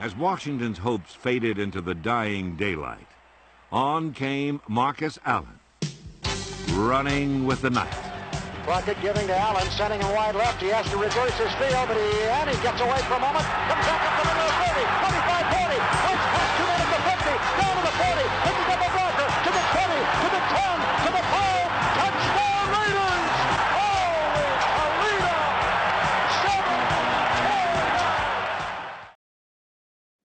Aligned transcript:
as 0.00 0.16
Washington's 0.16 0.78
hopes 0.78 1.14
faded 1.14 1.58
into 1.58 1.82
the 1.82 1.94
dying 1.94 2.56
daylight, 2.56 3.06
on 3.70 4.12
came 4.12 4.60
Marcus 4.66 5.18
Allen, 5.26 5.60
running 6.72 7.44
with 7.46 7.60
the 7.60 7.70
night. 7.70 7.92
Crockett 8.64 9.00
giving 9.02 9.26
to 9.26 9.36
Allen, 9.36 9.66
sending 9.70 10.00
him 10.00 10.14
wide 10.14 10.34
left. 10.34 10.60
He 10.62 10.68
has 10.68 10.88
to 10.90 10.96
reverse 10.96 11.36
his 11.38 11.52
field, 11.54 11.86
but 11.86 11.96
he, 11.96 12.22
and 12.22 12.48
he 12.50 12.62
gets 12.62 12.80
away 12.80 12.98
for 13.02 13.14
a 13.14 13.20
moment. 13.20 13.44
Comes 13.44 13.86
up 13.86 14.19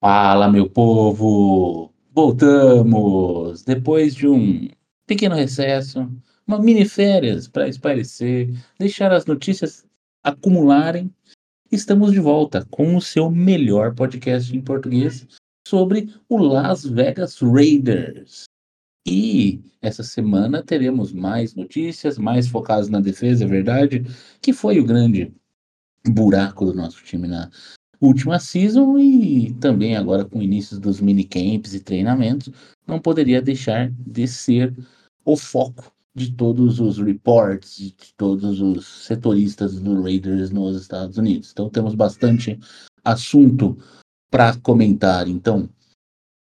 Fala, 0.07 0.47
meu 0.47 0.69
povo! 0.69 1.91
Voltamos! 2.13 3.63
Depois 3.63 4.13
de 4.13 4.27
um 4.27 4.69
pequeno 5.07 5.33
recesso, 5.33 6.07
uma 6.45 6.61
mini 6.61 6.85
férias 6.85 7.47
para 7.47 7.67
espairecer, 7.67 8.53
deixar 8.77 9.11
as 9.11 9.25
notícias 9.25 9.83
acumularem, 10.23 11.11
estamos 11.71 12.11
de 12.11 12.19
volta 12.19 12.63
com 12.69 12.95
o 12.95 13.01
seu 13.01 13.31
melhor 13.31 13.95
podcast 13.95 14.55
em 14.55 14.61
português 14.61 15.25
sobre 15.67 16.13
o 16.29 16.37
Las 16.37 16.85
Vegas 16.85 17.39
Raiders. 17.39 18.43
E 19.07 19.59
essa 19.81 20.03
semana 20.03 20.61
teremos 20.61 21.11
mais 21.11 21.55
notícias, 21.55 22.19
mais 22.19 22.47
focadas 22.47 22.89
na 22.89 22.99
defesa, 22.99 23.43
é 23.43 23.47
verdade, 23.47 24.05
que 24.39 24.53
foi 24.53 24.79
o 24.79 24.85
grande 24.85 25.33
buraco 26.07 26.63
do 26.63 26.75
nosso 26.75 27.03
time 27.03 27.27
na 27.27 27.49
última 27.99 28.39
season 28.39 28.97
e 28.97 29.53
também 29.55 29.95
agora 29.95 30.25
com 30.25 30.39
o 30.39 30.43
início 30.43 30.79
dos 30.79 30.99
minicamps 30.99 31.73
e 31.73 31.79
treinamentos, 31.79 32.51
não 32.87 32.99
poderia 32.99 33.41
deixar 33.41 33.91
de 33.91 34.27
ser 34.27 34.73
o 35.23 35.35
foco 35.35 35.91
de 36.13 36.31
todos 36.31 36.79
os 36.79 36.97
reports, 36.97 37.77
de 37.77 38.13
todos 38.15 38.61
os 38.61 39.05
setoristas 39.05 39.79
do 39.79 40.01
Raiders 40.01 40.49
nos 40.49 40.81
Estados 40.81 41.17
Unidos. 41.17 41.51
Então 41.51 41.69
temos 41.69 41.93
bastante 41.93 42.57
assunto 43.03 43.77
para 44.31 44.55
comentar. 44.57 45.27
Então, 45.27 45.69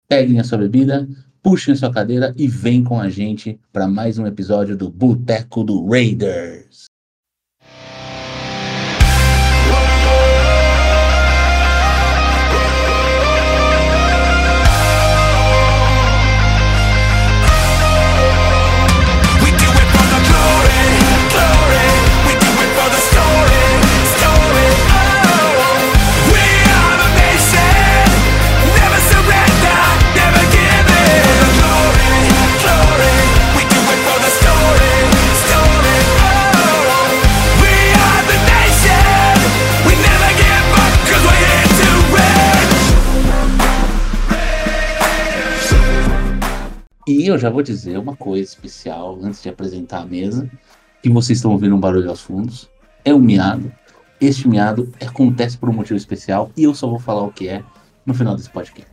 peguem 0.09 0.39
a 0.39 0.45
sua 0.45 0.59
bebida, 0.59 1.09
puxem 1.43 1.75
a 1.75 1.77
sua 1.77 1.93
cadeira 1.93 2.33
e 2.37 2.47
vem 2.47 2.85
com 2.85 3.01
a 3.01 3.11
gente 3.11 3.61
para 3.73 3.89
mais 3.89 4.19
um 4.19 4.27
episódio 4.27 4.77
do 4.77 4.89
Boteco 4.89 5.65
do 5.65 5.85
Raiders. 5.87 6.87
E 47.07 47.25
eu 47.25 47.39
já 47.39 47.49
vou 47.49 47.63
dizer 47.63 47.99
uma 47.99 48.17
coisa 48.17 48.43
especial 48.43 49.17
antes 49.23 49.41
de 49.41 49.49
apresentar 49.49 50.01
a 50.01 50.07
mesa, 50.07 50.51
que 51.01 51.09
vocês 51.09 51.39
estão 51.39 51.53
ouvindo 51.53 51.77
um 51.77 51.79
barulho 51.79 52.11
aos 52.11 52.21
fundos. 52.21 52.69
É 53.05 53.15
um 53.15 53.21
miado. 53.21 53.73
Este 54.21 54.49
miado 54.49 54.93
acontece 55.01 55.57
por 55.57 55.69
um 55.69 55.73
motivo 55.73 55.97
especial 55.97 56.51
e 56.57 56.65
eu 56.65 56.75
só 56.75 56.89
vou 56.89 56.99
falar 56.99 57.23
o 57.23 57.33
que 57.33 57.49
é 57.49 57.63
no 58.05 58.13
final 58.13 58.35
desse 58.35 58.51
podcast. 58.51 58.91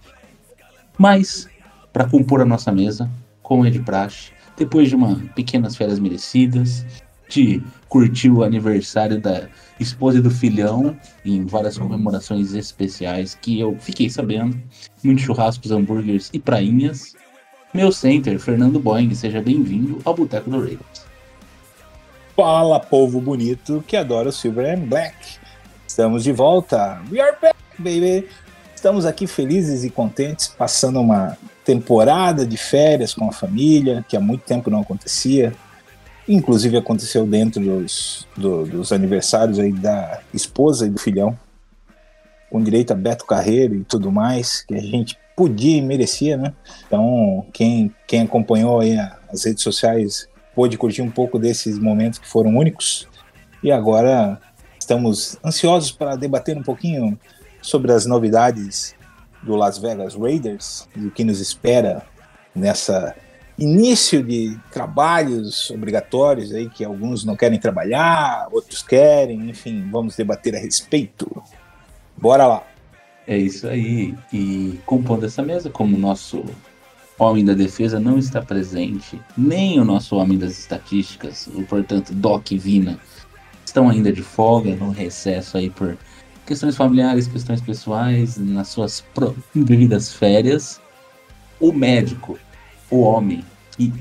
Mas, 0.95 1.47
para 1.91 2.07
compor 2.07 2.39
a 2.41 2.45
nossa 2.45 2.71
mesa, 2.71 3.09
como 3.41 3.65
é 3.65 3.71
de 3.71 3.79
praxe, 3.79 4.31
depois 4.55 4.89
de 4.89 4.95
uma 4.95 5.15
pequenas 5.33 5.75
férias 5.75 5.97
merecidas, 5.97 6.85
de 7.27 7.63
curtir 7.89 8.29
o 8.29 8.43
aniversário 8.43 9.19
da 9.19 9.49
esposa 9.79 10.19
e 10.19 10.21
do 10.21 10.29
filhão 10.29 10.95
em 11.25 11.45
várias 11.47 11.79
comemorações 11.79 12.53
especiais 12.53 13.33
que 13.33 13.59
eu 13.59 13.75
fiquei 13.79 14.07
sabendo, 14.07 14.61
muitos 15.03 15.23
churrascos, 15.23 15.71
hambúrgueres 15.71 16.29
e 16.31 16.37
prainhas, 16.37 17.15
meu 17.73 17.91
center, 17.91 18.39
Fernando 18.39 18.79
Boing, 18.79 19.13
seja 19.15 19.41
bem-vindo 19.41 19.99
ao 20.05 20.13
Boteco 20.13 20.49
do 20.49 20.59
Raiders. 20.59 21.03
Fala, 22.35 22.79
povo 22.79 23.19
bonito 23.19 23.83
que 23.87 23.95
adora 23.95 24.29
o 24.29 24.31
Silver 24.31 24.77
and 24.77 24.85
Black. 24.87 25.15
Estamos 25.87 26.23
de 26.23 26.31
volta. 26.31 27.01
We 27.11 27.19
are 27.19 27.35
back, 27.41 27.55
baby. 27.77 28.27
Estamos 28.75 29.05
aqui 29.05 29.25
felizes 29.27 29.83
e 29.83 29.89
contentes, 29.89 30.47
passando 30.47 30.99
uma 30.99 31.37
temporada 31.63 32.45
de 32.45 32.57
férias 32.57 33.13
com 33.13 33.27
a 33.29 33.31
família, 33.31 34.03
que 34.07 34.17
há 34.17 34.19
muito 34.19 34.41
tempo 34.43 34.69
não 34.69 34.81
acontecia. 34.81 35.53
Inclusive 36.27 36.77
aconteceu 36.77 37.25
dentro 37.25 37.61
dos, 37.61 38.27
do- 38.35 38.65
dos 38.65 38.91
aniversários 38.91 39.59
aí 39.59 39.71
da 39.71 40.21
esposa 40.33 40.85
e 40.85 40.89
do 40.89 40.99
filhão, 40.99 41.37
com 42.49 42.61
direito 42.61 42.91
a 42.91 42.95
Beto 42.95 43.25
Carreiro 43.25 43.75
e 43.75 43.83
tudo 43.83 44.11
mais, 44.11 44.61
que 44.63 44.73
a 44.75 44.81
gente 44.81 45.17
podia 45.35 45.77
e 45.77 45.81
merecia, 45.81 46.37
né? 46.37 46.53
Então, 46.85 47.45
quem, 47.51 47.93
quem 48.07 48.21
acompanhou 48.21 48.79
aí 48.79 48.97
as 49.29 49.43
redes 49.43 49.63
sociais 49.63 50.27
pôde 50.55 50.77
curtir 50.77 51.01
um 51.01 51.09
pouco 51.09 51.39
desses 51.39 51.79
momentos 51.79 52.19
que 52.19 52.27
foram 52.27 52.55
únicos. 52.55 53.07
E 53.63 53.71
agora 53.71 54.39
estamos 54.79 55.37
ansiosos 55.43 55.91
para 55.91 56.15
debater 56.15 56.57
um 56.57 56.63
pouquinho 56.63 57.17
sobre 57.61 57.91
as 57.91 58.05
novidades 58.05 58.95
do 59.41 59.55
Las 59.55 59.77
Vegas 59.77 60.15
Raiders 60.15 60.87
e 60.95 61.05
o 61.05 61.11
que 61.11 61.23
nos 61.23 61.39
espera 61.39 62.03
nessa 62.55 63.15
início 63.57 64.23
de 64.23 64.57
trabalhos 64.71 65.69
obrigatórios 65.69 66.51
aí 66.53 66.69
que 66.69 66.83
alguns 66.83 67.23
não 67.23 67.35
querem 67.35 67.59
trabalhar, 67.59 68.47
outros 68.51 68.81
querem, 68.81 69.49
enfim, 69.49 69.89
vamos 69.91 70.15
debater 70.15 70.55
a 70.55 70.59
respeito. 70.59 71.43
Bora 72.17 72.47
lá. 72.47 72.72
É 73.27 73.37
isso 73.37 73.67
aí. 73.67 74.15
E 74.31 74.79
compondo 74.85 75.25
essa 75.25 75.41
mesa, 75.41 75.69
como 75.69 75.95
o 75.95 75.99
nosso 75.99 76.43
homem 77.17 77.45
da 77.45 77.53
defesa 77.53 77.99
não 77.99 78.17
está 78.17 78.41
presente, 78.41 79.19
nem 79.37 79.79
o 79.79 79.85
nosso 79.85 80.15
homem 80.15 80.37
das 80.37 80.57
estatísticas, 80.57 81.47
o 81.47 81.63
portanto 81.63 82.13
Doc 82.13 82.51
e 82.51 82.57
Vina, 82.57 82.99
estão 83.65 83.89
ainda 83.89 84.11
de 84.11 84.21
folga, 84.21 84.75
no 84.75 84.91
recesso 84.91 85.57
aí 85.57 85.69
por 85.69 85.97
questões 86.45 86.75
familiares, 86.75 87.27
questões 87.27 87.61
pessoais, 87.61 88.37
nas 88.37 88.67
suas 88.67 89.03
devidas 89.55 90.13
férias. 90.13 90.81
O 91.59 91.71
médico, 91.71 92.37
o 92.89 93.01
homem 93.01 93.43
que 93.77 93.93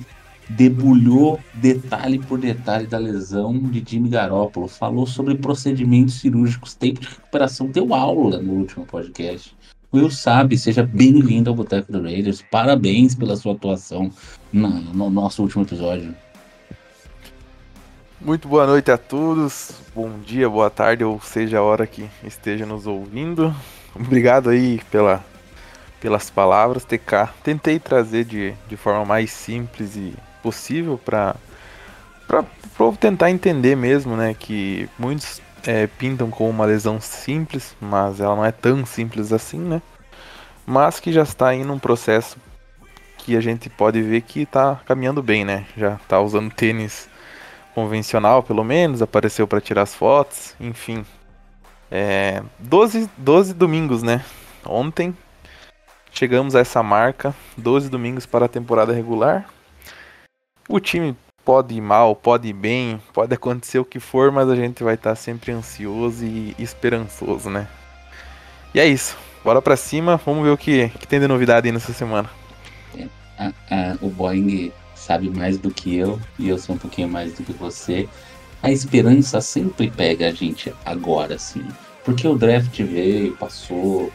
debulhou 0.56 1.40
detalhe 1.54 2.18
por 2.18 2.38
detalhe 2.38 2.86
da 2.86 2.98
lesão 2.98 3.58
de 3.58 3.82
Jimmy 3.86 4.08
Garoppolo, 4.08 4.68
falou 4.68 5.06
sobre 5.06 5.34
procedimentos 5.34 6.14
cirúrgicos, 6.14 6.74
tempo 6.74 7.00
de 7.00 7.08
recuperação, 7.08 7.66
deu 7.68 7.94
aula 7.94 8.38
no 8.38 8.52
último 8.52 8.84
podcast. 8.84 9.56
Will 9.94 10.10
sabe, 10.10 10.56
seja 10.56 10.82
bem-vindo 10.82 11.50
ao 11.50 11.56
Boteco 11.56 11.92
do 11.92 12.02
Raiders. 12.02 12.42
Parabéns 12.50 13.14
pela 13.14 13.36
sua 13.36 13.52
atuação 13.52 14.10
no 14.52 15.10
nosso 15.10 15.42
último 15.42 15.64
episódio. 15.64 16.14
Muito 18.20 18.48
boa 18.48 18.66
noite 18.66 18.90
a 18.90 18.96
todos, 18.96 19.72
bom 19.94 20.18
dia, 20.24 20.48
boa 20.48 20.70
tarde, 20.70 21.02
ou 21.04 21.20
seja 21.20 21.58
a 21.58 21.62
hora 21.62 21.86
que 21.86 22.08
esteja 22.24 22.64
nos 22.64 22.86
ouvindo. 22.86 23.54
Obrigado 23.94 24.48
aí 24.48 24.80
pela, 24.90 25.22
pelas 26.00 26.30
palavras, 26.30 26.84
TK. 26.84 27.30
Tentei 27.42 27.78
trazer 27.78 28.24
de, 28.24 28.54
de 28.68 28.76
forma 28.76 29.04
mais 29.04 29.30
simples 29.30 29.96
e 29.96 30.14
possível 30.42 30.98
para 30.98 31.36
para 32.26 32.44
tentar 32.98 33.30
entender 33.30 33.76
mesmo, 33.76 34.16
né, 34.16 34.32
que 34.32 34.88
muitos 34.98 35.42
é, 35.66 35.86
pintam 35.86 36.30
com 36.30 36.48
uma 36.48 36.64
lesão 36.64 37.00
simples, 37.00 37.76
mas 37.80 38.20
ela 38.20 38.34
não 38.34 38.44
é 38.44 38.50
tão 38.50 38.84
simples 38.86 39.32
assim, 39.32 39.58
né? 39.58 39.82
Mas 40.66 40.98
que 40.98 41.12
já 41.12 41.22
está 41.22 41.48
aí 41.48 41.62
num 41.64 41.78
processo 41.78 42.36
que 43.18 43.36
a 43.36 43.40
gente 43.40 43.68
pode 43.70 44.02
ver 44.02 44.22
que 44.22 44.42
está 44.42 44.80
caminhando 44.86 45.22
bem, 45.22 45.44
né? 45.44 45.66
Já 45.76 45.94
está 45.94 46.20
usando 46.20 46.52
tênis 46.52 47.08
convencional, 47.74 48.42
pelo 48.42 48.64
menos, 48.64 49.02
apareceu 49.02 49.46
para 49.46 49.60
tirar 49.60 49.82
as 49.82 49.94
fotos, 49.94 50.54
enfim. 50.60 51.04
É, 51.90 52.42
12, 52.58 53.08
12 53.16 53.54
domingos, 53.54 54.02
né? 54.02 54.24
Ontem 54.64 55.16
chegamos 56.12 56.54
a 56.54 56.60
essa 56.60 56.82
marca, 56.82 57.34
12 57.56 57.88
domingos 57.88 58.26
para 58.26 58.46
a 58.46 58.48
temporada 58.48 58.92
regular. 58.92 59.48
O 60.68 60.80
time 60.80 61.16
pode 61.44 61.74
ir 61.74 61.80
mal, 61.80 62.14
pode 62.16 62.48
ir 62.48 62.52
bem, 62.52 63.00
pode 63.12 63.34
acontecer 63.34 63.78
o 63.78 63.84
que 63.84 63.98
for, 64.00 64.30
mas 64.32 64.48
a 64.48 64.56
gente 64.56 64.82
vai 64.82 64.94
estar 64.94 65.14
sempre 65.14 65.52
ansioso 65.52 66.24
e 66.24 66.54
esperançoso, 66.58 67.50
né? 67.50 67.68
E 68.74 68.80
é 68.80 68.86
isso. 68.86 69.16
bora 69.44 69.60
pra 69.60 69.76
cima, 69.76 70.16
vamos 70.24 70.44
ver 70.44 70.50
o 70.50 70.56
que, 70.56 70.88
que 70.90 71.06
tem 71.06 71.18
de 71.20 71.26
novidade 71.26 71.66
aí 71.68 71.72
nessa 71.72 71.92
semana. 71.92 72.30
A- 73.38 73.52
a- 73.70 73.96
o 74.00 74.08
Boeing 74.08 74.72
sabe 74.94 75.28
mais 75.30 75.58
do 75.58 75.70
que 75.70 75.96
eu 75.96 76.20
e 76.38 76.48
eu 76.48 76.58
sou 76.58 76.76
um 76.76 76.78
pouquinho 76.78 77.08
mais 77.08 77.32
do 77.34 77.42
que 77.42 77.52
você. 77.52 78.08
A 78.62 78.70
esperança 78.70 79.40
sempre 79.40 79.90
pega 79.90 80.28
a 80.28 80.32
gente 80.32 80.72
agora, 80.84 81.34
assim. 81.34 81.66
Porque 82.04 82.26
o 82.26 82.36
draft 82.36 82.80
veio, 82.82 83.36
passou, 83.36 84.12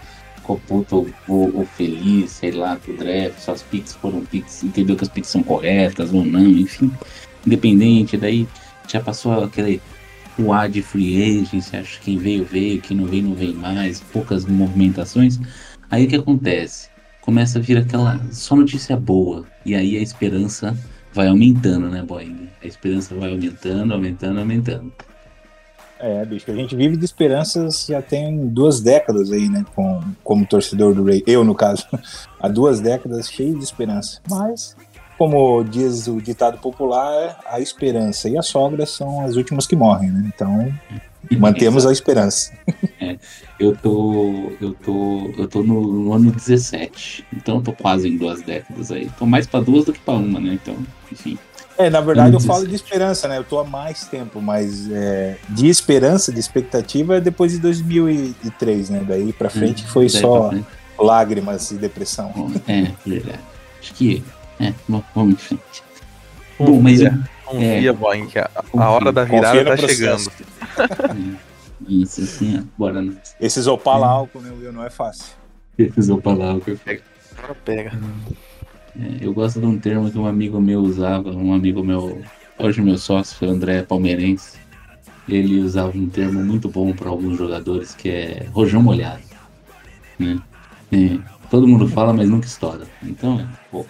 ficou 0.48 0.60
puto 0.60 1.14
ou, 1.28 1.66
feliz, 1.66 2.32
sei 2.32 2.52
lá, 2.52 2.78
com 2.78 2.94
o 2.94 2.98
draft, 2.98 3.38
só 3.40 3.52
as 3.52 3.62
picks 3.64 3.94
foram 3.94 4.22
picks, 4.22 4.64
entendeu 4.64 4.96
que 4.96 5.04
as 5.04 5.10
picks 5.10 5.30
são 5.30 5.44
corretas 5.44 6.14
ou 6.14 6.24
não, 6.24 6.48
enfim. 6.48 6.90
Independente, 7.46 8.16
daí 8.16 8.48
já 8.88 9.02
passou 9.02 9.44
aquele 9.44 9.82
o 10.40 10.54
ar 10.54 10.70
de 10.70 10.84
free 10.84 11.42
agency, 11.42 11.76
acho 11.76 12.00
que 12.00 12.06
quem 12.06 12.18
veio, 12.18 12.46
veio, 12.46 12.80
quem 12.80 12.96
não 12.96 13.06
veio, 13.06 13.24
não 13.24 13.34
veio 13.34 13.56
mais, 13.56 14.00
poucas 14.00 14.46
movimentações. 14.46 15.40
Aí 15.90 16.06
o 16.06 16.08
que 16.08 16.16
acontece? 16.16 16.90
Começa 17.22 17.58
a 17.58 17.62
vir 17.62 17.78
aquela 17.78 18.22
só 18.32 18.56
notícia 18.56 18.96
boa, 18.96 19.46
e 19.66 19.76
aí 19.76 19.98
a 19.98 20.02
esperança 20.02 20.78
vai 21.12 21.28
aumentando, 21.28 21.90
né, 21.90 22.04
Boeing? 22.04 22.48
A 22.64 22.68
esperança 22.68 23.16
vai 23.16 23.32
aumentando, 23.32 23.94
aumentando, 23.94 24.40
aumentando. 24.40 24.94
É, 26.00 26.24
bicho, 26.26 26.50
a 26.52 26.56
gente 26.56 26.76
vive 26.76 26.96
de 26.96 27.06
esperanças 27.06 27.86
já 27.88 28.02
tem 28.02 28.48
duas 28.48 28.80
décadas 28.80 29.32
aí, 29.32 29.50
né? 29.50 29.66
Com, 29.76 30.02
como 30.24 30.46
torcedor 30.46 30.94
do 30.94 31.04
Ray. 31.04 31.24
Eu, 31.26 31.44
no 31.44 31.56
caso, 31.56 31.86
há 32.40 32.48
duas 32.48 32.80
décadas 32.80 33.30
cheio 33.30 33.58
de 33.58 33.64
esperança. 33.64 34.22
Mas, 34.30 34.76
como 35.18 35.64
diz 35.64 36.08
o 36.08 36.22
ditado 36.22 36.60
popular, 36.60 37.40
a 37.46 37.60
esperança 37.60 38.30
e 38.30 38.38
a 38.38 38.42
sogra 38.42 38.86
são 38.86 39.26
as 39.26 39.36
últimas 39.36 39.66
que 39.66 39.76
morrem, 39.76 40.12
né? 40.12 40.32
Então, 40.34 40.72
mantemos 41.38 41.86
a 41.86 41.92
esperança. 41.92 42.54
Eu 43.60 43.76
tô. 43.76 44.52
Eu 44.62 44.74
tô. 44.76 45.34
Eu 45.36 45.48
tô 45.48 45.64
no, 45.64 45.82
no 45.82 46.14
ano 46.14 46.32
17. 46.32 47.26
Então 47.36 47.60
tô 47.60 47.74
quase 47.74 48.08
em 48.08 48.16
duas 48.16 48.44
décadas 48.44 48.92
aí. 48.92 49.10
Tô 49.18 49.26
mais 49.26 49.48
pra 49.48 49.60
duas 49.60 49.86
do 49.86 49.94
que 49.94 50.00
pra 50.00 50.14
uma, 50.14 50.40
né? 50.40 50.54
Então, 50.54 50.78
enfim. 51.12 51.40
É, 51.78 51.90
na 51.90 52.02
verdade 52.02 52.34
eu 52.34 52.40
Ano 52.40 52.48
falo 52.48 52.66
17. 52.66 52.70
de 52.70 52.76
esperança, 52.76 53.28
né? 53.28 53.38
Eu 53.38 53.44
tô 53.44 53.60
há 53.60 53.64
mais 53.64 54.06
tempo, 54.06 54.42
mas 54.42 54.90
é, 54.92 55.38
de 55.50 55.68
esperança, 55.68 56.32
de 56.32 56.40
expectativa 56.40 57.18
é 57.18 57.22
depois 57.22 57.52
de 57.52 57.60
2003, 57.60 58.90
né? 58.90 59.06
Daí 59.08 59.32
pra 59.32 59.50
frente 59.50 59.86
foi 59.88 60.08
Daí 60.10 60.22
só 60.22 60.50
frente. 60.50 60.66
lágrimas 61.00 61.70
e 61.72 61.76
depressão. 61.76 62.52
É, 62.68 62.92
verdade. 63.06 63.40
Acho 63.80 63.94
que. 63.94 64.24
É, 64.60 64.74
bom, 64.88 65.04
vamos 65.14 65.34
em 65.36 65.38
frente. 65.38 65.84
Bom, 66.58 66.82
mas 66.82 67.00
confia, 67.46 67.90
é. 67.90 67.94
Boeing, 67.94 68.26
que 68.26 68.40
a, 68.40 68.50
a 68.76 68.90
hora 68.90 69.12
da 69.12 69.24
virada 69.24 69.64
tá 69.64 69.78
processo. 69.78 70.32
chegando. 70.32 71.38
Isso, 71.88 72.22
assim, 72.22 72.58
ó, 72.60 72.64
bora 72.78 73.02
né? 73.04 73.14
Esses 73.40 73.68
Opala 73.68 74.08
álcool, 74.08 74.42
né, 74.42 74.52
Will, 74.60 74.74
não 74.74 74.84
é 74.84 74.90
fácil. 74.90 75.26
Usou 75.96 76.20
palavra 76.20 76.60
perfeito. 76.60 77.04
Agora 77.38 77.56
pega. 77.64 77.92
É, 77.92 78.34
eu 79.22 79.34
gosto 79.34 79.60
de 79.60 79.66
um 79.66 79.78
termo 79.78 80.10
que 80.10 80.18
um 80.18 80.26
amigo 80.26 80.60
meu 80.60 80.80
usava, 80.80 81.32
um 81.32 81.54
amigo 81.54 81.84
meu, 81.84 82.22
hoje 82.58 82.82
meu 82.82 82.98
sócio, 82.98 83.48
André 83.48 83.84
Palmeirense, 83.84 84.58
ele 85.30 85.60
usava 85.60 85.96
um 85.96 86.10
termo 86.10 86.44
muito 86.44 86.68
bom 86.70 86.94
para 86.94 87.10
alguns 87.10 87.38
jogadores 87.38 87.94
que 87.94 88.10
é 88.10 88.48
rojão 88.52 88.82
molhado. 88.82 89.22
Né? 90.18 90.40
É, 90.92 91.20
todo 91.50 91.68
mundo 91.68 91.88
fala, 91.88 92.14
mas 92.14 92.30
nunca 92.30 92.48
estoura. 92.48 92.88
Então, 93.04 93.48
pô, 93.72 93.86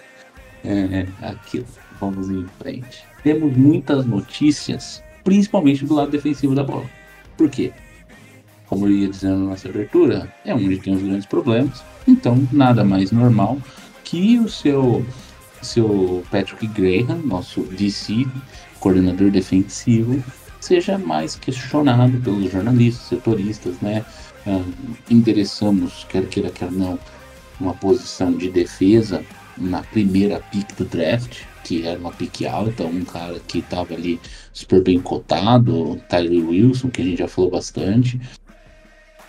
é, 0.64 1.06
é 1.22 1.28
aquilo. 1.28 1.66
Vamos 2.00 2.28
em 2.28 2.46
frente. 2.58 3.04
Temos 3.22 3.56
muitas 3.56 4.04
notícias, 4.04 5.02
principalmente 5.24 5.86
do 5.86 5.94
lado 5.94 6.10
defensivo 6.10 6.54
da 6.54 6.62
bola. 6.62 6.84
Por 7.36 7.48
quê? 7.48 7.72
Como 8.66 8.86
eu 8.86 8.92
ia 8.92 9.08
dizendo 9.08 9.38
na 9.38 9.50
nossa 9.50 9.68
abertura, 9.68 10.32
é 10.44 10.54
onde 10.54 10.78
tem 10.78 10.94
os 10.94 11.02
grandes 11.02 11.26
problemas. 11.26 11.82
Então, 12.06 12.46
nada 12.52 12.84
mais 12.84 13.10
normal 13.10 13.58
que 14.08 14.38
o 14.38 14.48
seu, 14.48 15.04
seu 15.60 16.24
Patrick 16.30 16.66
Graham, 16.68 17.18
nosso 17.18 17.60
DC, 17.64 18.26
coordenador 18.80 19.30
defensivo, 19.30 20.24
seja 20.60 20.96
mais 20.96 21.36
questionado 21.36 22.18
pelos 22.20 22.50
jornalistas, 22.50 23.06
setoristas, 23.06 23.78
né? 23.82 24.02
Ah, 24.46 24.64
interessamos, 25.10 26.06
quer 26.08 26.26
queira, 26.26 26.50
quer 26.50 26.72
não, 26.72 26.98
uma 27.60 27.74
posição 27.74 28.32
de 28.32 28.48
defesa 28.50 29.22
na 29.58 29.82
primeira 29.82 30.40
pick 30.40 30.74
do 30.76 30.86
draft, 30.86 31.42
que 31.62 31.86
era 31.86 31.98
uma 31.98 32.12
pick 32.12 32.46
alta, 32.46 32.84
um 32.84 33.04
cara 33.04 33.38
que 33.46 33.58
estava 33.58 33.92
ali 33.92 34.18
super 34.54 34.82
bem 34.82 35.00
cotado, 35.00 35.90
o 35.90 35.96
Tyler 36.08 36.48
Wilson, 36.48 36.88
que 36.88 37.02
a 37.02 37.04
gente 37.04 37.18
já 37.18 37.28
falou 37.28 37.50
bastante. 37.50 38.18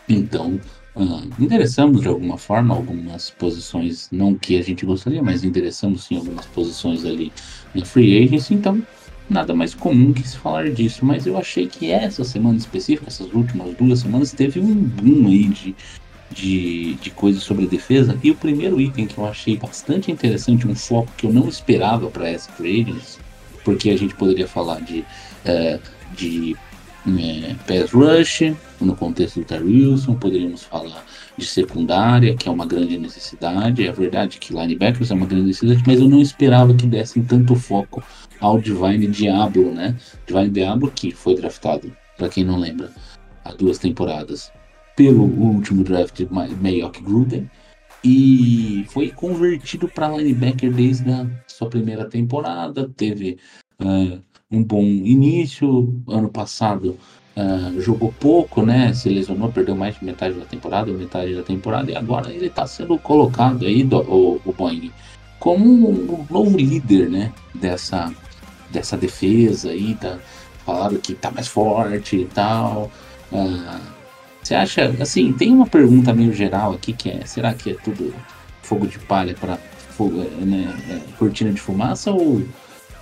Então, 0.08 0.58
ah, 1.00 1.24
interessamos 1.40 2.02
de 2.02 2.08
alguma 2.08 2.38
forma 2.38 2.76
algumas 2.76 3.30
posições, 3.30 4.10
não 4.12 4.36
que 4.36 4.58
a 4.58 4.62
gente 4.62 4.86
gostaria, 4.86 5.24
mas 5.24 5.44
interessamos 5.44 6.04
sim 6.04 6.18
algumas 6.18 6.46
posições 6.48 7.06
ali 7.06 7.32
na 7.74 7.86
free 7.86 8.22
agency, 8.22 8.54
então 8.54 8.82
nada 9.30 9.54
mais 9.56 9.74
comum 9.74 10.12
que 10.12 10.28
se 10.28 10.38
falar 10.38 10.70
disso. 10.70 11.06
Mas 11.06 11.26
eu 11.26 11.38
achei 11.38 11.68
que 11.68 11.92
essa 11.92 12.24
semana 12.24 12.58
específica, 12.58 13.08
essas 13.08 13.32
últimas 13.34 13.74
duas 13.76 14.00
semanas, 14.00 14.34
teve 14.34 14.60
um 14.60 14.74
boom 14.74 15.28
aí 15.28 15.48
de, 15.48 15.76
de, 16.32 16.94
de 16.96 17.10
coisas 17.12 17.44
sobre 17.44 17.66
defesa. 17.66 18.18
E 18.24 18.32
o 18.32 18.36
primeiro 18.36 18.82
item 18.82 19.06
que 19.06 19.18
eu 19.18 19.26
achei 19.26 19.56
bastante 19.56 20.12
interessante, 20.12 20.68
um 20.68 20.76
foco 20.76 21.12
que 21.16 21.26
eu 21.26 21.32
não 21.32 21.48
esperava 21.48 22.10
para 22.10 22.28
essa 22.28 22.52
free 22.52 22.82
agency, 22.82 23.20
porque 23.64 23.90
a 23.90 23.98
gente 23.98 24.16
poderia 24.16 24.48
falar 24.48 24.82
de, 24.82 25.06
eh, 25.46 25.80
de 26.16 26.58
é, 27.08 27.56
pass 27.68 27.92
rush, 27.92 28.54
no 28.82 28.96
contexto 28.96 29.40
do 29.40 29.46
Terry 29.46 29.64
Wilson, 29.86 30.16
poderíamos 30.16 30.64
falar 30.64 31.06
de 31.38 31.46
secundária, 31.46 32.36
que 32.36 32.50
é 32.50 32.52
uma 32.52 32.66
grande 32.66 32.98
necessidade. 32.98 33.88
É 33.88 33.92
verdade 33.92 34.38
que 34.38 34.54
linebackers 34.54 35.12
é 35.12 35.14
uma 35.14 35.26
grande 35.26 35.48
necessidade, 35.48 35.84
mas 35.88 36.00
eu 36.00 36.10
não 36.10 36.22
esperava 36.22 36.74
que 36.74 36.86
dessem 36.86 37.24
tanto 37.24 37.56
foco 37.56 38.04
ao 38.40 38.60
Divine 38.60 39.08
Diablo, 39.08 39.74
né? 39.74 39.96
Divine 40.28 40.50
Diablo, 40.50 40.92
que 40.92 41.12
foi 41.12 41.36
draftado, 41.36 41.92
para 42.18 42.30
quem 42.30 42.44
não 42.44 42.58
lembra, 42.60 42.92
há 43.46 43.54
duas 43.54 43.78
temporadas, 43.78 44.52
pelo 44.96 45.24
último 45.24 45.84
draft 45.84 46.16
de 46.18 46.28
Ma- 46.34 46.48
Mayock 46.48 47.02
Gruden, 47.02 47.50
e 48.04 48.86
foi 48.90 49.10
convertido 49.10 49.88
para 49.88 50.10
linebacker 50.18 50.72
desde 50.72 51.10
a 51.12 51.28
sua 51.48 51.70
primeira 51.70 52.06
temporada. 52.06 52.90
Teve 52.96 53.38
ah, 53.80 54.20
um 54.52 54.64
bom 54.64 54.84
início. 54.84 56.02
Ano 56.08 56.30
passado 56.30 56.98
ah, 57.36 57.72
jogou 57.80 58.14
pouco, 58.20 58.66
né? 58.66 58.94
Se 58.94 59.10
lesionou, 59.10 59.52
perdeu 59.52 59.76
mais 59.76 59.98
de 59.98 60.06
metade 60.06 60.36
da 60.36 60.46
temporada, 60.46 60.92
metade 60.92 61.36
da 61.36 61.44
temporada, 61.44 61.92
e 61.92 61.96
agora 61.96 62.32
ele 62.32 62.48
está 62.48 62.66
sendo 62.68 62.98
colocado 62.98 63.66
aí, 63.66 63.84
do, 63.84 64.00
o, 64.00 64.42
o 64.46 64.54
Boeing, 64.54 64.92
como 65.40 65.66
um 65.66 66.26
novo 66.30 66.58
líder, 66.58 67.10
né? 67.10 67.32
Dessa, 67.54 68.14
dessa 68.72 68.98
defesa 68.98 69.70
aí, 69.70 69.96
tá? 69.96 70.18
Falaram 70.66 70.98
que 70.98 71.14
tá 71.14 71.32
mais 71.32 71.48
forte 71.48 72.18
e 72.18 72.26
tal. 72.26 72.92
Ah, 73.32 73.80
você 74.44 74.56
acha, 74.56 74.96
assim, 75.00 75.32
tem 75.34 75.54
uma 75.54 75.68
pergunta 75.68 76.14
meio 76.14 76.34
geral 76.34 76.74
aqui 76.74 76.94
que 76.94 77.10
é, 77.10 77.26
será 77.26 77.54
que 77.54 77.72
é 77.72 77.74
tudo 77.76 78.14
fogo 78.64 78.88
de 78.88 79.00
palha 79.00 79.36
para 79.40 79.58
né, 80.46 80.76
é, 80.90 81.18
cortina 81.18 81.52
de 81.52 81.60
fumaça 81.60 82.12
ou, 82.12 82.42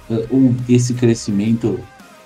ou 0.09 0.53
esse 0.69 0.93
crescimento 0.93 1.79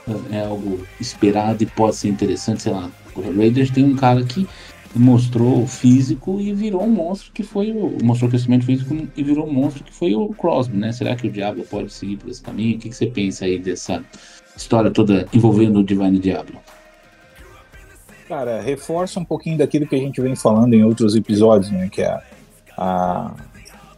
é, 0.08 0.38
é 0.38 0.46
algo 0.46 0.86
esperado 1.00 1.64
e 1.64 1.66
pode 1.66 1.96
ser 1.96 2.10
interessante, 2.10 2.64
sei 2.64 2.72
lá, 2.72 2.90
o 3.16 3.22
Raiders 3.22 3.70
tem 3.70 3.84
um 3.84 3.96
cara 3.96 4.24
que 4.24 4.48
mostrou 4.94 5.66
físico 5.66 6.40
e 6.40 6.54
virou 6.54 6.84
um 6.84 6.90
monstro 6.90 7.32
que 7.32 7.44
foi 7.44 7.72
o 7.72 7.98
mostrou 8.04 8.30
crescimento 8.30 8.66
físico 8.66 9.08
e 9.16 9.24
virou 9.24 9.48
um 9.48 9.54
monstro 9.54 9.84
que 9.84 9.94
foi 9.94 10.14
o 10.16 10.30
Crosby, 10.30 10.78
né? 10.78 10.92
Será 10.92 11.16
que 11.16 11.28
o 11.28 11.32
Diablo 11.32 11.64
pode 11.64 11.92
seguir 11.94 12.18
por 12.18 12.30
esse 12.30 12.42
caminho? 12.42 12.78
O 12.78 12.80
que, 12.80 12.90
que 12.90 12.96
você 12.96 13.08
pensa 13.08 13.46
aí 13.46 13.58
dessa 13.58 14.04
história 14.56 14.92
toda 14.92 15.28
envolvendo 15.34 15.80
o 15.80 15.84
Divine 15.84 16.20
Diablo? 16.20 16.60
Cara, 18.28 18.62
reforça 18.62 19.20
um 19.20 19.26
pouquinho 19.26 19.58
daquilo 19.58 19.88
que 19.88 19.96
a 19.96 20.00
gente 20.00 20.22
vem 20.22 20.36
falando 20.36 20.74
em 20.74 20.84
outros 20.84 21.16
episódios, 21.16 21.72
né? 21.72 21.90
Que 21.90 22.02
é 22.02 22.20
a, 22.78 23.34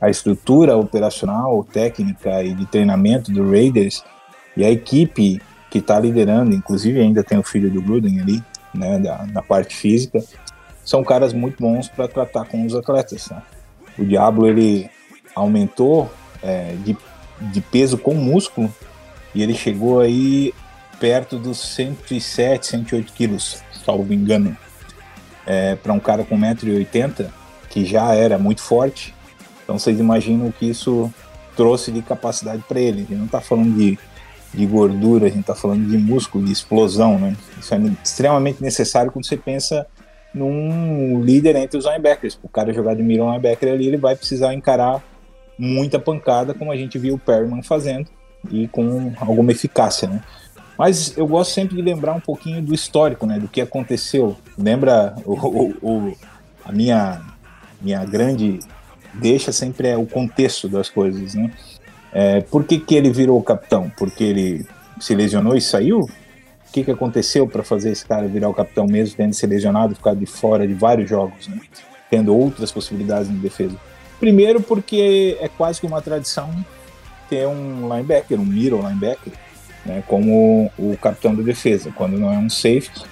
a 0.03 0.09
estrutura 0.09 0.75
operacional, 0.75 1.63
técnica 1.63 2.43
e 2.43 2.53
de 2.53 2.65
treinamento 2.65 3.31
do 3.31 3.49
Raiders 3.49 4.03
e 4.57 4.65
a 4.65 4.69
equipe 4.69 5.41
que 5.71 5.77
está 5.77 5.97
liderando, 5.97 6.53
inclusive 6.53 6.99
ainda 6.99 7.23
tem 7.23 7.37
o 7.37 7.43
filho 7.43 7.71
do 7.71 7.81
Gruden 7.81 8.19
ali, 8.19 8.43
né? 8.75 8.99
Da, 8.99 9.25
na 9.27 9.41
parte 9.41 9.73
física, 9.73 10.21
são 10.83 11.05
caras 11.05 11.31
muito 11.31 11.63
bons 11.63 11.87
para 11.87 12.05
tratar 12.09 12.43
com 12.43 12.65
os 12.65 12.75
atletas. 12.75 13.29
Né? 13.29 13.41
O 13.97 14.03
Diablo 14.03 14.45
ele 14.45 14.89
aumentou 15.33 16.11
é, 16.41 16.75
de, 16.83 16.97
de 17.39 17.61
peso 17.61 17.97
com 17.97 18.13
músculo 18.13 18.69
e 19.33 19.41
ele 19.41 19.53
chegou 19.53 20.01
aí 20.01 20.53
perto 20.99 21.37
dos 21.39 21.59
107, 21.75 22.67
108 22.67 23.13
quilos, 23.13 23.63
salvo 23.85 24.13
engano. 24.13 24.57
É, 25.45 25.75
para 25.75 25.93
um 25.93 25.99
cara 25.99 26.25
com 26.25 26.37
1,80m, 26.37 27.29
que 27.69 27.85
já 27.85 28.13
era 28.13 28.37
muito 28.37 28.61
forte. 28.61 29.13
Então 29.63 29.79
vocês 29.79 29.99
imaginam 29.99 30.47
o 30.47 30.51
que 30.51 30.69
isso 30.69 31.11
trouxe 31.55 31.91
de 31.91 32.01
capacidade 32.01 32.63
para 32.67 32.79
ele. 32.79 32.97
A 32.97 33.01
gente 33.01 33.15
não 33.15 33.25
está 33.25 33.41
falando 33.41 33.75
de, 33.75 33.97
de 34.53 34.65
gordura, 34.65 35.25
a 35.25 35.29
gente 35.29 35.41
está 35.41 35.55
falando 35.55 35.87
de 35.87 35.97
músculo, 35.97 36.45
de 36.45 36.51
explosão. 36.51 37.17
Né? 37.19 37.35
Isso 37.59 37.73
é 37.73 37.79
extremamente 38.03 38.61
necessário 38.61 39.11
quando 39.11 39.25
você 39.25 39.37
pensa 39.37 39.85
num 40.33 41.21
líder 41.21 41.55
entre 41.55 41.77
os 41.77 41.85
linebackers. 41.85 42.39
O 42.41 42.49
cara 42.49 42.73
jogar 42.73 42.95
de 42.95 43.03
middle 43.03 43.27
linebacker 43.27 43.71
ali, 43.71 43.87
ele 43.87 43.97
vai 43.97 44.15
precisar 44.15 44.53
encarar 44.53 45.01
muita 45.57 45.99
pancada, 45.99 46.53
como 46.53 46.71
a 46.71 46.75
gente 46.75 46.97
viu 46.97 47.15
o 47.15 47.19
Perryman 47.19 47.61
fazendo, 47.61 48.07
e 48.49 48.67
com 48.67 49.13
alguma 49.19 49.51
eficácia, 49.51 50.07
né? 50.07 50.21
Mas 50.77 51.15
eu 51.15 51.27
gosto 51.27 51.53
sempre 51.53 51.75
de 51.75 51.81
lembrar 51.83 52.13
um 52.13 52.19
pouquinho 52.19 52.59
do 52.61 52.73
histórico, 52.73 53.27
né? 53.27 53.39
Do 53.39 53.47
que 53.47 53.61
aconteceu. 53.61 54.35
Lembra 54.57 55.15
o, 55.23 55.33
o, 55.33 55.75
o 55.81 56.17
a 56.65 56.71
minha, 56.71 57.21
minha 57.79 58.03
grande 58.03 58.59
deixa 59.13 59.51
sempre 59.51 59.87
é 59.87 59.97
o 59.97 60.05
contexto 60.05 60.67
das 60.67 60.89
coisas, 60.89 61.33
né? 61.33 61.51
É, 62.11 62.41
por 62.41 62.63
que, 62.63 62.79
que 62.79 62.95
ele 62.95 63.11
virou 63.11 63.41
capitão? 63.41 63.91
Porque 63.97 64.23
ele 64.23 64.65
se 64.99 65.15
lesionou 65.15 65.55
e 65.55 65.61
saiu? 65.61 65.99
O 65.99 66.71
que, 66.71 66.83
que 66.83 66.91
aconteceu 66.91 67.47
para 67.47 67.63
fazer 67.63 67.91
esse 67.91 68.05
cara 68.05 68.27
virar 68.27 68.49
o 68.49 68.53
capitão 68.53 68.85
mesmo, 68.85 69.15
tendo 69.15 69.33
se 69.33 69.45
lesionado 69.45 69.93
e 69.93 69.95
ficado 69.95 70.19
de 70.19 70.25
fora 70.25 70.67
de 70.67 70.73
vários 70.73 71.09
jogos, 71.09 71.47
né? 71.47 71.59
tendo 72.09 72.35
outras 72.35 72.71
possibilidades 72.71 73.29
de 73.29 73.35
defesa? 73.35 73.75
Primeiro, 74.19 74.61
porque 74.61 75.37
é 75.41 75.47
quase 75.47 75.81
que 75.81 75.87
uma 75.87 76.01
tradição 76.01 76.53
ter 77.29 77.47
um 77.47 77.89
linebacker, 77.93 78.39
um 78.39 78.45
middle 78.45 78.81
linebacker, 78.81 79.33
né, 79.85 80.03
como 80.07 80.71
o 80.77 80.95
capitão 80.97 81.35
da 81.35 81.41
defesa, 81.41 81.91
quando 81.95 82.17
não 82.17 82.31
é 82.31 82.37
um 82.37 82.49
safety, 82.49 83.03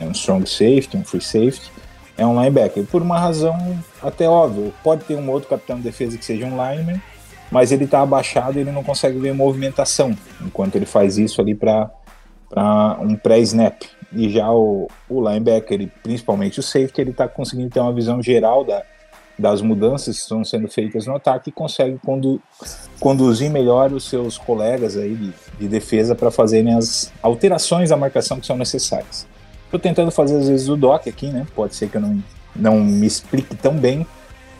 é 0.00 0.04
um 0.04 0.12
strong 0.12 0.48
safety, 0.48 0.96
um 0.96 1.04
free 1.04 1.20
safety, 1.20 1.72
é 2.16 2.26
um 2.26 2.40
linebacker. 2.40 2.84
Por 2.84 3.02
uma 3.02 3.18
razão 3.18 3.56
até 4.02 4.28
óbvia, 4.28 4.72
pode 4.82 5.04
ter 5.04 5.16
um 5.16 5.30
outro 5.30 5.48
capitão 5.48 5.76
de 5.76 5.82
defesa 5.82 6.16
que 6.16 6.24
seja 6.24 6.46
um 6.46 6.50
lineman, 6.50 7.00
mas 7.50 7.72
ele 7.72 7.84
está 7.84 8.00
abaixado 8.00 8.58
e 8.58 8.62
ele 8.62 8.72
não 8.72 8.82
consegue 8.82 9.18
ver 9.18 9.32
movimentação 9.34 10.16
enquanto 10.40 10.76
ele 10.76 10.86
faz 10.86 11.18
isso 11.18 11.40
ali 11.40 11.54
para 11.54 11.90
um 13.00 13.16
pré-snap. 13.16 13.82
E 14.12 14.28
já 14.30 14.50
o, 14.52 14.88
o 15.08 15.28
linebacker, 15.28 15.80
e 15.80 15.86
principalmente 15.86 16.60
o 16.60 16.62
safety, 16.62 17.00
ele 17.00 17.10
está 17.10 17.26
conseguindo 17.26 17.70
ter 17.70 17.80
uma 17.80 17.92
visão 17.92 18.22
geral 18.22 18.64
da, 18.64 18.82
das 19.36 19.60
mudanças 19.60 20.16
que 20.16 20.22
estão 20.22 20.44
sendo 20.44 20.68
feitas 20.68 21.06
no 21.06 21.16
ataque 21.16 21.50
e 21.50 21.52
consegue 21.52 21.98
condu 21.98 22.40
conduzir 23.00 23.50
melhor 23.50 23.92
os 23.92 24.08
seus 24.08 24.38
colegas 24.38 24.96
aí 24.96 25.14
de, 25.14 25.32
de 25.58 25.68
defesa 25.68 26.14
para 26.14 26.30
fazerem 26.30 26.74
as 26.74 27.12
alterações 27.20 27.90
da 27.90 27.96
marcação 27.96 28.38
que 28.38 28.46
são 28.46 28.56
necessárias. 28.56 29.26
Estou 29.74 29.90
tentando 29.90 30.12
fazer 30.12 30.36
às 30.36 30.48
vezes 30.48 30.68
o 30.68 30.76
doc 30.76 31.08
aqui, 31.08 31.26
né? 31.26 31.44
Pode 31.52 31.74
ser 31.74 31.88
que 31.88 31.96
eu 31.96 32.00
não, 32.00 32.22
não 32.54 32.78
me 32.78 33.08
explique 33.08 33.56
tão 33.56 33.76
bem, 33.76 34.06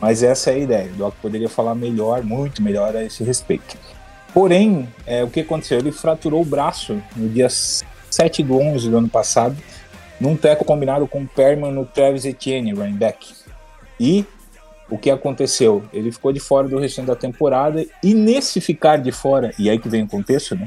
mas 0.01 0.25
essa 0.25 0.51
é 0.51 0.55
a 0.55 0.59
ideia. 0.59 0.91
O 0.91 0.97
Doc 0.97 1.15
poderia 1.23 1.49
falar 1.49 1.73
melhor, 1.77 2.25
muito 2.25 2.61
melhor 2.61 2.97
a 2.97 3.05
esse 3.05 3.23
respeito. 3.23 3.77
Porém, 4.33 4.89
é, 5.07 5.23
o 5.23 5.31
que 5.31 5.39
aconteceu? 5.39 5.79
Ele 5.79 5.93
fraturou 5.93 6.43
o 6.43 6.45
braço 6.45 7.01
no 7.15 7.29
dia 7.29 7.49
7 7.49 8.43
do 8.43 8.59
11 8.59 8.91
do 8.91 8.99
ano 8.99 9.09
passado, 9.09 9.57
num 10.21 10.37
teco 10.37 10.65
combinado 10.65 11.07
com 11.07 11.23
o 11.23 11.29
Perman 11.29 11.71
no 11.71 11.87
Travis 11.87 12.25
Etienne, 12.25 12.75
running 12.75 12.97
back. 12.97 13.35
E 14.01 14.25
o 14.91 14.99
que 14.99 15.13
aconteceu? 15.13 15.85
Ele 15.93 16.11
ficou 16.11 16.33
de 16.33 16.41
fora 16.41 16.67
do 16.67 16.77
restante 16.77 17.07
da 17.07 17.15
temporada 17.15 17.87
e 18.03 18.15
nesse 18.15 18.61
ficar 18.61 18.97
de 18.97 19.13
fora, 19.13 19.53
e 19.61 19.71
aí 19.71 19.79
que 19.79 19.89
vem 19.89 20.03
o 20.03 20.09
contexto, 20.09 20.57
né? 20.57 20.67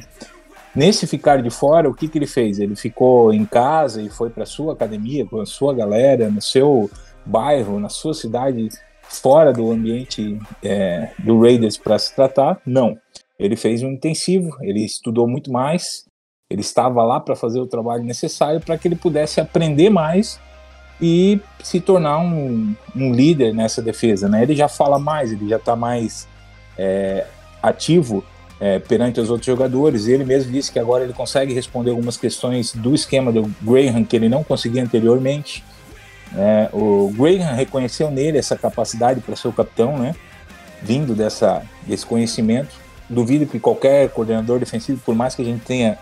Nesse 0.78 1.08
ficar 1.08 1.42
de 1.42 1.50
fora, 1.50 1.90
o 1.90 1.94
que, 1.94 2.08
que 2.08 2.20
ele 2.20 2.28
fez? 2.28 2.60
Ele 2.60 2.76
ficou 2.76 3.34
em 3.34 3.44
casa 3.46 4.00
e 4.00 4.12
foi 4.12 4.30
para 4.30 4.46
sua 4.46 4.74
academia, 4.74 5.26
com 5.26 5.42
a 5.42 5.46
sua 5.48 5.74
galera, 5.74 6.30
no 6.30 6.40
seu 6.40 6.88
bairro, 7.26 7.80
na 7.80 7.90
sua 7.90 8.14
cidade, 8.14 8.70
fora 9.02 9.52
do 9.52 9.72
ambiente 9.72 10.38
é, 10.62 11.10
do 11.18 11.42
Raiders 11.42 11.78
para 11.78 11.98
se 11.98 12.16
tratar, 12.16 12.62
não. 12.64 12.96
Ele 13.40 13.56
fez 13.56 13.82
um 13.82 13.90
intensivo, 13.90 14.56
ele 14.62 14.86
estudou 14.86 15.28
muito 15.28 15.52
mais, 15.52 16.06
ele 16.48 16.62
estava 16.62 17.02
lá 17.02 17.20
para 17.20 17.36
fazer 17.36 17.60
o 17.60 17.66
trabalho 17.66 18.04
necessário 18.04 18.62
para 18.62 18.78
que 18.78 18.88
ele 18.88 18.96
pudesse 18.96 19.42
aprender 19.42 19.90
mais 19.90 20.40
e 21.02 21.42
se 21.64 21.82
tornar 21.82 22.20
um, 22.20 22.76
um, 22.96 23.12
líder 23.14 23.52
nessa 23.52 23.82
defesa. 23.82 24.30
Né? 24.30 24.44
Ele 24.44 24.56
já 24.56 24.68
fala 24.68 25.00
mais, 25.00 25.32
ele 25.32 25.50
já 25.50 25.58
está 25.58 25.76
mais 25.76 26.28
é, 26.78 27.26
ativo 27.64 28.24
é, 28.60 28.80
perante 28.80 29.20
os 29.20 29.30
outros 29.30 29.46
jogadores. 29.46 30.08
Ele 30.08 30.24
mesmo 30.24 30.52
disse 30.52 30.72
que 30.72 30.80
agora 30.80 31.04
ele 31.04 31.14
consegue 31.14 31.54
responder 31.54 31.92
algumas 31.92 32.18
questões 32.18 32.74
do 32.74 32.94
esquema 32.94 33.32
do 33.32 33.44
Graham 33.62 34.04
que 34.04 34.16
ele 34.16 34.30
não 34.30 34.44
conseguia 34.44 34.84
anteriormente. 34.84 35.64
É, 36.36 36.70
o 36.74 37.12
Graham 37.16 37.56
reconheceu 37.56 38.12
nele 38.12 38.38
essa 38.38 38.58
capacidade 38.58 39.22
para 39.22 39.36
ser 39.36 39.48
o 39.48 39.54
capitão, 39.54 39.98
né? 39.98 40.16
Vindo 40.82 41.16
dessa, 41.16 41.62
desse 41.86 42.06
conhecimento. 42.06 42.76
Duvido 43.10 43.46
que 43.46 43.60
qualquer 43.60 44.10
coordenador 44.10 44.60
defensivo, 44.60 45.00
por 45.06 45.16
mais 45.16 45.34
que 45.34 45.42
a 45.42 45.46
gente 45.46 45.64
tenha 45.64 45.98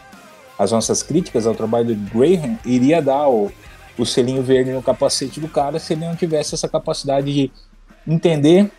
as 0.57 0.71
nossas 0.71 1.03
críticas 1.03 1.45
ao 1.45 1.53
trabalho 1.53 1.93
do 1.93 2.17
Graham, 2.17 2.57
iria 2.65 3.01
dar 3.01 3.27
o, 3.27 3.51
o 3.97 4.05
selinho 4.05 4.41
verde 4.41 4.71
no 4.71 4.81
capacete 4.81 5.39
do 5.39 5.47
cara 5.47 5.77
se 5.77 5.93
ele 5.93 6.05
não 6.05 6.15
tivesse 6.15 6.55
essa 6.55 6.67
capacidade 6.67 7.31
de 7.31 7.51
entender 8.07 8.71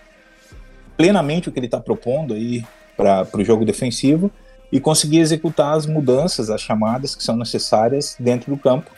plenamente 0.96 1.48
o 1.48 1.52
que 1.52 1.58
ele 1.58 1.66
está 1.66 1.78
propondo 1.78 2.34
aí 2.34 2.64
para 2.96 3.28
o 3.34 3.44
jogo 3.44 3.64
defensivo 3.64 4.30
e 4.72 4.80
conseguir 4.80 5.18
executar 5.18 5.76
as 5.76 5.86
mudanças, 5.86 6.50
as 6.50 6.60
chamadas 6.60 7.14
que 7.14 7.22
são 7.22 7.36
necessárias 7.36 8.16
dentro 8.18 8.54
do 8.54 8.58
campo 8.58 8.90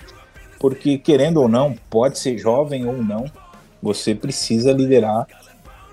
porque 0.58 0.98
querendo 0.98 1.40
ou 1.40 1.48
não, 1.48 1.74
pode 1.88 2.18
ser 2.18 2.36
jovem 2.36 2.86
ou 2.86 3.02
não, 3.02 3.26
você 3.82 4.14
precisa 4.14 4.72
liderar 4.72 5.26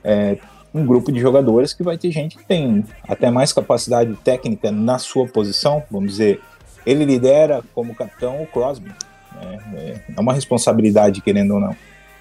é, 0.04 0.38
um 0.74 0.86
grupo 0.86 1.12
de 1.12 1.20
jogadores 1.20 1.74
que 1.74 1.84
vai 1.84 1.98
ter 1.98 2.12
gente 2.12 2.38
que 2.38 2.44
tem 2.44 2.84
até 3.08 3.30
mais 3.30 3.54
capacidade 3.54 4.14
técnica 4.24 4.72
na 4.72 4.98
sua 4.98 5.28
posição, 5.28 5.84
vamos 5.90 6.12
dizer, 6.12 6.42
ele 6.86 7.06
lidera 7.06 7.64
como 7.74 7.96
capitão 7.96 8.42
o 8.42 8.48
Crosby, 8.48 8.90
né? 9.36 10.02
é 10.16 10.20
uma 10.20 10.34
responsabilidade 10.34 11.22
querendo 11.22 11.56
ou 11.56 11.60
não. 11.60 11.76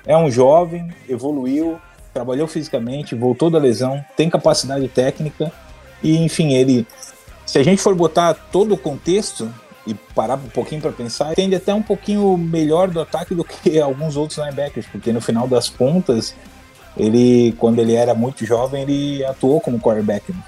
É 0.07 0.17
um 0.17 0.31
jovem, 0.31 0.91
evoluiu, 1.09 1.79
trabalhou 2.13 2.47
fisicamente, 2.47 3.15
voltou 3.15 3.51
da 3.51 3.59
lesão, 3.59 4.05
tem 4.17 4.29
capacidade 4.29 4.87
técnica 4.89 5.51
e 6.05 6.17
enfim 6.19 6.53
ele 6.53 6.87
se 7.47 7.59
a 7.59 7.63
gente 7.63 7.83
for 7.83 7.95
botar 7.95 8.35
todo 8.35 8.75
o 8.75 8.79
contexto, 8.79 9.53
e 9.87 9.95
parar 9.95 10.37
um 10.37 10.49
pouquinho 10.49 10.81
para 10.81 10.93
pensar, 10.93 11.35
tende 11.35 11.55
até 11.55 11.75
um 11.75 11.83
pouquinho 11.83 12.37
melhor 12.37 12.89
do 12.89 13.01
ataque 13.01 13.35
do 13.35 13.45
que 13.45 13.79
alguns 13.81 14.17
outros 14.17 14.39
linebackers, 14.39 14.87
porque 14.87 15.13
no 15.13 15.21
final 15.21 15.47
das 15.47 15.69
contas, 15.69 16.35
ele, 16.97 17.55
quando 17.59 17.81
ele 17.81 17.95
era 17.95 18.15
muito 18.15 18.47
jovem, 18.47 18.83
ele 18.83 19.25
atuou 19.25 19.61
como 19.61 19.81
quarterback. 19.81 20.33
Né? 20.33 20.39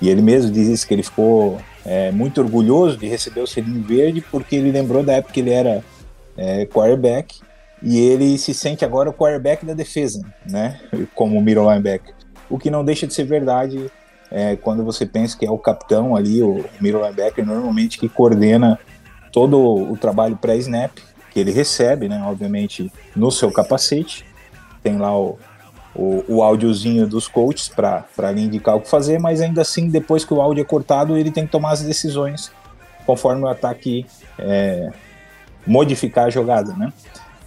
E 0.00 0.08
ele 0.08 0.22
mesmo 0.22 0.50
diz 0.50 0.68
isso, 0.68 0.86
que 0.86 0.94
ele 0.94 1.02
ficou 1.02 1.60
é, 1.84 2.10
muito 2.10 2.40
orgulhoso 2.40 2.96
de 2.96 3.06
receber 3.06 3.40
o 3.40 3.46
selinho 3.46 3.82
verde, 3.82 4.24
porque 4.30 4.56
ele 4.56 4.72
lembrou 4.72 5.02
da 5.02 5.14
época 5.14 5.34
que 5.34 5.40
ele 5.40 5.50
era 5.50 5.84
é, 6.36 6.64
quarterback, 6.64 7.38
e 7.82 7.98
ele 7.98 8.36
se 8.38 8.52
sente 8.52 8.84
agora 8.84 9.10
o 9.10 9.12
quarterback 9.12 9.64
da 9.64 9.72
defesa, 9.72 10.22
né? 10.46 10.78
Como 11.14 11.40
middle 11.40 11.70
linebacker. 11.70 12.14
O 12.48 12.58
que 12.58 12.70
não 12.70 12.84
deixa 12.84 13.06
de 13.06 13.14
ser 13.14 13.24
verdade 13.24 13.90
é, 14.30 14.56
quando 14.56 14.84
você 14.84 15.04
pensa 15.04 15.36
que 15.36 15.44
é 15.44 15.50
o 15.50 15.58
capitão 15.58 16.14
ali, 16.14 16.42
o 16.42 16.64
middle 16.80 17.02
linebacker, 17.02 17.44
normalmente 17.44 17.98
que 17.98 18.08
coordena 18.08 18.78
todo 19.32 19.58
o 19.58 19.96
trabalho 19.96 20.36
pré-snap 20.36 20.92
que 21.30 21.38
ele 21.40 21.50
recebe, 21.52 22.08
né, 22.08 22.22
obviamente, 22.24 22.92
no 23.14 23.30
seu 23.30 23.50
capacete. 23.50 24.24
Tem 24.82 24.98
lá 24.98 25.16
o, 25.16 25.38
o, 25.94 26.24
o 26.28 26.42
áudiozinho 26.42 27.06
dos 27.06 27.28
coaches 27.28 27.68
para 27.68 28.32
lhe 28.32 28.42
indicar 28.42 28.76
o 28.76 28.80
que 28.80 28.88
fazer, 28.88 29.18
mas 29.18 29.40
ainda 29.40 29.62
assim, 29.62 29.88
depois 29.88 30.24
que 30.24 30.34
o 30.34 30.40
áudio 30.40 30.62
é 30.62 30.64
cortado, 30.64 31.16
ele 31.16 31.30
tem 31.30 31.46
que 31.46 31.52
tomar 31.52 31.72
as 31.72 31.82
decisões 31.82 32.52
conforme 33.06 33.42
o 33.42 33.48
ataque 33.48 34.06
é, 34.38 34.90
modificar 35.66 36.26
a 36.26 36.30
jogada, 36.30 36.72
né, 36.74 36.92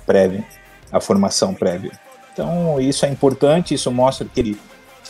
prévia, 0.06 0.44
a 0.92 1.00
formação 1.00 1.54
prévia. 1.54 1.92
Então, 2.34 2.80
isso 2.82 3.06
é 3.06 3.10
importante, 3.10 3.74
isso 3.74 3.92
mostra 3.92 4.28
que 4.28 4.40
ele 4.40 4.60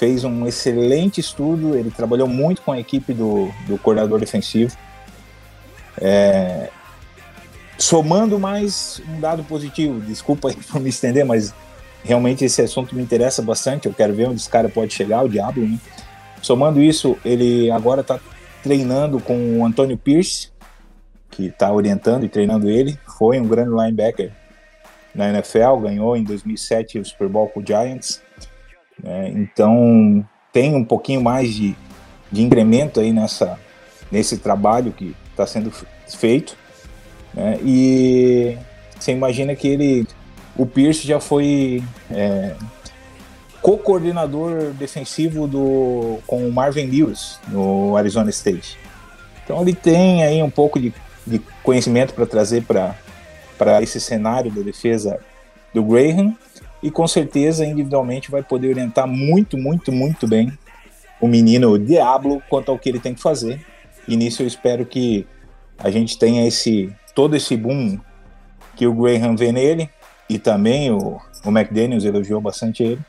fez 0.03 0.25
um 0.25 0.45
excelente 0.45 1.21
estudo, 1.21 1.77
ele 1.77 1.89
trabalhou 1.89 2.27
muito 2.27 2.61
com 2.61 2.73
a 2.73 2.79
equipe 2.79 3.13
do, 3.13 3.49
do 3.65 3.77
coordenador 3.77 4.19
defensivo. 4.19 4.75
É, 5.97 6.69
somando 7.77 8.37
mais 8.37 9.01
um 9.07 9.21
dado 9.21 9.45
positivo, 9.45 10.01
desculpa 10.01 10.49
aí 10.49 10.57
por 10.69 10.81
me 10.81 10.89
estender, 10.89 11.23
mas 11.23 11.53
realmente 12.03 12.43
esse 12.43 12.61
assunto 12.61 12.93
me 12.93 13.01
interessa 13.01 13.41
bastante, 13.41 13.87
eu 13.87 13.93
quero 13.93 14.13
ver 14.13 14.27
onde 14.27 14.41
esse 14.41 14.49
cara 14.49 14.67
pode 14.67 14.93
chegar, 14.93 15.23
o 15.23 15.29
Diablo, 15.29 15.65
né? 15.65 15.79
Somando 16.41 16.81
isso, 16.81 17.17
ele 17.23 17.71
agora 17.71 18.01
está 18.01 18.19
treinando 18.61 19.21
com 19.21 19.57
o 19.57 19.65
Antônio 19.65 19.97
Pierce, 19.97 20.49
que 21.31 21.45
está 21.45 21.71
orientando 21.71 22.25
e 22.25 22.27
treinando 22.27 22.69
ele, 22.69 22.99
foi 23.17 23.39
um 23.39 23.47
grande 23.47 23.69
linebacker 23.69 24.33
na 25.15 25.29
NFL, 25.29 25.77
ganhou 25.81 26.17
em 26.17 26.25
2007 26.25 26.99
o 26.99 27.05
Super 27.05 27.29
Bowl 27.29 27.47
com 27.47 27.61
o 27.61 27.65
Giants, 27.65 28.21
né? 29.03 29.29
Então 29.35 30.25
tem 30.51 30.73
um 30.73 30.85
pouquinho 30.85 31.21
mais 31.21 31.53
de, 31.53 31.75
de 32.31 32.41
incremento 32.41 33.01
aí 33.01 33.11
nessa, 33.11 33.59
nesse 34.09 34.37
trabalho 34.37 34.93
que 34.93 35.15
está 35.29 35.45
sendo 35.45 35.71
feito. 36.07 36.55
Né? 37.33 37.59
E 37.63 38.57
você 38.97 39.11
imagina 39.11 39.55
que 39.55 39.67
ele, 39.67 40.07
o 40.55 40.65
Pierce 40.65 41.05
já 41.05 41.19
foi 41.19 41.83
é, 42.09 42.55
co-coordenador 43.61 44.71
defensivo 44.73 45.47
do, 45.47 46.19
com 46.25 46.47
o 46.47 46.51
Marvin 46.51 46.85
Lewis 46.85 47.39
no 47.49 47.97
Arizona 47.97 48.29
State. 48.29 48.77
Então 49.43 49.61
ele 49.61 49.73
tem 49.73 50.23
aí 50.23 50.41
um 50.41 50.49
pouco 50.49 50.79
de, 50.79 50.93
de 51.27 51.39
conhecimento 51.61 52.13
para 52.13 52.25
trazer 52.25 52.63
para 52.63 53.81
esse 53.81 53.99
cenário 53.99 54.51
da 54.51 54.61
defesa 54.61 55.19
do 55.73 55.83
Graham 55.83 56.37
e 56.83 56.91
com 56.91 57.07
certeza 57.07 57.65
individualmente 57.65 58.29
vai 58.29 58.43
poder 58.43 58.69
orientar 58.71 59.07
muito, 59.07 59.57
muito, 59.57 59.91
muito 59.91 60.27
bem 60.27 60.51
o 61.21 61.27
menino 61.27 61.79
Diablo 61.79 62.43
quanto 62.49 62.69
ao 62.69 62.77
que 62.77 62.89
ele 62.89 62.99
tem 62.99 63.13
que 63.13 63.21
fazer. 63.21 63.65
E 64.05 64.17
nisso 64.17 64.43
eu 64.43 64.47
espero 64.47 64.85
que 64.85 65.25
a 65.77 65.89
gente 65.89 66.19
tenha 66.19 66.45
esse 66.45 66.93
todo 67.15 67.35
esse 67.35 67.55
boom 67.55 67.97
que 68.75 68.85
o 68.85 68.93
Graham 68.93 69.35
vê 69.35 69.51
nele 69.53 69.89
e 70.29 70.37
também 70.37 70.91
o, 70.91 71.21
o 71.45 71.49
McDaniels 71.49 72.03
elogiou 72.03 72.41
bastante 72.41 72.83
ele, 72.83 73.01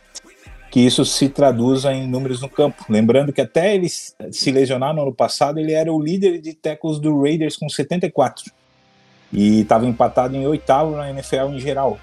que 0.71 0.79
isso 0.79 1.05
se 1.05 1.29
traduza 1.29 1.93
em 1.93 2.07
números 2.07 2.41
no 2.41 2.49
campo. 2.49 2.85
Lembrando 2.89 3.33
que 3.33 3.41
até 3.41 3.75
ele 3.75 3.89
se 3.89 4.53
lesionar 4.53 4.95
no 4.95 5.03
ano 5.03 5.15
passado, 5.15 5.59
ele 5.59 5.73
era 5.73 5.93
o 5.93 6.01
líder 6.01 6.41
de 6.41 6.55
tackles 6.55 7.01
do 7.01 7.23
Raiders 7.23 7.57
com 7.57 7.69
74 7.69 8.53
e 9.33 9.63
estava 9.63 9.87
empatado 9.87 10.37
em 10.37 10.47
oitavo 10.47 10.97
na 10.97 11.11
NFL 11.11 11.49
em 11.51 11.59
geral. 11.59 11.99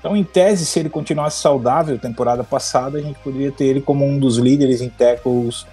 Então, 0.00 0.16
em 0.16 0.24
tese, 0.24 0.64
se 0.64 0.80
ele 0.80 0.88
continuasse 0.88 1.40
saudável 1.40 1.98
temporada 1.98 2.42
passada, 2.42 2.98
a 2.98 3.02
gente 3.02 3.18
poderia 3.20 3.52
ter 3.52 3.66
ele 3.66 3.82
como 3.82 4.04
um 4.04 4.18
dos 4.18 4.38
líderes 4.38 4.80
em 4.80 4.88
tackles 4.88 5.66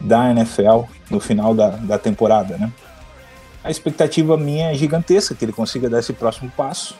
da 0.00 0.30
NFL 0.30 0.82
no 1.08 1.20
final 1.20 1.54
da, 1.54 1.70
da 1.70 1.96
temporada, 1.96 2.58
né? 2.58 2.70
A 3.62 3.70
expectativa 3.70 4.36
minha 4.36 4.72
é 4.72 4.74
gigantesca 4.74 5.34
que 5.34 5.44
ele 5.44 5.52
consiga 5.52 5.88
dar 5.88 6.00
esse 6.00 6.12
próximo 6.12 6.50
passo, 6.56 6.96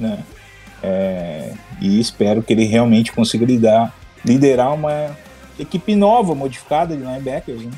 né? 0.00 0.24
É, 0.82 1.52
e 1.80 2.00
espero 2.00 2.42
que 2.42 2.52
ele 2.52 2.64
realmente 2.64 3.12
consiga 3.12 3.44
lidar, 3.44 3.94
liderar 4.24 4.74
uma 4.74 5.16
equipe 5.58 5.94
nova, 5.94 6.34
modificada 6.34 6.96
de 6.96 7.02
linebackers. 7.02 7.62
Né? 7.62 7.72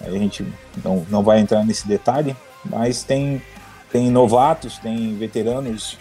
a 0.00 0.10
gente 0.10 0.44
não, 0.84 1.06
não 1.08 1.22
vai 1.22 1.38
entrar 1.38 1.64
nesse 1.64 1.86
detalhe, 1.86 2.36
mas 2.64 3.04
tem 3.04 3.40
tem 3.92 4.10
novatos, 4.10 4.78
tem 4.78 5.14
veteranos, 5.16 5.98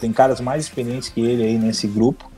tem 0.00 0.12
caras 0.12 0.40
mais 0.40 0.64
experientes 0.64 1.08
que 1.08 1.20
ele 1.20 1.44
aí 1.44 1.56
nesse 1.56 1.86
grupo. 1.86 2.28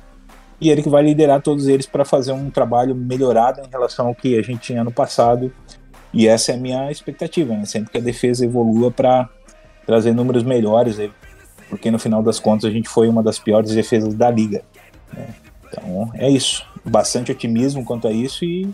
E 0.61 0.69
ele 0.69 0.83
que 0.83 0.91
vai 0.91 1.03
liderar 1.03 1.41
todos 1.41 1.67
eles 1.67 1.87
para 1.87 2.05
fazer 2.05 2.33
um 2.33 2.51
trabalho 2.51 2.95
melhorado 2.95 3.63
em 3.63 3.71
relação 3.71 4.09
ao 4.09 4.15
que 4.15 4.39
a 4.39 4.43
gente 4.43 4.61
tinha 4.61 4.85
no 4.85 4.93
passado. 4.93 5.51
E 6.13 6.29
essa 6.29 6.53
é 6.53 6.55
a 6.55 6.59
minha 6.59 6.91
expectativa, 6.91 7.57
né? 7.57 7.65
sempre 7.65 7.91
que 7.91 7.97
a 7.97 8.01
defesa 8.01 8.45
evolua 8.45 8.91
para 8.91 9.27
trazer 9.87 10.13
números 10.13 10.43
melhores, 10.43 10.99
porque 11.71 11.91
no 11.91 11.99
final 11.99 12.23
das 12.23 12.39
contas 12.39 12.67
a 12.67 12.71
gente 12.71 12.89
foi 12.89 13.09
uma 13.09 13.23
das 13.23 13.39
piores 13.39 13.71
defesas 13.73 14.13
da 14.13 14.31
liga. 14.31 14.63
Né? 15.15 15.29
Então 15.67 16.11
é 16.13 16.29
isso. 16.29 16.67
Bastante 16.85 17.33
otimismo 17.33 17.87
quanto 17.87 18.07
a 18.07 18.13
isso 18.13 18.45
e 18.45 18.69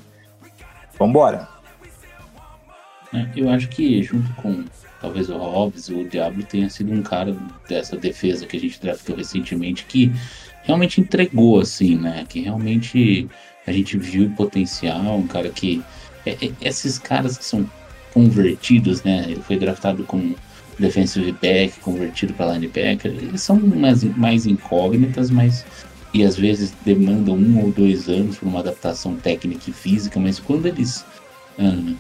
vamos 0.99 1.11
embora. 1.11 1.49
É, 3.15 3.29
eu 3.37 3.49
acho 3.49 3.69
que 3.69 4.03
junto 4.03 4.33
com 4.35 4.65
talvez 5.01 5.29
o 5.29 5.37
Hobbs, 5.37 5.89
o 5.89 6.05
Diablo 6.05 6.43
tenha 6.43 6.69
sido 6.71 6.93
um 6.93 7.03
cara 7.03 7.37
dessa 7.69 7.97
defesa 7.97 8.47
que 8.47 8.57
a 8.57 8.61
gente 8.61 8.81
draftou 8.81 9.17
recentemente 9.17 9.85
que 9.85 10.13
realmente 10.67 11.01
entregou, 11.01 11.61
assim, 11.61 11.97
né? 11.97 12.25
Que 12.29 12.41
realmente 12.41 13.29
a 13.67 13.73
gente 13.73 13.97
viu 13.97 14.27
o 14.27 14.31
potencial, 14.31 15.17
um 15.17 15.27
cara 15.27 15.49
que. 15.49 15.83
É, 16.25 16.31
é, 16.31 16.51
esses 16.61 16.99
caras 16.99 17.39
que 17.39 17.45
são 17.45 17.69
convertidos, 18.13 19.03
né? 19.03 19.25
Ele 19.29 19.43
foi 19.43 19.57
draftado 19.57 20.05
como 20.05 20.35
defensive 20.79 21.33
back, 21.33 21.79
convertido 21.81 22.35
para 22.35 22.53
linebacker. 22.53 23.13
Eles 23.13 23.41
são 23.41 23.57
mais, 23.57 24.03
mais 24.17 24.47
incógnitas, 24.47 25.31
mas. 25.31 25.65
E 26.15 26.25
às 26.25 26.37
vezes 26.37 26.73
demandam 26.85 27.37
um 27.37 27.63
ou 27.63 27.71
dois 27.71 28.09
anos 28.09 28.39
para 28.39 28.49
uma 28.49 28.61
adaptação 28.61 29.17
técnica 29.17 29.69
e 29.69 29.73
física, 29.73 30.19
mas 30.19 30.39
quando 30.39 30.67
eles 30.67 31.05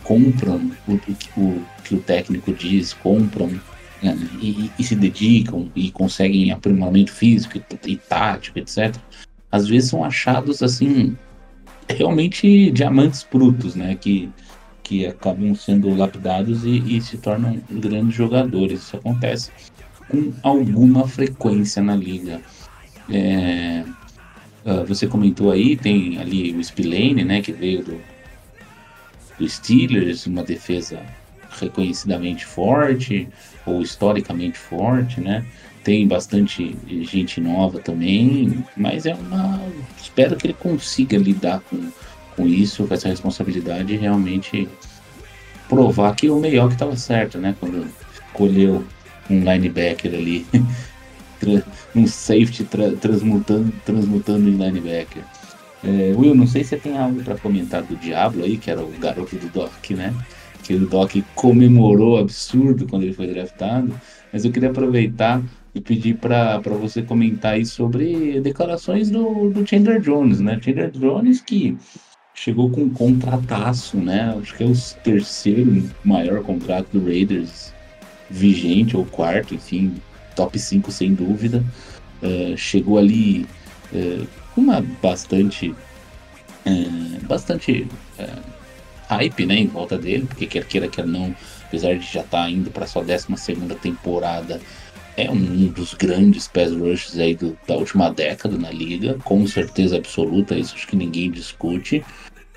compram 0.02 0.70
o, 0.86 0.94
o, 1.40 1.62
que 1.82 1.94
o 1.94 2.00
técnico 2.00 2.52
diz, 2.52 2.92
compram 2.92 3.46
uh, 3.46 4.28
e, 4.40 4.70
e, 4.78 4.84
se 4.84 4.94
dedicam 4.94 5.70
e 5.74 5.90
conseguem 5.90 6.52
aprimoramento 6.52 7.12
físico 7.12 7.58
e, 7.58 7.92
e 7.92 7.96
tático, 7.96 8.58
etc. 8.58 8.94
Às 9.50 9.66
vezes 9.66 9.90
são 9.90 10.04
achados 10.04 10.62
assim 10.62 11.16
realmente 11.88 12.70
diamantes 12.70 13.26
brutos, 13.30 13.74
né? 13.74 13.94
Que, 13.94 14.28
que 14.82 15.06
acabam 15.06 15.54
sendo 15.54 15.94
lapidados 15.94 16.64
e, 16.64 16.96
e, 16.96 17.00
se 17.00 17.16
tornam 17.16 17.60
grandes 17.70 18.14
jogadores. 18.14 18.82
Isso 18.82 18.96
acontece 18.96 19.50
com 20.08 20.32
alguma 20.42 21.08
frequência 21.08 21.82
na 21.82 21.96
liga. 21.96 22.40
É, 23.10 23.84
uh, 24.64 24.84
você 24.86 25.06
comentou 25.06 25.50
aí, 25.50 25.76
tem 25.76 26.18
ali 26.18 26.54
o 26.54 26.62
Spillane, 26.62 27.24
né? 27.24 27.40
Que 27.40 27.52
veio 27.52 27.84
do, 27.84 28.00
do 29.38 29.48
Steelers, 29.48 30.26
uma 30.26 30.42
defesa 30.42 31.00
reconhecidamente 31.60 32.44
forte 32.44 33.28
ou 33.64 33.80
historicamente 33.80 34.58
forte, 34.58 35.20
né? 35.20 35.44
Tem 35.82 36.06
bastante 36.06 36.76
gente 37.02 37.40
nova 37.40 37.78
também, 37.78 38.64
mas 38.76 39.06
é 39.06 39.14
uma. 39.14 39.60
Espero 40.00 40.36
que 40.36 40.48
ele 40.48 40.54
consiga 40.54 41.16
lidar 41.16 41.60
com, 41.60 41.90
com 42.34 42.46
isso, 42.46 42.86
com 42.86 42.94
essa 42.94 43.08
responsabilidade 43.08 43.94
e 43.94 43.96
realmente 43.96 44.68
provar 45.68 46.14
que 46.14 46.28
o 46.28 46.38
melhor 46.38 46.68
que 46.68 46.74
estava 46.74 46.96
certo, 46.96 47.38
né? 47.38 47.54
Quando 47.60 47.86
escolheu 48.12 48.84
um 49.30 49.40
linebacker 49.40 50.12
ali, 50.12 50.46
um 51.94 52.06
safety 52.06 52.64
tra 52.64 52.92
transmutando, 52.92 53.72
transmutando 53.84 54.48
em 54.48 54.56
linebacker. 54.56 55.22
É, 55.86 56.12
Will, 56.16 56.34
não 56.34 56.48
sei 56.48 56.64
se 56.64 56.70
você 56.70 56.76
tem 56.78 56.98
algo 56.98 57.22
para 57.22 57.36
comentar 57.36 57.82
do 57.82 57.94
Diablo 57.96 58.44
aí, 58.44 58.56
que 58.56 58.70
era 58.70 58.82
o 58.82 58.90
garoto 58.98 59.36
do 59.36 59.48
Doc, 59.48 59.90
né? 59.90 60.12
Que 60.64 60.74
o 60.74 60.86
Doc 60.86 61.12
comemorou 61.36 62.18
absurdo 62.18 62.88
quando 62.88 63.04
ele 63.04 63.12
foi 63.12 63.28
draftado. 63.28 63.94
Mas 64.32 64.44
eu 64.44 64.50
queria 64.50 64.70
aproveitar 64.70 65.40
e 65.72 65.80
pedir 65.80 66.16
para 66.16 66.58
você 66.58 67.02
comentar 67.02 67.52
aí 67.52 67.64
sobre 67.64 68.40
declarações 68.40 69.10
do, 69.10 69.50
do 69.50 69.64
Chandler 69.64 70.00
Jones, 70.00 70.40
né? 70.40 70.58
Chandler 70.60 70.90
Jones 70.90 71.40
que 71.40 71.78
chegou 72.34 72.68
com 72.68 72.82
um 72.82 72.90
contrataço, 72.90 73.96
né? 73.96 74.36
Acho 74.40 74.56
que 74.56 74.64
é 74.64 74.66
o 74.66 74.74
terceiro 75.04 75.88
maior 76.04 76.42
contrato 76.42 76.88
do 76.92 77.04
Raiders 77.04 77.72
vigente, 78.28 78.96
ou 78.96 79.04
quarto, 79.04 79.54
enfim, 79.54 79.94
top 80.34 80.58
5 80.58 80.90
sem 80.90 81.14
dúvida. 81.14 81.64
Uh, 82.22 82.56
chegou 82.56 82.98
ali 82.98 83.46
uh, 83.92 84.26
uma 84.56 84.80
bastante 85.02 85.74
é, 86.64 87.24
bastante 87.26 87.86
é, 88.18 88.28
hype 89.08 89.46
né, 89.46 89.56
em 89.56 89.66
volta 89.66 89.96
dele, 89.96 90.26
porque 90.26 90.46
quer 90.46 90.64
queira, 90.64 90.88
quer 90.88 91.06
não, 91.06 91.34
apesar 91.64 91.94
de 91.96 92.04
já 92.04 92.20
estar 92.20 92.42
tá 92.42 92.50
indo 92.50 92.70
para 92.70 92.86
sua 92.86 93.04
12 93.04 93.26
temporada, 93.80 94.60
é 95.16 95.30
um 95.30 95.68
dos 95.68 95.94
grandes 95.94 96.46
pass 96.46 96.72
rushes 96.72 97.18
aí 97.18 97.34
do, 97.34 97.56
da 97.66 97.76
última 97.76 98.10
década 98.10 98.58
na 98.58 98.70
liga, 98.70 99.16
com 99.24 99.46
certeza 99.46 99.96
absoluta, 99.96 100.58
isso 100.58 100.74
acho 100.74 100.86
que 100.86 100.96
ninguém 100.96 101.30
discute. 101.30 102.04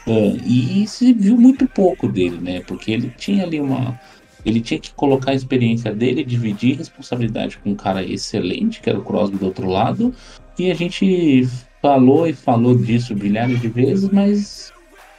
Uh, 0.07 0.37
e 0.45 0.87
se 0.87 1.13
viu 1.13 1.37
muito 1.37 1.67
pouco 1.67 2.07
dele, 2.07 2.37
né? 2.41 2.61
Porque 2.61 2.91
ele 2.91 3.13
tinha 3.17 3.43
ali 3.43 3.59
uma. 3.59 3.99
Ele 4.45 4.61
tinha 4.61 4.79
que 4.79 4.91
colocar 4.93 5.31
a 5.31 5.35
experiência 5.35 5.93
dele, 5.93 6.23
dividir 6.23 6.77
responsabilidade 6.77 7.57
com 7.57 7.71
um 7.71 7.75
cara 7.75 8.03
excelente, 8.03 8.81
que 8.81 8.89
era 8.89 8.97
o 8.97 9.03
Crosby 9.03 9.37
do 9.37 9.45
outro 9.45 9.67
lado, 9.67 10.13
e 10.57 10.71
a 10.71 10.73
gente 10.73 11.47
falou 11.81 12.27
e 12.27 12.33
falou 12.33 12.75
disso 12.75 13.15
milhares 13.15 13.59
de 13.61 13.67
vezes, 13.67 14.09
mas 14.09 14.73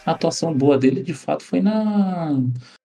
a 0.05 0.13
atuação 0.13 0.55
boa 0.55 0.79
dele 0.79 1.03
de 1.03 1.15
fato 1.15 1.43
foi 1.43 1.61
na 1.61 2.39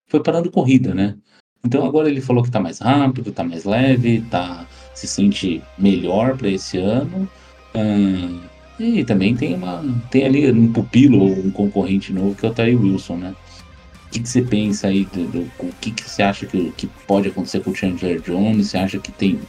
foi 0.08 0.22
parando 0.22 0.50
corrida, 0.50 0.94
né? 0.94 1.16
Então 1.64 1.84
agora 1.84 2.08
ele 2.08 2.20
falou 2.20 2.42
que 2.42 2.50
tá 2.50 2.60
mais 2.60 2.78
rápido, 2.78 3.32
tá 3.32 3.42
mais 3.42 3.64
leve, 3.64 4.24
tá 4.30 4.66
se 4.94 5.06
sente 5.06 5.62
melhor 5.76 6.36
para 6.36 6.48
esse 6.48 6.78
ano. 6.78 7.28
Hum, 7.74 8.40
e 8.78 9.04
também 9.04 9.34
tem 9.34 9.54
uma 9.54 9.82
tem 10.10 10.24
ali 10.24 10.50
um 10.50 10.72
pupilo 10.72 11.18
ou 11.22 11.46
um 11.46 11.50
concorrente 11.50 12.12
novo 12.12 12.34
que 12.34 12.46
é 12.46 12.48
o 12.48 12.54
Terry 12.54 12.76
Wilson, 12.76 13.16
né? 13.16 13.34
O 14.06 14.10
que, 14.10 14.20
que 14.20 14.28
você 14.28 14.40
pensa 14.40 14.86
aí 14.86 15.04
do, 15.06 15.26
do 15.26 15.40
o 15.58 15.72
que, 15.80 15.90
que 15.90 16.08
você 16.08 16.22
acha 16.22 16.46
que, 16.46 16.70
que 16.76 16.86
pode 17.06 17.28
acontecer 17.28 17.60
com 17.60 17.70
o 17.70 17.74
Chandler 17.74 18.20
Jones? 18.20 18.68
Você 18.68 18.78
acha 18.78 18.98
que 18.98 19.10
tem 19.10 19.40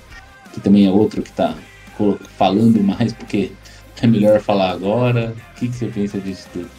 que 0.54 0.60
também 0.60 0.88
é 0.88 0.90
outro 0.90 1.22
que 1.22 1.32
tá 1.32 1.56
falando 2.38 2.82
mais 2.84 3.14
porque 3.14 3.52
é 4.02 4.08
melhor 4.08 4.40
falar 4.40 4.72
agora? 4.72 5.34
O 5.52 5.60
que, 5.60 5.68
que 5.68 5.76
você 5.76 5.88
pensa 5.88 6.20
disso 6.20 6.48
tudo? 6.54 6.70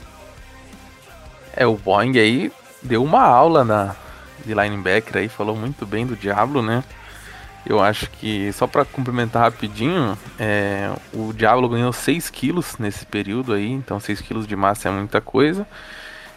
É, 1.56 1.66
o 1.66 1.76
Boeing 1.76 2.18
aí 2.18 2.52
deu 2.82 3.02
uma 3.02 3.22
aula 3.22 3.64
na, 3.64 3.96
de 4.44 4.54
linebacker 4.54 5.16
aí, 5.16 5.28
falou 5.28 5.56
muito 5.56 5.84
bem 5.84 6.06
do 6.06 6.14
Diablo, 6.16 6.62
né? 6.62 6.84
Eu 7.66 7.82
acho 7.82 8.08
que, 8.10 8.52
só 8.52 8.66
para 8.66 8.84
complementar 8.84 9.42
rapidinho, 9.42 10.16
é, 10.38 10.90
o 11.12 11.32
Diablo 11.32 11.68
ganhou 11.68 11.92
6 11.92 12.30
quilos 12.30 12.78
nesse 12.78 13.04
período 13.04 13.52
aí, 13.52 13.70
então 13.70 13.98
6 14.00 14.20
quilos 14.20 14.46
de 14.46 14.56
massa 14.56 14.88
é 14.88 14.92
muita 14.92 15.20
coisa. 15.20 15.66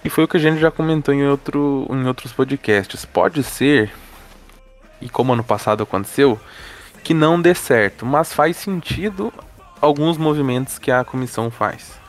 E 0.04 0.10
foi 0.10 0.24
o 0.24 0.28
que 0.28 0.38
a 0.38 0.40
gente 0.40 0.60
já 0.60 0.72
comentou 0.72 1.14
em, 1.14 1.26
outro, 1.28 1.88
em 1.90 2.06
outros 2.06 2.34
podcasts. 2.34 3.06
Pode 3.06 3.44
ser, 3.44 3.92
e 5.00 5.08
como 5.08 5.32
ano 5.32 5.44
passado 5.44 5.84
aconteceu, 5.84 6.40
que 7.04 7.14
não 7.14 7.40
dê 7.40 7.54
certo, 7.54 8.06
mas 8.06 8.34
faz 8.34 8.58
sentido 8.58 9.32
alguns 9.82 10.18
movimentos 10.18 10.78
que 10.78 10.92
a 10.92 11.04
comissão 11.04 11.50
faz. 11.50 12.00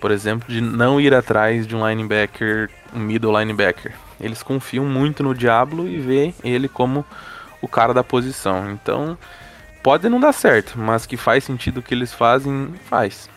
Por 0.00 0.10
exemplo, 0.10 0.48
de 0.48 0.60
não 0.60 1.00
ir 1.00 1.12
atrás 1.12 1.66
de 1.66 1.76
um 1.76 1.86
linebacker, 1.86 2.70
um 2.94 3.00
middle 3.00 3.38
linebacker. 3.38 3.92
Eles 4.20 4.42
confiam 4.42 4.84
muito 4.84 5.22
no 5.22 5.34
Diablo 5.34 5.88
e 5.88 5.98
vê 5.98 6.34
ele 6.42 6.68
como 6.68 7.04
o 7.60 7.68
cara 7.68 7.92
da 7.92 8.02
posição. 8.02 8.70
Então, 8.70 9.18
pode 9.82 10.08
não 10.08 10.18
dar 10.18 10.32
certo, 10.32 10.78
mas 10.78 11.04
que 11.04 11.16
faz 11.16 11.44
sentido 11.44 11.78
o 11.78 11.82
que 11.82 11.94
eles 11.94 12.12
fazem, 12.12 12.74
faz. 12.88 13.28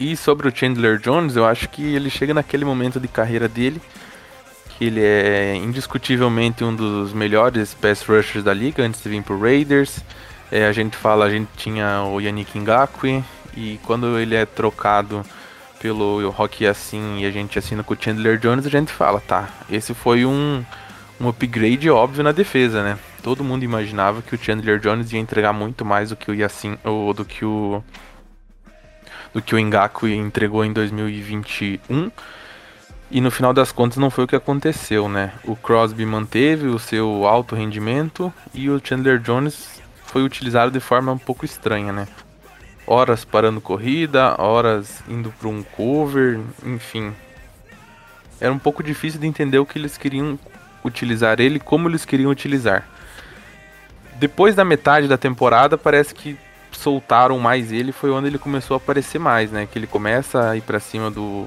E 0.00 0.16
sobre 0.16 0.48
o 0.48 0.54
Chandler 0.54 0.98
Jones, 0.98 1.36
eu 1.36 1.46
acho 1.46 1.68
que 1.68 1.94
ele 1.94 2.10
chega 2.10 2.34
naquele 2.34 2.64
momento 2.64 2.98
de 2.98 3.06
carreira 3.06 3.48
dele 3.48 3.80
que 4.82 4.86
ele 4.86 5.00
é 5.00 5.54
indiscutivelmente 5.54 6.64
um 6.64 6.74
dos 6.74 7.12
melhores 7.12 7.72
pass 7.72 8.02
rushers 8.02 8.42
da 8.42 8.52
liga 8.52 8.82
antes 8.82 9.00
de 9.00 9.08
vir 9.08 9.22
pro 9.22 9.38
Raiders. 9.38 10.00
É, 10.52 10.66
a 10.66 10.72
gente 10.72 10.98
fala, 10.98 11.24
a 11.24 11.30
gente 11.30 11.48
tinha 11.56 12.02
o 12.02 12.20
Yannick 12.20 12.58
Ngakwe 12.58 13.24
e 13.56 13.80
quando 13.84 14.18
ele 14.18 14.34
é 14.34 14.44
trocado 14.44 15.24
pelo 15.80 16.28
Rock 16.28 16.66
assim 16.66 17.20
e 17.20 17.24
a 17.24 17.30
gente 17.30 17.58
assina 17.58 17.82
com 17.82 17.94
o 17.94 17.96
Chandler 17.98 18.36
Jones, 18.38 18.66
a 18.66 18.68
gente 18.68 18.92
fala, 18.92 19.18
tá, 19.18 19.48
esse 19.70 19.94
foi 19.94 20.26
um, 20.26 20.62
um 21.18 21.26
upgrade 21.26 21.88
óbvio 21.88 22.22
na 22.22 22.32
defesa, 22.32 22.82
né? 22.82 22.98
Todo 23.22 23.42
mundo 23.42 23.64
imaginava 23.64 24.20
que 24.20 24.34
o 24.34 24.38
Chandler 24.38 24.78
Jones 24.78 25.10
ia 25.10 25.18
entregar 25.18 25.54
muito 25.54 25.86
mais 25.86 26.10
do 26.10 26.16
que 26.16 26.30
o 26.30 26.34
Yassin, 26.34 26.76
ou 26.84 27.14
do 27.14 27.24
que 27.24 27.46
o 27.46 27.82
do 29.32 29.40
que 29.40 29.54
o 29.54 29.58
Ngakwe 29.58 30.14
entregou 30.14 30.66
em 30.66 30.72
2021. 30.74 32.12
E 33.10 33.22
no 33.22 33.30
final 33.30 33.54
das 33.54 33.72
contas 33.72 33.96
não 33.96 34.10
foi 34.10 34.24
o 34.24 34.28
que 34.28 34.36
aconteceu, 34.36 35.08
né? 35.08 35.32
O 35.44 35.56
Crosby 35.56 36.04
manteve 36.04 36.66
o 36.66 36.78
seu 36.78 37.26
alto 37.26 37.54
rendimento 37.54 38.30
e 38.52 38.68
o 38.68 38.78
Chandler 38.84 39.18
Jones 39.18 39.81
foi 40.12 40.22
utilizado 40.22 40.70
de 40.70 40.78
forma 40.78 41.10
um 41.10 41.18
pouco 41.18 41.44
estranha, 41.44 41.92
né? 41.92 42.06
Horas 42.86 43.24
parando 43.24 43.60
corrida, 43.60 44.34
horas 44.38 45.02
indo 45.08 45.32
para 45.32 45.48
um 45.48 45.62
cover, 45.62 46.40
enfim. 46.64 47.14
Era 48.38 48.52
um 48.52 48.58
pouco 48.58 48.82
difícil 48.82 49.18
de 49.20 49.26
entender 49.26 49.58
o 49.58 49.64
que 49.64 49.78
eles 49.78 49.96
queriam 49.96 50.38
utilizar 50.84 51.40
ele, 51.40 51.58
como 51.58 51.88
eles 51.88 52.04
queriam 52.04 52.30
utilizar. 52.30 52.86
Depois 54.16 54.54
da 54.54 54.64
metade 54.64 55.08
da 55.08 55.16
temporada, 55.16 55.78
parece 55.78 56.14
que 56.14 56.36
soltaram 56.70 57.38
mais 57.38 57.72
ele, 57.72 57.92
foi 57.92 58.10
onde 58.10 58.26
ele 58.26 58.38
começou 58.38 58.74
a 58.74 58.78
aparecer 58.78 59.18
mais, 59.18 59.50
né? 59.50 59.66
Que 59.70 59.78
ele 59.78 59.86
começa 59.86 60.50
a 60.50 60.56
ir 60.56 60.60
para 60.60 60.78
cima 60.78 61.10
do 61.10 61.46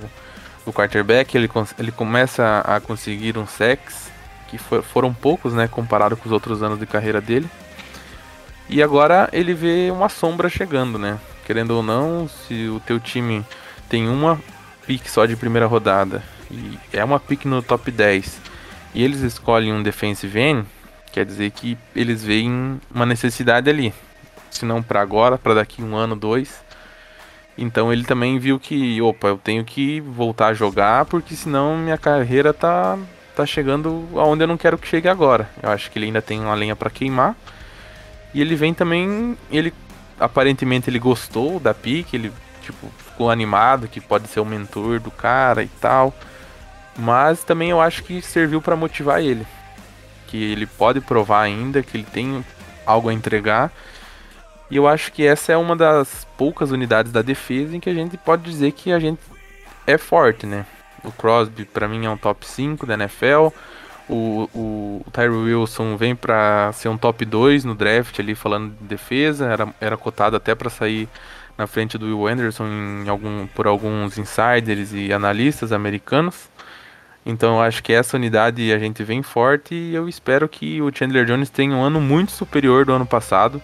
do 0.66 0.74
quarterback, 0.74 1.38
ele, 1.38 1.50
ele 1.78 1.92
começa 1.92 2.64
a 2.66 2.80
conseguir 2.80 3.38
um 3.38 3.46
sex, 3.46 4.10
que 4.48 4.58
for, 4.58 4.82
foram 4.82 5.14
poucos, 5.14 5.54
né, 5.54 5.68
comparado 5.68 6.18
com 6.18 6.26
os 6.26 6.32
outros 6.32 6.64
anos 6.64 6.80
de 6.80 6.88
carreira 6.88 7.22
dele. 7.22 7.48
E 8.68 8.82
agora 8.82 9.30
ele 9.32 9.54
vê 9.54 9.90
uma 9.92 10.10
sombra 10.10 10.50
chegando, 10.50 10.98
né? 10.98 11.20
Querendo 11.46 11.72
ou 11.72 11.84
não, 11.84 12.28
se 12.28 12.68
o 12.68 12.80
teu 12.80 13.00
time 13.00 13.46
tem 13.88 14.08
uma 14.08 14.40
pick 14.86 15.08
só 15.08 15.26
de 15.26 15.36
primeira 15.36 15.68
rodada 15.68 16.24
e 16.50 16.78
é 16.92 17.04
uma 17.04 17.20
pick 17.20 17.46
no 17.46 17.62
top 17.62 17.92
10 17.92 18.40
e 18.94 19.04
eles 19.04 19.22
escolhem 19.22 19.74
um 19.74 19.84
defensive 19.84 20.40
end, 20.40 20.66
quer 21.12 21.26
dizer 21.26 21.52
que 21.52 21.78
eles 21.96 22.24
veem 22.24 22.80
uma 22.94 23.06
necessidade 23.06 23.70
ali. 23.70 23.94
Se 24.50 24.66
não 24.66 24.82
para 24.82 25.02
agora, 25.02 25.38
para 25.38 25.56
daqui 25.56 25.84
um 25.84 25.96
ano, 25.96 26.16
dois, 26.16 26.64
então 27.58 27.92
ele 27.92 28.04
também 28.04 28.40
viu 28.40 28.60
que, 28.60 29.02
opa, 29.02 29.28
eu 29.28 29.38
tenho 29.38 29.64
que 29.64 30.02
voltar 30.02 30.48
a 30.48 30.54
jogar 30.54 31.06
porque 31.06 31.36
senão 31.36 31.78
minha 31.78 31.98
carreira 31.98 32.54
tá 32.54 32.98
tá 33.36 33.46
chegando 33.46 34.08
aonde 34.16 34.44
eu 34.44 34.48
não 34.48 34.58
quero 34.58 34.78
que 34.78 34.88
chegue 34.88 35.10
agora. 35.10 35.50
Eu 35.62 35.70
acho 35.70 35.92
que 35.92 36.00
ele 36.00 36.06
ainda 36.06 36.22
tem 36.22 36.40
uma 36.40 36.56
lenha 36.56 36.76
para 36.76 36.90
queimar. 36.90 37.36
E 38.36 38.42
ele 38.42 38.56
vem 38.56 38.72
também, 38.72 39.36
ele 39.50 39.74
aparentemente 40.20 40.90
ele 40.90 41.00
gostou 41.00 41.60
da 41.60 41.74
pique, 41.74 42.16
ele 42.16 42.32
tipo 42.62 42.88
ficou 42.98 43.32
animado 43.32 43.88
que 43.88 44.00
pode 44.00 44.28
ser 44.28 44.42
o 44.42 44.46
mentor 44.46 45.00
do 45.00 45.10
cara 45.10 45.64
e 45.64 45.70
tal. 45.82 46.14
Mas 47.00 47.44
também 47.44 47.72
eu 47.72 47.82
acho 47.82 48.04
que 48.04 48.22
serviu 48.22 48.62
para 48.62 48.76
motivar 48.76 49.22
ele, 49.22 49.48
que 50.28 50.38
ele 50.52 50.68
pode 50.68 51.02
provar 51.02 51.42
ainda 51.42 51.82
que 51.82 51.98
ele 51.98 52.06
tem 52.12 52.46
algo 52.86 53.10
a 53.10 53.14
entregar 53.14 53.72
e 54.70 54.78
eu 54.78 54.88
acho 54.88 55.12
que 55.12 55.26
essa 55.26 55.52
é 55.52 55.58
uma 55.58 55.76
das 55.76 56.26
poucas 56.38 56.72
unidades 56.72 57.12
da 57.12 57.22
defesa 57.22 57.76
em 57.76 57.80
que 57.80 57.90
a 57.90 57.94
gente 57.94 58.18
pode 58.18 58.44
dizer 58.44 58.72
que 58.72 58.92
a 58.92 59.00
gente 59.00 59.22
é 59.86 59.98
forte, 59.98 60.46
né? 60.46 60.66
O 61.04 61.12
Crosby, 61.12 61.66
para 61.66 61.88
mim, 61.88 62.06
é 62.06 62.10
um 62.10 62.18
top 62.18 62.46
5 62.48 62.86
da 62.86 62.96
NFL. 62.96 63.50
O, 64.08 64.50
o, 64.54 65.04
Wilson 65.18 65.98
vem 65.98 66.16
para 66.16 66.72
ser 66.74 66.90
um 66.90 66.98
top 66.98 67.26
2 67.26 67.66
no 67.66 67.74
draft 67.74 68.20
ali, 68.20 68.36
falando 68.36 68.76
de 68.80 68.86
defesa. 68.86 69.46
Era, 69.48 69.74
era 69.82 69.98
cotado 69.98 70.36
até 70.36 70.54
para 70.54 70.70
sair 70.70 71.10
na 71.58 71.66
frente 71.66 71.98
do 71.98 72.06
Will 72.06 72.28
Anderson 72.28 72.66
em 72.68 73.10
algum, 73.10 73.48
por 73.48 73.66
alguns 73.66 74.18
insiders 74.18 74.94
e 74.94 75.12
analistas 75.12 75.72
americanos. 75.72 76.50
Então 77.26 77.56
eu 77.56 77.62
acho 77.62 77.82
que 77.82 77.92
essa 77.92 78.18
unidade 78.18 78.72
a 78.72 78.78
gente 78.78 79.04
vem 79.04 79.24
forte 79.24 79.74
e 79.74 79.96
eu 79.96 80.08
espero 80.08 80.48
que 80.48 80.80
o 80.82 80.92
Chandler 80.94 81.26
Jones 81.26 81.50
tenha 81.50 81.76
um 81.76 81.82
ano 81.82 82.00
muito 82.00 82.32
superior 82.32 82.86
do 82.86 82.94
ano 82.94 83.06
passado 83.06 83.62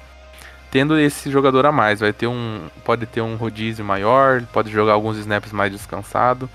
tendo 0.72 0.98
esse 0.98 1.30
jogador 1.30 1.66
a 1.66 1.72
mais. 1.72 2.00
Vai 2.00 2.14
ter 2.14 2.28
um. 2.28 2.62
Pode 2.86 3.06
ter 3.06 3.22
um 3.22 3.36
rodízio 3.36 3.84
maior, 3.84 4.42
pode 4.54 4.72
jogar 4.72 4.94
alguns 4.94 5.18
snaps 5.18 5.52
mais 5.52 5.72
descansado. 5.72 6.50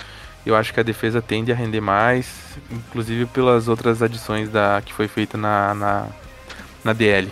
Eu 0.46 0.54
acho 0.54 0.72
que 0.72 0.78
a 0.78 0.84
defesa 0.84 1.20
tende 1.20 1.50
a 1.50 1.56
render 1.56 1.80
mais, 1.80 2.56
inclusive 2.70 3.26
pelas 3.26 3.66
outras 3.66 4.00
adições 4.00 4.48
da, 4.48 4.80
que 4.80 4.92
foi 4.92 5.08
feita 5.08 5.36
na, 5.36 5.74
na, 5.74 6.08
na 6.84 6.92
DL. 6.92 7.28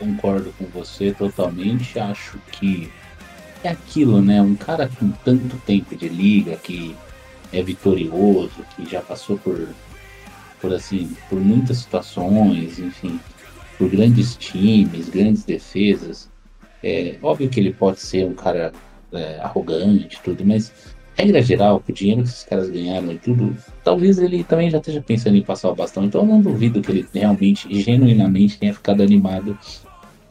Concordo 0.00 0.52
com 0.58 0.64
você 0.66 1.12
totalmente. 1.12 2.00
Acho 2.00 2.36
que 2.50 2.90
é 3.62 3.68
aquilo, 3.68 4.20
né? 4.20 4.42
Um 4.42 4.56
cara 4.56 4.90
com 4.98 5.08
tanto 5.08 5.56
tempo 5.58 5.94
de 5.94 6.08
liga 6.08 6.56
que 6.56 6.96
é 7.52 7.62
vitorioso, 7.62 8.66
que 8.74 8.84
já 8.90 9.00
passou 9.00 9.38
por, 9.38 9.68
por 10.60 10.72
assim, 10.74 11.16
por 11.30 11.38
muitas 11.38 11.78
situações, 11.78 12.80
enfim, 12.80 13.20
por 13.78 13.88
grandes 13.88 14.34
times, 14.34 15.08
grandes 15.08 15.44
defesas. 15.44 16.28
É 16.82 17.16
óbvio 17.22 17.48
que 17.48 17.60
ele 17.60 17.72
pode 17.72 18.00
ser 18.00 18.26
um 18.26 18.34
cara 18.34 18.72
é, 19.12 19.38
arrogante 19.40 20.20
tudo, 20.22 20.44
mas 20.44 20.72
regra 21.16 21.42
geral, 21.42 21.80
com 21.80 21.92
o 21.92 21.94
dinheiro 21.94 22.22
que 22.22 22.28
esses 22.28 22.44
caras 22.44 22.70
ganharam 22.70 23.12
e 23.12 23.18
tudo, 23.18 23.56
talvez 23.84 24.18
ele 24.18 24.42
também 24.44 24.70
já 24.70 24.78
esteja 24.78 25.02
pensando 25.02 25.36
em 25.36 25.42
passar 25.42 25.70
o 25.70 25.74
bastão. 25.74 26.04
Então 26.04 26.22
eu 26.22 26.26
não 26.26 26.40
duvido 26.40 26.80
que 26.80 26.90
ele 26.90 27.06
realmente, 27.12 27.68
genuinamente, 27.82 28.58
tenha 28.58 28.74
ficado 28.74 29.02
animado 29.02 29.58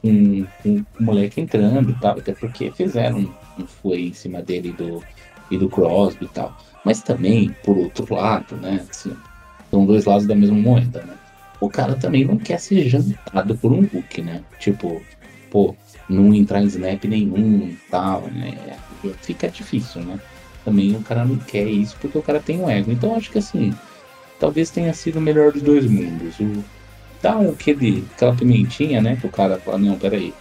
com, 0.02 0.46
com 0.64 0.84
o 1.00 1.04
moleque 1.04 1.42
entrando 1.42 1.92
e 1.92 2.00
tal, 2.00 2.18
até 2.18 2.34
porque 2.34 2.72
fizeram 2.72 3.20
um, 3.60 3.66
foi 3.68 4.08
em 4.08 4.14
cima 4.14 4.42
dele 4.42 4.70
e 4.70 4.74
do, 4.74 5.04
e 5.52 5.58
do 5.58 5.70
Crosby 5.70 6.26
e 6.26 6.30
tal. 6.30 6.58
Mas 6.84 7.02
também, 7.04 7.56
por 7.64 7.78
outro 7.78 8.16
lado, 8.16 8.56
né? 8.56 8.84
Assim, 8.90 9.16
são 9.70 9.86
dois 9.86 10.06
lados 10.06 10.26
da 10.26 10.36
mesma 10.36 10.58
moeda, 10.58 11.04
né? 11.04 11.14
o 11.62 11.70
cara 11.70 11.96
também 11.96 12.26
não 12.26 12.38
quer 12.38 12.60
ser 12.60 12.90
jantado 12.90 13.56
por 13.56 13.72
um 13.72 13.86
Hulk, 13.86 14.22
né? 14.24 14.44
Tipo, 14.60 15.00
pô, 15.52 15.76
não 16.12 16.34
entrar 16.34 16.62
em 16.62 16.66
snap 16.66 17.04
nenhum 17.06 17.70
e 17.70 17.78
tal, 17.90 18.24
né? 18.32 18.78
Fica 19.22 19.48
difícil, 19.50 20.02
né? 20.02 20.20
Também 20.64 20.96
o 20.96 21.02
cara 21.02 21.26
não 21.26 21.38
quer 21.38 21.68
isso 21.68 21.96
porque 22.00 22.18
o 22.18 22.22
cara 22.22 22.40
tem 22.40 22.60
um 22.60 22.70
ego. 22.70 22.92
Então 22.92 23.16
acho 23.16 23.32
que 23.32 23.40
assim, 23.40 23.74
talvez 24.40 24.70
tenha 24.70 24.94
sido 24.94 25.18
o 25.18 25.22
melhor 25.22 25.52
dos 25.52 25.62
dois 25.62 25.86
mundos. 25.86 26.40
O, 26.40 26.64
dá 27.22 27.40
aquele, 27.40 28.04
aquela 28.16 28.36
pimentinha, 28.36 29.02
né? 29.02 29.16
Que 29.16 29.28
o 29.28 29.32
cara 29.32 29.58
fala, 29.58 29.78
não, 29.78 29.98
peraí. 29.98 30.34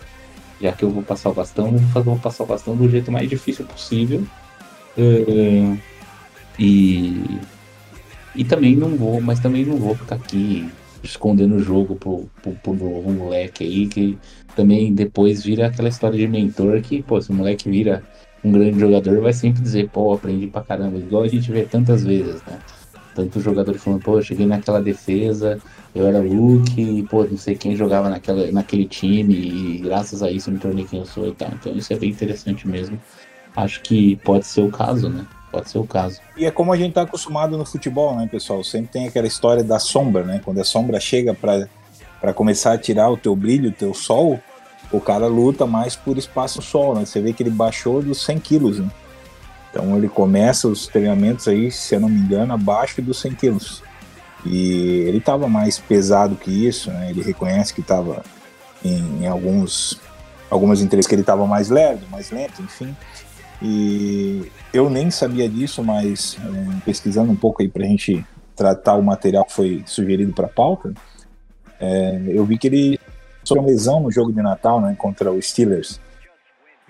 Já 0.60 0.72
que 0.72 0.84
eu 0.84 0.90
vou 0.90 1.02
passar 1.02 1.30
o 1.30 1.34
bastão, 1.34 1.70
vou, 1.70 2.02
vou 2.02 2.18
passar 2.18 2.44
o 2.44 2.46
bastão 2.46 2.76
do 2.76 2.88
jeito 2.88 3.10
mais 3.10 3.30
difícil 3.30 3.64
possível. 3.64 4.22
Uh, 4.98 5.78
e. 6.58 7.40
E 8.34 8.44
também 8.44 8.76
não 8.76 8.96
vou, 8.96 9.20
mas 9.20 9.40
também 9.40 9.64
não 9.64 9.76
vou 9.76 9.94
ficar 9.96 10.14
aqui 10.14 10.70
escondendo 11.02 11.56
o 11.56 11.60
jogo 11.60 11.96
pro, 11.96 12.28
pro, 12.42 12.52
pro 12.52 12.74
novo 12.74 13.10
moleque 13.10 13.64
aí, 13.64 13.86
que 13.86 14.18
também 14.54 14.92
depois 14.92 15.42
vira 15.42 15.66
aquela 15.66 15.88
história 15.88 16.18
de 16.18 16.26
mentor 16.26 16.80
que, 16.82 17.02
pô, 17.02 17.20
se 17.20 17.30
o 17.30 17.34
moleque 17.34 17.68
vira 17.68 18.02
um 18.42 18.52
grande 18.52 18.78
jogador, 18.78 19.20
vai 19.20 19.32
sempre 19.32 19.62
dizer, 19.62 19.88
pô, 19.90 20.12
aprendi 20.12 20.46
pra 20.46 20.62
caramba, 20.62 20.98
igual 20.98 21.22
a 21.22 21.28
gente 21.28 21.50
vê 21.50 21.64
tantas 21.64 22.04
vezes, 22.04 22.42
né? 22.44 22.58
Tanto 23.14 23.40
jogador 23.40 23.74
falando, 23.74 24.02
pô, 24.02 24.18
eu 24.18 24.22
cheguei 24.22 24.46
naquela 24.46 24.80
defesa, 24.80 25.58
eu 25.94 26.06
era 26.06 26.20
Luke, 26.20 26.80
e, 26.80 27.02
pô, 27.02 27.24
não 27.24 27.36
sei 27.36 27.54
quem 27.56 27.74
jogava 27.76 28.08
naquela, 28.08 28.50
naquele 28.52 28.86
time, 28.86 29.34
e 29.34 29.78
graças 29.78 30.22
a 30.22 30.30
isso 30.30 30.50
me 30.50 30.58
tornei 30.58 30.84
quem 30.84 31.00
eu 31.00 31.06
sou 31.06 31.28
e 31.28 31.34
tal. 31.34 31.50
Então 31.52 31.74
isso 31.74 31.92
é 31.92 31.96
bem 31.96 32.10
interessante 32.10 32.66
mesmo. 32.66 32.98
Acho 33.56 33.80
que 33.82 34.16
pode 34.16 34.46
ser 34.46 34.62
o 34.62 34.70
caso, 34.70 35.08
né? 35.08 35.26
Pode 35.50 35.68
ser 35.68 35.78
o 35.78 35.84
caso. 35.84 36.20
E 36.36 36.46
é 36.46 36.50
como 36.50 36.72
a 36.72 36.76
gente 36.76 36.90
está 36.90 37.02
acostumado 37.02 37.58
no 37.58 37.64
futebol, 37.64 38.14
né, 38.16 38.28
pessoal? 38.30 38.62
Sempre 38.62 38.92
tem 38.92 39.08
aquela 39.08 39.26
história 39.26 39.64
da 39.64 39.78
sombra, 39.78 40.22
né? 40.22 40.40
Quando 40.44 40.60
a 40.60 40.64
sombra 40.64 41.00
chega 41.00 41.34
para 41.34 42.32
começar 42.32 42.72
a 42.72 42.78
tirar 42.78 43.10
o 43.10 43.16
teu 43.16 43.34
brilho, 43.34 43.70
o 43.70 43.72
teu 43.72 43.92
sol, 43.92 44.38
o 44.92 45.00
cara 45.00 45.26
luta 45.26 45.66
mais 45.66 45.96
por 45.96 46.16
espaço 46.16 46.62
sol, 46.62 46.94
né? 46.94 47.04
Você 47.04 47.20
vê 47.20 47.32
que 47.32 47.42
ele 47.42 47.50
baixou 47.50 48.00
dos 48.00 48.22
100 48.22 48.38
quilos, 48.38 48.78
né? 48.78 48.88
Então 49.70 49.96
ele 49.96 50.08
começa 50.08 50.68
os 50.68 50.86
treinamentos 50.86 51.46
aí, 51.46 51.70
se 51.70 51.94
eu 51.94 52.00
não 52.00 52.08
me 52.08 52.18
engano, 52.18 52.52
abaixo 52.52 53.00
dos 53.00 53.20
100 53.20 53.34
quilos. 53.34 53.82
E 54.44 55.04
ele 55.06 55.18
estava 55.18 55.48
mais 55.48 55.78
pesado 55.78 56.34
que 56.34 56.50
isso, 56.66 56.90
né? 56.90 57.10
Ele 57.10 57.22
reconhece 57.22 57.72
que 57.74 57.80
estava 57.80 58.22
em, 58.84 59.22
em, 59.22 59.26
alguns 59.26 60.00
algumas 60.50 60.80
entrevistas 60.80 61.08
que 61.08 61.14
ele 61.14 61.22
estava 61.22 61.46
mais 61.46 61.68
lerdo, 61.68 62.06
mais 62.10 62.30
lento, 62.30 62.60
enfim. 62.62 62.96
E 63.62 64.50
eu 64.72 64.88
nem 64.88 65.10
sabia 65.10 65.48
disso, 65.48 65.82
mas 65.82 66.38
é, 66.42 66.80
pesquisando 66.84 67.30
um 67.30 67.36
pouco 67.36 67.62
aí 67.62 67.68
para 67.68 67.84
a 67.84 67.88
gente 67.88 68.24
tratar 68.56 68.94
o 68.94 69.02
material 69.02 69.44
que 69.44 69.52
foi 69.52 69.82
sugerido 69.86 70.32
para 70.32 70.46
a 70.46 70.50
pauta, 70.50 70.92
É, 71.82 72.20
eu 72.26 72.44
vi 72.44 72.58
que 72.58 72.66
ele 72.66 73.00
sofreu 73.42 73.62
uma 73.62 73.70
lesão 73.70 74.00
no 74.00 74.10
jogo 74.10 74.30
de 74.30 74.42
Natal, 74.42 74.82
né, 74.82 74.94
contra 74.98 75.32
os 75.32 75.48
Steelers, 75.48 75.98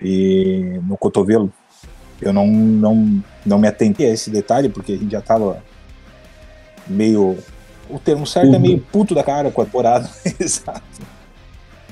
e 0.01 0.81
no 0.83 0.97
cotovelo. 0.97 1.51
Eu 2.21 2.33
não, 2.33 2.45
não, 2.45 3.23
não 3.45 3.57
me 3.57 3.69
atentei 3.69 4.07
a 4.07 4.13
esse 4.13 4.29
detalhe, 4.29 4.67
porque 4.67 4.91
a 4.91 4.97
gente 4.97 5.11
já 5.11 5.19
estava 5.19 5.63
meio. 6.85 7.37
O 7.89 7.97
termo 7.97 8.27
certo 8.27 8.53
é 8.53 8.59
meio 8.59 8.79
puto 8.79 9.15
da 9.15 9.23
cara 9.23 9.49
com 9.49 9.61
a 9.61 9.65
temporada. 9.65 10.09
Exato. 10.39 11.01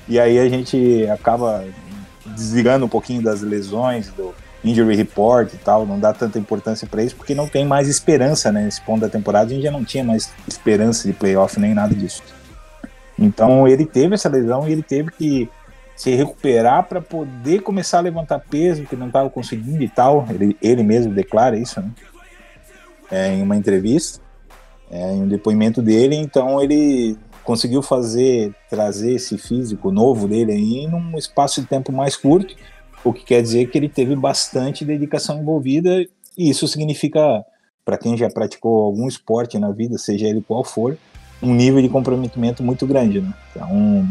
E 0.07 0.19
aí 0.19 0.37
a 0.37 0.49
gente 0.49 1.07
acaba 1.09 1.65
desligando 2.25 2.85
um 2.85 2.89
pouquinho 2.89 3.21
das 3.21 3.41
lesões, 3.41 4.09
do 4.09 4.35
injury 4.63 4.95
report 4.95 5.54
e 5.54 5.58
tal, 5.58 5.86
não 5.86 6.00
dá 6.00 6.13
tanta 6.13 6.38
importância 6.38 6.88
para 6.88 7.04
isso, 7.04 7.15
porque 7.15 7.34
não 7.34 7.48
tem 7.48 7.65
mais 7.65 7.88
esperança, 7.88 8.52
né? 8.52 8.63
Nesse 8.63 8.82
ponto 8.82 9.02
da 9.02 9.10
temporada 9.10 9.52
a 9.52 9.54
gente 9.54 9.63
já 9.63 9.72
não 9.72 9.86
tinha 9.86 10.04
mais 10.04 10.32
esperança 10.48 11.08
de 11.08 11.13
playoff 11.13 11.60
nem 11.60 11.74
nada 11.74 11.95
disso. 11.95 12.22
Então 13.17 13.67
ele 13.67 13.86
teve 13.86 14.15
essa 14.15 14.30
lesão 14.30 14.67
e 14.67 14.72
ele 14.72 14.84
teve 14.84 15.12
que 15.12 15.50
se 15.95 16.15
recuperar 16.15 16.88
para 16.88 17.02
poder 17.02 17.62
começar 17.62 17.98
a 17.98 18.02
levantar 18.02 18.39
peso, 18.39 18.86
que 18.86 18.95
não 18.95 19.08
estava 19.08 19.30
conseguindo 19.30 19.84
e 19.84 19.89
tal. 19.89 20.26
Ele, 20.30 20.56
ele 20.62 20.82
mesmo 20.82 21.13
declara 21.13 21.58
isso, 21.58 21.82
né? 21.82 21.91
É, 23.12 23.34
em 23.34 23.41
uma 23.41 23.58
entrevista, 23.58 24.22
é, 24.89 25.12
em 25.12 25.24
um 25.24 25.28
depoimento 25.28 25.82
dele. 25.82 26.15
Então 26.15 26.62
ele 26.62 27.17
conseguiu 27.43 27.82
fazer, 27.82 28.54
trazer 28.69 29.15
esse 29.15 29.38
físico 29.38 29.91
novo 29.91 30.28
dele 30.28 30.54
aí 30.54 30.88
num 30.88 31.17
espaço 31.17 31.60
de 31.60 31.67
tempo 31.67 31.91
mais 31.91 32.15
curto, 32.15 32.56
o 33.03 33.13
que 33.13 33.23
quer 33.23 33.41
dizer 33.41 33.69
que 33.69 33.77
ele 33.77 33.89
teve 33.89 34.15
bastante 34.15 34.83
dedicação 34.83 35.39
envolvida. 35.39 36.01
E 36.38 36.49
isso 36.49 36.67
significa, 36.67 37.43
para 37.83 37.97
quem 37.97 38.17
já 38.17 38.29
praticou 38.29 38.85
algum 38.85 39.07
esporte 39.07 39.57
na 39.57 39.71
vida, 39.71 39.97
seja 39.97 40.27
ele 40.27 40.41
qual 40.41 40.63
for, 40.63 40.97
um 41.41 41.53
nível 41.53 41.81
de 41.81 41.89
comprometimento 41.89 42.63
muito 42.63 42.85
grande, 42.85 43.21
né? 43.21 43.33
Então, 43.51 44.07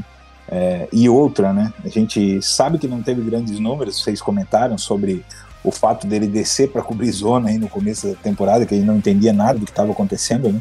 é, 0.50 0.88
e 0.92 1.08
outra, 1.08 1.52
né? 1.52 1.72
A 1.84 1.88
gente 1.88 2.40
sabe 2.42 2.78
que 2.78 2.88
não 2.88 3.02
teve 3.02 3.20
grandes 3.22 3.58
números, 3.58 4.02
vocês 4.02 4.20
comentaram 4.20 4.78
sobre 4.78 5.24
o 5.62 5.70
fato 5.70 6.06
dele 6.06 6.26
descer 6.26 6.70
para 6.70 6.82
cobrir 6.82 7.10
zona 7.10 7.50
aí 7.50 7.58
no 7.58 7.68
começo 7.68 8.08
da 8.08 8.14
temporada, 8.14 8.64
que 8.64 8.74
ele 8.74 8.84
não 8.84 8.96
entendia 8.96 9.32
nada 9.32 9.58
do 9.58 9.66
que 9.66 9.72
estava 9.72 9.92
acontecendo, 9.92 10.50
né? 10.50 10.60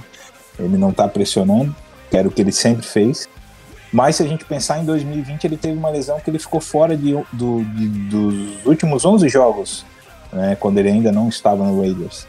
Ele 0.60 0.78
não 0.78 0.90
está 0.90 1.08
pressionando, 1.08 1.74
que 2.10 2.18
era 2.18 2.28
o 2.28 2.32
que 2.32 2.42
ele 2.42 2.52
sempre 2.52 2.86
fez. 2.86 3.30
Mas 3.92 4.18
se 4.18 4.24
a 4.24 4.28
gente 4.28 4.44
pensar 4.46 4.80
em 4.80 4.86
2020, 4.86 5.46
ele 5.46 5.58
teve 5.58 5.78
uma 5.78 5.90
lesão 5.90 6.20
que 6.20 6.30
ele 6.30 6.40
ficou 6.40 6.60
fora 6.60 6.96
de, 6.96 7.14
do, 7.32 7.64
de, 7.64 7.88
dos 8.10 8.66
últimos 8.66 9.06
11 9.06 9.30
jogos, 9.30 9.86
né? 10.32 10.58
Quando 10.60 10.78
ele 10.78 10.90
ainda 10.90 11.12
não 11.12 11.30
estava 11.30 11.64
no 11.64 11.80
Raiders. 11.82 12.28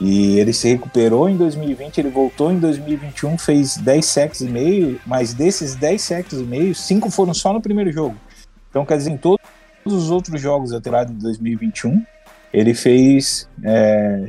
E 0.00 0.38
ele 0.38 0.52
se 0.52 0.68
recuperou 0.68 1.28
em 1.28 1.36
2020, 1.36 1.98
ele 1.98 2.10
voltou 2.10 2.52
em 2.52 2.58
2021, 2.58 3.36
fez 3.36 3.76
10 3.76 4.06
sacks 4.06 4.40
e 4.40 4.46
meio, 4.46 5.00
mas 5.04 5.34
desses 5.34 5.74
10 5.74 6.00
sacks 6.00 6.32
e 6.38 6.44
meio, 6.44 6.74
5 6.74 7.10
foram 7.10 7.34
só 7.34 7.52
no 7.52 7.60
primeiro 7.60 7.90
jogo. 7.90 8.16
Então, 8.70 8.86
quer 8.86 8.96
dizer, 8.96 9.10
em 9.10 9.16
todos 9.16 9.40
os 9.84 10.10
outros 10.10 10.40
jogos 10.40 10.70
da 10.70 10.80
temporada 10.80 11.12
de 11.12 11.18
2021, 11.18 12.04
ele 12.52 12.74
fez 12.74 13.48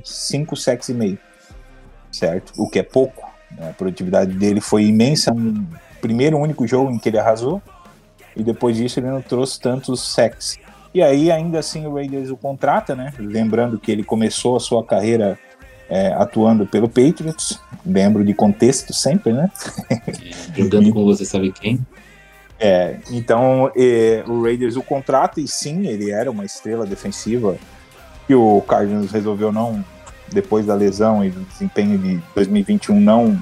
5 0.03 0.53
é, 0.53 0.57
sacks 0.57 0.89
e 0.89 0.93
meio, 0.93 1.19
certo? 2.11 2.51
O 2.57 2.67
que 2.67 2.79
é 2.79 2.83
pouco. 2.83 3.29
Né? 3.51 3.69
A 3.69 3.73
produtividade 3.73 4.33
dele 4.33 4.59
foi 4.59 4.85
imensa 4.85 5.31
primeiro 5.99 6.37
único 6.37 6.67
jogo 6.67 6.91
em 6.91 6.97
que 6.97 7.09
ele 7.09 7.19
arrasou, 7.19 7.61
e 8.35 8.43
depois 8.43 8.77
disso 8.77 8.99
ele 8.99 9.07
não 9.07 9.21
trouxe 9.21 9.59
tantos 9.59 10.13
sacks. 10.13 10.57
E 10.93 11.03
aí, 11.03 11.31
ainda 11.31 11.59
assim, 11.59 11.85
o 11.85 11.93
Raiders 11.93 12.29
o 12.29 12.37
contrata, 12.37 12.95
né? 12.95 13.13
Lembrando 13.19 13.77
que 13.77 13.91
ele 13.91 14.03
começou 14.03 14.55
a 14.55 14.59
sua 14.59 14.83
carreira 14.83 15.37
é, 15.89 16.13
atuando 16.13 16.65
pelo 16.65 16.87
Patriots, 16.87 17.59
membro 17.85 18.23
de 18.23 18.33
contexto 18.33 18.93
sempre, 18.93 19.33
né? 19.33 19.51
Jogando 20.55 20.91
com 20.91 21.03
você 21.05 21.25
sabe 21.25 21.51
quem. 21.51 21.79
É, 22.59 22.97
então 23.11 23.71
é, 23.75 24.23
o 24.27 24.43
Raiders 24.43 24.75
o 24.75 24.83
contrata 24.83 25.39
e 25.39 25.47
sim, 25.47 25.87
ele 25.87 26.11
era 26.11 26.29
uma 26.29 26.43
estrela 26.43 26.85
defensiva 26.85 27.55
que 28.27 28.35
o 28.35 28.61
Cardinals 28.61 29.11
resolveu 29.11 29.51
não, 29.51 29.83
depois 30.31 30.65
da 30.65 30.75
lesão 30.75 31.23
e 31.23 31.29
do 31.29 31.39
desempenho 31.41 31.97
de 31.97 32.19
2021, 32.35 32.99
não 32.99 33.41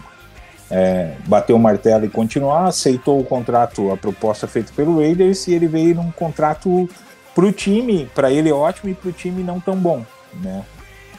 é, 0.69 1.15
bater 1.27 1.53
o 1.53 1.59
martelo 1.59 2.05
e 2.05 2.09
continuar, 2.09 2.65
aceitou 2.67 3.19
o 3.19 3.23
contrato, 3.23 3.91
a 3.91 3.97
proposta 3.97 4.47
feita 4.47 4.71
pelo 4.75 4.99
Raiders 4.99 5.47
e 5.47 5.53
ele 5.53 5.67
veio 5.67 5.95
num 5.95 6.11
contrato 6.11 6.89
para 7.33 7.45
o 7.45 7.51
time, 7.51 8.09
para 8.13 8.31
ele 8.31 8.51
ótimo 8.51 8.89
e 8.89 8.93
para 8.93 9.09
o 9.09 9.13
time 9.13 9.43
não 9.43 9.59
tão 9.59 9.75
bom, 9.75 10.03
né? 10.41 10.63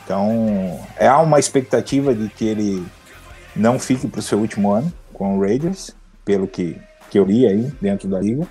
Então, 0.05 0.81
há 0.99 1.21
uma 1.21 1.39
expectativa 1.39 2.15
de 2.15 2.29
que 2.31 2.47
ele 2.47 2.85
não 3.55 3.79
fique 3.79 4.09
para 4.09 4.21
o 4.21 4.23
seu 4.23 4.39
último 4.39 4.71
ano 4.71 4.91
com 5.13 5.37
o 5.37 5.41
Raiders, 5.41 5.95
pelo 6.25 6.47
que, 6.47 6.79
que 7.11 7.19
eu 7.19 7.25
li 7.25 7.47
aí 7.47 7.71
dentro 7.81 8.09
da 8.09 8.19
liga. 8.19 8.47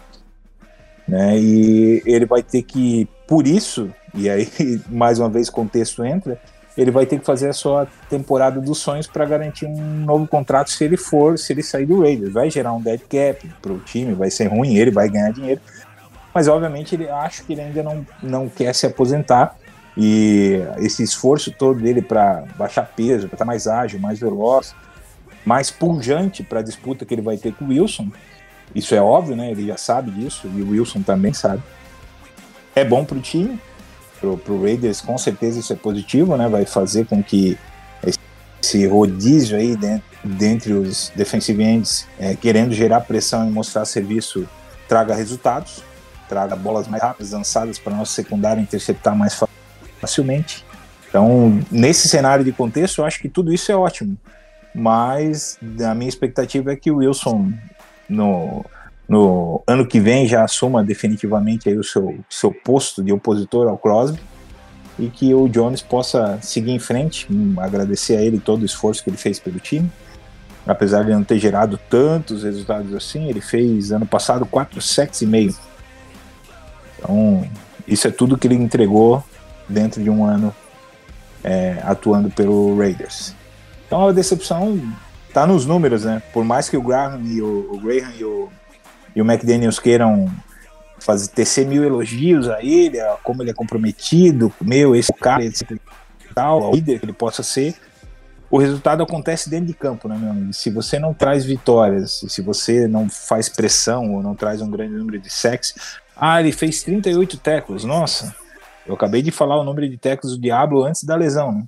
Né? 1.07 1.39
E 1.39 2.03
ele 2.05 2.25
vai 2.25 2.43
ter 2.43 2.61
que, 2.61 3.07
por 3.27 3.47
isso, 3.47 3.89
e 4.13 4.29
aí 4.29 4.47
mais 4.87 5.17
uma 5.17 5.29
vez 5.29 5.49
contexto 5.49 6.05
entra, 6.05 6.39
ele 6.77 6.91
vai 6.91 7.05
ter 7.05 7.19
que 7.19 7.25
fazer 7.25 7.49
a 7.49 7.53
sua 7.53 7.87
temporada 8.09 8.61
dos 8.61 8.77
sonhos 8.77 9.07
para 9.07 9.25
garantir 9.25 9.65
um 9.65 10.05
novo 10.05 10.27
contrato 10.27 10.69
se 10.69 10.83
ele 10.83 10.95
for, 10.95 11.37
se 11.37 11.51
ele 11.51 11.63
sair 11.63 11.85
do 11.85 12.01
Raiders. 12.01 12.31
Vai 12.31 12.49
gerar 12.49 12.73
um 12.73 12.81
dead 12.81 13.01
cap 13.09 13.49
para 13.61 13.73
o 13.73 13.79
time, 13.79 14.13
vai 14.13 14.29
ser 14.29 14.45
ruim, 14.45 14.75
ele 14.75 14.91
vai 14.91 15.09
ganhar 15.09 15.31
dinheiro. 15.31 15.59
Mas 16.33 16.47
obviamente 16.47 16.93
ele 16.93 17.09
acho 17.09 17.43
que 17.43 17.53
ele 17.53 17.61
ainda 17.61 17.81
não, 17.81 18.05
não 18.21 18.47
quer 18.47 18.73
se 18.75 18.85
aposentar 18.85 19.55
e 19.97 20.61
esse 20.77 21.01
esforço 21.01 21.51
todo 21.51 21.79
dele 21.79 22.01
para 22.01 22.43
baixar 22.55 22.83
peso, 22.83 23.27
para 23.27 23.35
estar 23.35 23.37
tá 23.37 23.45
mais 23.45 23.65
ágil, 23.65 23.99
mais 23.99 24.19
veloz, 24.19 24.75
mais 25.43 25.71
pungente 25.71 26.43
para 26.43 26.59
a 26.59 26.63
disputa 26.63 27.03
que 27.03 27.13
ele 27.15 27.23
vai 27.23 27.37
ter 27.37 27.53
com 27.53 27.65
o 27.65 27.69
Wilson, 27.69 28.11
isso 28.75 28.93
é 28.93 29.01
óbvio, 29.01 29.35
né? 29.35 29.49
Ele 29.49 29.65
já 29.65 29.77
sabe 29.77 30.11
disso 30.11 30.47
e 30.53 30.61
o 30.61 30.69
Wilson 30.69 31.01
também 31.01 31.33
sabe. 31.33 31.63
É 32.75 32.85
bom 32.85 33.03
para 33.03 33.17
o 33.17 33.21
time, 33.21 33.59
para 34.19 34.29
o 34.29 34.61
Raiders, 34.61 35.01
com 35.01 35.17
certeza 35.17 35.59
isso 35.59 35.73
é 35.73 35.75
positivo, 35.75 36.35
né? 36.35 36.47
Vai 36.47 36.65
fazer 36.65 37.05
com 37.05 37.23
que 37.23 37.57
esse 38.61 38.85
rodízio 38.87 39.57
aí 39.57 39.75
dentro, 39.75 40.03
dentre 40.23 40.73
os 40.73 41.11
defensive 41.15 41.63
ends, 41.63 42.07
é, 42.19 42.35
querendo 42.35 42.73
gerar 42.73 43.01
pressão 43.01 43.47
e 43.47 43.51
mostrar 43.51 43.85
serviço, 43.85 44.47
traga 44.87 45.15
resultados, 45.15 45.83
traga 46.27 46.55
bolas 46.55 46.87
mais 46.87 47.01
rápidas, 47.01 47.31
lançadas 47.31 47.79
para 47.79 47.95
nossa 47.95 48.13
secundária 48.13 48.59
interceptar 48.59 49.15
mais 49.15 49.39
facilmente. 49.99 50.65
Então, 51.07 51.59
nesse 51.71 52.07
cenário 52.09 52.43
de 52.43 52.51
contexto, 52.51 52.99
eu 52.99 53.05
acho 53.05 53.19
que 53.19 53.29
tudo 53.29 53.53
isso 53.53 53.71
é 53.71 53.75
ótimo. 53.75 54.17
Mas 54.75 55.57
a 55.83 55.95
minha 55.95 56.09
expectativa 56.09 56.71
é 56.71 56.75
que 56.75 56.91
o 56.91 56.97
Wilson, 56.97 57.53
no, 58.09 58.65
no 59.07 59.63
ano 59.65 59.87
que 59.87 59.99
vem, 59.99 60.27
já 60.27 60.43
assuma 60.43 60.83
definitivamente 60.83 61.69
aí 61.69 61.77
o 61.77 61.83
seu, 61.83 62.19
seu 62.29 62.51
posto 62.51 63.03
de 63.03 63.13
opositor 63.13 63.67
ao 63.67 63.77
Crosby 63.77 64.19
e 64.99 65.07
que 65.07 65.33
o 65.33 65.47
Jones 65.47 65.81
possa 65.81 66.39
seguir 66.41 66.71
em 66.71 66.79
frente. 66.79 67.27
Agradecer 67.57 68.17
a 68.17 68.21
ele 68.21 68.39
todo 68.39 68.63
o 68.63 68.65
esforço 68.65 69.03
que 69.03 69.09
ele 69.09 69.17
fez 69.17 69.39
pelo 69.39 69.59
time. 69.59 69.89
Apesar 70.65 71.03
de 71.03 71.11
não 71.11 71.23
ter 71.23 71.39
gerado 71.39 71.79
tantos 71.89 72.43
resultados 72.43 72.93
assim, 72.93 73.29
ele 73.29 73.39
fez 73.39 73.91
ano 73.91 74.05
passado 74.05 74.45
4 74.45 74.81
sacks 74.81 75.21
e 75.21 75.25
meio. 75.25 75.55
Então, 76.99 77.47
isso 77.87 78.07
é 78.07 78.11
tudo 78.11 78.37
que 78.37 78.47
ele 78.47 78.55
entregou 78.55 79.23
dentro 79.69 80.03
de 80.03 80.09
um 80.09 80.25
ano 80.25 80.53
é, 81.43 81.77
atuando 81.83 82.29
pelo 82.29 82.77
Raiders. 82.77 83.33
Então 83.85 84.07
a 84.07 84.11
decepção 84.11 84.81
está 85.27 85.47
nos 85.47 85.65
números, 85.65 86.03
né? 86.03 86.21
Por 86.33 86.43
mais 86.43 86.67
que 86.67 86.75
o 86.75 86.81
Graham 86.81 87.21
e 87.23 87.41
o, 87.41 87.69
o 87.71 87.79
Graham 87.79 88.11
e 88.17 88.23
o, 88.25 88.49
e 89.17 89.21
o 89.21 89.25
McDaniels 89.25 89.79
queiram 89.79 90.31
fazer, 90.99 91.29
tecer 91.29 91.65
mil 91.65 91.83
elogios 91.83 92.47
a 92.47 92.63
ele, 92.63 92.99
a 92.99 93.17
como 93.23 93.41
ele 93.41 93.49
é 93.49 93.53
comprometido, 93.53 94.53
meu, 94.61 94.95
esse 94.95 95.11
cara, 95.11 95.43
etc. 95.43 95.75
Tal, 96.35 96.69
o 96.69 96.75
líder 96.75 96.99
que 96.99 97.05
ele 97.05 97.13
possa 97.13 97.41
ser, 97.41 97.75
o 98.47 98.59
resultado 98.59 99.01
acontece 99.01 99.49
dentro 99.49 99.65
de 99.65 99.73
campo, 99.73 100.07
né, 100.07 100.15
meu 100.15 100.29
amigo? 100.29 100.53
Se 100.53 100.69
você 100.69 100.99
não 100.99 101.15
traz 101.15 101.43
vitórias, 101.43 102.23
se 102.27 102.43
você 102.43 102.87
não 102.87 103.09
faz 103.09 103.49
pressão 103.49 104.13
ou 104.13 104.21
não 104.21 104.35
traz 104.35 104.61
um 104.61 104.69
grande 104.69 104.93
número 104.93 105.17
de 105.17 105.31
sacks, 105.31 105.73
ah, 106.15 106.39
ele 106.39 106.51
fez 106.51 106.83
38 106.83 107.39
tackles, 107.39 107.83
nossa, 107.83 108.35
eu 108.85 108.93
acabei 108.93 109.23
de 109.23 109.31
falar 109.31 109.59
o 109.59 109.63
número 109.63 109.89
de 109.89 109.97
tecos 109.97 110.29
do 110.33 110.39
Diablo 110.39 110.83
antes 110.83 111.03
da 111.03 111.15
lesão, 111.15 111.51
né? 111.51 111.63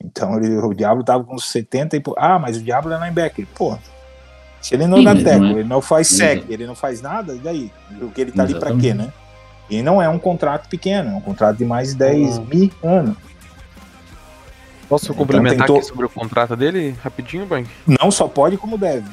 Então 0.00 0.36
ele, 0.36 0.56
o 0.58 0.72
Diablo 0.72 1.02
tava 1.02 1.24
com 1.24 1.36
70 1.36 1.96
e. 1.96 2.02
Ah, 2.16 2.38
mas 2.38 2.56
o 2.56 2.62
Diablo 2.62 2.92
é 2.92 2.98
linebacker. 2.98 3.46
Pô, 3.52 3.76
se 4.62 4.74
ele 4.74 4.86
não 4.86 4.98
Sim, 4.98 5.04
dá 5.04 5.14
teco, 5.16 5.44
é. 5.44 5.50
ele 5.50 5.64
não 5.64 5.82
faz 5.82 6.06
sec, 6.06 6.44
ele 6.48 6.66
não 6.66 6.76
faz 6.76 7.02
nada, 7.02 7.34
e 7.34 7.38
daí? 7.38 7.70
O 8.00 8.10
que 8.10 8.20
ele 8.20 8.30
tá 8.30 8.44
Exatamente. 8.44 8.66
ali 8.66 8.72
pra 8.72 8.80
quê, 8.80 8.94
né? 8.94 9.12
E 9.68 9.82
não 9.82 10.00
é 10.00 10.08
um 10.08 10.18
contrato 10.18 10.68
pequeno, 10.68 11.10
é 11.10 11.14
um 11.14 11.20
contrato 11.20 11.58
de 11.58 11.64
mais 11.64 11.88
de 11.90 11.96
10 11.96 12.38
uhum. 12.38 12.44
mil 12.44 12.70
anos. 12.82 13.16
Posso 14.88 15.06
então, 15.06 15.16
complementar 15.16 15.60
tentou... 15.60 15.76
aqui 15.78 15.86
sobre 15.86 16.06
o 16.06 16.08
contrato 16.08 16.54
dele, 16.54 16.94
rapidinho, 17.02 17.44
Bank? 17.44 17.68
Não 17.86 18.10
só 18.10 18.28
pode, 18.28 18.56
como 18.56 18.78
deve. 18.78 19.08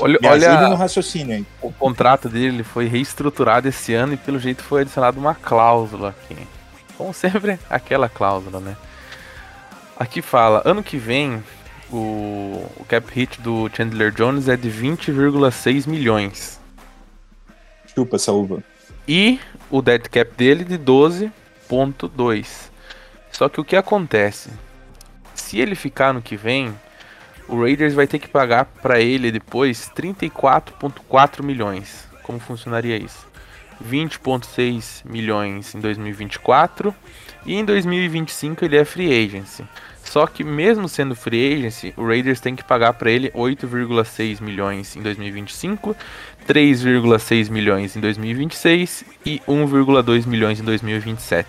Olha, 0.00 0.16
olha 0.22 0.68
no 0.68 0.76
raciocínio 0.76 1.34
aí. 1.34 1.46
O 1.60 1.72
contrato 1.72 2.28
dele 2.28 2.62
foi 2.62 2.86
reestruturado 2.86 3.66
esse 3.66 3.94
ano 3.94 4.12
e 4.12 4.16
pelo 4.16 4.38
jeito 4.38 4.62
foi 4.62 4.82
adicionado 4.82 5.18
uma 5.18 5.34
cláusula 5.34 6.10
aqui. 6.10 6.36
Como 6.96 7.12
sempre, 7.12 7.58
aquela 7.68 8.08
cláusula, 8.08 8.60
né? 8.60 8.76
Aqui 9.98 10.22
fala, 10.22 10.62
ano 10.64 10.84
que 10.84 10.96
vem 10.96 11.42
o, 11.90 12.64
o 12.76 12.84
cap 12.86 13.10
hit 13.12 13.40
do 13.40 13.68
Chandler 13.74 14.12
Jones 14.12 14.48
é 14.48 14.56
de 14.56 14.70
20,6 14.70 15.86
milhões. 15.88 16.60
Chupa 17.94 18.16
essa 18.16 18.32
uva. 18.32 18.62
E 19.06 19.40
o 19.70 19.80
dead 19.80 20.08
cap 20.08 20.30
dele 20.36 20.64
de 20.64 20.78
12,2. 20.78 22.70
Só 23.32 23.48
que 23.48 23.60
o 23.60 23.64
que 23.64 23.76
acontece? 23.76 24.50
Se 25.34 25.58
ele 25.58 25.74
ficar 25.74 26.12
no 26.12 26.20
que 26.20 26.36
vem, 26.36 26.74
o 27.48 27.60
Raiders 27.62 27.94
vai 27.94 28.06
ter 28.06 28.18
que 28.18 28.28
pagar 28.28 28.66
para 28.66 29.00
ele 29.00 29.32
depois 29.32 29.90
34,4 29.96 31.42
milhões. 31.42 32.06
Como 32.22 32.38
funcionaria 32.38 32.96
isso? 32.96 33.26
20,6 33.82 35.02
milhões 35.04 35.74
em 35.74 35.80
2024 35.80 36.94
e 37.46 37.54
em 37.54 37.64
2025 37.64 38.64
ele 38.64 38.76
é 38.76 38.84
free 38.84 39.24
agency. 39.24 39.64
Só 40.08 40.26
que 40.26 40.42
mesmo 40.42 40.88
sendo 40.88 41.14
free 41.14 41.52
agency, 41.54 41.92
o 41.94 42.06
Raiders 42.06 42.40
tem 42.40 42.56
que 42.56 42.64
pagar 42.64 42.94
para 42.94 43.10
ele 43.10 43.30
8,6 43.32 44.40
milhões 44.40 44.96
em 44.96 45.02
2025, 45.02 45.94
3,6 46.46 47.50
milhões 47.50 47.94
em 47.94 48.00
2026 48.00 49.04
e 49.26 49.40
1,2 49.46 50.26
milhões 50.26 50.60
em 50.60 50.64
2027. 50.64 51.46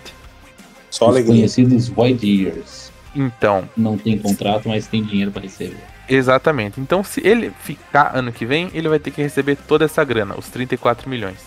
Só 0.90 1.06
Os 1.06 1.10
alegria. 1.12 1.36
conhecidos 1.36 1.88
Void 1.88 2.26
Years. 2.26 2.92
Então, 3.16 3.66
Não 3.76 3.96
tem 3.96 4.18
contrato, 4.18 4.68
mas 4.68 4.86
tem 4.86 5.02
dinheiro 5.02 5.30
para 5.30 5.42
receber. 5.42 5.78
exatamente. 6.06 6.78
Então, 6.80 7.02
se 7.02 7.26
ele 7.26 7.50
ficar 7.64 8.14
ano 8.14 8.30
que 8.30 8.44
vem, 8.44 8.70
ele 8.74 8.88
vai 8.90 8.98
ter 8.98 9.10
que 9.10 9.22
receber 9.22 9.56
toda 9.56 9.86
essa 9.86 10.04
grana, 10.04 10.34
os 10.38 10.48
34 10.48 11.08
milhões. 11.08 11.38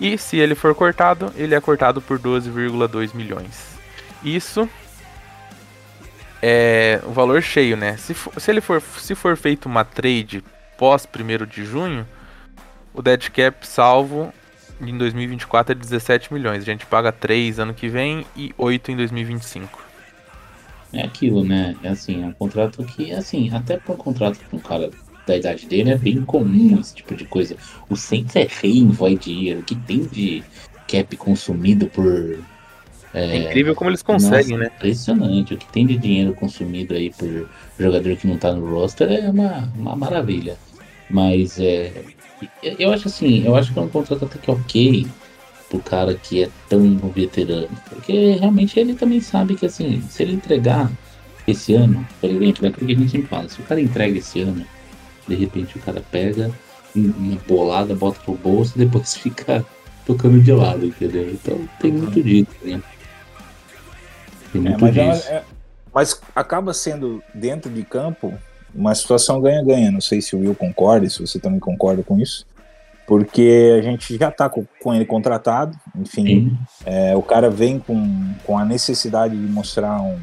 E 0.00 0.18
se 0.18 0.36
ele 0.36 0.54
for 0.56 0.74
cortado, 0.74 1.32
ele 1.36 1.54
é 1.54 1.60
cortado 1.60 2.02
por 2.02 2.18
12,2 2.18 3.14
milhões. 3.14 3.78
Isso 4.24 4.68
é 6.42 7.00
o 7.04 7.10
valor 7.10 7.42
cheio, 7.42 7.76
né? 7.76 7.96
Se, 7.96 8.14
for, 8.14 8.40
se 8.40 8.50
ele 8.50 8.60
for, 8.60 8.80
se 8.80 9.14
for 9.14 9.36
feito 9.36 9.66
uma 9.66 9.84
trade 9.84 10.42
pós 10.76 11.06
1 11.06 11.46
de 11.46 11.64
junho, 11.64 12.06
o 12.94 13.02
dead 13.02 13.30
cap 13.30 13.66
salvo 13.66 14.32
em 14.80 14.96
2024 14.96 15.72
é 15.72 15.74
17 15.74 16.32
milhões. 16.32 16.62
A 16.62 16.66
gente 16.66 16.86
paga 16.86 17.10
3 17.10 17.58
ano 17.58 17.74
que 17.74 17.88
vem 17.88 18.24
e 18.36 18.54
8 18.56 18.92
em 18.92 18.96
2025. 18.96 19.86
É 20.92 21.02
aquilo, 21.02 21.44
né? 21.44 21.76
É 21.82 21.88
assim, 21.88 22.22
é 22.22 22.26
um 22.26 22.32
contrato 22.32 22.82
que, 22.84 23.12
assim, 23.12 23.52
até 23.52 23.76
para 23.76 23.94
um 23.94 23.98
contrato 23.98 24.38
com 24.50 24.56
um 24.56 24.60
cara 24.60 24.90
da 25.26 25.36
idade 25.36 25.66
dele 25.66 25.90
é 25.90 25.98
bem 25.98 26.24
comum 26.24 26.80
esse 26.80 26.94
tipo 26.94 27.14
de 27.14 27.26
coisa. 27.26 27.56
O 27.90 27.96
Saints 27.96 28.34
é 28.34 28.48
rei 28.48 28.78
em 28.78 28.88
Void 28.88 29.30
Year. 29.30 29.60
O 29.60 29.62
que 29.62 29.74
tem 29.74 30.06
de 30.06 30.42
cap 30.90 31.16
consumido 31.16 31.86
por. 31.88 32.38
É, 33.14 33.36
incrível 33.38 33.74
como 33.74 33.90
eles 33.90 34.02
conseguem, 34.02 34.56
Nossa, 34.56 34.64
né? 34.64 34.70
Impressionante. 34.76 35.54
O 35.54 35.56
que 35.58 35.66
tem 35.72 35.86
de 35.86 35.96
dinheiro 35.96 36.34
consumido 36.34 36.94
aí 36.94 37.10
por 37.10 37.48
jogador 37.78 38.16
que 38.16 38.26
não 38.26 38.36
tá 38.36 38.52
no 38.52 38.68
roster 38.68 39.10
é 39.10 39.30
uma, 39.30 39.72
uma 39.76 39.96
maravilha. 39.96 40.56
Mas 41.08 41.58
é. 41.58 41.92
eu- 42.62 42.92
acho 42.92 43.08
assim, 43.08 43.44
eu 43.44 43.56
acho 43.56 43.72
que 43.72 43.78
é 43.78 43.82
um 43.82 43.88
contrato 43.88 44.24
até 44.24 44.38
que 44.38 44.50
ok 44.50 45.06
pro 45.70 45.78
cara 45.80 46.14
que 46.14 46.44
é 46.44 46.48
tão 46.68 46.96
veterano. 47.14 47.68
Porque 47.88 48.32
realmente 48.32 48.78
ele 48.78 48.94
também 48.94 49.20
sabe 49.20 49.54
que 49.54 49.66
assim, 49.66 50.02
se 50.08 50.22
ele 50.22 50.34
entregar 50.34 50.90
esse 51.46 51.74
ano, 51.74 52.06
por 52.20 52.30
exemplo, 52.30 52.66
é 52.66 52.68
aquilo 52.68 52.86
que 52.86 52.92
a 52.92 52.96
gente 52.98 53.10
sempre 53.10 53.28
fala, 53.28 53.48
se 53.48 53.60
o 53.60 53.64
cara 53.64 53.80
entrega 53.80 54.18
esse 54.18 54.40
ano, 54.40 54.64
de 55.26 55.34
repente 55.34 55.78
o 55.78 55.80
cara 55.80 56.02
pega 56.10 56.50
um- 56.94 57.10
uma 57.16 57.40
bolada, 57.46 57.94
bota 57.94 58.20
pro 58.20 58.34
bolso 58.34 58.74
e 58.76 58.84
depois 58.84 59.16
fica 59.16 59.64
tocando 60.06 60.40
de 60.40 60.52
lado, 60.52 60.86
entendeu? 60.86 61.30
Então 61.30 61.68
tem 61.80 61.92
muito 61.92 62.22
disso, 62.22 62.46
né? 62.62 62.82
Tem 64.52 64.66
É, 64.66 64.70
muito 64.70 64.80
mas, 64.80 64.96
é- 64.96 65.10
disso. 65.10 65.28
é- 65.28 65.42
mas 65.94 66.20
acaba 66.34 66.72
sendo, 66.74 67.22
dentro 67.34 67.70
de 67.70 67.82
campo, 67.82 68.32
uma 68.74 68.94
situação 68.94 69.40
ganha-ganha. 69.40 69.90
Não 69.90 70.00
sei 70.00 70.20
se 70.20 70.36
o 70.36 70.40
Will 70.40 70.54
concorda, 70.54 71.08
se 71.08 71.20
você 71.20 71.38
também 71.38 71.58
concorda 71.58 72.02
com 72.02 72.18
isso. 72.18 72.46
Porque 73.06 73.74
a 73.78 73.82
gente 73.82 74.18
já 74.18 74.30
tá 74.30 74.50
com, 74.50 74.66
com 74.82 74.94
ele 74.94 75.06
contratado, 75.06 75.74
enfim, 75.96 76.54
é, 76.84 77.16
o 77.16 77.22
cara 77.22 77.48
vem 77.48 77.78
com, 77.78 78.34
com 78.44 78.58
a 78.58 78.66
necessidade 78.66 79.34
de 79.34 79.50
mostrar 79.50 79.98
um, 80.02 80.18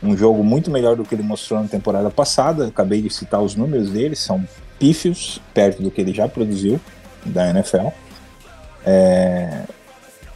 um 0.00 0.16
jogo 0.16 0.44
muito 0.44 0.70
melhor 0.70 0.94
do 0.94 1.04
que 1.04 1.16
ele 1.16 1.24
mostrou 1.24 1.60
na 1.60 1.66
temporada 1.68 2.08
passada. 2.10 2.68
Acabei 2.68 3.02
de 3.02 3.10
citar 3.10 3.42
os 3.42 3.56
números 3.56 3.90
dele, 3.90 4.14
são 4.14 4.46
pífios, 4.78 5.40
perto 5.52 5.82
do 5.82 5.90
que 5.90 6.00
ele 6.00 6.14
já 6.14 6.28
produziu 6.28 6.80
da 7.26 7.50
NFL. 7.50 7.88
É, 8.86 9.64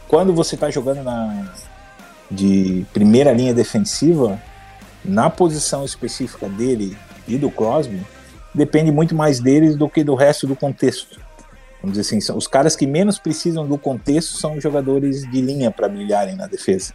quando 0.07 0.33
você 0.33 0.55
está 0.55 0.69
jogando 0.69 1.03
na, 1.03 1.53
de 2.33 2.85
primeira 2.93 3.31
linha 3.31 3.53
defensiva, 3.53 4.41
na 5.03 5.29
posição 5.29 5.83
específica 5.83 6.47
dele 6.47 6.97
e 7.27 7.37
do 7.37 7.51
Crosby, 7.51 8.01
depende 8.53 8.91
muito 8.91 9.15
mais 9.15 9.39
deles 9.39 9.75
do 9.75 9.89
que 9.89 10.03
do 10.03 10.15
resto 10.15 10.47
do 10.47 10.55
contexto. 10.55 11.19
Vamos 11.81 11.97
dizer 11.97 12.07
assim, 12.07 12.21
são 12.21 12.37
os 12.37 12.47
caras 12.47 12.75
que 12.75 12.87
menos 12.87 13.19
precisam 13.19 13.67
do 13.67 13.77
contexto 13.77 14.37
são 14.37 14.55
os 14.55 14.63
jogadores 14.63 15.29
de 15.29 15.41
linha 15.41 15.69
para 15.69 15.89
brilharem 15.89 16.35
na 16.35 16.47
defesa. 16.47 16.93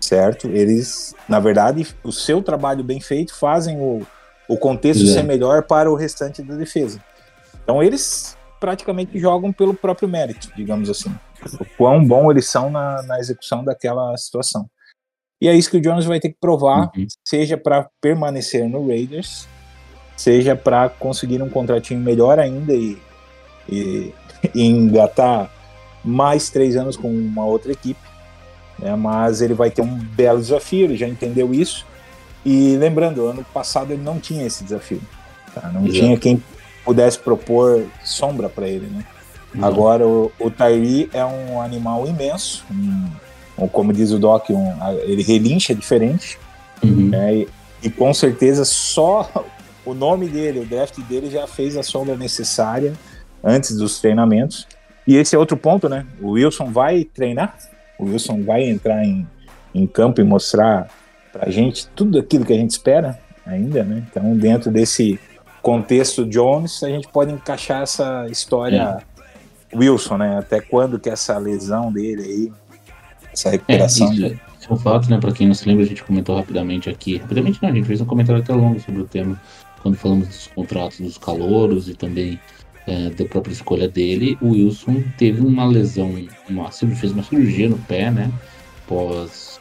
Certo? 0.00 0.48
Eles, 0.48 1.14
na 1.28 1.40
verdade, 1.40 1.86
o 2.02 2.12
seu 2.12 2.40
trabalho 2.40 2.82
bem 2.82 3.00
feito 3.00 3.34
fazem 3.34 3.78
o, 3.78 4.06
o 4.48 4.56
contexto 4.56 5.02
É. 5.02 5.12
ser 5.12 5.24
melhor 5.24 5.64
para 5.64 5.90
o 5.90 5.94
restante 5.94 6.42
da 6.42 6.54
defesa. 6.54 7.02
Então 7.62 7.82
eles 7.82 8.37
praticamente 8.60 9.18
jogam 9.18 9.52
pelo 9.52 9.74
próprio 9.74 10.08
mérito, 10.08 10.50
digamos 10.56 10.88
assim. 10.90 11.14
O 11.60 11.64
quão 11.76 12.04
bom 12.04 12.30
eles 12.30 12.46
são 12.46 12.70
na, 12.70 13.02
na 13.02 13.18
execução 13.18 13.64
daquela 13.64 14.16
situação. 14.16 14.68
E 15.40 15.46
é 15.48 15.54
isso 15.54 15.70
que 15.70 15.76
o 15.76 15.80
Jones 15.80 16.04
vai 16.04 16.18
ter 16.18 16.30
que 16.30 16.36
provar, 16.40 16.90
Uhum. 16.96 17.06
seja 17.26 17.56
para 17.56 17.88
permanecer 18.00 18.68
no 18.68 18.88
Raiders, 18.88 19.46
seja 20.16 20.56
para 20.56 20.88
conseguir 20.88 21.40
um 21.42 21.48
contratinho 21.48 22.00
melhor 22.00 22.40
ainda 22.40 22.74
e, 22.74 22.98
e, 23.68 24.12
e 24.54 24.62
engatar 24.66 25.48
mais 26.04 26.50
três 26.50 26.76
anos 26.76 26.96
com 26.96 27.08
uma 27.08 27.44
outra 27.44 27.70
equipe. 27.70 28.00
né? 28.80 28.96
Mas 28.96 29.40
ele 29.40 29.54
vai 29.54 29.70
ter 29.70 29.82
um 29.82 29.96
belo 29.96 30.40
desafio, 30.40 30.86
ele 30.86 30.96
já 30.96 31.06
entendeu 31.06 31.54
isso. 31.54 31.86
E 32.44 32.76
lembrando, 32.76 33.26
ano 33.26 33.44
passado 33.52 33.92
ele 33.92 34.02
não 34.02 34.18
tinha 34.18 34.44
esse 34.44 34.64
desafio. 34.64 35.00
tá? 35.54 35.68
Não 35.72 35.82
Exato. 35.86 35.92
tinha 36.00 36.18
quem 36.18 36.42
pudesse 36.88 37.18
propor 37.18 37.84
sombra 38.02 38.48
para 38.48 38.66
ele. 38.66 38.86
Né? 38.86 39.04
Agora 39.60 40.06
o, 40.08 40.32
o 40.40 40.50
Tyree 40.50 41.10
é 41.12 41.22
um 41.22 41.60
animal 41.60 42.06
imenso, 42.06 42.64
um- 42.70 43.10
um, 43.64 43.68
como 43.68 43.92
diz 43.92 44.10
o 44.10 44.18
Doc, 44.18 44.48
um, 44.50 44.72
ele 45.02 45.22
relincha 45.22 45.74
diferente, 45.74 46.38
Uhum. 46.82 47.08
né? 47.10 47.34
E, 47.34 47.48
e 47.82 47.90
com 47.90 48.14
certeza 48.14 48.64
só 48.64 49.28
o 49.84 49.92
nome 49.92 50.28
dele, 50.28 50.60
o 50.60 50.64
draft 50.64 50.98
dele 51.00 51.28
já 51.28 51.46
fez 51.46 51.76
a 51.76 51.82
sombra 51.82 52.16
necessária 52.16 52.92
antes 53.44 53.76
dos 53.76 54.00
treinamentos. 54.00 54.66
E 55.06 55.16
esse 55.16 55.34
é 55.34 55.38
outro 55.38 55.56
ponto, 55.56 55.88
né? 55.88 56.06
O 56.22 56.30
Wilson 56.30 56.70
vai 56.70 57.04
treinar, 57.04 57.56
o 57.98 58.04
Wilson 58.04 58.42
vai 58.44 58.62
entrar 58.64 59.04
em, 59.04 59.26
em 59.74 59.86
campo 59.86 60.20
e 60.20 60.24
mostrar 60.24 60.88
pra 61.32 61.50
gente 61.50 61.86
tudo 61.88 62.18
aquilo 62.18 62.44
que 62.46 62.52
a 62.52 62.56
gente 62.56 62.70
espera 62.70 63.18
ainda, 63.44 63.82
né? 63.82 64.04
Então, 64.10 64.36
dentro 64.36 64.70
desse 64.70 65.18
contexto 65.62 66.24
Jones, 66.24 66.82
a 66.82 66.88
gente 66.88 67.08
pode 67.08 67.32
encaixar 67.32 67.82
essa 67.82 68.26
história 68.30 69.02
Wilson, 69.74 70.16
né? 70.18 70.38
Até 70.38 70.60
quando 70.60 70.98
que 70.98 71.10
essa 71.10 71.36
lesão 71.38 71.92
dele 71.92 72.22
aí, 72.22 72.52
essa 73.32 73.48
É, 73.48 73.52
recuperação 73.52 74.12
isso 74.12 74.20
dele. 74.22 74.40
é, 74.62 74.66
é 74.70 74.72
um 74.72 74.76
fato, 74.76 75.10
né? 75.10 75.18
Pra 75.18 75.32
quem 75.32 75.46
não 75.46 75.54
se 75.54 75.68
lembra, 75.68 75.84
a 75.84 75.88
gente 75.88 76.02
comentou 76.04 76.36
rapidamente 76.36 76.88
aqui. 76.88 77.18
Rapidamente 77.18 77.62
não, 77.62 77.70
a 77.70 77.72
gente 77.72 77.86
fez 77.86 78.00
um 78.00 78.06
comentário 78.06 78.42
até 78.42 78.54
longo 78.54 78.80
sobre 78.80 79.02
o 79.02 79.06
tema 79.06 79.40
quando 79.82 79.96
falamos 79.96 80.28
dos 80.28 80.46
contratos 80.48 81.00
dos 81.00 81.18
calouros 81.18 81.88
e 81.88 81.94
também 81.94 82.40
é, 82.86 83.10
da 83.10 83.24
própria 83.26 83.52
escolha 83.52 83.88
dele. 83.88 84.38
O 84.40 84.50
Wilson 84.50 85.02
teve 85.16 85.40
uma 85.40 85.66
lesão, 85.66 86.14
uma, 86.48 86.70
fez 86.70 87.12
uma 87.12 87.22
cirurgia 87.22 87.68
no 87.68 87.78
pé, 87.78 88.10
né? 88.10 88.30
Pós, 88.86 89.60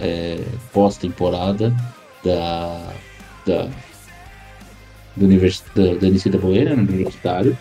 é, 0.00 0.40
pós-temporada 0.72 1.74
da, 2.24 2.92
da, 3.46 3.68
do, 5.16 5.24
univers, 5.24 5.62
da, 5.74 5.94
da 5.94 6.08
NCAA, 6.08 6.64
né? 6.64 6.76
No 6.76 6.82
universitário. 6.82 7.56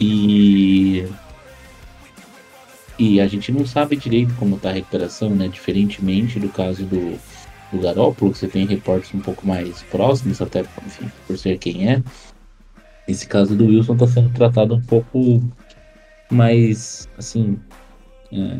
E 0.00 1.06
e 2.98 3.20
a 3.20 3.26
gente 3.26 3.50
não 3.50 3.66
sabe 3.66 3.96
direito 3.96 4.34
como 4.34 4.56
está 4.56 4.70
a 4.70 4.72
recuperação, 4.72 5.30
né? 5.30 5.48
Diferentemente 5.48 6.38
do 6.38 6.48
caso 6.48 6.84
do, 6.84 7.18
do 7.72 7.80
Garópolo, 7.80 8.32
que 8.32 8.38
você 8.38 8.46
tem 8.46 8.66
reportes 8.66 9.12
um 9.14 9.20
pouco 9.20 9.46
mais 9.46 9.82
próximos, 9.84 10.40
até 10.40 10.60
enfim, 10.60 11.10
por 11.26 11.36
ser 11.36 11.58
quem 11.58 11.90
é. 11.90 12.02
Esse 13.06 13.26
caso 13.26 13.56
do 13.56 13.66
Wilson 13.66 13.94
está 13.94 14.06
sendo 14.06 14.30
tratado 14.30 14.76
um 14.76 14.80
pouco 14.80 15.42
mais, 16.30 17.08
assim, 17.18 17.58
é, 18.32 18.58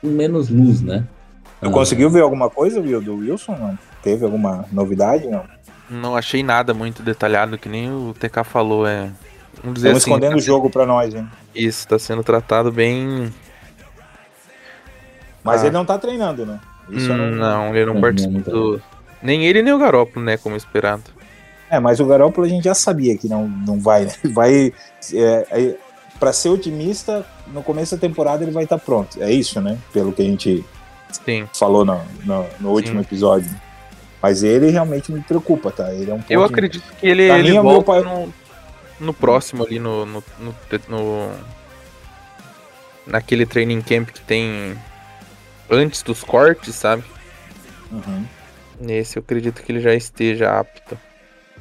com 0.00 0.08
menos 0.08 0.48
luz, 0.48 0.82
né? 0.82 1.06
Tu 1.60 1.70
conseguiu 1.70 2.10
ver 2.10 2.20
alguma 2.20 2.50
coisa, 2.50 2.80
viu, 2.82 3.00
do 3.00 3.16
Wilson? 3.16 3.56
Não? 3.56 3.78
Teve 4.02 4.24
alguma 4.24 4.66
novidade? 4.70 5.26
Não. 5.26 5.44
Não 5.88 6.16
achei 6.16 6.42
nada 6.42 6.74
muito 6.74 7.02
detalhado, 7.02 7.56
que 7.58 7.68
nem 7.68 7.90
o 7.90 8.14
TK 8.18 8.44
falou. 8.44 8.86
É. 8.86 9.10
Vamos 9.62 9.74
dizer 9.76 9.88
Estão 9.88 9.90
assim, 9.98 10.10
escondendo 10.10 10.30
tá 10.32 10.36
o 10.36 10.40
jogo 10.40 10.68
pra 10.70 10.84
nós, 10.84 11.14
hein? 11.14 11.28
Isso, 11.54 11.86
tá 11.88 11.98
sendo 11.98 12.22
tratado 12.22 12.70
bem. 12.72 13.32
Mas 15.42 15.62
Ah. 15.62 15.66
ele 15.66 15.74
não 15.74 15.84
tá 15.84 15.98
treinando, 15.98 16.44
né? 16.44 16.60
Isso 16.90 17.12
Hum, 17.12 17.36
não, 17.36 17.74
ele 17.74 17.86
não 17.86 17.94
Não, 17.94 18.00
participa 18.00 18.32
não 18.32 18.42
tá. 18.42 18.50
do. 18.50 18.82
Nem 19.22 19.44
ele 19.46 19.62
nem 19.62 19.72
o 19.72 19.78
Garópolo, 19.78 20.24
né? 20.24 20.36
Como 20.36 20.56
esperado. 20.56 21.02
É, 21.68 21.80
mas 21.80 21.98
o 21.98 22.06
Garoppolo 22.06 22.46
a 22.46 22.50
gente 22.50 22.64
já 22.64 22.74
sabia 22.74 23.16
que 23.18 23.28
não, 23.28 23.48
não 23.48 23.80
vai, 23.80 24.04
né? 24.04 24.12
Vai. 24.32 24.72
É, 25.12 25.46
é, 25.50 25.74
para 26.20 26.32
ser 26.32 26.48
otimista, 26.48 27.26
no 27.48 27.62
começo 27.62 27.94
da 27.96 28.00
temporada 28.00 28.42
ele 28.44 28.52
vai 28.52 28.64
estar 28.64 28.78
pronto. 28.78 29.20
É 29.22 29.30
isso, 29.32 29.60
né? 29.60 29.76
Pelo 29.92 30.12
que 30.12 30.22
a 30.22 30.24
gente 30.24 30.64
Sim. 31.24 31.46
falou 31.52 31.84
no, 31.84 32.00
no, 32.24 32.46
no 32.60 32.70
último 32.70 33.00
Sim. 33.00 33.06
episódio. 33.06 33.50
Mas 34.26 34.42
ele 34.42 34.70
realmente 34.70 35.12
me 35.12 35.20
preocupa, 35.20 35.70
tá? 35.70 35.94
Ele 35.94 36.10
é 36.10 36.14
um 36.14 36.20
Eu 36.28 36.42
acredito 36.42 36.82
que 36.98 37.06
ele, 37.06 37.28
Pra 37.28 37.38
ele 37.38 37.50
mim, 37.50 37.56
é 37.58 37.62
volta 37.62 37.84
pai- 37.92 38.02
no, 38.02 38.34
no 38.98 39.14
próximo 39.14 39.64
ali, 39.64 39.78
no, 39.78 40.04
no, 40.04 40.24
no, 40.40 40.54
no- 40.88 41.30
Naquele 43.06 43.46
training 43.46 43.80
camp 43.82 44.08
que 44.10 44.20
tem 44.20 44.76
antes 45.70 46.02
dos 46.02 46.24
cortes, 46.24 46.74
sabe? 46.74 47.04
Uhum. 47.92 48.24
Nesse 48.80 49.16
eu 49.16 49.22
acredito 49.22 49.62
que 49.62 49.70
ele 49.70 49.78
já 49.78 49.94
esteja 49.94 50.58
apto. 50.58 50.98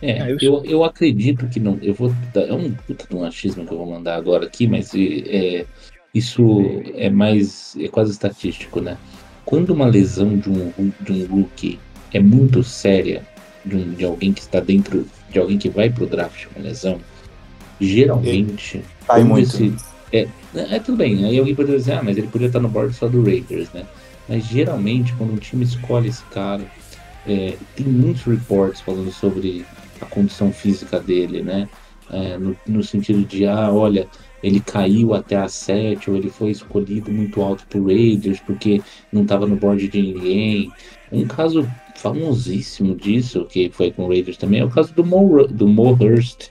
É, 0.01 0.11
É, 0.22 0.32
eu 0.32 0.38
eu, 0.41 0.66
eu 0.66 0.84
acredito 0.84 1.47
que 1.47 1.59
não. 1.59 1.78
Eu 1.84 1.93
vou 1.93 2.09
dar. 2.34 2.49
É 2.49 2.51
um 2.53 2.74
puta 2.74 3.05
de 3.07 3.16
um 3.16 3.24
achismo 3.24 3.63
que 3.63 3.72
eu 3.72 3.78
vou 3.78 3.86
mandar 3.91 4.16
agora 4.16 4.47
aqui, 4.47 4.66
mas 4.66 4.91
é, 4.95 5.68
isso 6.16 6.82
é 6.95 7.11
mais. 7.11 7.76
É 7.80 7.88
quase 7.89 8.09
estatístico, 8.11 8.82
né? 8.82 8.97
Quando 9.45 9.70
uma 9.70 9.86
lesão 9.86 10.36
de 10.36 10.49
um, 10.49 10.91
de 10.99 11.11
um 11.13 11.28
rookie 11.28 11.80
é 12.16 12.20
muito 12.20 12.63
séria, 12.63 13.22
de, 13.66 13.76
um- 13.76 13.91
de 13.93 14.05
alguém 14.05 14.32
que 14.34 14.41
está 14.41 14.59
dentro. 14.59 15.05
De 15.30 15.39
alguém 15.39 15.57
que 15.57 15.70
vai 15.70 15.89
pro 15.89 16.05
draft 16.05 16.45
com 16.53 16.61
lesão, 16.61 16.99
geralmente. 17.80 18.82
Cai 19.07 19.24
muito. 19.24 19.47
esse- 19.47 19.76
é, 20.13 20.28
é, 20.55 20.80
tudo 20.80 20.97
bem. 20.97 21.26
Aí 21.26 21.38
alguém 21.38 21.53
poderia 21.55 21.78
dizer, 21.80 21.93
ah, 21.93 22.03
mas 22.03 22.18
ele 22.18 22.28
podia 22.28 22.47
estar 22.47 22.59
no 22.59 22.70
board 22.70 22.93
só 22.95 23.07
do 23.07 23.24
Raiders, 23.24 23.70
né? 23.74 23.86
Mas 24.30 24.45
geralmente, 24.45 25.13
quando 25.18 25.34
um 25.34 25.38
time 25.38 25.66
escolhe 25.66 26.07
esse 26.09 26.24
cara, 26.26 26.63
é, 27.28 27.55
tem 27.76 27.86
muitos 27.86 28.24
reports 28.24 28.82
falando 28.82 29.11
sobre 29.11 29.66
a 29.99 30.05
condição 30.05 30.51
física 30.53 30.99
dele, 30.99 31.41
né? 31.41 31.68
É, 32.09 32.38
no, 32.38 32.55
no 32.68 32.84
sentido 32.84 33.26
de, 33.26 33.45
ah, 33.45 33.72
olha, 33.72 34.07
ele 34.41 34.59
caiu 34.59 35.13
até 35.13 35.36
a 35.36 35.47
7, 35.47 36.09
ou 36.09 36.16
ele 36.16 36.30
foi 36.30 36.51
escolhido 36.51 37.11
muito 37.11 37.41
alto 37.41 37.66
pro 37.68 37.86
Raiders 37.86 38.39
porque 38.39 38.82
não 39.11 39.24
estava 39.24 39.45
no 39.47 39.55
board 39.55 39.88
de 39.88 40.01
ninguém. 40.01 40.72
Um 41.11 41.26
caso 41.26 41.68
famosíssimo 41.96 42.96
disso, 42.96 43.46
que 43.46 43.70
foi 43.70 43.91
com 43.91 44.04
o 44.04 44.08
Raiders 44.08 44.38
também, 44.38 44.60
é 44.60 44.66
o 44.66 44.70
caso 44.70 44.93
do 44.93 45.04
Mo, 45.04 45.48
do 45.48 45.68
Mo 45.68 45.93
Hurst. 45.93 46.50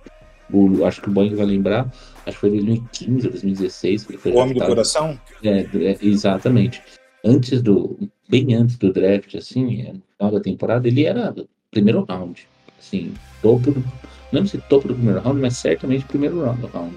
O, 0.53 0.85
acho 0.85 1.01
que 1.01 1.09
o 1.09 1.13
Boeing 1.13 1.35
vai 1.35 1.47
lembrar, 1.47 1.91
acho 2.27 2.37
que 2.37 2.41
foi 2.41 2.51
2015 2.51 3.27
ou 3.27 3.33
2016 3.33 4.05
que 4.05 4.17
foi 4.19 4.33
O 4.33 4.37
homem 4.37 4.55
do 4.55 4.65
coração? 4.65 5.19
É, 5.43 5.61
é, 5.61 5.99
exatamente. 6.03 6.83
Antes 7.25 7.63
do. 7.63 7.99
Bem 8.29 8.55
antes 8.55 8.77
do 8.77 8.93
draft, 8.93 9.35
assim, 9.35 9.83
é, 9.83 9.93
no 9.93 10.03
final 10.17 10.33
da 10.33 10.41
temporada, 10.41 10.89
ele 10.89 11.05
era 11.05 11.35
primeiro 11.71 12.05
round. 12.05 12.47
Assim, 12.79 13.15
topo 13.43 13.71
do. 13.71 13.81
Não 13.81 14.41
lembro 14.41 14.49
se 14.49 14.59
topo 14.59 14.89
do 14.89 14.95
primeiro 14.95 15.21
round, 15.21 15.41
mas 15.41 15.57
certamente 15.57 16.05
primeiro 16.05 16.43
round. 16.43 16.67
round. 16.67 16.97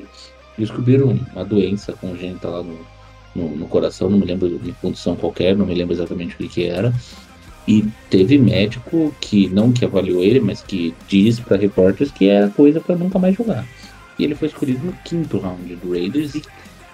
Descobriram 0.57 1.17
uma 1.33 1.45
doença 1.45 1.93
congênita 1.93 2.49
lá 2.49 2.63
no, 2.63 2.79
no, 3.35 3.55
no 3.55 3.67
coração, 3.67 4.09
não 4.09 4.17
me 4.17 4.25
lembro 4.25 4.57
de 4.57 4.71
condição 4.73 5.15
qualquer, 5.15 5.55
não 5.55 5.65
me 5.65 5.75
lembro 5.75 5.93
exatamente 5.93 6.35
o 6.35 6.37
que, 6.37 6.49
que 6.49 6.65
era. 6.65 6.93
E 7.67 7.85
teve 8.09 8.37
médico 8.37 9.13
que, 9.19 9.49
não 9.49 9.73
que 9.73 9.83
avaliou 9.83 10.23
ele, 10.23 10.39
mas 10.39 10.61
que 10.61 10.95
diz 11.07 11.39
para 11.39 11.57
repórteres 11.57 12.11
que 12.11 12.27
era 12.27 12.49
coisa 12.49 12.79
para 12.79 12.95
nunca 12.95 13.19
mais 13.19 13.35
jogar. 13.35 13.67
E 14.17 14.23
ele 14.23 14.35
foi 14.35 14.47
escolhido 14.47 14.85
no 14.85 14.93
quinto 15.03 15.37
round 15.37 15.75
do 15.75 15.91
Raiders 15.91 16.35
e 16.35 16.41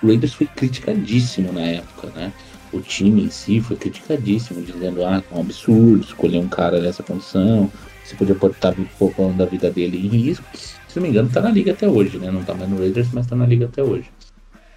o 0.01 0.07
Raiders 0.07 0.33
foi 0.33 0.47
criticadíssimo 0.47 1.53
na 1.53 1.61
época, 1.61 2.07
né? 2.15 2.33
O 2.71 2.81
time 2.81 3.23
em 3.23 3.29
si 3.29 3.61
foi 3.61 3.77
criticadíssimo, 3.77 4.63
dizendo 4.63 5.05
ah, 5.05 5.23
é 5.31 5.35
um 5.35 5.41
absurdo 5.41 6.03
escolher 6.03 6.39
um 6.39 6.47
cara 6.49 6.81
nessa 6.81 7.03
condição, 7.03 7.71
você 8.03 8.15
podia 8.15 8.35
botar 8.35 8.75
poupando 8.97 9.41
a 9.43 9.45
vida 9.45 9.69
dele 9.69 9.97
em 9.97 10.17
risco. 10.17 10.43
Se 10.87 10.97
não 10.97 11.03
me 11.03 11.09
engano, 11.09 11.29
tá 11.29 11.39
na 11.39 11.49
liga 11.49 11.71
até 11.71 11.87
hoje, 11.87 12.17
né? 12.17 12.29
Não 12.29 12.43
tá 12.43 12.53
mais 12.53 12.69
no 12.69 12.77
Raiders, 12.77 13.07
mas 13.13 13.27
tá 13.27 13.35
na 13.35 13.45
liga 13.45 13.65
até 13.65 13.81
hoje. 13.81 14.09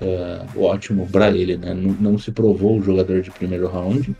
É, 0.01 0.42
ótimo 0.57 1.09
pra 1.11 1.30
ele, 1.30 1.57
né? 1.57 1.74
Não, 1.74 1.92
não 1.92 2.18
se 2.18 2.30
provou 2.30 2.78
o 2.78 2.82
jogador 2.82 3.22
de 3.22 3.30
primeiro 3.30 3.66
round, 3.66 4.14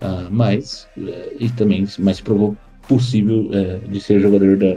ah, 0.00 0.28
mas 0.30 0.86
é, 0.98 1.32
e 1.38 1.48
também 1.50 1.86
mas 1.98 2.16
se 2.18 2.22
provou 2.22 2.56
possível 2.88 3.48
é, 3.52 3.78
de 3.88 4.00
ser 4.00 4.20
jogador 4.20 4.56
da 4.56 4.76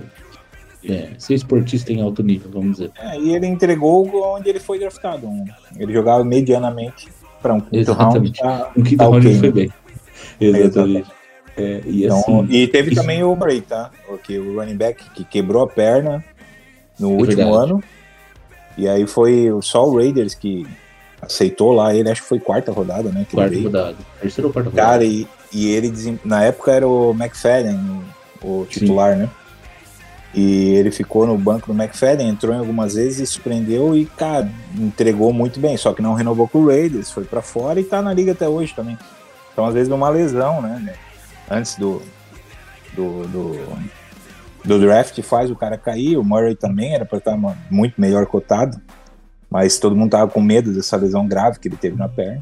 é, 0.87 1.09
ser 1.17 1.33
esportista 1.35 1.91
em 1.91 2.01
alto 2.01 2.23
nível, 2.23 2.49
vamos 2.51 2.77
dizer. 2.77 2.91
É, 2.97 3.19
e 3.19 3.35
ele 3.35 3.45
entregou 3.47 4.09
onde 4.35 4.49
ele 4.49 4.59
foi 4.59 4.79
draftado. 4.79 5.27
um- 5.27 5.45
Ele 5.77 5.91
jogava 5.93 6.23
medianamente 6.23 7.09
para 7.41 7.53
um 7.53 7.59
quinto 7.59 7.91
round. 7.91 8.17
Exatamente. 8.29 8.39
Tá, 8.41 8.71
Um 8.77 8.81
quinto 8.83 8.97
tá 8.97 9.03
round 9.03 9.17
ok, 9.19 9.29
ele 9.31 9.39
foi 9.39 9.47
né? 9.49 9.53
bem. 9.53 9.73
Exatamente. 10.39 11.11
É, 11.57 11.81
e 11.85 12.05
Então, 12.05 12.17
assim, 12.19 12.47
e 12.49 12.67
teve 12.67 12.91
isso- 12.93 13.01
também 13.01 13.21
o 13.23 13.35
Bray, 13.35 13.59
tá? 13.61 13.91
Porque 14.07 14.39
o 14.39 14.55
running 14.57 14.77
back 14.77 15.09
que 15.11 15.25
quebrou 15.25 15.63
a 15.63 15.67
perna 15.67 16.23
no 16.97 17.09
último 17.09 17.35
verdade. 17.35 17.57
ano. 17.71 17.83
E 18.77 18.87
aí 18.87 19.05
foi 19.05 19.49
só 19.61 19.85
o 19.85 19.97
Raiders 19.97 20.33
que 20.33 20.65
aceitou 21.29 21.71
lá 21.71 21.93
ele, 21.93 22.09
acho 22.09 22.21
que 22.21 22.27
foi 22.27 22.39
quarta 22.39 22.71
rodada, 22.71 23.09
né? 23.09 23.25
quarta 23.31 23.49
veio. 23.51 23.63
rodada. 23.65 23.95
Terceira 24.19 24.47
ou 24.47 24.53
quarta 24.53 24.69
rodada? 24.69 24.87
Cara, 24.89 25.03
e, 25.05 25.27
e 25.53 25.67
ele 25.69 26.19
na 26.25 26.43
época 26.43 26.71
era 26.71 26.87
o 26.87 27.11
McFadden, 27.11 27.79
o, 28.41 28.65
titular, 28.69 29.15
né? 29.15 29.29
E 30.33 30.75
ele 30.75 30.91
ficou 30.91 31.25
no 31.25 31.35
banco 31.37 31.73
do 31.73 31.81
McFadden, 31.81 32.29
entrou 32.29 32.53
em 32.53 32.59
algumas 32.59 32.93
vezes 32.93 33.19
e 33.19 33.25
surpreendeu 33.25 33.97
e, 33.97 34.05
cara, 34.05 34.47
entregou 34.77 35.33
muito 35.33 35.59
bem. 35.59 35.75
Só 35.75 35.91
que 35.91 36.01
não 36.03 36.13
renovou 36.13 36.47
com 36.47 36.59
o 36.59 36.67
Raiders, 36.67 37.09
foi 37.09 37.23
pra 37.23 37.41
fora 37.41 37.79
e 37.79 37.83
tá 37.83 37.99
na 38.01 38.13
liga 38.13 38.33
até 38.33 38.47
hoje 38.47 38.73
também. 38.75 38.97
Então, 39.51 39.65
às 39.65 39.73
vezes, 39.73 39.89
numa 39.89 40.07
lesão, 40.09 40.61
né? 40.61 40.79
né, 40.83 40.93
Antes 41.49 41.75
do, 41.77 41.99
do, 42.93 43.23
do, 43.27 43.59
do 44.63 44.79
draft, 44.79 45.19
faz 45.23 45.49
o 45.49 45.55
cara 45.55 45.77
cair. 45.77 46.15
O 46.15 46.23
Murray 46.23 46.55
também 46.55 46.93
era 46.93 47.05
pra 47.05 47.17
estar 47.17 47.35
ma- 47.35 47.57
muito 47.69 47.99
melhor 47.99 48.27
cotado, 48.27 48.79
mas 49.49 49.79
todo 49.79 49.95
mundo 49.95 50.11
tava 50.11 50.31
com 50.31 50.41
medo 50.41 50.73
dessa 50.73 50.95
lesão 50.97 51.27
grave 51.27 51.59
que 51.59 51.67
ele 51.67 51.77
teve 51.77 51.95
na 51.97 52.07
perna. 52.07 52.41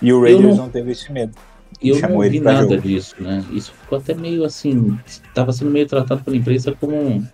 E 0.00 0.12
o 0.12 0.20
Raiders 0.22 0.56
não- 0.56 0.64
não 0.64 0.68
teve 0.70 0.92
esse 0.92 1.12
medo. 1.12 1.32
E 1.80 1.88
eu 1.88 1.96
chamou 1.96 2.22
não 2.22 2.30
vi 2.30 2.40
nada 2.40 2.62
jogo. 2.62 2.80
disso, 2.80 3.16
né? 3.20 3.44
Isso 3.52 3.72
ficou 3.72 3.98
até 3.98 4.14
meio 4.14 4.44
assim. 4.44 4.98
Estava 5.06 5.52
sendo 5.52 5.70
meio 5.70 5.86
tratado 5.86 6.22
pela 6.22 6.36
imprensa 6.36 6.72
como 6.72 6.94
um- 6.94 7.24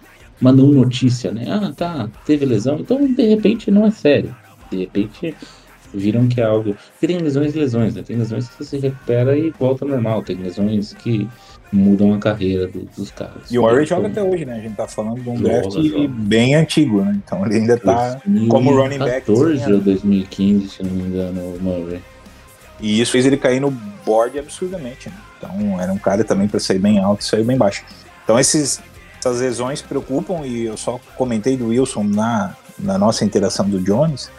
uma 0.40 0.53
não 0.53 0.66
notícia, 0.68 1.32
né? 1.32 1.44
Ah, 1.49 1.72
tá, 1.76 2.09
teve 2.24 2.44
lesão, 2.46 2.78
então 2.78 3.05
de 3.12 3.22
repente 3.26 3.70
não 3.70 3.84
é 3.86 3.90
sério. 3.90 4.34
De 4.70 4.78
repente 4.78 5.34
viram 5.92 6.28
que 6.28 6.40
é 6.40 6.44
algo. 6.44 6.76
Porque 6.92 7.07
tem 7.07 7.18
lesões 7.18 7.55
e 7.55 7.59
lesões, 7.59 7.94
né? 7.94 8.03
Tem 8.03 8.16
lesões 8.16 8.49
que 8.49 8.57
você 8.64 8.76
se 8.76 8.78
recupera 8.78 9.36
e 9.36 9.51
volta 9.51 9.84
normal, 9.84 10.22
tem 10.22 10.36
lesões 10.36 10.92
que 10.92 11.26
mudam 11.72 12.14
a 12.14 12.18
carreira 12.18 12.66
do- 12.66 12.88
dos 12.96 13.10
caras. 13.10 13.50
E 13.50 13.58
o 13.58 13.62
Murray 13.62 13.84
joga 13.84 14.08
até 14.08 14.22
hoje, 14.22 14.44
né? 14.44 14.54
A 14.56 14.60
gente 14.60 14.74
tá 14.74 14.86
falando 14.88 15.20
de 15.20 15.28
um 15.28 15.36
Joga, 15.36 15.48
draft 15.60 15.72
joga. 15.76 16.08
bem 16.08 16.54
antigo, 16.54 17.02
né? 17.02 17.18
Então 17.24 17.44
ele 17.44 17.56
ainda 17.56 17.76
tá 17.76 18.20
como 18.48 18.70
running 18.74 18.98
back. 18.98 19.26
2014 19.26 19.62
assim, 19.62 19.72
ou 19.72 19.78
né? 19.78 19.84
2015, 19.84 20.68
se 20.70 20.82
não 20.82 20.90
me 20.92 21.02
engano, 21.02 21.40
o 21.40 21.58
Murray. 21.60 22.00
E 22.80 23.00
isso 23.00 23.12
fez 23.12 23.26
ele 23.26 23.36
cair 23.36 23.60
no 23.60 23.70
board 23.70 24.38
absurdamente, 24.38 25.08
né? 25.08 25.16
Então 25.36 25.80
era 25.80 25.92
um 25.92 25.98
cara 25.98 26.24
também 26.24 26.48
para 26.48 26.58
sair 26.60 26.78
bem 26.78 26.98
alto 26.98 27.20
e 27.20 27.24
sair 27.24 27.44
bem 27.44 27.56
baixo. 27.56 27.84
Então 28.24 28.38
esses, 28.38 28.80
essas 29.18 29.40
lesões 29.40 29.82
preocupam 29.82 30.46
e 30.46 30.64
eu 30.64 30.76
só 30.76 30.98
comentei 31.16 31.56
do 31.56 31.68
Wilson 31.68 32.04
na, 32.04 32.54
na 32.78 32.96
nossa 32.96 33.24
interação 33.24 33.68
do 33.68 33.80
Jones, 33.80 34.30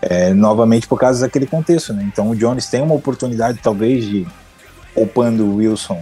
é, 0.00 0.32
novamente 0.32 0.86
por 0.86 0.98
causa 0.98 1.22
daquele 1.26 1.46
contexto, 1.46 1.92
né? 1.92 2.04
Então 2.12 2.30
o 2.30 2.36
Jones 2.36 2.66
tem 2.66 2.80
uma 2.82 2.94
oportunidade 2.94 3.58
talvez 3.62 4.04
de, 4.04 4.26
poupando 4.94 5.44
o 5.44 5.56
Wilson, 5.56 6.00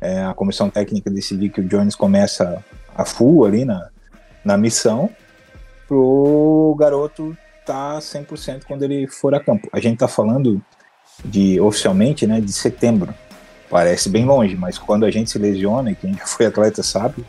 é, 0.00 0.24
a 0.24 0.34
comissão 0.34 0.68
técnica 0.70 1.10
decidir 1.10 1.50
que 1.50 1.60
o 1.60 1.64
Jones 1.64 1.94
começa 1.94 2.64
a 2.94 3.04
full 3.04 3.44
ali 3.44 3.64
na, 3.64 3.88
na 4.44 4.56
missão, 4.56 5.10
pro 5.88 6.76
garoto 6.78 7.36
tá 7.64 7.98
100% 7.98 8.64
quando 8.66 8.84
ele 8.84 9.06
for 9.06 9.34
a 9.34 9.40
campo. 9.40 9.68
A 9.72 9.80
gente 9.80 9.98
tá 9.98 10.08
falando 10.08 10.62
de 11.24 11.60
oficialmente, 11.60 12.26
né, 12.26 12.40
de 12.40 12.52
setembro. 12.52 13.12
Parece 13.68 14.08
bem 14.08 14.24
longe, 14.24 14.54
mas 14.54 14.78
quando 14.78 15.04
a 15.04 15.10
gente 15.10 15.30
se 15.30 15.38
lesiona, 15.38 15.90
e 15.90 15.94
quem 15.94 16.14
já 16.14 16.26
foi 16.26 16.46
atleta 16.46 16.82
sabe, 16.82 17.24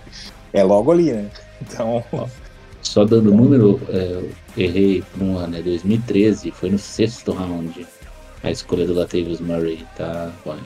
é 0.54 0.64
logo 0.64 0.92
ali, 0.92 1.12
né? 1.12 1.30
Então, 1.60 2.04
Só 2.84 3.04
dando 3.04 3.34
número, 3.34 3.82
é, 3.90 4.12
eu 4.12 4.32
errei 4.56 5.02
por 5.02 5.24
um 5.24 5.38
ano, 5.40 5.58
é 5.58 5.62
2013, 5.64 6.52
foi 6.52 6.70
no 6.70 6.78
sexto 6.78 7.32
round 7.32 7.88
a 8.44 8.52
escolha 8.52 8.86
do 8.86 8.94
Latavius 8.94 9.42
Murray, 9.42 9.84
tá? 9.98 10.32
Vai, 10.46 10.60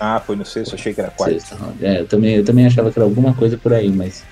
ah, 0.00 0.18
foi 0.24 0.34
no 0.34 0.44
sexto, 0.44 0.74
achei 0.74 0.92
que 0.94 1.00
era 1.00 1.10
quarto. 1.10 1.54
round. 1.54 1.84
É, 1.84 2.00
eu 2.00 2.06
também, 2.08 2.34
eu 2.36 2.44
também 2.44 2.66
achava 2.66 2.90
que 2.90 2.98
era 2.98 3.06
alguma 3.06 3.34
coisa 3.34 3.56
por 3.58 3.72
aí, 3.72 3.90
mas 3.90 4.24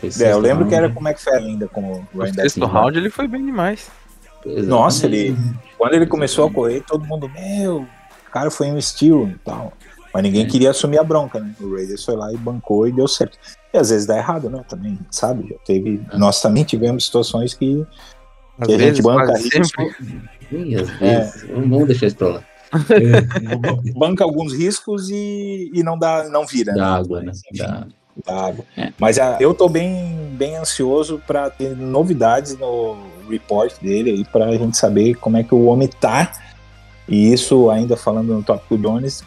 foi 0.00 0.10
É, 0.26 0.32
eu 0.32 0.38
lembro 0.40 0.66
que 0.66 0.74
era 0.74 0.88
com 0.90 1.00
o 1.00 1.08
McFadden 1.08 1.50
ainda 1.52 1.68
como 1.68 2.06
No 2.12 2.20
running 2.20 2.34
back. 2.34 2.50
sexto 2.50 2.66
round 2.66 2.98
ele 2.98 3.08
foi 3.10 3.26
bem 3.28 3.44
demais. 3.46 3.88
Exatamente. 4.44 4.68
Nossa, 4.68 5.06
ele, 5.06 5.36
quando 5.78 5.94
ele 5.94 6.06
começou 6.06 6.46
a 6.46 6.50
correr, 6.52 6.82
todo 6.86 7.04
mundo, 7.06 7.28
meu, 7.30 7.82
o 8.28 8.30
cara 8.32 8.50
foi 8.50 8.66
um 8.70 8.76
estilo 8.76 9.28
e 9.28 9.38
tal. 9.44 9.72
Mas 10.12 10.22
ninguém 10.24 10.44
É. 10.44 10.46
queria 10.48 10.70
assumir 10.72 10.98
a 10.98 11.04
bronca, 11.04 11.40
né? 11.40 11.52
O 11.60 11.72
Raiders 11.74 12.04
foi 12.04 12.16
lá 12.16 12.30
e 12.32 12.36
bancou 12.36 12.86
e 12.86 12.92
deu 12.92 13.08
certo. 13.08 13.38
E 13.72 13.78
às 13.78 13.88
vezes 13.88 14.04
dá 14.06 14.18
errado, 14.18 14.50
né? 14.50 14.62
Também, 14.68 14.98
sabe? 15.10 15.48
Já 15.48 15.56
teve, 15.64 16.02
É. 16.12 16.18
nós 16.18 16.42
também 16.42 16.64
tivemos 16.64 17.06
situações 17.06 17.54
que 17.54 17.86
Às 18.58 18.66
Que 18.66 18.74
a 18.74 18.78
gente 18.78 18.86
vezes, 18.88 19.00
banca 19.00 19.34
sempre. 19.36 19.96
Ih, 20.52 20.76
às 20.76 20.90
É. 21.00 21.20
vezes. 21.20 21.46
Vamos 21.50 21.86
deixar 21.86 22.06
isso 22.08 22.16
pra 22.16 22.28
lá. 22.28 22.42
Banca 23.94 24.24
alguns 24.24 24.52
riscos 24.52 25.10
e, 25.10 25.70
e 25.74 25.82
não 25.82 25.98
dá, 25.98 26.28
não 26.28 26.46
vira. 26.46 26.72
Da 26.72 26.80
né? 26.80 26.98
água, 26.98 27.20
né? 27.20 27.26
Mas, 27.26 27.42
enfim. 27.52 27.58
Da... 27.58 27.86
Vago. 28.26 28.64
É. 28.76 28.92
Mas 28.98 29.18
ah, 29.18 29.38
eu 29.40 29.54
tô 29.54 29.68
bem, 29.68 30.34
bem 30.34 30.56
ansioso 30.56 31.22
para 31.26 31.48
ter 31.48 31.74
novidades 31.74 32.58
no 32.58 32.96
report 33.28 33.74
dele 33.80 34.10
aí 34.10 34.24
para 34.24 34.46
a 34.46 34.56
gente 34.56 34.76
saber 34.76 35.14
como 35.14 35.38
é 35.38 35.42
que 35.42 35.54
o 35.54 35.64
homem 35.64 35.88
tá. 35.88 36.30
E 37.08 37.32
isso, 37.32 37.70
ainda 37.70 37.96
falando 37.96 38.34
no 38.34 38.42
tópico 38.42 38.76
Jones, 38.76 39.24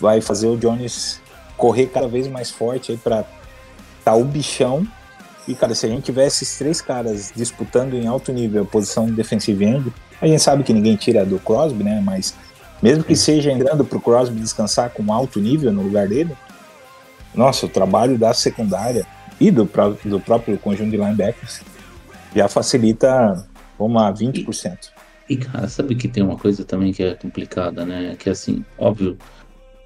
vai 0.00 0.20
fazer 0.20 0.48
o 0.48 0.56
Jones 0.56 1.20
correr 1.56 1.86
cada 1.86 2.08
vez 2.08 2.26
mais 2.26 2.50
forte 2.50 2.92
aí 2.92 2.98
para 2.98 3.24
tá 4.04 4.14
o 4.14 4.24
bichão. 4.24 4.86
E, 5.46 5.54
cara, 5.54 5.74
se 5.74 5.86
a 5.86 5.88
gente 5.88 6.04
tiver 6.04 6.26
esses 6.26 6.58
três 6.58 6.80
caras 6.80 7.32
disputando 7.34 7.94
em 7.94 8.06
alto 8.06 8.32
nível 8.32 8.62
a 8.62 8.66
posição 8.66 9.06
de 9.06 9.12
defensive 9.12 9.64
end, 9.64 9.92
a 10.20 10.26
gente 10.26 10.42
sabe 10.42 10.62
que 10.62 10.72
ninguém 10.72 10.96
tira 10.96 11.24
do 11.24 11.38
Crosby, 11.38 11.82
né? 11.82 12.00
Mas 12.04 12.34
mesmo 12.82 13.04
que 13.04 13.14
seja 13.16 13.52
entrando 13.52 13.84
pro 13.84 14.00
Crosby 14.00 14.40
descansar 14.40 14.90
com 14.90 15.12
alto 15.12 15.40
nível 15.40 15.72
no 15.72 15.82
lugar 15.82 16.08
dele, 16.08 16.36
nossa, 17.34 17.66
o 17.66 17.68
trabalho 17.68 18.18
da 18.18 18.32
secundária 18.34 19.06
e 19.40 19.50
do, 19.50 19.68
do 20.04 20.20
próprio 20.20 20.58
conjunto 20.58 20.90
de 20.90 20.96
linebackers 20.96 21.62
já 22.34 22.48
facilita, 22.48 23.46
vamos 23.78 24.00
lá, 24.00 24.12
20%. 24.12 24.90
E, 25.28 25.36
cara, 25.36 25.68
sabe 25.68 25.94
que 25.94 26.08
tem 26.08 26.22
uma 26.22 26.36
coisa 26.36 26.64
também 26.64 26.92
que 26.92 27.02
é 27.02 27.14
complicada, 27.14 27.84
né? 27.86 28.16
Que 28.18 28.30
assim, 28.30 28.64
óbvio, 28.76 29.16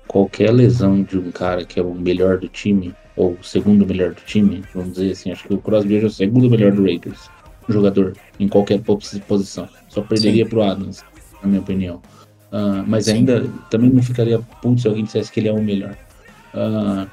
qualquer 0.08 0.50
lesão 0.50 1.02
de 1.02 1.18
um 1.18 1.30
cara 1.30 1.64
que 1.64 1.78
é 1.78 1.82
o 1.82 1.94
melhor 1.94 2.38
do 2.38 2.48
time, 2.48 2.94
ou 3.16 3.32
o 3.40 3.44
segundo 3.44 3.86
melhor 3.86 4.14
do 4.14 4.22
time, 4.22 4.64
vamos 4.74 4.94
dizer 4.94 5.12
assim, 5.12 5.30
acho 5.30 5.44
que 5.46 5.54
o 5.54 5.58
Crosby 5.58 5.96
hoje 5.96 6.04
é 6.04 6.08
o 6.08 6.10
segundo 6.10 6.48
melhor 6.50 6.72
do 6.72 6.82
Raiders, 6.82 7.28
jogador, 7.68 8.14
em 8.40 8.48
qualquer 8.48 8.80
posi- 8.80 9.20
posição. 9.20 9.68
Só 9.88 10.00
perderia 10.02 10.46
pro 10.46 10.62
Adams, 10.62 11.04
na 11.42 11.48
minha 11.48 11.60
opinião. 11.60 12.00
Ah, 12.54 12.84
mas 12.86 13.06
Sim. 13.06 13.14
ainda 13.14 13.50
também 13.68 13.90
não 13.90 14.00
ficaria 14.00 14.38
puto 14.62 14.80
se 14.80 14.86
alguém 14.86 15.02
dissesse 15.02 15.32
que 15.32 15.40
ele 15.40 15.48
é 15.48 15.52
o 15.52 15.60
melhor. 15.60 15.96
Ah, 16.54 17.04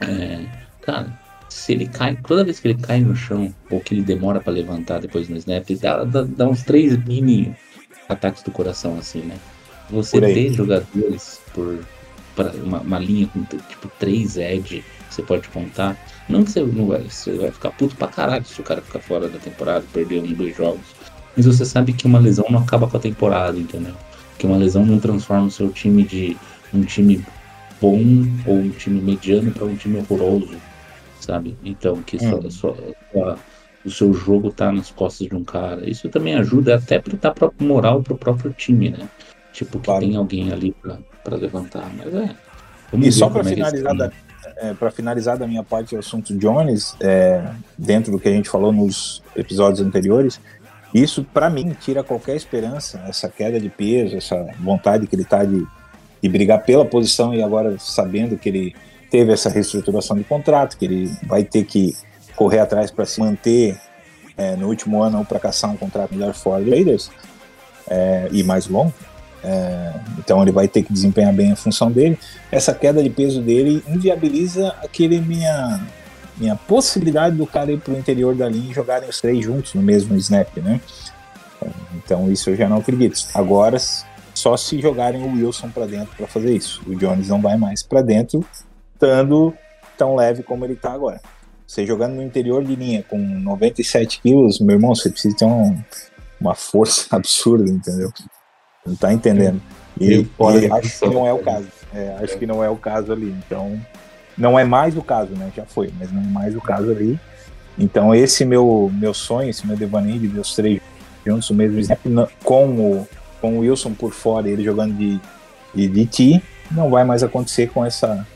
é, 0.00 0.46
cara, 0.80 1.12
se 1.50 1.72
ele 1.72 1.86
cai, 1.86 2.16
toda 2.26 2.42
vez 2.42 2.58
que 2.58 2.68
ele 2.68 2.78
cai 2.80 3.00
no 3.00 3.14
chão, 3.14 3.54
ou 3.68 3.78
que 3.78 3.92
ele 3.92 4.00
demora 4.00 4.40
pra 4.40 4.50
levantar 4.50 5.00
depois 5.00 5.28
no 5.28 5.36
snap, 5.36 5.68
dá, 5.78 6.02
dá, 6.04 6.22
dá 6.22 6.48
uns 6.48 6.62
três 6.62 6.96
mini 7.04 7.54
ataques 8.08 8.42
do 8.42 8.50
coração, 8.50 8.96
assim, 8.98 9.20
né? 9.20 9.36
Você 9.90 10.18
ter 10.18 10.54
jogadores 10.54 11.42
por 11.52 11.80
pra 12.34 12.50
uma, 12.64 12.80
uma 12.80 12.98
linha 12.98 13.26
com 13.26 13.44
tipo 13.44 13.90
três 13.98 14.38
edge, 14.38 14.82
você 15.10 15.22
pode 15.22 15.46
contar. 15.50 15.94
Não 16.26 16.42
que 16.42 16.52
você 16.52 16.62
não 16.62 16.86
vai, 16.86 17.02
você 17.02 17.32
vai 17.32 17.50
ficar 17.50 17.70
puto 17.72 17.94
pra 17.96 18.08
caralho 18.08 18.46
se 18.46 18.58
o 18.58 18.64
cara 18.64 18.80
ficar 18.80 19.00
fora 19.00 19.28
da 19.28 19.38
temporada, 19.38 19.84
perder 19.92 20.22
um, 20.22 20.32
dois 20.32 20.56
jogos. 20.56 20.86
Mas 21.36 21.44
você 21.44 21.66
sabe 21.66 21.92
que 21.92 22.06
uma 22.06 22.18
lesão 22.18 22.46
não 22.48 22.60
acaba 22.60 22.88
com 22.88 22.96
a 22.96 23.00
temporada, 23.00 23.58
entendeu? 23.58 23.94
Que 24.42 24.46
uma 24.48 24.56
lesão 24.56 24.84
não 24.84 24.98
transforma 24.98 25.46
o 25.46 25.50
seu 25.52 25.70
time 25.70 26.02
de 26.02 26.36
um 26.74 26.82
time 26.82 27.24
bom 27.80 28.00
ou 28.44 28.56
um 28.56 28.70
time 28.70 29.00
mediano 29.00 29.52
para 29.52 29.64
um 29.64 29.76
time 29.76 30.00
horroroso, 30.00 30.56
sabe? 31.20 31.56
Então, 31.64 32.02
que 32.02 32.18
só- 32.18 32.50
só 32.50 32.76
o 33.84 33.88
seu 33.88 34.12
jogo 34.12 34.50
tá 34.50 34.72
nas 34.72 34.90
costas 34.90 35.28
de 35.28 35.34
um 35.36 35.44
cara. 35.44 35.88
Isso 35.88 36.08
também 36.08 36.34
ajuda 36.34 36.74
até 36.74 36.98
para 36.98 37.16
dar 37.16 37.30
próprio 37.30 37.68
moral 37.68 38.02
pro 38.02 38.16
próprio 38.18 38.52
time, 38.52 38.90
né? 38.90 39.08
Tipo, 39.52 39.78
que 39.78 39.84
Claro. 39.84 40.00
tem 40.00 40.16
alguém 40.16 40.50
ali 40.52 40.74
pra 41.22 41.36
levantar. 41.36 41.88
Mas 41.96 42.12
é. 42.12 42.34
E 42.94 43.12
só 43.12 43.30
para 43.30 43.42
é 43.42 43.44
finalizar, 43.44 43.96
tão. 43.96 43.96
da, 43.96 44.12
é, 44.56 44.74
pra 44.74 44.90
finalizar 44.90 45.38
da 45.38 45.46
minha 45.46 45.62
parte 45.62 45.94
o 45.94 46.00
assunto 46.00 46.36
Jones, 46.36 46.96
é, 47.00 47.48
dentro 47.78 48.10
do 48.10 48.18
que 48.18 48.28
a 48.28 48.32
gente 48.32 48.48
falou 48.48 48.72
nos 48.72 49.22
episódios 49.36 49.80
anteriores, 49.80 50.40
isso 50.94 51.24
para 51.24 51.48
mim 51.48 51.74
tira 51.80 52.04
qualquer 52.04 52.36
esperança, 52.36 53.02
essa 53.08 53.28
queda 53.28 53.58
de 53.58 53.68
peso, 53.68 54.16
essa 54.16 54.46
vontade 54.60 55.06
que 55.06 55.16
ele 55.16 55.24
tá 55.24 55.44
de, 55.44 55.66
de 56.22 56.28
brigar 56.28 56.64
pela 56.64 56.84
posição 56.84 57.34
e 57.34 57.42
agora 57.42 57.76
sabendo 57.78 58.36
que 58.36 58.48
ele 58.48 58.74
teve 59.10 59.32
essa 59.32 59.48
reestruturação 59.48 60.16
de 60.16 60.24
contrato, 60.24 60.76
que 60.76 60.84
ele 60.84 61.10
vai 61.24 61.44
ter 61.44 61.64
que 61.64 61.94
correr 62.36 62.58
atrás 62.58 62.90
para 62.90 63.06
se 63.06 63.20
manter 63.20 63.78
é, 64.36 64.56
no 64.56 64.68
último 64.68 65.02
ano 65.02 65.18
ou 65.18 65.24
para 65.24 65.38
caçar 65.38 65.70
um 65.70 65.76
contrato 65.76 66.14
melhor 66.14 66.34
fora 66.34 66.62
do 66.62 66.70
Raiders 66.70 67.10
é, 67.88 68.28
e 68.30 68.42
mais 68.42 68.66
longo. 68.66 68.92
É, 69.44 69.92
então 70.18 70.40
ele 70.40 70.52
vai 70.52 70.68
ter 70.68 70.82
que 70.82 70.92
desempenhar 70.92 71.32
bem 71.32 71.52
a 71.52 71.56
função 71.56 71.90
dele. 71.90 72.18
Essa 72.50 72.72
queda 72.74 73.02
de 73.02 73.10
peso 73.10 73.40
dele 73.42 73.82
inviabiliza 73.88 74.68
aquele 74.82 75.20
minha 75.20 75.80
minha 76.42 76.56
possibilidade 76.56 77.36
do 77.36 77.46
cara 77.46 77.70
ir 77.70 77.78
para 77.78 77.94
o 77.94 77.96
interior 77.96 78.34
da 78.34 78.48
linha 78.48 78.70
e 78.70 78.74
jogarem 78.74 79.08
os 79.08 79.20
três 79.20 79.44
juntos 79.44 79.74
no 79.74 79.82
mesmo 79.82 80.16
snap, 80.16 80.56
né? 80.58 80.80
Então 81.94 82.30
isso 82.30 82.50
eu 82.50 82.56
já 82.56 82.68
não 82.68 82.78
acredito. 82.78 83.20
Agora 83.34 83.76
só 84.34 84.56
se 84.56 84.80
jogarem 84.80 85.22
o 85.22 85.32
Wilson 85.34 85.70
para 85.70 85.86
dentro 85.86 86.14
para 86.16 86.26
fazer 86.26 86.54
isso. 86.54 86.82
O 86.86 86.96
Jones 86.96 87.28
não 87.28 87.40
vai 87.40 87.56
mais 87.56 87.82
para 87.82 88.02
dentro, 88.02 88.44
estando 88.94 89.54
tão 89.96 90.16
leve 90.16 90.42
como 90.42 90.64
ele 90.64 90.72
está 90.72 90.92
agora. 90.92 91.20
Você 91.66 91.86
jogando 91.86 92.14
no 92.14 92.22
interior 92.22 92.64
de 92.64 92.74
linha 92.74 93.02
com 93.08 93.16
97 93.18 94.20
quilos, 94.20 94.58
meu 94.58 94.76
irmão, 94.76 94.94
você 94.94 95.08
precisa 95.10 95.36
ter 95.36 95.44
um- 95.44 95.78
uma 96.40 96.54
força 96.54 97.06
absurda, 97.14 97.70
entendeu? 97.70 98.10
Não 98.84 98.96
tá 98.96 99.12
entendendo. 99.12 99.62
E, 100.00 100.26
e 100.64 100.72
acho 100.72 100.98
que 100.98 101.06
não 101.08 101.26
é 101.26 101.32
o 101.32 101.38
caso. 101.38 101.68
É, 101.94 102.16
acho 102.22 102.36
que 102.38 102.46
não 102.46 102.64
é 102.64 102.68
o 102.68 102.76
caso 102.76 103.12
ali. 103.12 103.30
Então, 103.46 103.78
não 104.42 104.58
é 104.58 104.64
mais 104.64 104.96
o 104.96 105.02
caso, 105.02 105.30
né? 105.34 105.52
Já 105.56 105.64
foi, 105.64 105.92
mas 105.96 106.10
não 106.10 106.20
é 106.20 106.26
mais 106.26 106.56
o 106.56 106.60
caso 106.60 106.90
ali. 106.90 107.18
Então, 107.78 108.12
esse 108.12 108.44
meu 108.44 108.90
meu 108.92 109.14
sonho, 109.14 109.48
esse 109.48 109.64
meu 109.64 109.76
devaneio 109.76 110.18
de 110.18 110.26
ver 110.26 110.40
os 110.40 110.54
três 110.56 110.80
juntos 111.24 111.48
no 111.48 111.56
mesmo 111.56 111.78
snap, 111.78 112.00
com 112.42 112.66
o, 112.66 113.08
com 113.40 113.56
o 113.56 113.60
Wilson 113.60 113.94
por 113.94 114.12
fora, 114.12 114.48
ele 114.48 114.64
jogando 114.64 114.94
de, 114.94 115.20
de, 115.72 115.88
de 115.88 116.06
T, 116.06 116.42
não 116.72 116.90
vai 116.90 117.04
mais 117.04 117.22
acontecer 117.22 117.70
com 117.70 117.84
essa 117.84 118.26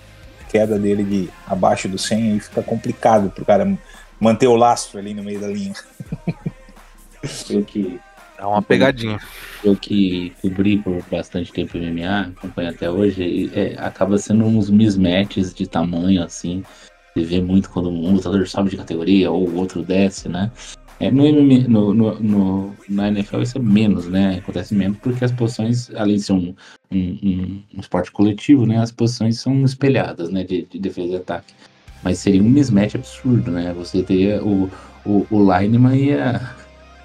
queda 0.49 0.79
dele 0.79 1.03
de 1.03 1.29
abaixo 1.45 1.89
do 1.89 1.99
100, 1.99 2.33
aí 2.33 2.41
fica 2.41 2.63
complicado 2.63 3.29
pro 3.31 3.45
cara 3.45 3.77
manter 4.21 4.47
o 4.47 4.55
lastro 4.55 5.01
ali 5.01 5.13
no 5.13 5.25
meio 5.25 5.41
da 5.41 5.49
linha. 5.49 5.75
Eu 7.51 7.65
que, 7.65 7.99
Dá 8.37 8.49
uma 8.49 8.63
pegadinha. 8.63 9.19
eu 9.65 9.75
que 9.77 10.33
cobri 10.43 10.79
por 10.79 11.03
bastante 11.11 11.53
tempo 11.53 11.77
MMA, 11.79 12.21
acompanho 12.37 12.71
até 12.71 12.91
hoje, 12.91 13.51
é, 13.55 13.75
acaba 13.79 14.19
sendo 14.19 14.45
uns 14.45 14.71
mismatches 14.71 15.53
de 15.55 15.67
tamanho, 15.67 16.23
assim. 16.23 16.63
Você 17.15 17.25
vê 17.25 17.41
muito 17.41 17.71
quando 17.71 17.89
um 17.89 18.13
lutador 18.13 18.47
sobe 18.47 18.71
de 18.71 18.77
categoria 18.77 19.31
ou 19.31 19.49
o 19.49 19.57
outro 19.57 19.83
desce, 19.83 20.29
né? 20.29 20.51
É, 21.01 21.11
no, 21.11 21.27
MMA 21.27 21.69
no, 21.69 21.93
no, 21.95 22.21
no- 22.21 22.75
na 22.89 23.09
NFL 23.09 23.43
isso 23.43 23.59
é 23.59 23.61
menos, 23.61 24.07
né? 24.09 24.37
Acontece 24.39 24.75
menos 24.75 24.97
porque 24.99 25.25
as 25.25 25.33
posições, 25.33 25.91
além 25.95 26.17
de 26.17 26.23
ser 26.23 26.33
um, 26.33 26.55
um, 26.91 26.99
um- 26.99 27.63
um 27.77 27.81
esporte 27.81 28.11
coletivo, 28.11 28.67
né? 28.67 28.79
As 28.79 28.93
posições 28.93 29.41
são 29.41 29.63
espelhadas, 29.65 30.31
né? 30.31 30.45
De, 30.45 30.63
de 30.63 30.79
defesa 30.79 31.13
e 31.15 31.17
ataque. 31.17 31.55
Mas 32.03 32.19
seria 32.19 32.43
um 32.43 32.49
mismatch 32.49 32.95
absurdo, 32.95 33.51
né? 33.51 33.73
Você 33.75 34.03
teria 34.03 34.43
o, 34.45 34.71
o, 35.05 35.27
o 35.31 35.59
lineman 35.59 35.97
ia, 35.97 36.41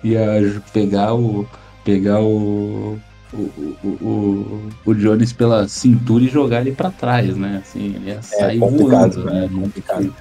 ia 0.03 0.61
pegar 0.73 1.13
o. 1.13 1.47
pegar 1.83 2.21
o. 2.21 2.97
O, 3.33 3.37
o, 3.81 4.69
o, 4.85 4.93
Jones 4.93 5.31
pela 5.31 5.65
cintura 5.65 6.21
e 6.21 6.27
jogar 6.27 6.59
ele 6.59 6.73
pra 6.73 6.91
trás, 6.91 7.37
né? 7.37 7.61
Assim, 7.63 7.95
ele 7.95 8.09
ia 8.09 8.21
sair 8.21 8.59
complicado, 8.59 9.23
voando, 9.23 9.31
né? 9.31 9.45
É 9.45 9.47
complicado. 9.47 10.15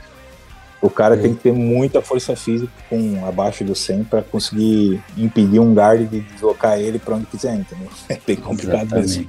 O 0.82 0.88
cara 0.88 1.16
tem 1.16 1.34
que 1.34 1.42
ter 1.42 1.52
muita 1.52 2.00
força 2.00 2.34
física 2.34 2.72
com 2.88 3.26
abaixo 3.26 3.62
do 3.64 3.74
100 3.74 4.04
para 4.04 4.22
conseguir 4.22 5.02
impedir 5.16 5.58
um 5.58 5.74
guard 5.74 6.08
de 6.08 6.20
deslocar 6.20 6.78
ele 6.78 6.98
para 6.98 7.16
onde 7.16 7.26
quiser, 7.26 7.54
entendeu? 7.54 7.88
É 8.08 8.18
bem 8.26 8.36
complicado 8.36 8.94
mesmo. 8.94 9.26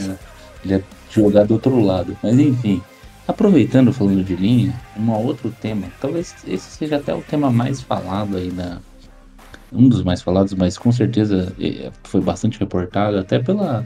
É, 0.00 0.64
Ele 0.64 0.74
ia 0.74 0.84
jogar 1.10 1.44
do 1.44 1.54
outro 1.54 1.80
lado. 1.80 2.16
Mas 2.20 2.36
enfim, 2.38 2.82
aproveitando 3.28 3.92
falando 3.92 4.24
de 4.24 4.34
linha, 4.34 4.74
um 4.96 5.10
outro 5.12 5.54
tema, 5.60 5.86
talvez 6.00 6.34
esse 6.46 6.70
seja 6.76 6.96
até 6.96 7.14
o 7.14 7.22
tema 7.22 7.50
mais 7.50 7.80
falado 7.80 8.36
aí 8.36 8.50
da. 8.50 8.78
Um 9.72 9.88
dos 9.88 10.02
mais 10.02 10.22
falados, 10.22 10.54
mas 10.54 10.78
com 10.78 10.90
certeza 10.90 11.52
eh, 11.60 11.90
foi 12.04 12.20
bastante 12.20 12.58
reportado, 12.58 13.18
até 13.18 13.38
pela, 13.38 13.84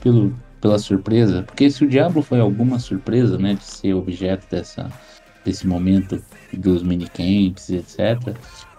pelo, 0.00 0.34
pela 0.60 0.78
surpresa. 0.78 1.42
Porque 1.42 1.70
se 1.70 1.84
o 1.84 1.88
Diablo 1.88 2.22
foi 2.22 2.40
alguma 2.40 2.78
surpresa, 2.78 3.38
né, 3.38 3.54
de 3.54 3.64
ser 3.64 3.94
objeto 3.94 4.46
dessa, 4.50 4.90
desse 5.44 5.66
momento 5.66 6.22
dos 6.52 6.82
minicamps 6.82 7.70
etc. 7.70 8.36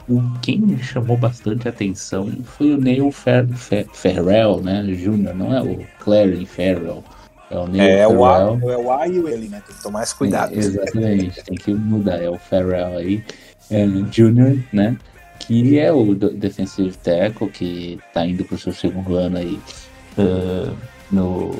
O 0.08 0.22
quem 0.41 0.78
chamou 0.80 1.16
bastante 1.16 1.68
atenção 1.68 2.30
foi 2.43 2.74
o 2.74 2.78
Neil 2.78 3.10
Fer, 3.12 3.47
Fer, 3.47 3.88
Ferrell, 3.93 4.62
né, 4.62 4.84
Júnior, 4.93 5.34
não 5.34 5.56
é 5.56 5.62
o 5.62 5.80
Clary 5.99 6.45
Ferrell, 6.45 7.04
é 7.49 7.58
o 7.58 7.68
Neil 7.68 7.84
É, 7.84 8.08
o 8.08 8.26
A, 8.26 8.39
é 8.39 8.78
o 8.78 8.91
A 8.91 9.08
e 9.08 9.20
o 9.20 9.30
ele, 9.30 9.47
né? 9.47 9.62
Tem 9.66 9.76
que 9.76 9.82
tomar 9.82 10.04
esse 10.04 10.14
cuidado. 10.14 10.54
É, 10.54 10.58
exatamente, 10.58 11.43
tem 11.45 11.56
que 11.56 11.74
mudar, 11.74 12.22
é 12.22 12.30
o 12.30 12.38
Ferrell 12.38 12.97
aí, 12.97 13.24
é, 13.72 13.88
Júnior, 14.12 14.58
né, 14.74 14.97
que 15.46 15.80
é 15.80 15.91
o 15.91 16.16
defensive 16.16 16.96
tackle 16.98 17.50
que 17.50 18.00
tá 18.14 18.26
indo 18.26 18.44
pro 18.46 18.58
seu 18.58 18.74
segundo 18.74 19.16
ano 19.16 19.38
aí 19.38 19.60
ah, 20.18 20.74
no 21.12 21.56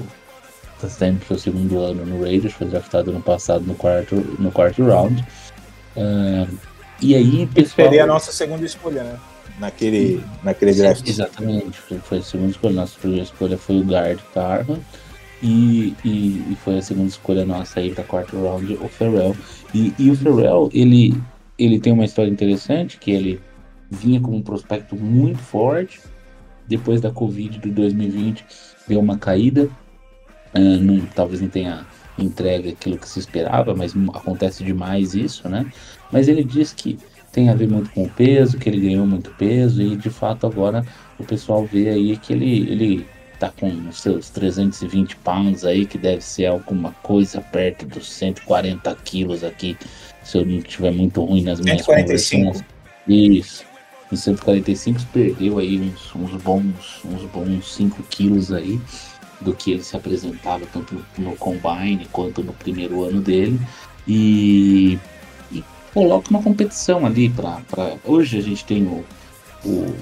tá 0.80 0.90
saindo 0.90 1.20
pro 1.20 1.28
seu 1.28 1.54
segundo 1.54 1.80
ano 1.80 2.06
no 2.06 2.22
Raiders, 2.22 2.54
foi 2.54 2.68
draftado 2.68 3.12
no 3.12 3.22
passado 3.22 3.66
no 3.66 3.76
quarto, 3.76 4.16
no 4.40 4.52
quarto 4.52 4.84
round. 4.84 5.26
Ah, 5.96 6.48
e 7.02 7.16
aí, 7.16 7.48
pessoal. 7.48 7.88
Seria 7.88 8.04
a 8.04 8.08
nossa 8.08 8.32
segunda 8.32 8.66
escolha, 8.66 9.04
né? 9.04 9.20
Naquele, 9.60 10.24
naquele 10.44 10.74
draft. 10.74 11.08
Exatamente, 11.08 11.78
foi, 11.80 12.00
foi 12.00 12.18
a 12.18 12.24
segunda 12.24 12.52
escolha. 12.52 12.74
Nossa 12.74 13.00
primeira 13.00 13.24
escolha 13.24 13.58
foi 13.58 13.78
o 13.78 13.84
guard 13.84 14.20
Tarhan. 14.34 14.80
E, 15.42 15.94
e, 16.06 16.42
e 16.52 16.58
foi 16.64 16.78
a 16.78 16.82
segunda 16.82 17.10
escolha 17.10 17.46
nossa 17.46 17.82
aí 17.82 17.94
para 17.94 18.04
quarto 18.06 18.42
round, 18.42 18.78
o 18.82 18.88
Ferrell. 18.88 19.36
E, 19.74 19.94
e 20.00 20.10
o 20.10 20.16
Ferrell, 20.16 20.70
ele, 20.74 21.14
ele 21.60 21.80
tem 21.80 21.92
uma 21.92 22.06
história 22.06 22.32
interessante, 22.32 22.98
que 22.98 23.12
ele 23.12 23.42
vinha 23.94 24.20
com 24.20 24.36
um 24.36 24.42
prospecto 24.42 24.96
muito 24.96 25.40
forte, 25.40 26.02
depois 26.68 27.02
da 27.02 27.12
Covid 27.12 27.60
de 27.60 27.70
2020 27.70 28.46
deu 28.88 29.00
uma 29.00 29.18
caída, 29.18 29.70
ah, 30.54 30.60
não, 30.60 31.00
talvez 31.08 31.42
não 31.42 31.50
tenha 31.50 31.86
entregue 32.18 32.70
aquilo 32.70 32.98
que 32.98 33.10
se 33.10 33.20
esperava, 33.20 33.74
mas 33.74 33.94
acontece 34.14 34.64
demais 34.64 35.16
isso, 35.16 35.50
né? 35.50 35.66
Mas 36.12 36.28
ele 36.28 36.44
diz 36.44 36.72
que 36.72 37.00
tem 37.32 37.50
a 37.50 37.56
ver 37.56 37.68
muito 37.68 37.90
com 37.92 38.04
o 38.04 38.10
peso, 38.10 38.60
que 38.60 38.70
ele 38.70 38.80
ganhou 38.80 39.08
muito 39.08 39.32
peso 39.32 39.82
e 39.82 39.96
de 39.96 40.10
fato 40.10 40.46
agora 40.46 40.86
o 41.18 41.24
pessoal 41.24 41.66
vê 41.66 41.90
aí 41.90 42.16
que 42.18 42.34
ele, 42.34 42.72
ele 42.72 43.08
tá 43.40 43.52
com 43.60 43.68
os 43.90 44.02
seus 44.02 44.30
320 44.30 45.16
pounds 45.18 45.66
aí, 45.66 45.86
que 45.86 45.98
deve 45.98 46.22
ser 46.22 46.46
alguma 46.46 46.92
coisa 47.02 47.42
perto 47.42 47.86
dos 47.88 48.12
140 48.12 48.96
quilos 49.04 49.44
aqui, 49.44 49.76
se 50.24 50.38
eu 50.38 50.46
não 50.46 50.60
estiver 50.60 50.92
muito 50.92 51.24
ruim 51.24 51.44
nas 51.44 51.60
minhas 51.60 51.84
145. 51.84 52.46
conversões. 52.46 52.66
Isso. 53.08 53.73
Em 54.14 54.16
145 54.16 55.02
perdeu 55.12 55.58
aí 55.58 55.80
uns, 55.80 56.14
uns 56.14 56.40
bons 56.44 57.02
uns 57.04 57.24
bons 57.32 57.74
5 57.74 58.04
quilos 58.04 58.54
aí 58.54 58.80
do 59.42 59.56
que 59.56 59.72
ele 59.72 59.84
se 59.84 59.98
apresentava 59.98 60.68
tanto 60.72 61.04
no, 61.18 61.36
combine 61.36 62.08
quanto 62.12 62.44
no 62.44 62.54
primeiro 62.54 63.04
ano 63.04 63.20
dele. 63.20 63.60
E, 64.08 65.00
e 65.52 65.64
coloca 65.96 66.30
uma 66.30 66.44
competição 66.44 67.08
ali 67.08 67.28
para 67.28 67.60
hoje 68.06 68.38
a 68.38 68.42
gente 68.42 68.64
tem 68.66 68.84
o, 68.84 69.04
o, 69.66 69.96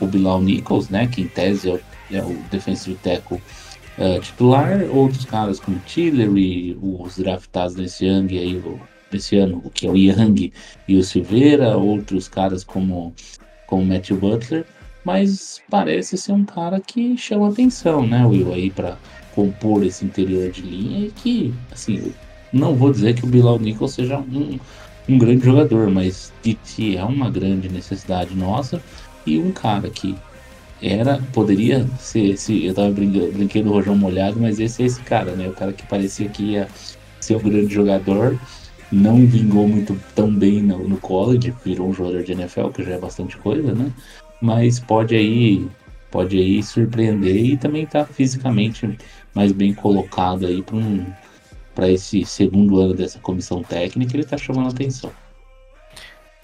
o 0.00 0.06
Bilal 0.06 0.40
Nichols 0.40 0.88
né 0.88 1.06
que 1.06 1.20
em 1.20 1.28
tese 1.28 1.68
é 1.68 1.74
o, 1.74 1.80
é 2.12 2.22
o 2.22 2.34
defensive 2.50 2.98
eh, 3.04 4.20
titular 4.20 4.84
outros 4.90 5.26
caras 5.26 5.60
como 5.60 5.78
Tillery 5.80 6.78
os 6.80 7.18
draftados 7.18 7.76
nesse 7.76 8.06
ano 8.06 8.30
aí 8.30 8.56
o 8.56 8.80
nesse 9.12 9.36
ano, 9.36 9.60
o 9.64 9.70
que 9.70 9.86
é 9.86 9.90
o 9.90 9.96
Young 9.96 10.52
e 10.86 10.96
o 10.96 11.02
Silveira, 11.02 11.76
outros 11.76 12.28
caras 12.28 12.64
como 12.64 13.14
como 13.70 13.86
Matthew 13.86 14.18
Butler, 14.18 14.66
mas 15.04 15.62
parece 15.70 16.18
ser 16.18 16.32
um 16.32 16.44
cara 16.44 16.80
que 16.80 17.16
chama 17.16 17.48
atenção, 17.48 18.06
né, 18.06 18.26
Will, 18.26 18.52
aí 18.52 18.70
para 18.70 18.98
compor 19.34 19.84
esse 19.84 20.04
interior 20.04 20.50
de 20.50 20.60
linha 20.60 21.06
e 21.06 21.10
que, 21.10 21.54
assim, 21.72 22.12
não 22.52 22.74
vou 22.74 22.92
dizer 22.92 23.14
que 23.14 23.24
o 23.24 23.28
Bilal 23.28 23.58
Nichols 23.58 23.94
seja 23.94 24.18
um, 24.18 24.58
um 25.08 25.16
grande 25.16 25.44
jogador, 25.44 25.88
mas 25.88 26.32
DT 26.42 26.96
é 26.96 27.04
uma 27.04 27.30
grande 27.30 27.68
necessidade 27.68 28.34
nossa 28.34 28.82
e 29.24 29.38
um 29.38 29.52
cara 29.52 29.88
que 29.88 30.14
era, 30.82 31.22
poderia 31.32 31.86
ser 31.98 32.30
esse, 32.30 32.64
eu 32.64 32.74
tava 32.74 32.90
brincando, 32.90 33.32
brinquei 33.32 33.62
do 33.62 33.70
Rojão 33.70 33.96
Molhado, 33.96 34.40
mas 34.40 34.58
esse 34.58 34.82
é 34.82 34.86
esse 34.86 35.00
cara, 35.02 35.32
né, 35.32 35.48
o 35.48 35.52
cara 35.52 35.72
que 35.72 35.86
parecia 35.86 36.28
que 36.28 36.42
ia 36.42 36.68
ser 37.20 37.36
um 37.36 37.40
grande 37.40 37.72
jogador, 37.72 38.38
não 38.90 39.26
vingou 39.26 39.68
muito 39.68 39.98
tão 40.14 40.32
bem 40.32 40.62
no, 40.62 40.88
no 40.88 40.96
college, 40.98 41.54
virou 41.64 41.88
um 41.88 41.92
jogador 41.92 42.22
de 42.22 42.32
NFL, 42.32 42.68
que 42.68 42.82
já 42.82 42.94
é 42.94 42.98
bastante 42.98 43.36
coisa, 43.36 43.72
né? 43.72 43.90
Mas 44.40 44.80
pode 44.80 45.14
aí, 45.14 45.68
pode 46.10 46.38
aí 46.38 46.62
surpreender 46.62 47.36
e 47.36 47.56
também 47.56 47.86
tá 47.86 48.04
fisicamente 48.04 48.98
mais 49.34 49.52
bem 49.52 49.72
colocado 49.72 50.46
aí 50.46 50.62
para 50.62 50.76
um, 50.76 51.06
esse 51.82 52.24
segundo 52.24 52.80
ano 52.80 52.94
dessa 52.94 53.18
comissão 53.18 53.62
técnica, 53.62 54.16
ele 54.16 54.24
tá 54.24 54.36
chamando 54.36 54.70
atenção. 54.70 55.12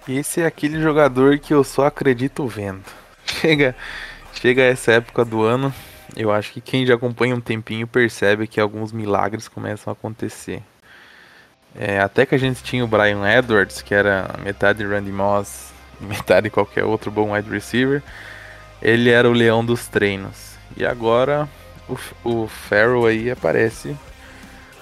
Esse 0.09 0.40
é 0.40 0.47
aquele 0.47 0.80
jogador 0.80 1.38
que 1.38 1.53
eu 1.53 1.64
só 1.64 1.86
acredito 1.86 2.47
vendo. 2.47 2.84
Chega, 3.26 3.74
chega 4.32 4.62
essa 4.62 4.92
época 4.92 5.24
do 5.24 5.42
ano, 5.42 5.74
eu 6.16 6.30
acho 6.30 6.53
que 6.53 6.61
quem 6.61 6.86
já 6.86 6.94
acompanha 6.94 7.34
um 7.34 7.40
tempinho 7.40 7.86
percebe 7.88 8.47
que 8.47 8.61
alguns 8.61 8.92
milagres 8.92 9.49
começam 9.49 9.90
a 9.90 9.94
acontecer. 9.94 10.62
É, 11.79 12.01
até 12.01 12.24
que 12.24 12.35
a 12.35 12.39
gente 12.39 12.62
tinha 12.62 12.85
o 12.85 12.89
Brian 12.89 13.22
Edwards, 13.29 13.83
que 13.83 13.95
era 13.95 14.35
metade 14.43 14.85
Randy 14.85 15.12
Moss 15.12 15.72
metade 16.01 16.51
qualquer 16.51 16.85
outro 16.85 17.11
bom 17.11 17.33
wide 17.33 17.51
receiver, 17.51 18.03
ele 18.81 19.11
era 19.11 19.29
o 19.29 19.33
leão 19.33 19.64
dos 19.64 19.87
treinos. 19.87 20.57
E 20.77 20.85
agora 20.85 21.49
o, 21.89 21.99
o 22.24 22.49
Farrell 22.49 23.07
aí 23.07 23.31
aparece 23.31 23.97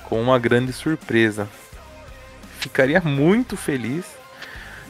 com 0.05 0.21
uma 0.21 0.39
grande 0.39 0.73
surpresa. 0.73 1.49
Ficaria 2.59 3.01
muito 3.01 3.57
feliz 3.57 4.05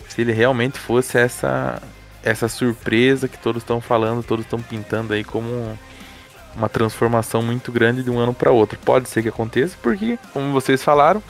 se 0.08 0.20
ele 0.20 0.32
realmente 0.32 0.78
fosse 0.78 1.18
essa 1.18 1.82
essa 2.22 2.48
surpresa 2.48 3.28
que 3.28 3.36
todos 3.36 3.62
estão 3.62 3.82
falando, 3.82 4.22
todos 4.22 4.46
estão 4.46 4.58
pintando 4.58 5.12
aí 5.12 5.22
como 5.22 5.78
uma 6.56 6.70
transformação 6.70 7.42
muito 7.42 7.70
grande 7.70 8.02
de 8.02 8.10
um 8.10 8.18
ano 8.18 8.32
para 8.32 8.50
outro. 8.50 8.78
Pode 8.78 9.10
ser 9.10 9.22
que 9.22 9.28
aconteça, 9.28 9.76
porque, 9.82 10.18
como 10.32 10.50
vocês 10.50 10.82
falaram, 10.82 11.22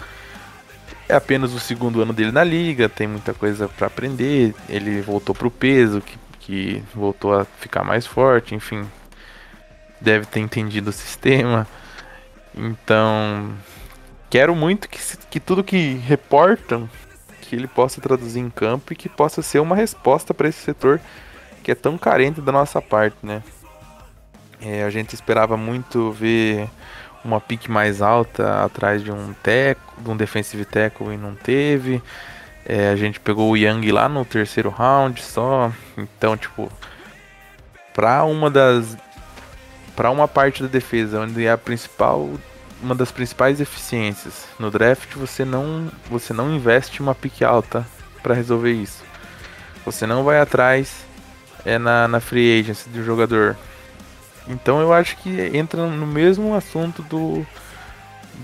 é 1.09 1.15
apenas 1.15 1.53
o 1.53 1.61
segundo 1.61 2.01
ano 2.01 2.13
dele 2.13 2.33
na 2.33 2.43
liga, 2.43 2.89
tem 2.89 3.07
muita 3.07 3.35
coisa 3.35 3.69
para 3.69 3.87
aprender. 3.87 4.55
Ele 4.69 5.01
voltou 5.01 5.35
pro 5.35 5.51
peso, 5.51 6.01
que, 6.01 6.19
que 6.41 6.83
voltou 6.95 7.39
a 7.39 7.45
ficar 7.45 7.85
mais 7.85 8.07
forte, 8.07 8.55
enfim. 8.55 8.85
Deve 10.01 10.27
ter 10.27 10.41
entendido 10.41 10.91
o 10.91 10.93
sistema. 10.93 11.67
Então, 12.55 13.53
quero 14.31 14.55
muito 14.55 14.89
que, 14.89 14.99
que 15.31 15.41
tudo 15.41 15.65
que 15.65 15.95
reportam 15.95 16.89
que 17.41 17.55
ele 17.55 17.67
possa 17.67 18.01
traduzir 18.01 18.41
em 18.41 18.49
campo 18.49 18.93
e 18.93 18.97
que 18.97 19.09
possa 19.09 19.43
ser 19.43 19.59
uma 19.59 19.77
resposta 19.77 20.33
para 20.33 20.49
esse 20.49 20.61
setor 20.61 21.01
que 21.63 21.71
é 21.71 21.75
tão 21.75 21.97
carente 21.99 22.41
da 22.41 22.53
nossa 22.53 22.81
parte, 22.81 23.17
né? 23.23 23.43
É, 24.61 24.85
a 24.85 24.91
gente 24.91 25.15
esperava 25.15 25.57
muito 25.57 26.11
ver 26.13 26.69
uma 27.25 27.41
pique 27.41 27.71
mais 27.71 28.03
alta 28.03 28.65
atrás 28.65 29.03
de 29.03 29.11
um 29.11 29.33
teco, 29.43 29.95
de 29.99 30.11
um 30.11 30.17
defensive 30.17 30.65
tackle 30.65 31.15
e 31.15 31.17
não 31.17 31.35
teve. 31.35 32.03
É, 32.67 32.91
a 32.91 32.97
gente 32.97 33.21
pegou 33.21 33.51
o 33.51 33.57
Young 33.57 33.91
lá 33.91 34.09
no 34.09 34.25
terceiro 34.25 34.71
round 34.71 35.23
só. 35.23 35.73
Então, 35.97 36.37
tipo, 36.37 36.71
pra 37.93 38.25
uma 38.25 38.51
das 38.51 38.97
para 39.95 40.11
uma 40.11 40.27
parte 40.27 40.61
da 40.61 40.69
defesa 40.69 41.21
onde 41.21 41.47
é 41.47 41.53
a 41.53 41.59
principal 41.59 42.29
uma 42.83 42.95
das 42.95 43.13
principais 43.13 43.59
deficiências 43.59 44.47
no 44.59 44.71
draft, 44.71 45.15
você 45.15 45.45
não 45.45 45.91
você 46.11 46.33
não 46.33 46.53
investe 46.55 47.01
uma 47.01 47.15
pique 47.15 47.45
alta 47.45 47.87
para 48.23 48.35
resolver 48.35 48.73
isso. 48.73 49.03
Você 49.85 50.07
não 50.07 50.25
vai 50.25 50.41
atrás 50.41 51.05
é 51.65 51.79
na, 51.79 52.07
na 52.07 52.21
free 52.21 52.61
agency 52.61 52.89
do 52.91 53.03
jogador. 53.03 53.57
Então 54.47 54.81
eu 54.81 54.93
acho 54.93 55.17
que 55.19 55.31
entra 55.57 55.87
no 55.87 56.07
mesmo 56.07 56.55
assunto 56.55 57.03
do, 57.03 57.47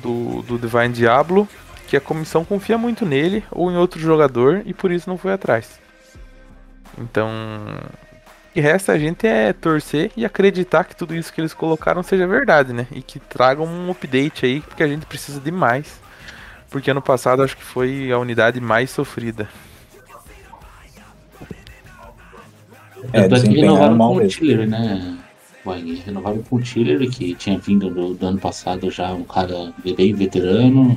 do, 0.02 0.42
do 0.42 0.58
Divine 0.58 0.92
Diablo, 0.92 1.48
que 1.86 1.96
a 1.96 2.00
comissão 2.00 2.44
confia 2.44 2.78
muito 2.78 3.04
nele 3.04 3.44
ou 3.50 3.70
em 3.70 3.76
outro 3.76 4.00
jogador 4.00 4.62
e 4.64 4.72
por 4.72 4.90
isso 4.90 5.08
não 5.08 5.18
foi 5.18 5.32
atrás. 5.32 5.78
Então, 6.98 7.28
o 8.50 8.52
que 8.52 8.60
resta 8.60 8.92
a 8.92 8.98
gente 8.98 9.26
é 9.26 9.52
torcer 9.52 10.10
e 10.16 10.24
acreditar 10.24 10.84
que 10.84 10.96
tudo 10.96 11.14
isso 11.14 11.32
que 11.32 11.40
eles 11.40 11.54
colocaram 11.54 12.02
seja 12.02 12.26
verdade, 12.26 12.72
né? 12.72 12.86
E 12.90 13.02
que 13.02 13.18
tragam 13.18 13.64
um 13.66 13.90
update 13.90 14.46
aí, 14.46 14.60
porque 14.60 14.82
a 14.82 14.88
gente 14.88 15.06
precisa 15.06 15.40
de 15.40 15.50
mais. 15.50 16.00
Porque 16.70 16.90
ano 16.90 17.02
passado 17.02 17.42
acho 17.42 17.56
que 17.56 17.64
foi 17.64 18.10
a 18.12 18.18
unidade 18.18 18.60
mais 18.60 18.90
sofrida. 18.90 19.48
É, 23.12 23.22
Tanto 23.22 23.22
é 23.22 23.22
que 23.22 23.28
desempenharam 23.28 23.74
renovaram 23.74 23.96
mal 23.96 24.14
com 24.14 24.24
o. 24.24 24.28
Tiller, 24.28 24.68
né? 24.68 25.19
Wagner? 25.64 26.02
Renovaram 26.04 26.42
com 26.42 26.56
o 26.56 26.60
Tiller, 26.62 27.08
que 27.10 27.34
tinha 27.34 27.58
vindo 27.58 27.90
do, 27.90 28.14
do 28.14 28.26
ano 28.26 28.38
passado 28.38 28.90
já 28.90 29.12
um 29.12 29.24
cara 29.24 29.72
bem 29.96 30.14
veterano. 30.14 30.96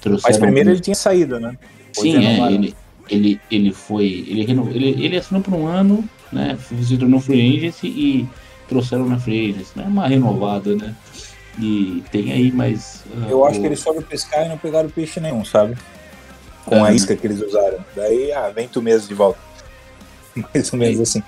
trouxeram 0.00 0.22
Mas 0.32 0.38
primeiro 0.38 0.68
um- 0.68 0.72
ele 0.72 0.80
tinha 0.80 0.94
saído, 0.94 1.40
né? 1.40 1.56
Depois 1.88 2.12
Sim, 2.12 2.24
é, 2.24 2.52
ele, 2.52 2.74
ele, 3.10 3.40
ele 3.50 3.72
foi. 3.72 4.24
Ele, 4.28 4.44
reno- 4.44 4.70
ele, 4.70 5.04
ele 5.04 5.16
assinou 5.16 5.42
por 5.42 5.54
um 5.54 5.66
ano, 5.66 6.04
né? 6.32 6.56
Se 6.86 6.96
tornou 6.96 7.20
free 7.20 7.56
agency 7.58 7.86
e 7.88 8.28
trouxeram 8.68 9.06
na 9.08 9.18
free 9.18 9.50
agency. 9.50 9.72
Né? 9.76 9.84
Uma 9.88 10.06
renovada, 10.06 10.76
né? 10.76 10.94
E 11.60 12.04
tem 12.12 12.30
aí 12.32 12.52
mais. 12.52 13.02
ah, 13.16 13.26
Eu 13.28 13.44
acho 13.44 13.58
o- 13.58 13.60
que 13.62 13.66
eles 13.66 13.82
foram 13.82 14.00
pescar 14.02 14.46
e 14.46 14.48
não 14.48 14.58
pegaram 14.58 14.88
peixe 14.88 15.18
nenhum, 15.18 15.44
sabe? 15.44 15.76
Com 16.64 16.76
a 16.84 16.88
É, 16.88 16.90
né? 16.90 16.96
isca 16.96 17.16
que 17.16 17.26
eles 17.26 17.40
usaram. 17.42 17.78
Daí, 17.96 18.30
ah, 18.32 18.50
vem 18.50 18.68
tu 18.68 18.80
mesmo 18.80 19.08
de 19.08 19.14
volta. 19.14 19.40
Mais 20.54 20.72
ou 20.72 20.78
menos 20.78 21.00
assim. 21.00 21.22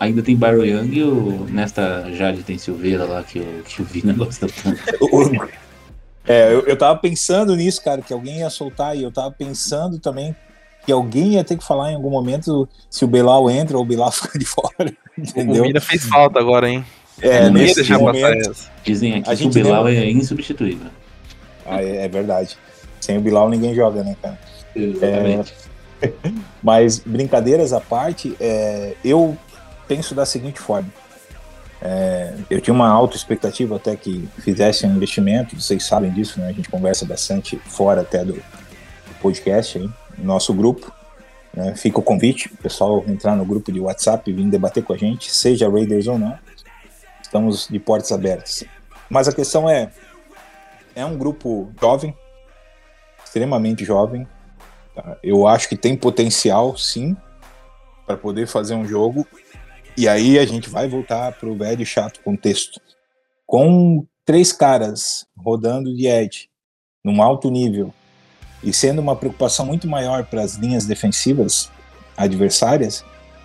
Ainda 0.00 0.22
tem 0.22 0.34
Byron 0.34 0.64
Young 0.64 0.94
e 0.94 1.02
o, 1.04 1.46
nesta 1.50 2.10
Jade 2.14 2.42
tem 2.42 2.56
Silveira 2.56 3.04
lá 3.04 3.22
que 3.22 3.38
o, 3.38 3.62
que 3.64 3.80
o 3.82 3.84
Vina 3.84 4.12
gosta 4.14 4.46
tanto. 4.48 4.80
O- 5.00 5.26
o- 5.28 5.48
É, 6.26 6.52
eu, 6.52 6.60
eu 6.66 6.76
tava 6.76 6.98
pensando 6.98 7.54
nisso, 7.54 7.82
cara, 7.82 8.00
que 8.02 8.12
alguém 8.12 8.38
ia 8.38 8.50
soltar, 8.50 8.96
e 8.96 9.02
eu 9.02 9.10
tava 9.12 9.30
pensando 9.30 9.98
também 9.98 10.34
que 10.86 10.92
alguém 10.92 11.34
ia 11.34 11.44
ter 11.44 11.56
que 11.58 11.64
falar 11.64 11.92
em 11.92 11.94
algum 11.94 12.08
momento 12.10 12.66
se 12.88 13.04
o 13.04 13.08
Belal 13.08 13.50
entra 13.50 13.76
ou 13.76 13.82
o 13.82 13.86
Bilal 13.86 14.10
fica 14.12 14.38
de 14.38 14.44
fora, 14.46 14.72
O 14.80 15.20
entendeu? 15.20 15.64
Mina 15.64 15.80
fez 15.80 16.04
falta 16.06 16.38
agora, 16.40 16.68
hein? 16.68 16.84
É, 17.20 17.44
não 17.44 17.52
nesse 17.52 17.74
deixar 17.76 17.98
passar 17.98 18.12
momento, 18.12 18.50
essa. 18.50 18.70
Dizem 18.82 19.12
A 19.12 19.16
aqui 19.18 19.24
que 19.26 19.32
o 19.32 19.36
gente 19.36 19.52
Bilal 19.62 19.84
lembra- 19.84 20.04
é 20.06 20.10
insubstituível. 20.10 20.90
Ah, 21.66 21.82
é, 21.82 22.04
é 22.04 22.08
verdade. 22.08 22.56
Sem 23.00 23.18
o 23.18 23.20
Bilal 23.20 23.50
ninguém 23.50 23.74
joga, 23.74 24.02
né, 24.02 24.16
cara? 24.22 24.38
Exatamente. 24.74 25.52
Mas 26.62 26.98
brincadeiras 26.98 27.72
à 27.74 27.80
parte, 27.80 28.34
é, 28.40 28.94
eu 29.04 29.36
penso 29.90 30.14
da 30.14 30.24
seguinte 30.24 30.60
forma: 30.60 30.88
É, 31.82 32.32
eu 32.48 32.60
tinha 32.60 32.72
uma 32.72 32.88
alta 32.88 33.16
expectativa 33.16 33.74
até 33.74 33.96
que 33.96 34.28
fizessem 34.38 34.88
um 34.88 34.94
investimento, 34.94 35.60
vocês 35.60 35.82
sabem 35.84 36.12
disso, 36.12 36.38
né? 36.38 36.48
A 36.48 36.52
gente 36.52 36.68
conversa 36.68 37.04
bastante 37.04 37.56
fora 37.56 38.02
até 38.02 38.24
do, 38.24 38.34
do 38.34 39.14
podcast 39.20 39.78
no 40.16 40.24
nosso 40.24 40.54
grupo. 40.54 40.92
né? 41.52 41.74
Fica 41.74 41.98
o 41.98 42.02
convite, 42.02 42.48
pessoal 42.62 43.02
entrar 43.08 43.34
no 43.34 43.44
grupo 43.44 43.72
de 43.72 43.80
WhatsApp 43.80 44.30
e 44.30 44.32
vir 44.32 44.48
debater 44.48 44.84
com 44.84 44.92
a 44.92 44.96
gente, 44.96 45.32
seja 45.34 45.68
Raiders 45.68 46.06
ou 46.06 46.16
não. 46.16 46.38
Estamos 47.20 47.66
de 47.68 47.78
portas 47.80 48.12
abertas. 48.12 48.62
Mas 49.08 49.26
a 49.26 49.32
questão 49.32 49.68
é, 49.68 49.90
é 50.94 51.04
um 51.04 51.18
grupo 51.18 51.72
jovem, 51.80 52.14
extremamente 53.24 53.84
jovem. 53.84 54.26
tá? 54.94 55.16
Eu 55.20 55.48
acho 55.48 55.68
que 55.68 55.76
tem 55.76 55.96
potencial, 55.96 56.76
sim, 56.76 57.16
para 58.06 58.16
poder 58.16 58.46
fazer 58.46 58.74
um 58.74 58.86
jogo. 58.86 59.26
E 59.96 60.08
aí 60.08 60.38
a 60.38 60.46
gente 60.46 60.68
vai 60.68 60.88
voltar 60.88 61.32
pro 61.32 61.56
velho 61.56 61.82
e 61.82 61.86
chato 61.86 62.20
contexto. 62.22 62.80
Com 63.46 64.06
três 64.24 64.52
caras 64.52 65.26
rodando 65.36 65.94
de 65.94 66.06
edge, 66.06 66.48
num 67.04 67.22
alto 67.22 67.50
nível, 67.50 67.92
e 68.62 68.72
sendo 68.72 69.00
uma 69.00 69.16
preocupação 69.16 69.66
muito 69.66 69.88
maior 69.88 70.24
para 70.24 70.42
as 70.42 70.54
linhas 70.54 70.86
defensivas 70.86 71.70
adversárias, 72.16 73.04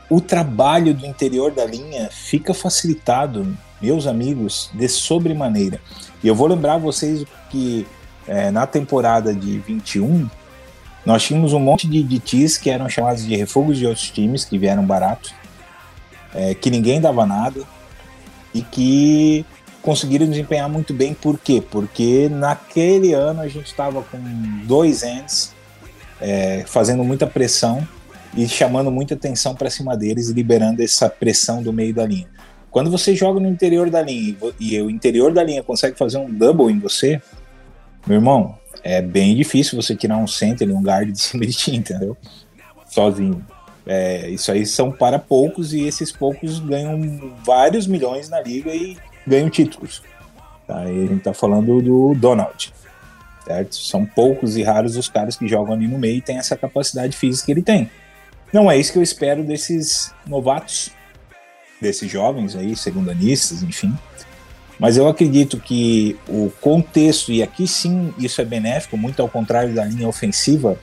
o 0.09 0.21
trabalho 0.21 0.93
do 0.93 1.05
interior 1.05 1.51
da 1.51 1.65
linha 1.65 2.09
fica 2.11 2.53
facilitado, 2.53 3.57
meus 3.81 4.05
amigos, 4.05 4.69
de 4.73 4.87
sobremaneira. 4.87 5.79
E 6.23 6.27
eu 6.27 6.35
vou 6.35 6.47
lembrar 6.47 6.77
vocês 6.77 7.25
que 7.49 7.87
é, 8.27 8.51
na 8.51 8.67
temporada 8.67 9.33
de 9.33 9.59
21, 9.59 10.29
nós 11.05 11.23
tínhamos 11.23 11.53
um 11.53 11.59
monte 11.59 11.87
de 11.87 12.03
DTs 12.03 12.59
que 12.59 12.69
eram 12.69 12.89
chamados 12.89 13.25
de 13.25 13.35
refugos 13.35 13.77
de 13.77 13.85
outros 13.85 14.09
times, 14.09 14.43
que 14.43 14.57
vieram 14.57 14.85
baratos, 14.85 15.33
é, 16.35 16.53
que 16.53 16.69
ninguém 16.69 17.01
dava 17.01 17.25
nada, 17.25 17.63
e 18.53 18.61
que 18.61 19.45
conseguiram 19.81 20.27
desempenhar 20.27 20.69
muito 20.69 20.93
bem. 20.93 21.13
Por 21.13 21.37
quê? 21.37 21.61
Porque 21.69 22.29
naquele 22.29 23.13
ano 23.13 23.41
a 23.41 23.47
gente 23.47 23.67
estava 23.67 24.01
com 24.01 24.17
dois 24.65 25.03
ends, 25.03 25.53
é, 26.21 26.63
fazendo 26.65 27.03
muita 27.03 27.27
pressão 27.27 27.85
e 28.35 28.47
chamando 28.47 28.89
muita 28.89 29.13
atenção 29.13 29.53
para 29.53 29.69
cima 29.69 29.95
deles 29.95 30.29
e 30.29 30.33
liberando 30.33 30.81
essa 30.81 31.09
pressão 31.09 31.61
do 31.61 31.71
meio 31.71 31.93
da 31.93 32.05
linha. 32.05 32.27
Quando 32.71 32.89
você 32.89 33.15
joga 33.15 33.39
no 33.39 33.47
interior 33.47 33.89
da 33.89 34.01
linha 34.01 34.35
e 34.59 34.81
o 34.81 34.89
interior 34.89 35.31
da 35.31 35.43
linha 35.43 35.63
consegue 35.63 35.97
fazer 35.97 36.17
um 36.17 36.29
double 36.33 36.71
em 36.71 36.79
você, 36.79 37.21
meu 38.05 38.17
irmão, 38.17 38.57
é 38.83 39.01
bem 39.01 39.35
difícil 39.35 39.81
você 39.81 39.95
tirar 39.95 40.17
um 40.17 40.27
center 40.27 40.69
um 40.75 40.81
guard 40.81 41.11
de 41.11 41.19
cima 41.19 41.45
de 41.45 41.53
ti, 41.53 41.75
entendeu? 41.75 42.17
Sozinho. 42.89 43.45
É, 43.87 44.29
isso 44.29 44.51
aí 44.51 44.65
são 44.65 44.91
para 44.91 45.19
poucos 45.19 45.73
e 45.73 45.81
esses 45.81 46.11
poucos 46.11 46.59
ganham 46.59 47.33
vários 47.45 47.85
milhões 47.85 48.29
na 48.29 48.41
liga 48.41 48.73
e 48.73 48.97
ganham 49.27 49.49
títulos. 49.49 50.01
Tá? 50.67 50.85
E 50.85 51.03
a 51.03 51.07
gente 51.07 51.23
tá 51.23 51.33
falando 51.33 51.81
do 51.81 52.15
Donald. 52.15 52.73
Certo? 53.45 53.75
São 53.75 54.05
poucos 54.05 54.57
e 54.57 54.63
raros 54.63 54.97
os 54.97 55.07
caras 55.07 55.35
que 55.35 55.47
jogam 55.47 55.73
ali 55.73 55.87
no 55.87 55.99
meio 55.99 56.17
e 56.17 56.21
têm 56.21 56.37
essa 56.37 56.57
capacidade 56.57 57.15
física 57.15 57.45
que 57.45 57.51
ele 57.51 57.61
tem. 57.61 57.89
Não 58.51 58.71
é 58.71 58.77
isso 58.77 58.91
que 58.91 58.97
eu 58.97 59.03
espero 59.03 59.43
desses 59.43 60.11
novatos, 60.25 60.89
desses 61.79 62.09
jovens 62.09 62.55
aí, 62.55 62.75
segundanistas, 62.75 63.61
enfim. 63.61 63.93
Mas 64.79 64.97
eu 64.97 65.07
acredito 65.07 65.59
que 65.59 66.17
o 66.27 66.51
contexto, 66.59 67.31
e 67.31 67.41
aqui 67.43 67.67
sim 67.67 68.13
isso 68.17 68.41
é 68.41 68.45
benéfico, 68.45 68.97
muito 68.97 69.21
ao 69.21 69.29
contrário 69.29 69.73
da 69.73 69.85
linha 69.85 70.07
ofensiva, 70.07 70.77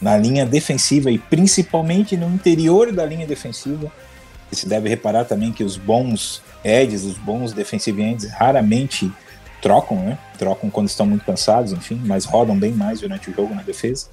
na 0.00 0.16
linha 0.16 0.46
defensiva 0.46 1.10
e 1.10 1.18
principalmente 1.18 2.16
no 2.16 2.28
interior 2.28 2.92
da 2.92 3.04
linha 3.04 3.26
defensiva, 3.26 3.90
você 4.50 4.66
deve 4.66 4.88
reparar 4.88 5.24
também 5.24 5.52
que 5.52 5.62
os 5.62 5.76
bons 5.76 6.42
edges, 6.64 7.04
os 7.04 7.18
bons 7.18 7.52
defensive 7.52 8.02
ends 8.02 8.24
raramente 8.30 9.10
trocam, 9.60 9.98
né? 9.98 10.18
Trocam 10.38 10.70
quando 10.70 10.88
estão 10.88 11.06
muito 11.06 11.24
cansados, 11.24 11.72
enfim, 11.72 12.00
mas 12.04 12.24
rodam 12.24 12.58
bem 12.58 12.72
mais 12.72 13.00
durante 13.00 13.30
o 13.30 13.34
jogo 13.34 13.54
na 13.54 13.62
defesa. 13.62 14.08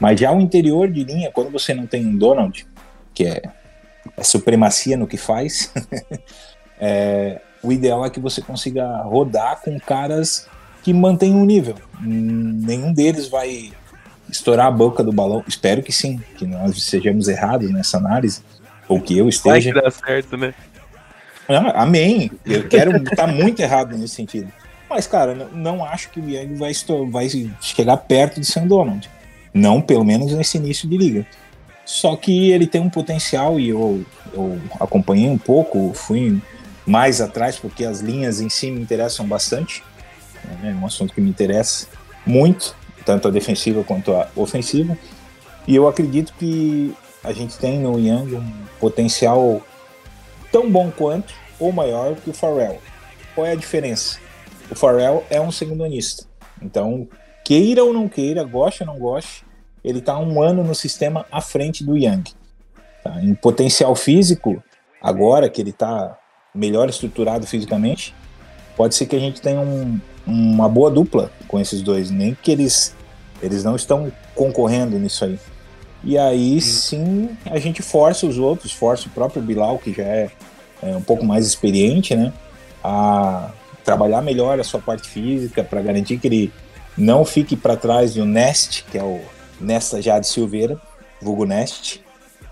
Mas 0.00 0.18
já 0.18 0.32
o 0.32 0.40
interior 0.40 0.90
de 0.90 1.04
linha, 1.04 1.30
quando 1.30 1.50
você 1.50 1.74
não 1.74 1.86
tem 1.86 2.06
um 2.06 2.16
Donald, 2.16 2.66
que 3.14 3.24
é, 3.24 3.42
é 4.16 4.22
supremacia 4.22 4.96
no 4.96 5.06
que 5.06 5.16
faz, 5.16 5.72
é, 6.80 7.40
o 7.62 7.72
ideal 7.72 8.04
é 8.04 8.10
que 8.10 8.20
você 8.20 8.40
consiga 8.42 9.02
rodar 9.02 9.60
com 9.62 9.78
caras 9.78 10.46
que 10.82 10.92
mantenham 10.92 11.42
o 11.42 11.44
nível. 11.44 11.76
Hum, 12.02 12.60
Nenhum 12.64 12.92
deles 12.92 13.28
vai 13.28 13.72
estourar 14.30 14.66
a 14.66 14.70
boca 14.70 15.02
do 15.02 15.12
balão. 15.12 15.44
Espero 15.46 15.82
que 15.82 15.92
sim, 15.92 16.20
que 16.36 16.46
nós 16.46 16.82
sejamos 16.82 17.28
errados 17.28 17.70
nessa 17.70 17.96
análise, 17.98 18.42
ou 18.88 19.00
que 19.00 19.16
eu 19.16 19.24
Vai 19.24 19.30
esteja. 19.30 19.72
que 19.72 19.80
dá 19.80 19.90
certo, 19.90 20.36
né? 20.36 20.54
Ah, 21.48 21.82
amém. 21.82 22.30
Eu 22.44 22.68
quero 22.68 22.96
estar 22.96 23.26
muito 23.26 23.60
errado 23.60 23.96
nesse 23.96 24.14
sentido. 24.14 24.50
Mas, 24.88 25.06
cara, 25.06 25.34
não, 25.34 25.48
não 25.50 25.84
acho 25.84 26.10
que 26.10 26.20
o 26.20 26.28
Young 26.28 26.56
vai, 26.56 26.72
vai 27.10 27.28
chegar 27.60 27.96
perto 27.98 28.40
de 28.40 28.46
Sam 28.46 28.66
Donald. 28.66 29.08
Não, 29.52 29.80
pelo 29.80 30.04
menos 30.04 30.32
nesse 30.32 30.58
início 30.58 30.88
de 30.88 30.96
liga. 30.96 31.26
Só 31.84 32.16
que 32.16 32.50
ele 32.50 32.66
tem 32.66 32.80
um 32.80 32.90
potencial 32.90 33.60
e 33.60 33.68
eu, 33.68 34.04
eu 34.32 34.60
acompanhei 34.80 35.28
um 35.28 35.38
pouco, 35.38 35.92
fui 35.94 36.40
mais 36.84 37.20
atrás 37.20 37.58
porque 37.58 37.84
as 37.84 38.00
linhas 38.00 38.40
em 38.40 38.48
si 38.48 38.70
me 38.70 38.80
interessam 38.80 39.26
bastante. 39.26 39.82
É 40.62 40.68
um 40.68 40.84
assunto 40.84 41.14
que 41.14 41.20
me 41.20 41.30
interessa 41.30 41.86
muito, 42.24 42.76
tanto 43.06 43.28
a 43.28 43.30
defensiva 43.30 43.82
quanto 43.84 44.12
a 44.12 44.28
ofensiva. 44.36 44.98
E 45.66 45.74
eu 45.74 45.88
acredito 45.88 46.34
que 46.34 46.92
a 47.24 47.32
gente 47.32 47.56
tem 47.56 47.78
no 47.78 47.98
Young 47.98 48.34
um 48.34 48.52
potencial 48.78 49.62
tão 50.52 50.70
bom 50.70 50.90
quanto 50.90 51.32
ou 51.58 51.72
maior 51.72 52.16
que 52.16 52.28
o 52.28 52.34
Farrell. 52.34 52.78
Qual 53.34 53.46
é 53.46 53.52
a 53.52 53.56
diferença? 53.56 54.18
O 54.70 54.74
Farrell 54.74 55.24
é 55.30 55.40
um 55.40 55.52
segundonista. 55.52 56.26
Então, 56.60 57.08
queira 57.44 57.84
ou 57.84 57.92
não 57.92 58.08
queira, 58.08 58.42
goste 58.42 58.82
ou 58.82 58.86
não 58.88 58.98
goste, 58.98 59.44
ele 59.84 60.00
está 60.00 60.18
um 60.18 60.42
ano 60.42 60.64
no 60.64 60.74
sistema 60.74 61.24
à 61.30 61.40
frente 61.40 61.84
do 61.84 61.96
Young. 61.96 62.24
Tá? 63.04 63.22
Em 63.22 63.34
potencial 63.34 63.94
físico, 63.94 64.62
agora 65.00 65.48
que 65.48 65.60
ele 65.60 65.70
está 65.70 66.18
melhor 66.52 66.88
estruturado 66.88 67.46
fisicamente, 67.46 68.14
pode 68.76 68.94
ser 68.94 69.06
que 69.06 69.14
a 69.14 69.20
gente 69.20 69.40
tenha 69.40 69.60
um- 69.60 70.00
uma 70.26 70.68
boa 70.68 70.90
dupla 70.90 71.30
com 71.46 71.60
esses 71.60 71.82
dois. 71.82 72.10
Nem 72.10 72.36
que 72.40 72.50
eles, 72.50 72.94
eles 73.40 73.62
não 73.62 73.76
estão 73.76 74.10
concorrendo 74.34 74.98
nisso 74.98 75.24
aí. 75.24 75.38
E 76.04 76.18
aí 76.18 76.60
sim 76.60 77.30
a 77.46 77.58
gente 77.58 77.82
força 77.82 78.26
os 78.26 78.38
outros, 78.38 78.72
força 78.72 79.08
o 79.08 79.10
próprio 79.10 79.42
Bilal, 79.42 79.78
que 79.78 79.92
já 79.92 80.04
é, 80.04 80.30
é 80.82 80.96
um 80.96 81.02
pouco 81.02 81.24
mais 81.24 81.46
experiente, 81.46 82.14
né? 82.14 82.32
A 82.82 83.50
trabalhar 83.84 84.20
melhor 84.20 84.58
a 84.58 84.64
sua 84.64 84.80
parte 84.80 85.08
física 85.08 85.62
para 85.62 85.80
garantir 85.80 86.18
que 86.18 86.26
ele 86.26 86.52
não 86.96 87.24
fique 87.24 87.56
para 87.56 87.76
trás 87.76 88.14
do 88.14 88.24
Nest, 88.24 88.84
que 88.90 88.98
é 88.98 89.02
o 89.02 89.20
Nesta 89.60 90.02
Jade 90.02 90.26
Silveira, 90.26 90.80
vulgo 91.20 91.44
Nest, 91.44 92.00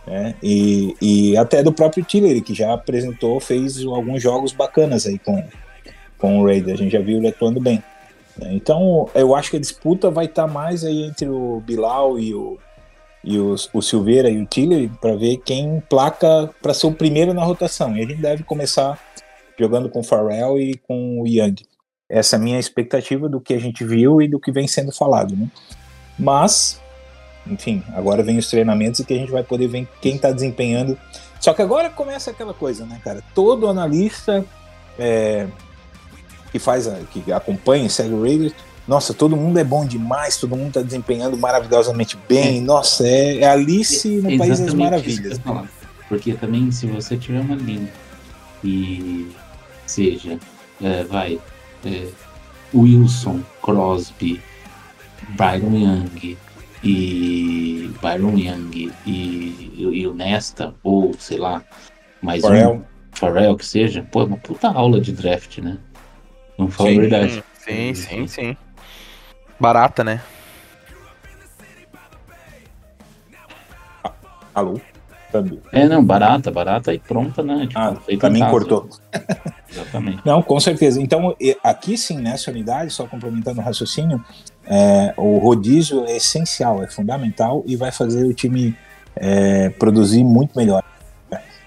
né? 0.06 0.34
E, 0.42 0.96
e 1.00 1.36
até 1.36 1.62
do 1.62 1.72
próprio 1.72 2.04
Tillery, 2.04 2.40
que 2.40 2.54
já 2.54 2.74
apresentou, 2.74 3.40
fez 3.40 3.84
alguns 3.84 4.22
jogos 4.22 4.52
bacanas 4.52 5.06
aí 5.06 5.18
com, 5.18 5.42
com 6.24 6.40
o 6.40 6.46
Raider. 6.46 6.72
A 6.72 6.78
gente 6.78 6.92
já 6.92 7.00
viu 7.00 7.18
ele 7.18 7.28
atuando 7.28 7.60
bem. 7.60 7.84
Então, 8.40 9.10
eu 9.14 9.34
acho 9.34 9.50
que 9.50 9.58
a 9.58 9.60
disputa 9.60 10.10
vai 10.10 10.24
estar 10.24 10.46
mais 10.46 10.82
aí 10.82 11.02
entre 11.02 11.28
o 11.28 11.60
Bilal 11.60 12.18
e 12.18 12.34
o, 12.34 12.58
e 13.22 13.38
o, 13.38 13.54
o 13.74 13.82
Silveira 13.82 14.30
e 14.30 14.40
o 14.40 14.46
Tillery 14.46 14.90
para 15.02 15.14
ver 15.16 15.36
quem 15.44 15.82
placa 15.86 16.50
para 16.62 16.72
ser 16.72 16.86
o 16.86 16.92
primeiro 16.92 17.34
na 17.34 17.44
rotação. 17.44 17.94
E 17.94 18.02
a 18.02 18.06
gente 18.06 18.22
deve 18.22 18.42
começar 18.42 18.98
jogando 19.58 19.90
com 19.90 20.00
o 20.00 20.02
Farrell 20.02 20.58
e 20.58 20.78
com 20.78 21.20
o 21.20 21.28
Young. 21.28 21.56
Essa 22.08 22.36
é 22.36 22.38
a 22.38 22.42
minha 22.42 22.58
expectativa 22.58 23.28
do 23.28 23.38
que 23.38 23.52
a 23.52 23.60
gente 23.60 23.84
viu 23.84 24.22
e 24.22 24.26
do 24.26 24.40
que 24.40 24.50
vem 24.50 24.66
sendo 24.66 24.92
falado, 24.92 25.36
né? 25.36 25.46
Mas, 26.18 26.80
enfim, 27.46 27.82
agora 27.92 28.22
vem 28.22 28.38
os 28.38 28.48
treinamentos 28.48 29.00
e 29.00 29.04
que 29.04 29.12
a 29.12 29.18
gente 29.18 29.30
vai 29.30 29.42
poder 29.42 29.68
ver 29.68 29.86
quem 30.00 30.16
está 30.16 30.32
desempenhando. 30.32 30.98
Só 31.38 31.52
que 31.52 31.60
agora 31.60 31.90
começa 31.90 32.30
aquela 32.30 32.54
coisa, 32.54 32.86
né, 32.86 32.98
cara? 33.04 33.22
Todo 33.34 33.68
analista 33.68 34.42
é, 34.98 35.46
que 36.54 36.60
faz, 36.60 36.86
a, 36.86 36.94
que 37.12 37.32
acompanha, 37.32 37.88
segue 37.90 38.14
o 38.14 38.22
Raiders, 38.22 38.54
nossa, 38.86 39.12
todo 39.12 39.34
mundo 39.36 39.58
é 39.58 39.64
bom 39.64 39.84
demais, 39.84 40.36
todo 40.36 40.54
mundo 40.54 40.68
está 40.68 40.82
desempenhando 40.82 41.36
maravilhosamente 41.36 42.16
bem. 42.28 42.60
Nossa, 42.60 43.04
é, 43.04 43.38
é 43.38 43.48
Alice 43.48 44.08
no 44.08 44.30
É 44.30 44.38
País 44.38 44.60
das 44.60 44.72
Maravilhas. 44.72 45.38
falar. 45.38 45.68
Porque 46.08 46.34
também, 46.34 46.70
se 46.70 46.86
você 46.86 47.16
tiver 47.16 47.40
uma 47.40 47.56
linha 47.56 47.92
e 48.62 49.28
seja, 49.84 50.38
é, 50.80 51.02
vai, 51.02 51.40
é, 51.84 52.06
Wilson, 52.72 53.40
Crosby, 53.60 54.40
Byron 55.30 55.76
Young 55.76 56.38
e 56.84 57.90
Byron 58.00 58.38
Young 58.38 58.92
e, 59.04 59.72
e 59.76 60.06
o 60.06 60.14
Nesta, 60.14 60.72
ou 60.84 61.14
sei 61.18 61.38
lá, 61.38 61.64
mais 62.22 62.42
Farrell. 62.42 62.74
um 62.74 62.82
Farrell 63.10 63.56
que 63.56 63.66
seja, 63.66 64.06
pô, 64.12 64.20
é 64.20 64.24
uma 64.26 64.36
puta 64.36 64.68
aula 64.68 65.00
de 65.00 65.10
draft, 65.10 65.58
né? 65.58 65.78
Não 66.58 66.68
fala 66.70 66.88
a 66.88 66.92
Sim. 66.92 67.00
verdade. 67.00 67.44
Sim, 67.58 67.94
sim, 67.94 68.26
sim. 68.26 68.56
Barata, 69.58 70.04
né? 70.04 70.20
Alô? 74.54 74.80
Câmbio. 75.32 75.60
É, 75.72 75.88
não, 75.88 76.04
barata, 76.04 76.48
barata 76.50 76.94
e 76.94 76.98
pronta, 77.00 77.42
né? 77.42 77.66
Tipo, 77.66 77.78
Ah, 77.80 77.96
pra 78.20 78.30
mim 78.30 78.38
casa. 78.38 78.50
cortou. 78.52 78.88
Exatamente. 79.68 80.20
Não, 80.24 80.40
com 80.40 80.60
certeza. 80.60 81.02
Então, 81.02 81.34
aqui 81.62 81.98
sim, 81.98 82.18
nessa 82.18 82.52
unidade, 82.52 82.92
só 82.92 83.04
complementando 83.06 83.60
o 83.60 83.64
raciocínio, 83.64 84.24
é, 84.64 85.12
o 85.16 85.38
rodízio 85.38 86.04
é 86.06 86.16
essencial, 86.16 86.84
é 86.84 86.86
fundamental 86.86 87.64
e 87.66 87.74
vai 87.74 87.90
fazer 87.90 88.24
o 88.24 88.32
time 88.32 88.76
é, 89.16 89.70
produzir 89.70 90.22
muito 90.22 90.56
melhor, 90.56 90.84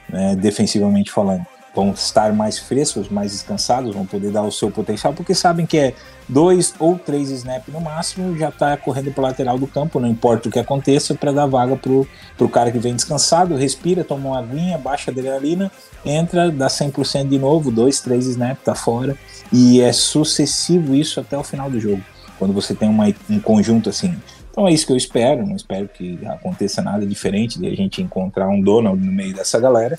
né, 0.10 0.36
defensivamente 0.38 1.12
falando. 1.12 1.46
Vão 1.78 1.92
estar 1.92 2.34
mais 2.34 2.58
frescos, 2.58 3.08
mais 3.08 3.34
descansados, 3.34 3.94
vão 3.94 4.04
poder 4.04 4.32
dar 4.32 4.42
o 4.42 4.52
seu 4.52 4.72
potencial, 4.72 5.14
porque 5.14 5.36
sabem 5.36 5.64
que 5.64 5.78
é 5.78 5.94
dois 6.28 6.74
ou 6.80 6.98
três 6.98 7.30
snap 7.30 7.68
no 7.68 7.80
máximo, 7.80 8.36
já 8.36 8.50
está 8.50 8.76
correndo 8.76 9.12
para 9.12 9.26
lateral 9.26 9.60
do 9.60 9.68
campo, 9.68 10.00
não 10.00 10.10
importa 10.10 10.50
o 10.50 10.52
que 10.52 10.58
aconteça, 10.58 11.14
para 11.14 11.32
dar 11.32 11.46
vaga 11.46 11.76
pro, 11.76 12.08
pro 12.36 12.50
cara 12.50 12.72
que 12.72 12.80
vem 12.80 12.96
descansado, 12.96 13.56
respira, 13.56 14.04
toma 14.04 14.30
uma 14.30 14.40
aguinha, 14.40 14.76
baixa 14.76 15.12
a 15.12 15.14
adrenalina, 15.14 15.72
entra, 16.04 16.50
dá 16.50 16.66
100% 16.66 17.30
de 17.30 17.38
novo, 17.38 17.70
dois, 17.70 18.00
três 18.00 18.26
snap, 18.26 18.58
tá 18.64 18.74
fora. 18.74 19.16
E 19.54 19.80
é 19.80 19.94
sucessivo 19.94 20.96
isso 20.96 21.20
até 21.20 21.38
o 21.38 21.44
final 21.44 21.70
do 21.70 21.80
jogo, 21.80 22.02
quando 22.40 22.56
você 22.56 22.74
tem 22.74 22.90
uma, 22.90 23.06
um 23.30 23.40
conjunto 23.40 23.88
assim. 23.88 24.18
Então 24.50 24.68
é 24.68 24.74
isso 24.74 24.88
que 24.88 24.94
eu 24.94 24.98
espero, 24.98 25.46
não 25.46 25.56
espero 25.56 25.88
que 25.88 26.18
aconteça 26.26 26.82
nada 26.82 27.06
diferente 27.06 27.60
de 27.60 27.68
a 27.68 27.76
gente 27.76 28.02
encontrar 28.02 28.48
um 28.48 28.60
Donald 28.60 29.00
no 29.00 29.12
meio 29.12 29.32
dessa 29.32 29.60
galera. 29.60 29.96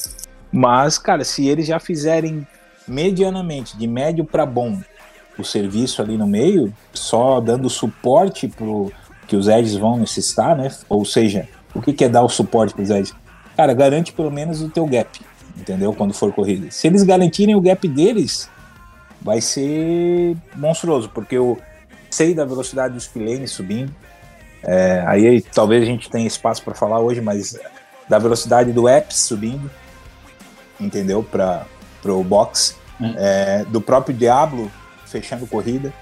Mas, 0.52 0.98
cara, 0.98 1.24
se 1.24 1.46
eles 1.46 1.66
já 1.66 1.78
fizerem 1.78 2.46
medianamente, 2.86 3.76
de 3.76 3.86
médio 3.86 4.24
para 4.24 4.46
bom, 4.46 4.80
o 5.38 5.44
serviço 5.44 6.02
ali 6.02 6.16
no 6.16 6.26
meio, 6.26 6.72
só 6.92 7.40
dando 7.40 7.70
suporte 7.70 8.48
pro 8.48 8.92
que 9.26 9.36
os 9.36 9.46
edges 9.46 9.76
vão 9.76 9.98
necessitar, 9.98 10.56
né? 10.56 10.70
Ou 10.88 11.04
seja, 11.04 11.46
o 11.74 11.82
que 11.82 11.92
que 11.92 12.04
é 12.04 12.08
dar 12.08 12.22
o 12.22 12.28
suporte 12.28 12.72
para 12.72 12.82
os? 12.82 13.14
Cara, 13.56 13.74
garante 13.74 14.12
pelo 14.12 14.30
menos 14.30 14.62
o 14.62 14.70
teu 14.70 14.86
gap, 14.86 15.20
entendeu? 15.56 15.92
Quando 15.92 16.14
for 16.14 16.32
corrida. 16.32 16.70
Se 16.70 16.86
eles 16.86 17.02
garantirem 17.02 17.54
o 17.54 17.60
gap 17.60 17.86
deles, 17.86 18.48
vai 19.20 19.40
ser 19.40 20.34
monstruoso, 20.56 21.10
porque 21.10 21.36
eu 21.36 21.58
sei 22.10 22.34
da 22.34 22.44
velocidade 22.44 22.94
dos 22.94 23.06
P-Lane 23.06 23.46
subindo. 23.46 23.94
É, 24.62 25.04
aí 25.06 25.42
talvez 25.42 25.82
a 25.82 25.86
gente 25.86 26.08
tenha 26.08 26.26
espaço 26.26 26.62
para 26.62 26.74
falar 26.74 27.00
hoje, 27.00 27.20
mas 27.20 27.58
da 28.08 28.18
velocidade 28.18 28.72
do 28.72 28.88
Apps 28.88 29.18
subindo, 29.18 29.70
entendeu? 30.80 31.22
Para 31.22 31.66
o 32.04 32.22
box. 32.22 32.76
É, 33.16 33.64
do 33.68 33.80
próprio 33.80 34.16
Diablo 34.16 34.70
fechando 35.06 35.46
corrida. 35.46 35.92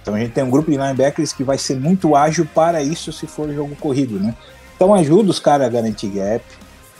Então 0.00 0.14
a 0.14 0.18
gente 0.18 0.32
tem 0.32 0.42
um 0.42 0.50
grupo 0.50 0.70
de 0.70 0.76
linebackers 0.78 1.32
que 1.32 1.44
vai 1.44 1.58
ser 1.58 1.78
muito 1.78 2.16
ágil 2.16 2.48
para 2.54 2.82
isso 2.82 3.12
se 3.12 3.26
for 3.26 3.52
jogo 3.52 3.76
corrido, 3.76 4.18
né? 4.18 4.34
Então 4.74 4.94
ajuda 4.94 5.30
os 5.30 5.38
caras 5.38 5.66
a 5.66 5.70
garantir 5.70 6.08
gap. 6.08 6.42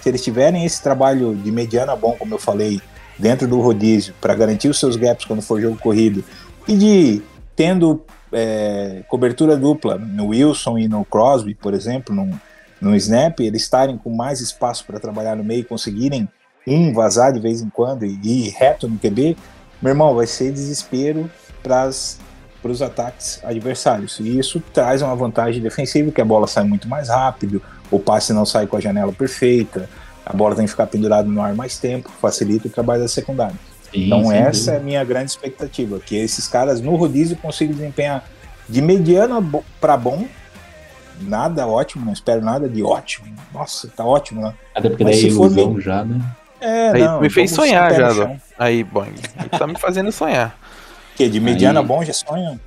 Se 0.02 0.08
eles 0.08 0.22
tiverem 0.22 0.64
esse 0.64 0.82
trabalho 0.82 1.34
de 1.34 1.50
mediana 1.50 1.96
bom, 1.96 2.14
como 2.18 2.34
eu 2.34 2.38
falei, 2.38 2.80
dentro 3.18 3.48
do 3.48 3.60
rodízio, 3.60 4.14
para 4.20 4.34
garantir 4.34 4.68
os 4.68 4.78
seus 4.78 4.96
gaps 4.96 5.24
quando 5.24 5.42
for 5.42 5.60
jogo 5.60 5.78
corrido, 5.78 6.22
e 6.66 6.76
de 6.76 7.22
tendo 7.56 8.04
é, 8.32 9.02
cobertura 9.08 9.56
dupla 9.56 9.96
no 9.96 10.28
Wilson 10.28 10.78
e 10.78 10.86
no 10.86 11.04
Crosby, 11.04 11.54
por 11.54 11.74
exemplo, 11.74 12.14
no, 12.14 12.40
no 12.80 12.94
snap, 12.96 13.40
eles 13.40 13.62
estarem 13.62 13.96
com 13.96 14.14
mais 14.14 14.40
espaço 14.40 14.84
para 14.84 15.00
trabalhar 15.00 15.34
no 15.34 15.42
meio 15.42 15.60
e 15.60 15.64
conseguirem 15.64 16.28
um 16.68 16.92
vazar 16.92 17.32
de 17.32 17.40
vez 17.40 17.60
em 17.62 17.68
quando 17.70 18.04
e 18.04 18.18
ir 18.22 18.50
reto 18.50 18.88
no 18.88 18.98
QB, 18.98 19.36
meu 19.80 19.90
irmão, 19.90 20.14
vai 20.14 20.26
ser 20.26 20.52
desespero 20.52 21.30
para 21.62 21.88
os 21.88 22.82
ataques 22.82 23.40
adversários. 23.44 24.18
E 24.20 24.38
isso 24.38 24.62
traz 24.72 25.02
uma 25.02 25.14
vantagem 25.14 25.62
defensiva, 25.62 26.10
que 26.10 26.20
a 26.20 26.24
bola 26.24 26.46
sai 26.46 26.64
muito 26.64 26.88
mais 26.88 27.08
rápido, 27.08 27.62
o 27.90 27.98
passe 27.98 28.32
não 28.32 28.44
sai 28.44 28.66
com 28.66 28.76
a 28.76 28.80
janela 28.80 29.12
perfeita, 29.12 29.88
a 30.26 30.32
bola 30.32 30.54
tem 30.54 30.64
que 30.64 30.70
ficar 30.70 30.86
pendurada 30.86 31.28
no 31.28 31.40
ar 31.40 31.54
mais 31.54 31.78
tempo, 31.78 32.10
facilita 32.20 32.68
o 32.68 32.70
trabalho 32.70 33.02
da 33.02 33.08
secundária. 33.08 33.56
Sim, 33.90 34.06
Então 34.06 34.30
essa 34.30 34.50
dúvida. 34.58 34.72
é 34.72 34.76
a 34.76 34.80
minha 34.80 35.04
grande 35.04 35.30
expectativa, 35.30 35.98
que 35.98 36.16
esses 36.16 36.46
caras 36.46 36.80
no 36.80 36.94
rodízio 36.96 37.36
consigam 37.36 37.74
desempenhar 37.74 38.24
de 38.68 38.82
mediano 38.82 39.64
para 39.80 39.96
bom, 39.96 40.26
nada 41.20 41.66
ótimo, 41.66 42.04
não 42.04 42.12
espero 42.12 42.42
nada 42.44 42.68
de 42.68 42.82
ótimo. 42.82 43.34
Nossa, 43.52 43.88
tá 43.88 44.04
ótimo, 44.04 44.42
né? 44.42 44.52
Até 44.74 44.88
porque 44.90 45.04
Mas 45.04 45.16
daí 45.16 45.24
é 45.24 45.28
ilusão 45.28 45.68
meio- 45.70 45.80
já, 45.80 46.04
né? 46.04 46.20
É, 46.60 46.90
Aí 46.90 47.04
não, 47.04 47.20
me 47.20 47.30
fez 47.30 47.50
sonhar 47.50 47.94
já. 47.94 48.36
Aí, 48.58 48.82
Boing. 48.84 49.14
Aí 49.36 49.48
tá 49.48 49.66
me 49.66 49.78
fazendo 49.78 50.10
sonhar. 50.10 50.58
Que 51.16 51.28
de 51.28 51.40
mediano 51.40 51.80
Aí- 51.80 51.86
bom 51.86 52.04
já 52.04 52.12
sonha? 52.12 52.60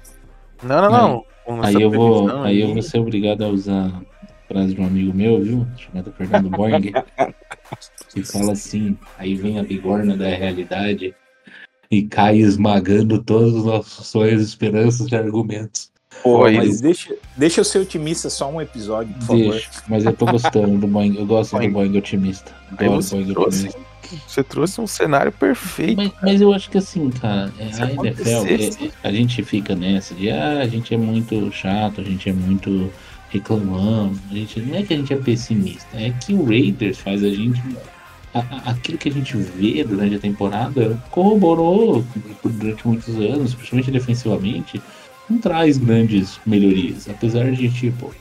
Não, 0.63 0.81
não, 0.81 0.91
não. 0.91 1.25
Com 1.45 1.63
Aí 1.63 1.81
eu 1.81 1.89
vou, 1.89 2.43
aí 2.43 2.61
eu 2.61 2.73
vou 2.73 2.81
ser 2.81 2.99
obrigado 2.99 3.43
a 3.43 3.47
usar 3.47 3.87
a 3.87 4.01
frase 4.47 4.75
de 4.75 4.81
um 4.81 4.85
amigo 4.85 5.13
meu, 5.13 5.41
viu? 5.41 5.67
Chamado 5.77 6.13
Fernando 6.13 6.49
Boing, 6.49 6.93
que 8.13 8.23
fala 8.23 8.51
assim, 8.51 8.97
aí 9.17 9.35
vem 9.35 9.59
a 9.59 9.63
bigorna 9.63 10.15
da 10.15 10.27
realidade 10.27 11.15
e 11.89 12.03
cai 12.03 12.37
esmagando 12.37 13.21
todos 13.21 13.53
os 13.55 13.65
nossos 13.65 14.07
sonhos, 14.07 14.41
esperanças 14.41 15.11
e 15.11 15.15
argumentos. 15.15 15.90
Pô, 16.23 16.39
mas 16.51 16.81
deixa, 16.81 17.15
deixa 17.35 17.61
eu 17.61 17.65
ser 17.65 17.79
otimista 17.79 18.29
só 18.29 18.49
um 18.51 18.61
episódio, 18.61 19.13
por 19.15 19.21
favor. 19.27 19.51
Deixa, 19.53 19.69
mas 19.87 20.05
eu 20.05 20.13
tô 20.13 20.25
gostando 20.27 20.77
do 20.77 20.87
Boing, 20.87 21.15
eu 21.17 21.25
gosto 21.25 21.53
Boing. 21.53 21.67
do 21.67 21.73
Boing 21.73 21.97
otimista. 21.97 22.51
Você 22.69 23.15
Boing 23.15 23.33
trouxe, 23.33 23.67
otimista. 23.67 23.79
você 24.27 24.43
trouxe 24.43 24.81
um 24.81 24.85
cenário 24.87 25.31
perfeito. 25.31 25.97
Mas, 25.97 26.11
mas 26.21 26.41
eu 26.41 26.53
acho 26.53 26.69
que 26.69 26.77
assim, 26.77 27.09
cara, 27.09 27.51
é, 27.57 27.63
a 27.81 27.91
NFL, 27.91 28.29
é- 28.29 28.85
é- 28.87 28.91
a 29.03 29.11
gente 29.11 29.41
fica 29.43 29.75
nessa 29.75 30.13
de 30.13 30.29
ah, 30.29 30.59
a 30.59 30.67
gente 30.67 30.93
é 30.93 30.97
muito 30.97 31.51
chato, 31.51 32.01
a 32.01 32.03
gente 32.03 32.29
é 32.29 32.33
muito 32.33 32.91
reclamando, 33.29 34.19
a 34.29 34.33
gente, 34.35 34.59
não 34.59 34.77
é 34.77 34.83
que 34.83 34.93
a 34.93 34.97
gente 34.97 35.13
é 35.13 35.17
pessimista, 35.17 35.87
é 35.95 36.11
que 36.11 36.33
o 36.33 36.43
Raiders 36.45 36.97
faz 36.99 37.23
a 37.23 37.29
gente. 37.29 37.61
aquilo 38.65 38.97
que 38.97 39.09
a 39.09 39.11
gente 39.11 39.35
vê 39.35 39.83
durante 39.83 40.15
a 40.15 40.19
temporada 40.19 40.97
corroborou 41.11 42.01
durante 42.43 42.87
muitos 42.87 43.13
anos, 43.17 43.53
principalmente 43.53 43.91
defensivamente, 43.91 44.81
não 45.31 45.39
traz 45.39 45.77
grandes 45.77 46.39
melhorias. 46.45 47.09
Apesar 47.09 47.51
de, 47.51 47.69
tipo, 47.69 48.13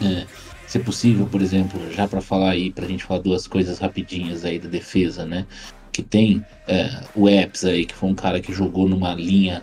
é, 0.00 0.26
ser 0.66 0.80
possível, 0.80 1.26
por 1.26 1.42
exemplo, 1.42 1.80
já 1.92 2.06
para 2.06 2.20
falar 2.20 2.50
aí, 2.50 2.70
pra 2.70 2.86
gente 2.86 3.04
falar 3.04 3.20
duas 3.20 3.46
coisas 3.46 3.78
rapidinhas 3.78 4.44
aí 4.44 4.58
da 4.58 4.68
defesa, 4.68 5.26
né? 5.26 5.46
Que 5.92 6.02
tem 6.02 6.44
é, 6.68 7.02
o 7.14 7.28
Epps 7.28 7.64
aí, 7.64 7.84
que 7.84 7.94
foi 7.94 8.08
um 8.08 8.14
cara 8.14 8.40
que 8.40 8.52
jogou 8.52 8.88
numa 8.88 9.14
linha, 9.14 9.62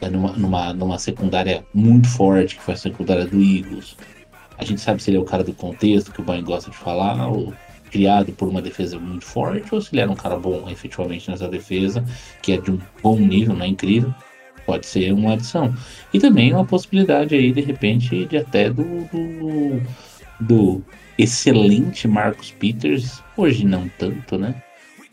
é, 0.00 0.08
numa, 0.10 0.32
numa, 0.32 0.72
numa 0.72 0.98
secundária 0.98 1.64
muito 1.72 2.08
forte, 2.08 2.56
que 2.56 2.62
foi 2.62 2.74
a 2.74 2.78
secundária 2.78 3.24
do 3.24 3.40
Eagles. 3.40 3.96
A 4.58 4.64
gente 4.64 4.80
sabe 4.80 5.00
se 5.00 5.10
ele 5.10 5.18
é 5.18 5.20
o 5.20 5.24
cara 5.24 5.44
do 5.44 5.52
contexto, 5.52 6.10
que 6.10 6.20
o 6.20 6.24
Brian 6.24 6.42
gosta 6.42 6.70
de 6.70 6.76
falar, 6.76 7.28
ou 7.28 7.54
criado 7.90 8.32
por 8.32 8.48
uma 8.48 8.60
defesa 8.60 8.98
muito 8.98 9.24
forte, 9.24 9.72
ou 9.72 9.80
se 9.80 9.94
ele 9.94 10.02
era 10.02 10.10
um 10.10 10.16
cara 10.16 10.36
bom 10.36 10.68
efetivamente 10.68 11.30
nessa 11.30 11.48
defesa, 11.48 12.04
que 12.42 12.52
é 12.52 12.56
de 12.58 12.72
um 12.72 12.80
bom 13.00 13.16
nível, 13.16 13.54
não 13.54 13.64
é 13.64 13.68
incrível. 13.68 14.12
Pode 14.68 14.84
ser 14.84 15.14
uma 15.14 15.32
adição. 15.32 15.74
E 16.12 16.20
também 16.20 16.52
uma 16.52 16.62
possibilidade 16.62 17.34
aí, 17.34 17.50
de 17.52 17.62
repente, 17.62 18.26
de 18.26 18.36
até 18.36 18.68
do, 18.68 18.84
do, 19.10 19.80
do 20.38 20.82
excelente 21.16 22.06
Marcus 22.06 22.50
Peters, 22.50 23.22
hoje 23.34 23.64
não 23.64 23.88
tanto, 23.98 24.36
né? 24.36 24.54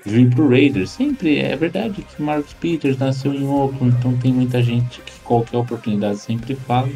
Vir 0.06 0.30
pro 0.30 0.50
Raiders. 0.50 0.90
Sempre 0.90 1.40
é 1.40 1.56
verdade 1.56 2.02
que 2.02 2.22
Marcus 2.22 2.52
Peters 2.52 2.98
nasceu 2.98 3.34
em 3.34 3.48
Oakland, 3.48 3.96
então 3.98 4.18
tem 4.18 4.34
muita 4.34 4.62
gente 4.62 5.00
que 5.00 5.20
qualquer 5.22 5.56
oportunidade 5.56 6.18
sempre 6.18 6.54
fala. 6.54 6.92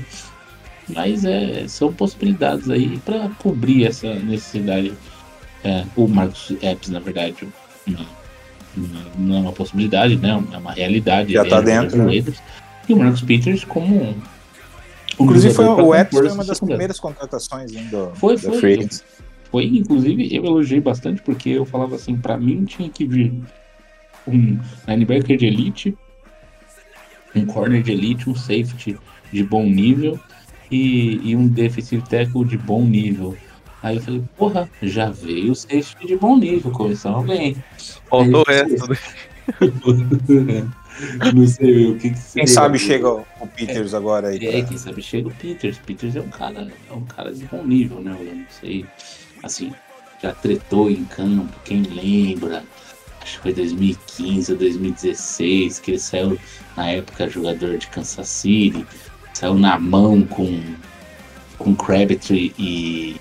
Mas 0.90 1.24
é, 1.24 1.66
são 1.66 1.94
possibilidades 1.94 2.70
aí 2.70 2.98
para 3.06 3.30
cobrir 3.40 3.86
essa 3.86 4.14
necessidade. 4.16 4.92
É, 5.64 5.86
o 5.96 6.10
Marcus 6.10 6.52
Epps, 6.62 6.90
na 6.90 7.00
verdade, 7.00 7.48
uma- 7.88 8.19
não 9.18 9.38
é 9.38 9.40
uma 9.40 9.52
possibilidade, 9.52 10.16
né? 10.16 10.44
É 10.52 10.58
uma 10.58 10.72
realidade. 10.72 11.34
Já 11.34 11.42
tá 11.42 11.48
é 11.48 11.50
jogador 11.50 11.66
dentro, 11.66 11.98
do 11.98 12.04
né? 12.04 12.12
Raiders. 12.12 12.42
E 12.88 12.94
o 12.94 12.98
Marcus 12.98 13.22
Peters 13.22 13.64
como 13.64 14.04
um. 14.04 14.16
Inclusive, 15.20 15.54
foi, 15.54 15.66
o 15.66 15.94
Epps 15.94 16.18
foi 16.18 16.32
uma 16.32 16.46
das 16.46 16.60
primeiras 16.60 17.00
contratações 17.00 17.74
hein, 17.74 17.88
do, 17.92 18.12
Foi, 18.16 18.38
da 18.38 18.52
foi. 18.54 18.88
Foi, 19.52 19.66
inclusive, 19.66 20.34
eu 20.34 20.46
elogiei 20.46 20.80
bastante 20.80 21.22
porque 21.22 21.50
eu 21.50 21.66
falava 21.66 21.96
assim, 21.96 22.16
pra 22.16 22.38
mim 22.38 22.64
tinha 22.66 22.88
que 22.88 23.06
vir 23.06 23.34
um 24.28 24.60
linebacker 24.88 25.38
de 25.38 25.48
elite, 25.48 25.98
um 27.36 27.46
corner 27.46 27.82
de 27.82 27.92
elite, 27.92 28.30
um 28.30 28.36
safety 28.36 28.98
de 29.32 29.44
bom 29.44 29.64
nível 29.64 30.20
e, 30.70 31.20
e 31.24 31.36
um 31.36 31.48
defensive 31.48 32.04
tackle 32.08 32.46
de 32.46 32.58
bom 32.58 32.84
nível. 32.86 33.36
Aí 33.82 33.96
eu 33.98 34.02
falei, 34.02 34.24
porra, 34.38 34.70
já 34.82 35.10
veio 35.10 35.52
o 35.52 35.56
safety 35.56 36.08
de 36.08 36.16
bom 36.18 36.38
nível, 36.38 36.72
começamos 36.72 37.26
bem. 37.26 37.56
Faltou 38.10 38.44
Aí, 38.48 38.56
essa. 38.56 38.88
né? 38.88 38.98
Não 41.34 41.48
sei 41.48 41.88
o 41.92 41.98
que, 41.98 42.10
que 42.10 42.20
Quem 42.34 42.46
sabe 42.48 42.78
chega 42.78 43.10
o 43.10 43.26
o 43.40 43.48
Peters 43.48 43.94
agora 43.94 44.28
aí. 44.28 44.46
É, 44.46 44.52
pra- 44.60 44.68
quem 44.70 44.78
sabe 44.78 45.02
chega 45.02 45.30
o 45.30 45.32
Peters. 45.34 45.78
Peters 45.78 46.16
é 46.18 46.22
um 46.22 46.28
cara, 46.28 46.68
é 46.90 46.94
um 46.94 47.06
cara 47.06 47.34
de 47.34 47.46
bom 47.46 47.64
nível, 47.64 48.02
né? 48.02 48.16
Eu 48.20 48.36
não 48.36 48.46
sei. 48.50 48.86
Assim, 49.42 49.72
já 50.22 50.34
tretou 50.34 50.92
em 50.92 51.06
campo, 51.06 51.54
quem 51.64 51.84
lembra? 51.84 52.64
Acho 53.22 53.38
que 53.38 53.42
foi 53.44 53.54
2015 53.54 54.52
ou 54.52 54.58
2016, 54.58 55.80
que 55.80 55.92
ele 55.92 56.00
saiu 56.00 56.38
na 56.76 56.90
época 56.90 57.30
jogador 57.30 57.78
de 57.78 57.88
Kansas 57.88 58.28
City, 58.28 58.86
saiu 59.34 59.54
na 59.54 59.80
mão 59.80 60.22
com, 60.24 60.62
com 61.58 61.74
Crabtree 61.76 62.54
e, 62.60 63.16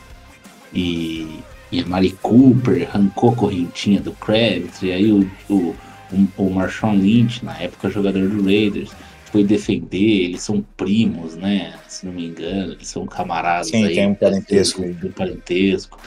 e 0.72 1.40
E 1.70 1.80
a 1.80 1.86
Mari 1.86 2.12
Cooper 2.22 2.88
arrancou 2.88 3.30
a 3.30 3.36
correntinha 3.36 4.00
do 4.00 4.12
Kravitz, 4.12 4.82
e 4.82 4.90
aí 4.90 5.12
o, 5.12 5.30
o, 5.48 5.76
o, 6.12 6.28
o 6.38 6.50
Marshawn 6.50 6.96
Lynch, 6.96 7.44
na 7.44 7.56
época 7.58 7.90
jogador 7.90 8.28
do 8.28 8.42
Raiders, 8.42 8.90
foi 9.30 9.44
defender, 9.44 10.24
eles 10.24 10.42
são 10.42 10.64
primos, 10.76 11.36
né? 11.36 11.74
Se 11.86 12.06
não 12.06 12.12
me 12.14 12.26
engano, 12.26 12.72
eles 12.72 12.88
são 12.88 13.06
camaradas 13.06 13.68
Sim, 13.68 13.84
aí. 13.84 13.94
tem 13.94 14.06
um 14.06 14.14
parentesco. 14.14 14.82
Do 14.94 15.10
parentesco. 15.10 15.98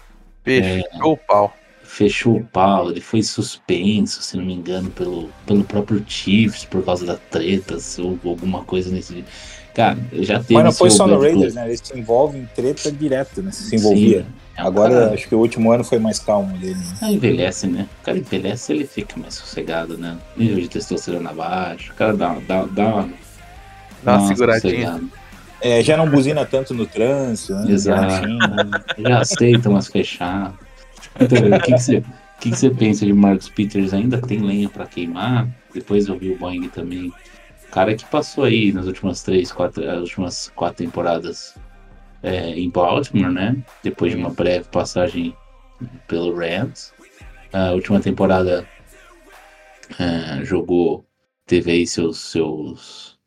Fechou 0.43 1.13
o 1.13 1.17
pau. 1.17 1.55
Fechou 1.83 2.37
o 2.37 2.45
pau, 2.45 2.89
ele 2.89 3.01
foi 3.01 3.21
suspenso, 3.21 4.23
se 4.23 4.37
não 4.37 4.45
me 4.45 4.53
engano, 4.53 4.89
pelo, 4.89 5.29
pelo 5.45 5.63
próprio 5.63 6.03
Chiefs 6.07 6.65
por 6.65 6.83
causa 6.83 7.05
da 7.05 7.17
treta, 7.17 7.77
ou 7.99 8.17
alguma 8.23 8.63
coisa 8.63 8.89
nesse. 8.89 9.23
Cara, 9.75 9.99
já 10.13 10.39
teve. 10.39 10.55
Mas 10.55 10.63
não 10.63 10.71
foi 10.71 10.89
só 10.89 11.05
no 11.05 11.19
Raiders, 11.19 11.53
né? 11.53 11.67
Eles 11.67 11.81
se 11.83 11.97
envolvem 11.97 12.41
em 12.41 12.45
treta 12.45 12.91
direto, 12.91 13.43
né? 13.43 13.51
Se 13.51 13.75
envolvia. 13.75 14.21
Sim, 14.21 14.25
é 14.25 14.50
um 14.50 14.50
Agora, 14.67 14.93
cara- 14.93 15.13
acho 15.13 15.27
que 15.27 15.35
o 15.35 15.39
último 15.39 15.71
ano 15.71 15.83
foi 15.83 15.99
mais 15.99 16.19
calmo 16.19 16.57
dele. 16.57 16.75
Né? 16.75 16.95
Ah, 17.01 17.11
envelhece, 17.11 17.67
né? 17.67 17.87
O 18.01 18.05
cara 18.05 18.17
envelhece, 18.17 18.71
ele 18.71 18.85
fica 18.85 19.19
mais 19.19 19.33
sossegado, 19.35 19.97
né? 19.97 20.17
Nível 20.37 20.59
de 20.61 20.67
testosterona 20.69 21.33
baixo, 21.33 21.91
o 21.91 21.95
cara 21.95 22.13
dá, 22.15 22.35
dá, 22.47 22.63
dá 22.65 22.85
uma, 22.87 23.09
Dá 24.03 24.17
uma 24.17 24.27
seguradinha. 24.27 24.61
sossegada. 24.87 25.03
É, 25.63 25.83
já 25.83 25.95
não 25.95 26.09
buzina 26.09 26.43
tanto 26.45 26.73
no 26.73 26.85
trânsito, 26.87 27.53
né? 27.53 27.71
Exato. 27.71 28.01
Já 28.01 28.21
xinga. 28.21 28.83
Já 28.97 29.19
aceita 29.19 29.69
umas 29.69 29.87
fechadas. 29.87 30.53
Então, 31.19 31.37
o 31.37 31.59
que, 31.59 31.73
que, 31.73 31.79
você, 31.79 31.97
o 31.97 32.03
que, 32.39 32.49
que 32.49 32.57
você 32.57 32.69
pensa 32.71 33.05
de 33.05 33.13
Marcos 33.13 33.47
Peters? 33.49 33.93
Ainda 33.93 34.19
tem 34.19 34.39
lenha 34.39 34.67
pra 34.69 34.87
queimar? 34.87 35.47
Depois 35.73 36.07
eu 36.07 36.17
vi 36.17 36.31
o 36.31 36.37
Boeing 36.37 36.67
também. 36.69 37.09
O 37.67 37.71
cara 37.71 37.93
que 37.95 38.03
passou 38.05 38.43
aí 38.43 38.71
nas 38.73 38.87
últimas 38.87 39.21
três, 39.21 39.51
quatro, 39.51 39.87
as 39.87 39.99
últimas 40.01 40.51
quatro 40.55 40.83
temporadas 40.83 41.53
é, 42.23 42.51
em 42.59 42.69
Baltimore, 42.69 43.31
né? 43.31 43.55
Depois 43.83 44.11
de 44.11 44.17
uma 44.17 44.29
breve 44.29 44.65
passagem 44.69 45.35
pelo 46.07 46.35
Rams. 46.35 46.93
A 47.53 47.71
última 47.71 47.99
temporada 47.99 48.67
é, 49.99 50.43
jogou, 50.45 51.05
teve 51.45 51.71
aí 51.71 51.87
seus, 51.87 52.17
seus 52.17 53.19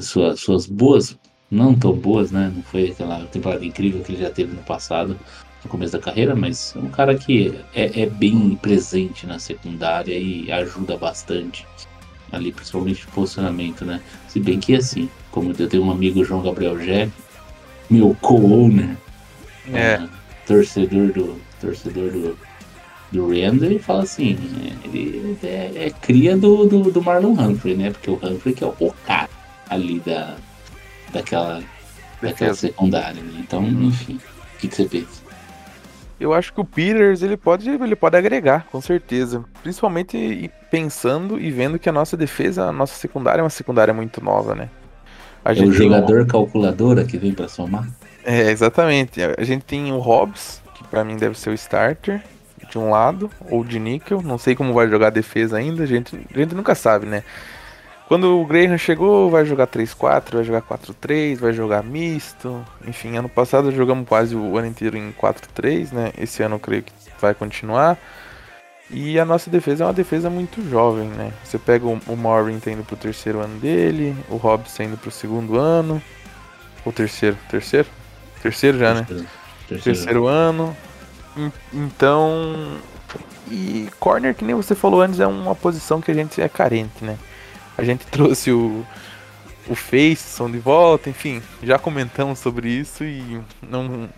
suas, 0.00 0.40
suas 0.40 0.66
boas, 0.66 1.18
não 1.50 1.74
tão 1.74 1.92
boas, 1.92 2.30
né? 2.30 2.52
Não 2.54 2.62
foi 2.62 2.90
aquela 2.90 3.24
temporada 3.26 3.64
incrível 3.64 4.02
que 4.02 4.12
ele 4.12 4.22
já 4.22 4.30
teve 4.30 4.54
no 4.54 4.62
passado, 4.62 5.18
no 5.64 5.70
começo 5.70 5.92
da 5.92 5.98
carreira, 5.98 6.34
mas 6.34 6.74
é 6.76 6.78
um 6.78 6.90
cara 6.90 7.16
que 7.16 7.54
é, 7.74 8.02
é 8.02 8.06
bem 8.06 8.56
presente 8.56 9.26
na 9.26 9.38
secundária 9.38 10.16
e 10.16 10.50
ajuda 10.50 10.96
bastante 10.96 11.66
ali, 12.32 12.52
principalmente 12.52 13.00
de 13.00 13.06
posicionamento, 13.08 13.84
né? 13.84 14.00
Se 14.28 14.40
bem 14.40 14.58
que 14.58 14.74
assim, 14.74 15.08
como 15.30 15.54
eu 15.56 15.68
tenho 15.68 15.84
um 15.84 15.90
amigo 15.90 16.24
João 16.24 16.42
Gabriel 16.42 16.78
Gé, 16.78 17.08
meu 17.90 18.16
co-owner, 18.20 18.96
É. 19.72 19.94
ah, 19.94 20.08
torcedor 20.46 21.12
do 21.12 21.40
torcedor 21.60 22.10
do, 22.10 22.38
do 23.12 23.28
Rams, 23.28 23.62
ele 23.62 23.78
fala 23.78 24.02
assim, 24.02 24.36
é, 24.64 24.86
ele 24.86 25.38
é, 25.42 25.86
é 25.86 25.90
cria 25.90 26.36
do, 26.36 26.66
do, 26.66 26.90
do 26.90 27.02
Marlon 27.02 27.32
Humphrey, 27.32 27.76
né? 27.76 27.90
Porque 27.90 28.10
o 28.10 28.18
Humphrey 28.22 28.54
que 28.54 28.64
é 28.64 28.66
o 28.66 28.94
cara 29.06 29.28
ali 29.68 30.00
da, 30.00 30.36
daquela, 31.12 31.62
daquela 32.20 32.54
secundária, 32.54 33.22
né? 33.22 33.40
Então, 33.40 33.66
enfim, 33.66 34.20
o 34.54 34.58
que, 34.58 34.68
que 34.68 34.76
você 34.76 34.84
pensa? 34.84 35.26
Eu 36.18 36.32
acho 36.32 36.52
que 36.52 36.60
o 36.60 36.64
Peters 36.64 37.22
ele 37.22 37.36
pode, 37.36 37.68
ele 37.68 37.96
pode 37.96 38.16
agregar, 38.16 38.66
com 38.72 38.80
certeza. 38.80 39.44
Principalmente 39.62 40.50
pensando 40.70 41.38
e 41.38 41.50
vendo 41.50 41.78
que 41.78 41.90
a 41.90 41.92
nossa 41.92 42.16
defesa, 42.16 42.64
a 42.64 42.72
nossa 42.72 42.94
secundária 42.94 43.40
é 43.40 43.44
uma 43.44 43.50
secundária 43.50 43.92
muito 43.92 44.24
nova, 44.24 44.54
né? 44.54 44.70
A 45.46 45.50
É 45.50 45.52
o 45.52 45.56
tem 45.56 45.68
um- 45.68 45.72
jogador 45.72 46.26
calculadora 46.26 47.04
que 47.04 47.16
vem 47.16 47.32
pra 47.32 47.46
somar? 47.48 47.86
É, 48.24 48.50
exatamente. 48.50 49.20
A 49.22 49.44
gente 49.44 49.64
tem 49.64 49.92
o 49.92 49.98
Hobbs, 49.98 50.60
que 50.74 50.82
pra 50.84 51.04
mim 51.04 51.16
deve 51.16 51.38
ser 51.38 51.50
o 51.50 51.54
starter, 51.54 52.20
de 52.68 52.76
um 52.78 52.90
lado, 52.90 53.30
ou 53.48 53.62
de 53.62 53.78
níquel. 53.78 54.20
Não 54.22 54.38
sei 54.38 54.56
como 54.56 54.72
vai 54.72 54.88
jogar 54.88 55.06
a 55.06 55.10
defesa 55.10 55.56
ainda, 55.56 55.84
a 55.84 55.86
gente, 55.86 56.18
a 56.34 56.38
gente 56.38 56.54
nunca 56.54 56.74
sabe, 56.74 57.06
né? 57.06 57.22
Quando 58.08 58.40
o 58.40 58.44
Graham 58.46 58.76
chegou, 58.78 59.30
vai 59.30 59.44
jogar 59.44 59.66
3-4, 59.66 60.36
vai 60.36 60.44
jogar 60.44 60.62
4-3, 60.62 61.38
vai 61.40 61.52
jogar 61.52 61.82
misto. 61.84 62.64
Enfim, 62.86 63.16
ano 63.16 63.28
passado 63.28 63.70
jogamos 63.72 64.08
quase 64.08 64.34
o 64.34 64.56
ano 64.56 64.66
inteiro 64.66 64.96
em 64.96 65.12
4-3, 65.12 65.92
né? 65.92 66.12
Esse 66.18 66.42
ano 66.42 66.56
eu 66.56 66.60
creio 66.60 66.82
que 66.82 66.92
vai 67.20 67.34
continuar. 67.34 67.96
E 68.88 69.18
a 69.18 69.24
nossa 69.24 69.50
defesa 69.50 69.82
é 69.82 69.86
uma 69.86 69.92
defesa 69.92 70.30
muito 70.30 70.62
jovem, 70.70 71.08
né? 71.08 71.32
Você 71.42 71.58
pega 71.58 71.84
o, 71.86 72.00
o 72.06 72.16
Morin 72.16 72.60
indo 72.66 72.84
pro 72.84 72.96
terceiro 72.96 73.40
ano 73.40 73.58
dele, 73.58 74.14
o 74.28 74.36
Hobbs 74.36 74.78
indo 74.78 74.96
pro 74.96 75.10
segundo 75.10 75.58
ano. 75.58 76.00
Ou 76.84 76.92
terceiro? 76.92 77.36
Terceiro? 77.50 77.88
Terceiro 78.40 78.78
já, 78.78 78.94
né? 78.94 79.02
Terceiro. 79.68 79.82
Terceiro 79.82 80.26
ano. 80.28 80.76
En- 81.36 81.52
Então. 81.72 82.78
E 83.50 83.88
corner, 84.00 84.34
que 84.34 84.44
nem 84.44 84.54
você 84.56 84.74
falou 84.74 85.00
antes, 85.02 85.20
é 85.20 85.26
uma 85.26 85.54
posição 85.54 86.00
que 86.00 86.10
a 86.10 86.14
gente 86.14 86.40
é 86.40 86.48
carente, 86.48 87.04
né? 87.04 87.16
A 87.78 87.82
gente 87.84 88.04
trouxe 88.10 88.50
o, 88.52 88.84
o 89.68 89.74
Faceson 89.74 90.50
de 90.50 90.58
volta, 90.58 91.08
enfim, 91.10 91.40
já 91.62 91.78
comentamos 91.78 92.38
sobre 92.40 92.68
isso 92.68 93.04
e 93.04 93.40
não, 93.62 94.08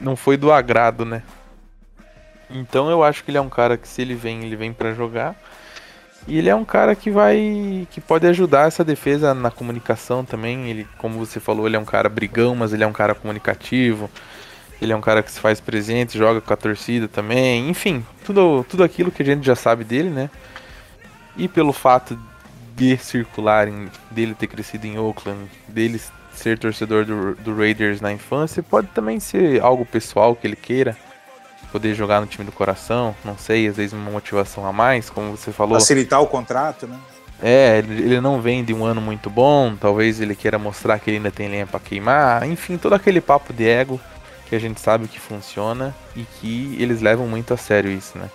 não 0.00 0.16
foi 0.16 0.36
do 0.38 0.50
agrado, 0.52 1.04
né? 1.04 1.22
Então 2.52 2.90
eu 2.90 3.02
acho 3.02 3.24
que 3.24 3.30
ele 3.30 3.38
é 3.38 3.40
um 3.40 3.48
cara 3.48 3.76
que 3.76 3.88
se 3.88 4.02
ele 4.02 4.14
vem, 4.14 4.44
ele 4.44 4.56
vem 4.56 4.72
pra 4.72 4.92
jogar. 4.92 5.36
E 6.26 6.38
ele 6.38 6.48
é 6.48 6.54
um 6.54 6.64
cara 6.64 6.94
que 6.94 7.10
vai. 7.10 7.86
que 7.90 8.00
pode 8.00 8.26
ajudar 8.26 8.68
essa 8.68 8.84
defesa 8.84 9.34
na 9.34 9.50
comunicação 9.50 10.24
também. 10.24 10.70
Ele, 10.70 10.86
como 10.98 11.18
você 11.18 11.40
falou, 11.40 11.66
ele 11.66 11.76
é 11.76 11.78
um 11.78 11.84
cara 11.84 12.08
brigão, 12.08 12.54
mas 12.54 12.72
ele 12.72 12.84
é 12.84 12.86
um 12.86 12.92
cara 12.92 13.14
comunicativo. 13.14 14.08
Ele 14.80 14.92
é 14.92 14.96
um 14.96 15.00
cara 15.00 15.22
que 15.22 15.30
se 15.30 15.40
faz 15.40 15.60
presente, 15.60 16.18
joga 16.18 16.40
com 16.40 16.52
a 16.52 16.56
torcida 16.56 17.08
também. 17.08 17.68
Enfim, 17.68 18.04
tudo, 18.24 18.64
tudo 18.68 18.84
aquilo 18.84 19.10
que 19.10 19.22
a 19.22 19.26
gente 19.26 19.44
já 19.44 19.54
sabe 19.54 19.84
dele, 19.84 20.10
né? 20.10 20.30
E 21.36 21.48
pelo 21.48 21.72
fato 21.72 22.18
de 22.76 22.96
circularem, 22.96 23.88
dele 24.10 24.34
ter 24.34 24.46
crescido 24.46 24.86
em 24.86 24.98
Oakland, 24.98 25.48
dele 25.68 26.00
ser 26.34 26.58
torcedor 26.58 27.04
do, 27.04 27.34
do 27.36 27.56
Raiders 27.56 28.00
na 28.00 28.12
infância, 28.12 28.62
pode 28.62 28.88
também 28.88 29.20
ser 29.20 29.60
algo 29.60 29.84
pessoal 29.84 30.34
que 30.34 30.46
ele 30.46 30.56
queira. 30.56 30.96
Poder 31.72 31.94
jogar 31.94 32.20
no 32.20 32.26
time 32.26 32.44
do 32.44 32.52
coração, 32.52 33.16
não 33.24 33.36
sei, 33.36 33.66
às 33.66 33.76
vezes 33.76 33.94
uma 33.94 34.10
motivação 34.10 34.66
a 34.66 34.72
mais, 34.72 35.08
como 35.08 35.34
você 35.34 35.50
falou. 35.50 35.80
Facilitar 35.80 36.20
o 36.20 36.26
contrato, 36.26 36.86
né? 36.86 36.98
É, 37.42 37.78
ele 37.78 38.20
não 38.20 38.40
vem 38.40 38.62
de 38.62 38.72
um 38.72 38.84
ano 38.84 39.00
muito 39.00 39.28
bom, 39.28 39.74
talvez 39.74 40.20
ele 40.20 40.36
queira 40.36 40.58
mostrar 40.58 40.98
que 41.00 41.10
ele 41.10 41.16
ainda 41.16 41.30
tem 41.30 41.48
lenha 41.48 41.66
pra 41.66 41.80
queimar, 41.80 42.46
enfim, 42.46 42.76
todo 42.76 42.92
aquele 42.92 43.20
papo 43.20 43.52
de 43.52 43.66
ego 43.66 43.98
que 44.48 44.54
a 44.54 44.60
gente 44.60 44.80
sabe 44.80 45.08
que 45.08 45.18
funciona 45.18 45.94
e 46.14 46.24
que 46.24 46.76
eles 46.78 47.00
levam 47.00 47.26
muito 47.26 47.54
a 47.54 47.56
sério 47.56 47.90
isso, 47.90 48.18
né? 48.18 48.28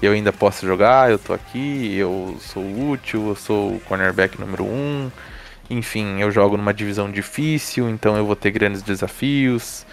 Eu 0.00 0.12
ainda 0.12 0.32
posso 0.32 0.64
jogar, 0.64 1.10
eu 1.10 1.18
tô 1.18 1.34
aqui, 1.34 1.96
eu 1.96 2.36
sou 2.40 2.62
útil, 2.90 3.28
eu 3.28 3.34
sou 3.34 3.72
o 3.74 3.80
cornerback 3.80 4.40
número 4.40 4.64
um, 4.64 5.10
enfim, 5.68 6.20
eu 6.20 6.30
jogo 6.30 6.56
numa 6.56 6.72
divisão 6.72 7.10
difícil, 7.10 7.90
então 7.90 8.16
eu 8.16 8.24
vou 8.24 8.36
ter 8.36 8.52
grandes 8.52 8.80
desafios. 8.82 9.84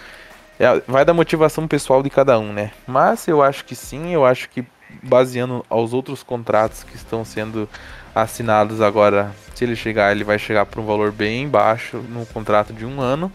É, 0.58 0.80
vai 0.86 1.04
da 1.04 1.12
motivação 1.12 1.68
pessoal 1.68 2.02
de 2.02 2.10
cada 2.10 2.38
um, 2.38 2.52
né? 2.52 2.72
Mas 2.86 3.28
eu 3.28 3.42
acho 3.42 3.64
que 3.64 3.74
sim, 3.74 4.12
eu 4.12 4.24
acho 4.24 4.48
que 4.48 4.64
baseando 5.02 5.64
aos 5.68 5.92
outros 5.92 6.22
contratos 6.22 6.82
que 6.82 6.96
estão 6.96 7.24
sendo 7.24 7.68
assinados 8.14 8.80
agora, 8.80 9.32
se 9.54 9.64
ele 9.64 9.76
chegar, 9.76 10.10
ele 10.12 10.24
vai 10.24 10.38
chegar 10.38 10.64
por 10.64 10.80
um 10.80 10.86
valor 10.86 11.12
bem 11.12 11.48
baixo 11.48 11.98
no 12.08 12.24
contrato 12.24 12.72
de 12.72 12.86
um 12.86 13.00
ano 13.00 13.30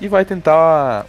e 0.00 0.06
vai 0.06 0.24
tentar 0.24 1.06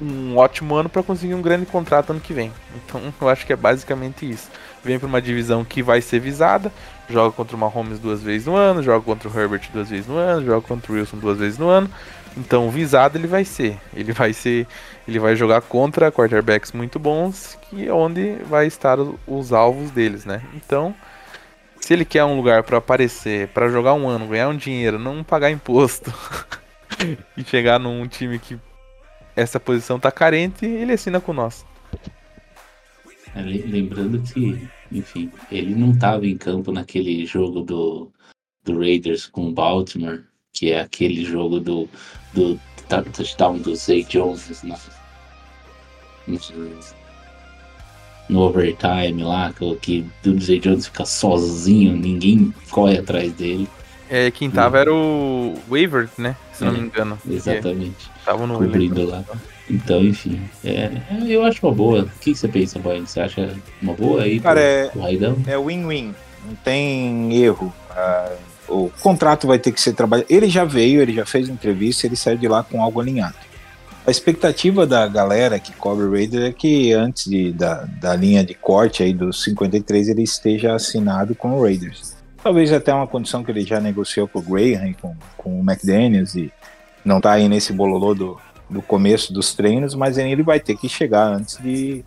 um 0.00 0.36
ótimo 0.36 0.74
ano 0.74 0.88
para 0.88 1.02
conseguir 1.02 1.34
um 1.34 1.42
grande 1.42 1.66
contrato 1.66 2.10
ano 2.10 2.20
que 2.20 2.32
vem. 2.32 2.52
Então 2.74 3.00
eu 3.20 3.28
acho 3.28 3.46
que 3.46 3.52
é 3.52 3.56
basicamente 3.56 4.28
isso. 4.28 4.50
Vem 4.82 4.98
para 4.98 5.06
uma 5.06 5.22
divisão 5.22 5.64
que 5.64 5.80
vai 5.80 6.00
ser 6.00 6.18
visada, 6.18 6.72
joga 7.08 7.30
contra 7.30 7.56
o 7.56 7.58
Mahomes 7.58 8.00
duas 8.00 8.20
vezes 8.20 8.46
no 8.46 8.56
ano, 8.56 8.82
joga 8.82 9.04
contra 9.04 9.28
o 9.28 9.40
Herbert 9.40 9.62
duas 9.72 9.88
vezes 9.88 10.08
no 10.08 10.16
ano, 10.16 10.44
joga 10.44 10.66
contra 10.66 10.90
o 10.90 10.96
Wilson 10.96 11.18
duas 11.18 11.38
vezes 11.38 11.58
no 11.58 11.68
ano. 11.68 11.88
Então 12.36 12.70
visado 12.70 13.18
ele 13.18 13.26
vai 13.26 13.44
ser. 13.44 13.78
Ele 13.94 14.12
vai 14.12 14.32
ser, 14.32 14.66
ele 15.06 15.18
vai 15.18 15.36
jogar 15.36 15.60
contra 15.62 16.10
quarterbacks 16.10 16.72
muito 16.72 16.98
bons, 16.98 17.58
que 17.68 17.86
é 17.86 17.92
onde 17.92 18.36
vai 18.48 18.66
estar 18.66 18.98
os 19.26 19.52
alvos 19.52 19.90
deles, 19.90 20.24
né? 20.24 20.42
Então 20.54 20.94
se 21.80 21.92
ele 21.92 22.04
quer 22.04 22.24
um 22.24 22.36
lugar 22.36 22.62
para 22.62 22.78
aparecer, 22.78 23.48
para 23.48 23.68
jogar 23.68 23.94
um 23.94 24.08
ano, 24.08 24.28
ganhar 24.28 24.48
um 24.48 24.56
dinheiro, 24.56 24.98
não 24.98 25.24
pagar 25.24 25.50
imposto 25.50 26.12
e 27.36 27.42
chegar 27.44 27.78
num 27.80 28.06
time 28.06 28.38
que 28.38 28.56
essa 29.34 29.58
posição 29.58 29.98
tá 29.98 30.10
carente, 30.12 30.64
ele 30.64 30.92
assina 30.92 31.20
com 31.20 31.32
nós. 31.32 31.66
É, 33.34 33.40
le- 33.42 33.62
Lembrando 33.62 34.20
que, 34.22 34.68
enfim, 34.92 35.30
ele 35.50 35.74
não 35.74 35.90
estava 35.92 36.26
em 36.26 36.36
campo 36.36 36.70
naquele 36.70 37.24
jogo 37.26 37.62
do, 37.62 38.12
do 38.64 38.78
Raiders 38.78 39.26
com 39.26 39.48
o 39.48 39.52
Baltimore, 39.52 40.22
que 40.52 40.70
é 40.70 40.80
aquele 40.80 41.24
jogo 41.24 41.58
do, 41.58 41.88
do 42.32 42.58
tou- 42.88 43.02
touchdown 43.04 43.58
do 43.58 43.74
Zay 43.76 44.04
Jones 44.04 44.62
na, 44.62 44.76
no, 46.26 46.38
overtime 48.40 49.22
lá, 49.22 49.52
que, 49.52 49.64
o- 49.64 49.76
Zay 50.40 50.58
Jones 50.58 50.86
fica 50.86 51.04
sozinho, 51.04 51.96
ninguém 51.96 52.54
corre 52.70 52.98
atrás 52.98 53.32
dele. 53.32 53.68
É, 54.08 54.30
quem 54.30 54.50
tava 54.50 54.78
era 54.78 54.92
o 54.92 55.54
Waver, 55.68 56.08
né? 56.18 56.36
Se 56.52 56.64
não 56.64 56.70
É, 56.70 56.74
me 56.74 56.80
engano. 56.80 57.18
Exatamente. 57.28 58.10
Tava 58.24 58.46
no 58.46 58.58
Cobrindo 58.58 59.06
lá. 59.06 59.24
Então, 59.70 60.02
enfim. 60.04 60.42
É, 60.62 60.90
eu 61.26 61.42
acho 61.44 61.64
uma 61.66 61.74
boa. 61.74 62.02
O 62.02 62.18
que, 62.20 62.34
você 62.34 62.46
pensa, 62.46 62.78
boy? 62.78 63.00
Você 63.00 63.20
acha 63.20 63.56
uma 63.80 63.94
boa 63.94 64.22
aí 64.22 64.38
Cara, 64.38 64.60
pro, 64.92 65.00
é-? 65.00 65.10
É 65.46 65.58
win-win, 65.58 66.14
não 66.46 66.54
tem 66.56 67.34
erro. 67.42 67.72
Ah, 67.90 68.34
o 68.68 68.90
contrato 69.00 69.46
vai 69.46 69.58
ter 69.58 69.72
que 69.72 69.80
ser 69.80 69.92
trabalhado. 69.92 70.26
Ele 70.30 70.48
já 70.48 70.64
veio, 70.64 71.00
ele 71.00 71.12
já 71.12 71.26
fez 71.26 71.48
entrevista, 71.48 72.06
ele 72.06 72.16
saiu 72.16 72.38
de 72.38 72.48
lá 72.48 72.62
com 72.62 72.82
algo 72.82 73.00
alinhado. 73.00 73.34
A 74.06 74.10
expectativa 74.10 74.84
da 74.84 75.06
galera 75.06 75.60
que 75.60 75.72
cobre 75.72 76.04
o 76.04 76.10
Raiders 76.12 76.44
é 76.44 76.52
que 76.52 76.92
antes 76.92 77.30
de- 77.30 77.52
da, 77.52 77.84
da 78.00 78.16
linha 78.16 78.42
de 78.44 78.52
corte 78.54 79.02
aí 79.02 79.12
dos 79.12 79.44
53 79.44 80.08
ele 80.08 80.22
esteja 80.22 80.74
assinado 80.74 81.34
com 81.36 81.52
o 81.52 81.62
Raiders. 81.62 82.16
Talvez 82.42 82.72
até 82.72 82.92
uma 82.92 83.06
condição 83.06 83.44
que 83.44 83.52
ele 83.52 83.64
já 83.64 83.80
negociou 83.80 84.26
com 84.26 84.40
o 84.40 84.42
Graham 84.42 84.92
com, 85.00 85.14
com 85.36 85.60
o 85.60 85.62
McDaniels 85.62 86.34
e 86.34 86.52
não 87.04 87.20
tá 87.20 87.32
aí 87.32 87.48
nesse 87.48 87.72
bololô 87.72 88.12
do, 88.12 88.40
do 88.68 88.82
começo 88.82 89.32
dos 89.32 89.54
treinos, 89.54 89.94
mas 89.94 90.18
ele 90.18 90.42
vai 90.42 90.58
ter 90.58 90.76
que 90.76 90.88
chegar 90.88 91.24
antes 91.28 91.58
de, 91.58 92.04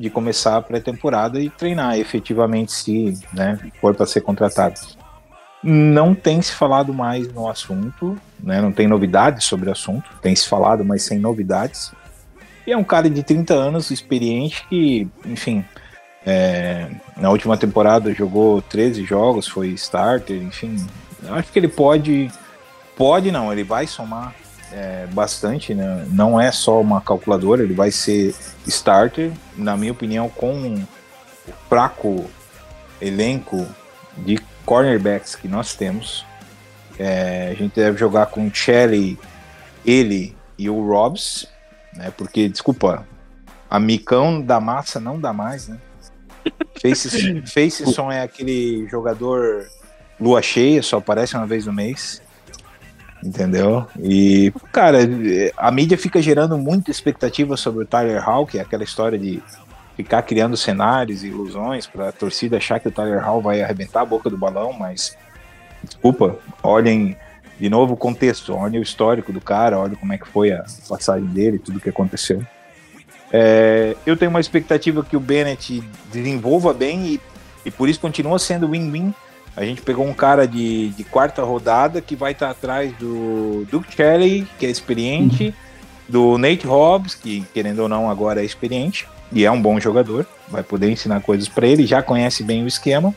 de 0.00 0.10
começar 0.10 0.56
a 0.56 0.62
pré-temporada 0.62 1.38
e 1.38 1.48
treinar 1.48 1.96
efetivamente 1.96 2.72
se 2.72 3.16
né, 3.32 3.56
for 3.80 3.94
para 3.94 4.06
ser 4.06 4.22
contratado. 4.22 4.80
Não 5.68 6.14
tem 6.14 6.40
se 6.40 6.52
falado 6.52 6.94
mais 6.94 7.32
no 7.32 7.48
assunto, 7.48 8.16
né, 8.38 8.60
não 8.60 8.70
tem 8.70 8.86
novidades 8.86 9.44
sobre 9.44 9.68
o 9.68 9.72
assunto, 9.72 10.08
tem 10.22 10.34
se 10.36 10.48
falado, 10.48 10.84
mas 10.84 11.02
sem 11.02 11.18
novidades. 11.18 11.92
E 12.64 12.72
é 12.72 12.76
um 12.76 12.84
cara 12.84 13.10
de 13.10 13.22
30 13.22 13.52
anos, 13.52 13.90
experiente, 13.90 14.64
que, 14.68 15.08
enfim, 15.24 15.64
é, 16.24 16.88
na 17.16 17.30
última 17.30 17.56
temporada 17.56 18.12
jogou 18.14 18.62
13 18.62 19.04
jogos, 19.04 19.48
foi 19.48 19.68
starter, 19.70 20.40
enfim. 20.40 20.84
Acho 21.30 21.52
que 21.52 21.58
ele 21.58 21.68
pode, 21.68 22.30
pode 22.96 23.32
não, 23.32 23.52
ele 23.52 23.64
vai 23.64 23.88
somar 23.88 24.34
é, 24.72 25.06
bastante, 25.12 25.74
né? 25.74 26.06
não 26.10 26.40
é 26.40 26.52
só 26.52 26.80
uma 26.80 27.00
calculadora, 27.00 27.62
ele 27.62 27.74
vai 27.74 27.90
ser 27.90 28.34
starter, 28.66 29.32
na 29.56 29.76
minha 29.76 29.92
opinião, 29.92 30.28
com 30.28 30.74
o 30.74 30.86
fraco 31.68 32.24
elenco 33.00 33.66
de 34.18 34.38
cornerbacks 34.66 35.36
que 35.36 35.48
nós 35.48 35.74
temos. 35.74 36.26
É, 36.98 37.50
a 37.52 37.54
gente 37.54 37.74
deve 37.74 37.96
jogar 37.96 38.26
com 38.26 38.46
o 38.46 38.54
Shelley, 38.54 39.18
ele 39.84 40.36
e 40.58 40.68
o 40.68 40.86
Robs, 40.86 41.46
né? 41.94 42.12
Porque, 42.16 42.48
desculpa, 42.48 43.06
a 43.70 43.78
Micão 43.78 44.42
da 44.42 44.60
massa 44.60 44.98
não 44.98 45.18
dá 45.18 45.32
mais, 45.32 45.68
né? 45.68 45.78
Face, 46.80 47.42
Faceson 47.46 48.10
é 48.10 48.22
aquele 48.22 48.86
jogador 48.88 49.66
lua 50.20 50.42
cheia, 50.42 50.82
só 50.82 50.98
aparece 50.98 51.36
uma 51.36 51.46
vez 51.46 51.66
no 51.66 51.72
mês. 51.72 52.20
Entendeu? 53.24 53.86
E, 53.98 54.52
cara, 54.70 54.98
a 55.56 55.70
mídia 55.70 55.96
fica 55.96 56.20
gerando 56.20 56.56
muita 56.58 56.90
expectativa 56.90 57.56
sobre 57.56 57.82
o 57.82 57.86
Tyler 57.86 58.22
que 58.46 58.58
é 58.58 58.60
aquela 58.60 58.84
história 58.84 59.18
de 59.18 59.42
ficar 59.96 60.22
criando 60.22 60.56
cenários 60.56 61.24
e 61.24 61.28
ilusões 61.28 61.86
para 61.86 62.10
a 62.10 62.12
torcida 62.12 62.58
achar 62.58 62.78
que 62.78 62.88
o 62.88 62.92
Tyler 62.92 63.24
Hall 63.24 63.40
vai 63.40 63.62
arrebentar 63.62 64.02
a 64.02 64.06
boca 64.06 64.28
do 64.28 64.36
balão, 64.36 64.72
mas 64.72 65.16
desculpa, 65.82 66.38
olhem 66.62 67.16
de 67.58 67.70
novo 67.70 67.94
o 67.94 67.96
contexto, 67.96 68.54
olhem 68.54 68.78
o 68.78 68.82
histórico 68.82 69.32
do 69.32 69.40
cara, 69.40 69.78
olhem 69.78 69.96
como 69.96 70.12
é 70.12 70.18
que 70.18 70.28
foi 70.28 70.52
a 70.52 70.64
passagem 70.88 71.26
dele, 71.28 71.58
tudo 71.58 71.80
que 71.80 71.88
aconteceu. 71.88 72.44
É, 73.32 73.96
eu 74.04 74.16
tenho 74.16 74.30
uma 74.30 74.40
expectativa 74.40 75.02
que 75.02 75.16
o 75.16 75.20
Bennett 75.20 75.82
desenvolva 76.12 76.72
bem 76.74 77.06
e, 77.06 77.20
e 77.64 77.70
por 77.70 77.88
isso 77.88 77.98
continua 77.98 78.38
sendo 78.38 78.68
win-win. 78.68 79.14
A 79.56 79.64
gente 79.64 79.80
pegou 79.80 80.06
um 80.06 80.12
cara 80.12 80.46
de, 80.46 80.90
de 80.90 81.02
quarta 81.02 81.42
rodada 81.42 82.02
que 82.02 82.14
vai 82.14 82.32
estar 82.32 82.50
atrás 82.50 82.92
do 82.98 83.66
Duke 83.70 83.94
Shelley, 83.94 84.46
que 84.58 84.66
é 84.66 84.70
experiente, 84.70 85.54
do 86.08 86.38
Nate 86.38 86.66
Hobbs, 86.66 87.14
que 87.14 87.44
querendo 87.52 87.80
ou 87.80 87.88
não 87.88 88.10
agora 88.10 88.40
é 88.40 88.44
experiente 88.44 89.06
e 89.32 89.44
é 89.44 89.50
um 89.50 89.60
bom 89.60 89.78
jogador, 89.80 90.26
vai 90.48 90.62
poder 90.62 90.90
ensinar 90.90 91.20
coisas 91.20 91.48
para 91.48 91.66
ele, 91.66 91.86
já 91.86 92.02
conhece 92.02 92.42
bem 92.42 92.62
o 92.62 92.68
esquema, 92.68 93.14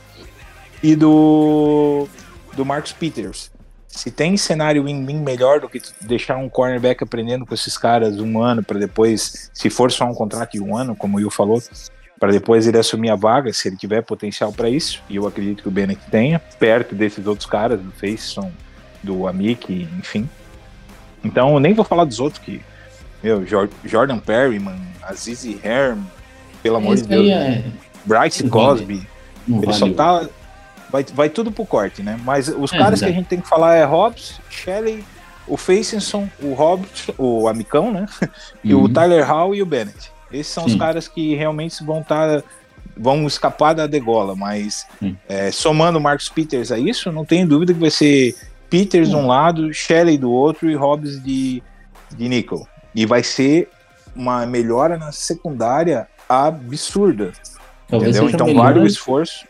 e 0.82 0.96
do, 0.96 2.08
do 2.56 2.66
Marcus 2.66 2.92
Peters. 2.92 3.52
Se 3.88 4.12
tem 4.12 4.38
cenário 4.38 4.84
win-win 4.84 5.20
melhor 5.20 5.60
do 5.60 5.68
que 5.68 5.82
deixar 6.02 6.38
um 6.38 6.48
cornerback 6.48 7.04
aprendendo 7.04 7.46
com 7.46 7.54
esses 7.54 7.78
caras 7.78 8.20
um 8.20 8.42
ano 8.42 8.64
para 8.64 8.80
depois, 8.80 9.50
se 9.54 9.70
for 9.70 9.92
só 9.92 10.06
um 10.06 10.14
contrato 10.14 10.54
de 10.54 10.62
um 10.62 10.76
ano, 10.76 10.96
como 10.96 11.18
o 11.18 11.20
Will 11.20 11.30
falou, 11.30 11.62
para 12.20 12.32
depois 12.32 12.68
ele 12.68 12.78
assumir 12.78 13.10
a 13.10 13.16
vaga, 13.16 13.52
se 13.54 13.68
ele 13.68 13.78
tiver 13.78 14.02
potencial 14.02 14.52
para 14.52 14.70
isso, 14.70 15.02
e 15.10 15.16
eu 15.16 15.28
acredito 15.28 15.64
que 15.64 15.68
o 15.68 15.72
Bennett 15.72 16.02
tenha, 16.10 16.40
perto 16.40 16.94
desses 16.94 17.26
outros 17.26 17.48
caras, 17.48 17.80
do 17.80 17.92
Faceson, 17.92 18.52
do 19.02 19.28
Amik, 19.28 19.88
enfim. 19.98 20.30
Então, 21.24 21.60
nem 21.60 21.74
vou 21.74 21.86
falar 21.86 22.06
dos 22.06 22.20
outros 22.20 22.44
que 22.44 22.62
meu, 23.24 23.46
Jor- 23.46 23.70
Jordan 23.86 24.20
Perryman, 24.20 24.80
Aziz 25.04 25.46
Herm, 25.64 26.00
pelo 26.64 26.78
amor 26.78 26.96
de 26.96 27.04
Deus, 27.04 27.30
é, 27.30 27.64
Bryce. 28.06 28.48
Cosby, 28.50 29.08
não 29.48 29.64
ele 29.64 29.74
só 29.74 29.86
o- 29.86 29.94
tá. 29.94 30.28
Vai, 30.92 31.04
vai 31.14 31.30
tudo 31.30 31.52
pro 31.52 31.66
corte, 31.66 32.02
né? 32.02 32.20
Mas 32.24 32.48
os 32.48 32.74
É, 32.74 32.78
caras 32.78 33.00
que 33.00 33.06
a 33.06 33.12
gente 33.12 33.28
tem 33.28 33.40
que 33.40 33.48
falar 33.48 33.76
é 33.76 33.84
Hobbs, 33.86 34.40
Shelley, 34.50 35.04
o 35.48 35.56
Facenson, 35.56 36.28
o 36.42 36.54
Hobbs, 36.54 37.10
o 37.18 37.48
Amicão, 37.48 37.92
né? 37.92 38.08
E 38.64 38.74
o 38.74 38.82
Uhum. 38.82 38.94
Tyler 38.94 39.26
Hall 39.28 39.54
e 39.54 39.62
o 39.62 39.66
Bennett. 39.66 40.12
Esses 40.32 40.52
são 40.52 40.66
os 40.66 40.72
Sim. 40.74 40.78
caras 40.80 41.08
que 41.08 41.36
realmente 41.36 41.84
vão 41.84 42.02
estar. 42.02 42.44
vão 42.98 43.26
escapar 43.28 43.74
da 43.74 43.88
degola, 43.88 44.36
mas 44.36 44.86
é, 45.28 45.52
somando 45.52 45.98
o 46.00 46.02
Marcus 46.02 46.28
Peters 46.28 46.70
a 46.72 46.78
isso, 46.78 47.12
não 47.14 47.24
tenho 47.24 47.48
dúvida 47.48 47.74
que 47.74 47.80
vai 47.80 47.90
ser 47.92 48.36
Peters 48.70 49.10
de 49.10 49.16
um 49.16 49.26
lado, 49.28 49.74
Shelley 49.74 50.18
do 50.18 50.30
outro 50.32 50.70
e 50.70 50.76
Hobbs 50.76 51.24
de, 51.24 51.64
de 52.16 52.28
nickel. 52.28 52.68
E 52.96 53.06
vai 53.06 53.24
ser 53.24 53.70
uma 54.16 54.46
melhora 54.46 54.98
na 54.98 55.12
secundária 55.12 56.08
absurda. 56.28 57.32
Talvez 57.88 58.16
entendeu? 58.18 58.34
Então 58.34 58.48
melhor, 58.48 58.64
vale 58.66 58.80
o 58.80 58.86
esforço. 58.86 59.46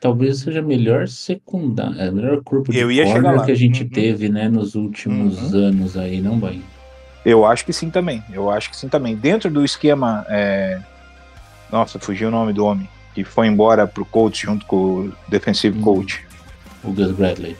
talvez 0.00 0.38
seja 0.40 0.60
melhor 0.62 1.08
secundário, 1.08 1.98
é, 2.00 2.10
melhor 2.10 2.42
corpo 2.42 2.70
de 2.72 2.78
Eu 2.78 2.90
ia 2.92 3.06
chegar 3.06 3.14
corner 3.22 3.36
lá. 3.40 3.44
que 3.46 3.52
a 3.52 3.56
gente 3.56 3.82
Uhum. 3.84 3.88
teve, 3.88 4.28
né, 4.28 4.48
nos 4.48 4.74
últimos 4.74 5.52
Uhum. 5.52 5.58
anos 5.68 5.96
aí, 5.96 6.20
não 6.20 6.38
vai. 6.38 6.60
Eu 7.24 7.46
acho 7.46 7.64
que 7.64 7.72
sim 7.72 7.88
também. 7.88 8.22
Eu 8.30 8.50
acho 8.50 8.68
que 8.70 8.76
sim 8.76 8.88
também. 8.88 9.16
Dentro 9.16 9.50
do 9.50 9.64
esquema. 9.64 10.26
é, 10.28 10.78
Nossa, 11.72 11.98
fugiu 11.98 12.28
o 12.28 12.30
nome 12.30 12.52
do 12.52 12.64
homem. 12.64 12.86
Que 13.14 13.24
foi 13.24 13.46
embora 13.46 13.86
pro 13.86 14.04
coach 14.04 14.42
junto 14.44 14.64
com 14.66 14.76
o 14.76 15.12
defensive 15.28 15.76
Hum. 15.78 15.82
coach. 15.82 16.24
O 16.84 16.92
Gus 16.92 17.10
Bradley. 17.12 17.56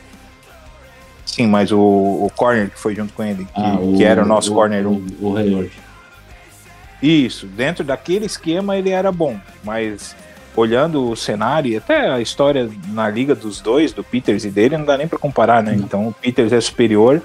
Sim, 1.25 1.47
mas 1.47 1.71
o, 1.71 1.79
o 1.79 2.31
corner 2.35 2.69
que 2.69 2.79
foi 2.79 2.95
junto 2.95 3.13
com 3.13 3.23
ele, 3.23 3.45
que, 3.45 3.51
Ah, 3.55 3.77
que 3.97 4.03
era 4.03 4.23
o 4.23 4.27
nosso 4.27 4.51
o, 4.51 4.55
corner 4.55 4.87
1. 4.87 4.91
O, 4.91 5.31
o 5.31 5.37
Hayward. 5.37 5.71
Isso, 7.01 7.45
dentro 7.47 7.83
daquele 7.83 8.25
esquema 8.25 8.77
ele 8.77 8.89
era 8.89 9.11
bom, 9.11 9.39
mas 9.63 10.15
olhando 10.55 11.09
o 11.09 11.15
cenário 11.15 11.71
e 11.71 11.77
até 11.77 12.09
a 12.09 12.21
história 12.21 12.69
na 12.87 13.09
liga 13.09 13.35
dos 13.35 13.59
dois, 13.59 13.91
do 13.91 14.03
Peters 14.03 14.45
e 14.45 14.49
dele, 14.49 14.77
não 14.77 14.85
dá 14.85 14.97
nem 14.97 15.07
para 15.07 15.19
comparar, 15.19 15.61
né? 15.61 15.75
Então 15.75 16.07
o 16.07 16.13
Peters 16.13 16.53
é 16.53 16.61
superior, 16.61 17.21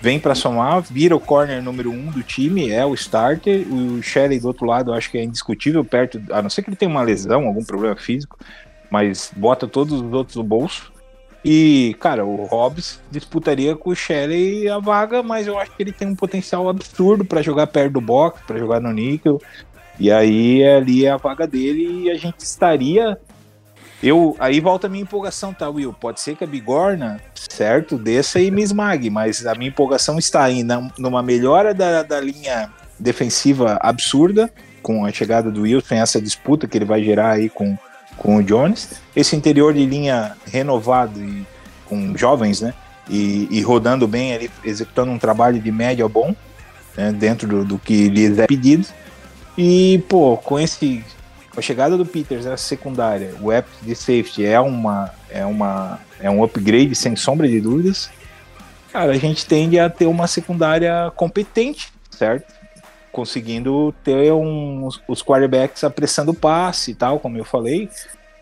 vem 0.00 0.20
para 0.20 0.34
somar, 0.34 0.80
vira 0.82 1.16
o 1.16 1.20
corner 1.20 1.62
número 1.62 1.90
um 1.90 2.06
do 2.06 2.22
time, 2.22 2.70
é 2.70 2.86
o 2.86 2.94
starter. 2.94 3.66
O 3.68 4.00
Shelley 4.02 4.38
do 4.38 4.46
outro 4.46 4.64
lado 4.64 4.92
eu 4.92 4.94
acho 4.94 5.10
que 5.10 5.18
é 5.18 5.24
indiscutível, 5.24 5.84
perto, 5.84 6.22
a 6.30 6.40
não 6.40 6.48
ser 6.48 6.62
que 6.62 6.70
ele 6.70 6.76
tenha 6.76 6.90
uma 6.90 7.02
lesão, 7.02 7.46
algum 7.46 7.64
problema 7.64 7.96
físico, 7.96 8.38
mas 8.90 9.32
bota 9.36 9.66
todos 9.66 10.00
os 10.00 10.12
outros 10.12 10.36
no 10.36 10.44
bolso. 10.44 10.92
E, 11.44 11.96
cara, 12.00 12.24
o 12.24 12.44
Hobbs 12.46 13.00
disputaria 13.10 13.76
com 13.76 13.90
o 13.90 13.94
Shelley 13.94 14.68
a 14.68 14.78
vaga, 14.78 15.22
mas 15.22 15.46
eu 15.46 15.58
acho 15.58 15.70
que 15.76 15.82
ele 15.82 15.92
tem 15.92 16.08
um 16.08 16.14
potencial 16.16 16.68
absurdo 16.68 17.24
para 17.24 17.40
jogar 17.42 17.68
perto 17.68 17.92
do 17.94 18.00
box, 18.00 18.40
para 18.46 18.58
jogar 18.58 18.80
no 18.80 18.92
níquel. 18.92 19.40
E 20.00 20.10
aí 20.10 20.64
ali 20.64 21.06
é 21.06 21.10
a 21.10 21.16
vaga 21.16 21.46
dele 21.46 22.04
e 22.04 22.10
a 22.10 22.16
gente 22.16 22.40
estaria. 22.40 23.18
Eu 24.02 24.36
aí 24.38 24.60
volta 24.60 24.86
a 24.86 24.90
minha 24.90 25.02
empolgação, 25.02 25.52
tá, 25.52 25.68
Will? 25.68 25.92
Pode 25.92 26.20
ser 26.20 26.36
que 26.36 26.44
a 26.44 26.46
Bigorna, 26.46 27.20
certo, 27.34 27.96
desça 27.98 28.38
e 28.40 28.50
me 28.50 28.62
esmague, 28.62 29.10
mas 29.10 29.44
a 29.46 29.54
minha 29.54 29.70
empolgação 29.70 30.18
está 30.18 30.44
aí 30.44 30.62
na- 30.62 30.88
numa 30.98 31.20
melhora 31.22 31.74
da, 31.74 32.02
da 32.04 32.20
linha 32.20 32.70
defensiva 32.98 33.76
absurda, 33.80 34.52
com 34.82 35.04
a 35.04 35.10
chegada 35.10 35.50
do 35.50 35.62
Wilson, 35.62 35.96
essa 35.96 36.20
disputa 36.20 36.68
que 36.68 36.78
ele 36.78 36.84
vai 36.84 37.02
gerar 37.02 37.32
aí 37.32 37.48
com, 37.48 37.76
com 38.18 38.36
o 38.36 38.42
Jones. 38.42 39.00
Esse 39.16 39.34
interior 39.34 39.72
de 39.72 39.84
linha 39.86 40.36
renovado 40.46 41.22
e 41.22 41.46
com 41.86 42.16
jovens, 42.16 42.60
né? 42.60 42.74
E, 43.08 43.48
e 43.50 43.62
rodando 43.62 44.06
bem 44.06 44.34
ali, 44.34 44.50
executando 44.62 45.10
um 45.10 45.18
trabalho 45.18 45.58
de 45.58 45.72
média 45.72 46.06
bom, 46.06 46.34
né, 46.94 47.10
dentro 47.10 47.48
do, 47.48 47.64
do 47.64 47.78
que 47.78 48.08
lhes 48.08 48.38
é 48.38 48.46
pedido. 48.46 48.86
E, 49.56 50.04
pô, 50.08 50.36
com 50.36 50.58
esse. 50.58 51.04
A 51.56 51.60
chegada 51.60 51.96
do 51.96 52.06
Peters 52.06 52.46
essa 52.46 52.56
secundária, 52.56 53.34
o 53.40 53.50
app 53.50 53.68
de 53.82 53.94
safety 53.94 54.44
é 54.44 54.60
uma. 54.60 55.10
É 55.30 55.44
uma. 55.44 55.98
É 56.20 56.30
um 56.30 56.44
upgrade 56.44 56.94
sem 56.94 57.16
sombra 57.16 57.48
de 57.48 57.60
dúvidas. 57.60 58.10
Cara, 58.92 59.12
a 59.12 59.18
gente 59.18 59.46
tende 59.46 59.78
a 59.78 59.88
ter 59.88 60.06
uma 60.06 60.26
secundária 60.26 61.12
competente, 61.16 61.92
certo? 62.10 62.52
Conseguindo 63.12 63.94
ter 64.04 64.32
uns, 64.32 65.00
os 65.08 65.22
quarterbacks 65.22 65.84
apressando 65.84 66.32
o 66.32 66.34
passe 66.34 66.92
e 66.92 66.94
tal, 66.94 67.18
como 67.18 67.36
eu 67.36 67.44
falei. 67.44 67.88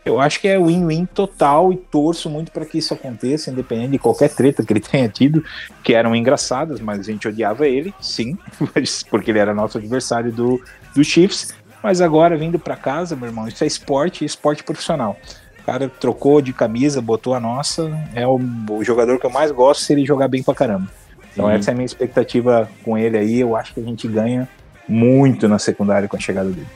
Eu 0.07 0.21
acho 0.21 0.41
que 0.41 0.47
é 0.47 0.57
win-win 0.57 1.05
total 1.05 1.73
e 1.73 1.77
torço 1.77 2.31
muito 2.31 2.53
para 2.53 2.65
que 2.65 2.79
isso 2.79 2.95
aconteça, 2.95 3.51
independente 3.51 3.91
de 3.91 3.99
qualquer 3.99 4.33
treta 4.33 4.65
que 4.65 4.73
ele 4.73 4.79
tenha 4.81 5.09
tido, 5.09 5.45
que 5.83 5.95
eram 5.95 6.15
engraçadas, 6.15 6.81
mas 6.81 7.01
a 7.01 7.03
gente 7.03 7.27
odiava 7.27 7.67
ele, 7.67 7.93
sim, 8.01 8.39
porque 9.11 9.33
ele 9.33 9.41
era 9.41 9.53
nosso 9.53 9.79
adversário 9.79 10.31
do, 10.31 10.63
do 10.95 11.03
Chiefs. 11.03 11.53
Mas 11.83 12.01
agora, 12.01 12.37
vindo 12.37 12.57
para 12.57 12.77
casa, 12.77 13.17
meu 13.17 13.27
irmão, 13.27 13.49
isso 13.49 13.65
é 13.65 13.67
esporte, 13.67 14.25
esporte 14.25 14.63
profissional. 14.63 15.17
O 15.61 15.63
cara 15.65 15.89
trocou 15.89 16.41
de 16.41 16.53
camisa, 16.53 17.03
botou 17.03 17.35
a 17.35 17.41
nossa, 17.41 17.91
é 18.15 18.25
o, 18.25 18.41
o 18.71 18.85
jogador 18.85 19.19
que 19.19 19.27
eu 19.27 19.31
mais 19.31 19.51
gosto 19.51 19.83
se 19.83 19.93
ele 19.93 20.07
jogar 20.07 20.29
bem 20.29 20.41
pra 20.41 20.55
caramba. 20.55 20.89
Então, 21.37 21.49
Sim. 21.49 21.53
essa 21.55 21.71
é 21.71 21.73
a 21.73 21.75
minha 21.75 21.85
expectativa 21.85 22.71
com 22.83 22.97
ele 22.97 23.19
aí. 23.19 23.41
Eu 23.41 23.55
acho 23.55 23.75
que 23.75 23.81
a 23.81 23.83
gente 23.83 24.09
ganha 24.09 24.49
muito 24.89 25.47
na 25.47 25.59
secundária 25.59 26.09
com 26.09 26.17
a 26.17 26.21
chegada 26.21 26.49
dele. 26.49 26.67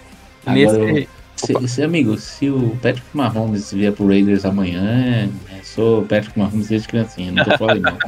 Agora, 0.44 0.78
Nesse- 0.84 1.52
eu- 1.52 1.60
se, 1.62 1.68
se, 1.68 1.82
amigo, 1.82 2.18
se 2.18 2.50
o 2.50 2.76
Patrick 2.82 3.06
Mahomes 3.14 3.72
vier 3.72 3.92
pro 3.92 4.06
Raiders 4.06 4.44
amanhã, 4.44 5.26
eu 5.56 5.64
sou 5.64 6.00
o 6.02 6.06
Patrick 6.06 6.38
Mahomes 6.38 6.68
desde 6.68 6.86
criancinha, 6.88 7.32
não 7.32 7.42
tô 7.42 7.56
falando 7.56 7.80
não. 7.80 7.98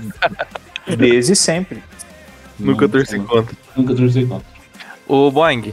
Desde 0.99 1.35
sempre. 1.35 1.83
Nunca 2.59 2.87
torci 2.89 3.19
contra. 3.21 3.57
Nunca 3.75 3.95
torci 3.95 4.27
contra. 4.27 4.47
Ô, 5.09 5.31
Boeing, 5.31 5.73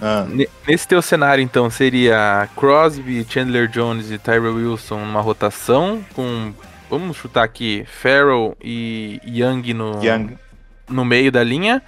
Ah, 0.00 0.26
ne- 0.28 0.48
nesse 0.66 0.88
teu 0.88 1.00
cenário, 1.00 1.40
então, 1.42 1.70
seria 1.70 2.48
Crosby, 2.56 3.24
Chandler 3.28 3.68
Jones 3.68 4.10
e 4.10 4.18
Tyrell 4.18 4.54
Wilson 4.56 4.98
numa 4.98 5.20
rotação 5.20 6.00
com, 6.14 6.52
vamos 6.98 7.16
chutar 7.16 7.44
aqui, 7.44 7.84
Farrell 7.86 8.56
e 8.62 9.20
Young 9.26 9.74
no, 9.74 10.02
Young. 10.02 10.38
no 10.88 11.04
meio 11.04 11.30
da 11.30 11.42
linha, 11.42 11.82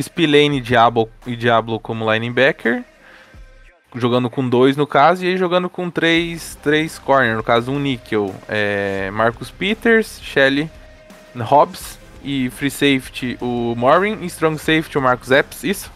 Spillane 0.00 0.58
e 0.58 0.60
Diablo, 0.60 1.08
e 1.26 1.36
Diablo 1.36 1.78
como 1.80 2.10
linebacker, 2.12 2.84
jogando 3.94 4.28
com 4.28 4.48
dois 4.48 4.76
no 4.76 4.86
caso, 4.86 5.24
e 5.24 5.28
aí 5.28 5.36
jogando 5.36 5.70
com 5.70 5.90
três, 5.90 6.58
três 6.62 6.98
corner, 6.98 7.36
no 7.36 7.42
caso 7.42 7.70
um 7.70 7.78
níquel, 7.78 8.34
é, 8.48 9.10
Marcus 9.12 9.50
Peters, 9.50 10.20
Shelley 10.22 10.70
Hobbs 11.42 11.98
e 12.22 12.50
free 12.50 12.70
safety 12.70 13.38
o 13.40 13.74
Morin 13.76 14.18
e 14.22 14.26
strong 14.26 14.58
safety 14.58 14.98
o 14.98 15.02
Marcus 15.02 15.30
Epps, 15.30 15.64
isso? 15.64 15.92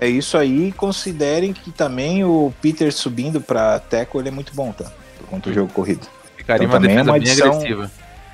É 0.00 0.08
isso 0.08 0.36
aí. 0.36 0.72
Considerem 0.72 1.52
que 1.52 1.70
também 1.70 2.24
o 2.24 2.52
Peter 2.60 2.92
subindo 2.92 3.40
pra 3.40 3.78
tackle 3.78 4.20
ele 4.20 4.28
é 4.28 4.32
muito 4.32 4.54
bom, 4.54 4.72
tá? 4.72 4.92
Conta 5.30 5.50
do 5.50 5.54
jogo 5.54 5.72
corrido. 5.72 6.06
Ficaria 6.46 6.64
Então 6.66 6.76
uma 6.78 6.80
também 6.80 6.96
é 6.96 7.02
defesa 7.02 7.10
uma 7.10 7.18
bem 7.18 7.32
agressiva. 7.32 7.90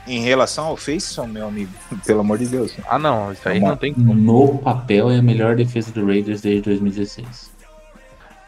Em 0.06 0.20
relação 0.20 0.66
ao 0.66 0.76
Faceson, 0.76 1.26
meu 1.26 1.47
amigo, 1.47 1.70
pelo 2.05 2.20
amor 2.20 2.36
de 2.36 2.47
Deus. 2.47 2.74
Ah 2.86 2.98
não, 2.98 3.32
isso 3.32 3.48
aí 3.48 3.59
Uma- 3.59 3.70
não 3.70 3.76
tem 3.76 3.94
como. 3.94 4.14
No 4.14 4.59
papel 4.59 5.10
é 5.10 5.16
a 5.18 5.22
melhor 5.22 5.56
defesa 5.56 5.90
do 5.93 6.05
Raiders 6.05 6.43
desde 6.43 6.60
2016. 6.62 7.51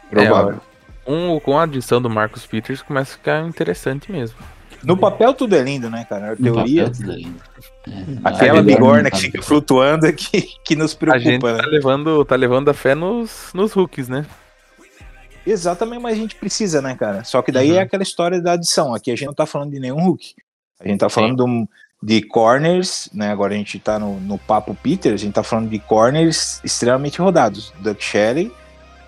Provável. 0.09 0.59
Um, 1.07 1.39
com 1.39 1.57
a 1.57 1.63
adição 1.63 2.01
do 2.01 2.09
Marcus 2.09 2.45
Peters 2.45 2.81
começa 2.81 3.13
a 3.13 3.17
ficar 3.17 3.47
interessante 3.47 4.11
mesmo. 4.11 4.37
No 4.83 4.95
papel 4.97 5.33
tudo 5.33 5.55
é 5.55 5.63
lindo, 5.63 5.89
né, 5.89 6.05
cara? 6.07 6.27
A 6.27 6.29
No 6.31 6.35
teoria, 6.37 6.83
papel, 6.83 6.95
tudo 6.97 7.11
é 7.11 7.15
lindo. 7.15 7.39
É, 7.87 7.91
aquela 8.23 8.61
bigorna 8.61 9.09
que 9.09 9.17
fica 9.17 9.41
flutuando 9.41 10.05
é 10.05 10.11
que, 10.11 10.41
que 10.63 10.75
nos 10.75 10.95
A 11.09 11.17
gente 11.17 11.39
preocupa, 11.39 11.53
tá 11.53 11.63
né? 11.63 11.67
levando, 11.71 12.25
tá 12.25 12.35
levando 12.35 12.69
a 12.69 12.73
fé 12.73 12.93
nos, 12.93 13.49
nos 13.53 13.71
rookies, 13.73 14.07
né? 14.07 14.25
Exatamente, 15.45 16.01
mas 16.01 16.13
a 16.13 16.19
gente 16.19 16.35
precisa, 16.35 16.81
né, 16.81 16.95
cara? 16.95 17.23
Só 17.23 17.41
que 17.41 17.51
daí 17.51 17.71
Uhum. 17.71 17.77
é 17.77 17.81
aquela 17.81 18.03
história 18.03 18.41
da 18.41 18.53
adição. 18.53 18.93
Aqui 18.93 19.11
a 19.11 19.15
gente 19.15 19.27
não 19.27 19.33
tá 19.33 19.45
falando 19.45 19.71
de 19.71 19.79
nenhum 19.79 20.01
Hulk. 20.01 20.33
A 20.79 20.87
gente 20.87 20.99
tá 20.99 21.09
falando 21.09 21.35
de, 21.37 21.43
um- 21.43 21.67
de 22.01 22.21
corners, 22.21 23.09
né? 23.13 23.31
Agora 23.31 23.53
a 23.53 23.57
gente 23.57 23.79
tá 23.79 23.97
no, 23.99 24.19
no 24.19 24.37
papo 24.37 24.75
Peter, 24.81 25.13
a 25.13 25.17
gente 25.17 25.33
tá 25.33 25.43
falando 25.43 25.69
de 25.69 25.79
corners 25.79 26.59
extremamente 26.63 27.19
rodados. 27.21 27.71
Duck 27.79 28.03
Shelley, 28.03 28.51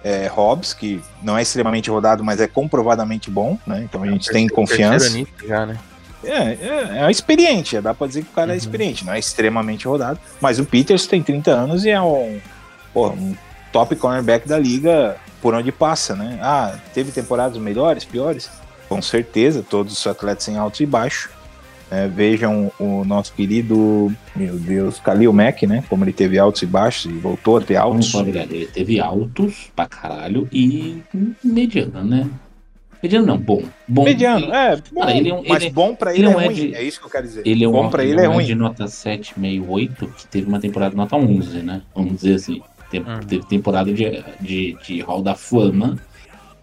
é, 0.04 0.28
Hobbs, 0.28 0.74
que 0.74 1.02
não 1.22 1.38
é 1.38 1.42
extremamente 1.42 1.90
rodado, 1.90 2.24
mas 2.24 2.40
é 2.40 2.48
comprovadamente 2.48 3.30
bom, 3.32 3.58
né? 3.66 3.82
Então 3.84 4.04
a 4.04 4.08
gente 4.08 4.30
tem 4.30 4.48
confiança. 4.48 5.10
Já, 5.46 5.66
né? 5.66 5.78
É, 6.24 6.32
é, 6.32 7.06
é 7.08 7.12
experiente, 7.12 7.80
dá 7.80 7.94
pra 7.94 8.08
dizer 8.08 8.24
que 8.24 8.30
o 8.30 8.34
cara 8.34 8.52
é 8.52 8.54
Uhum. 8.54 8.58
experiente, 8.58 9.06
não 9.06 9.14
é 9.14 9.20
extremamente 9.20 9.88
rodado. 9.88 10.20
Mas 10.42 10.60
o 10.60 10.66
Peters 10.66 11.06
tem 11.08 11.22
30 11.22 11.52
anos 11.52 11.86
e 11.86 11.90
é 11.90 12.02
um, 12.02 12.40
pô, 12.94 13.10
um 13.10 13.36
top 13.72 13.96
cornerback 13.96 14.48
da 14.48 14.58
liga 14.58 15.16
por 15.42 15.54
onde 15.54 15.72
passa, 15.72 16.16
né? 16.16 16.40
Ah, 16.42 16.76
teve 16.94 17.12
temporadas 17.12 17.58
melhores, 17.58 18.04
piores? 18.06 18.50
Com 18.90 19.02
certeza, 19.02 19.66
todos 19.68 19.94
os 19.98 20.08
atletas 20.08 20.46
têm 20.46 20.58
altos 20.58 20.80
e 20.80 20.86
baixos. 20.86 21.30
É, 21.90 22.06
vejam 22.06 22.70
o 22.78 23.06
nosso 23.06 23.32
querido, 23.34 24.12
meu 24.36 24.58
Deus, 24.60 25.00
Khalil 25.00 25.32
Mack, 25.32 25.66
né? 25.66 25.84
Como 25.90 26.04
ele 26.04 26.12
teve 26.12 26.38
altos 26.38 26.62
e 26.62 26.66
baixos 26.66 27.06
e 27.06 27.14
voltou 27.14 27.58
a 27.58 27.62
ter 27.62 27.78
altos. 27.78 28.12
verdade, 28.12 28.56
ele 28.56 28.66
teve 28.66 29.00
altos 29.00 29.72
pra 29.74 29.86
caralho 29.88 30.50
e 30.52 31.02
mediano, 31.42 32.04
né? 32.04 32.28
Mediano 33.02 33.26
não, 33.28 33.38
bom. 33.38 33.64
bom 33.88 34.04
Mediano, 34.04 34.52
é, 34.54 34.76
bom, 34.92 35.00
Cara, 35.02 35.16
ele 35.16 35.30
é 35.30 35.34
um- 35.34 35.44
mas 35.48 35.64
ele- 35.64 35.72
bom 35.72 35.96
pra 35.96 36.12
ele, 36.14 36.24
ele 36.24 36.28
é 36.30 36.34
não 36.34 36.42
é 36.42 36.46
ruim, 36.48 36.56
de- 36.56 36.76
é 36.76 36.84
isso 36.84 37.00
que 37.00 37.06
eu 37.06 37.10
quero 37.12 37.28
dizer. 37.28 37.44
Ele 37.46 37.64
é 37.64 37.70
um 37.70 37.72
bom 37.72 37.90
pra 37.90 38.04
ele 38.04 38.16
não 38.16 38.24
é 38.24 38.28
ruim. 38.28 38.46
de 38.46 38.56
nota 38.56 38.88
7,68, 38.88 40.08
que 40.18 40.28
teve 40.28 40.48
uma 40.48 40.60
temporada 40.60 40.96
nota 40.96 41.16
11, 41.16 41.60
né? 41.60 41.84
Vamos 41.96 42.16
dizer 42.16 42.34
assim. 42.36 42.62
Tem- 42.90 43.02
Uhum. 43.02 43.20
Teve 43.20 43.46
temporada 43.46 43.92
de, 43.94 44.24
de, 44.40 44.78
de 44.86 45.02
Hall 45.02 45.22
da 45.22 45.36
Fama 45.36 45.98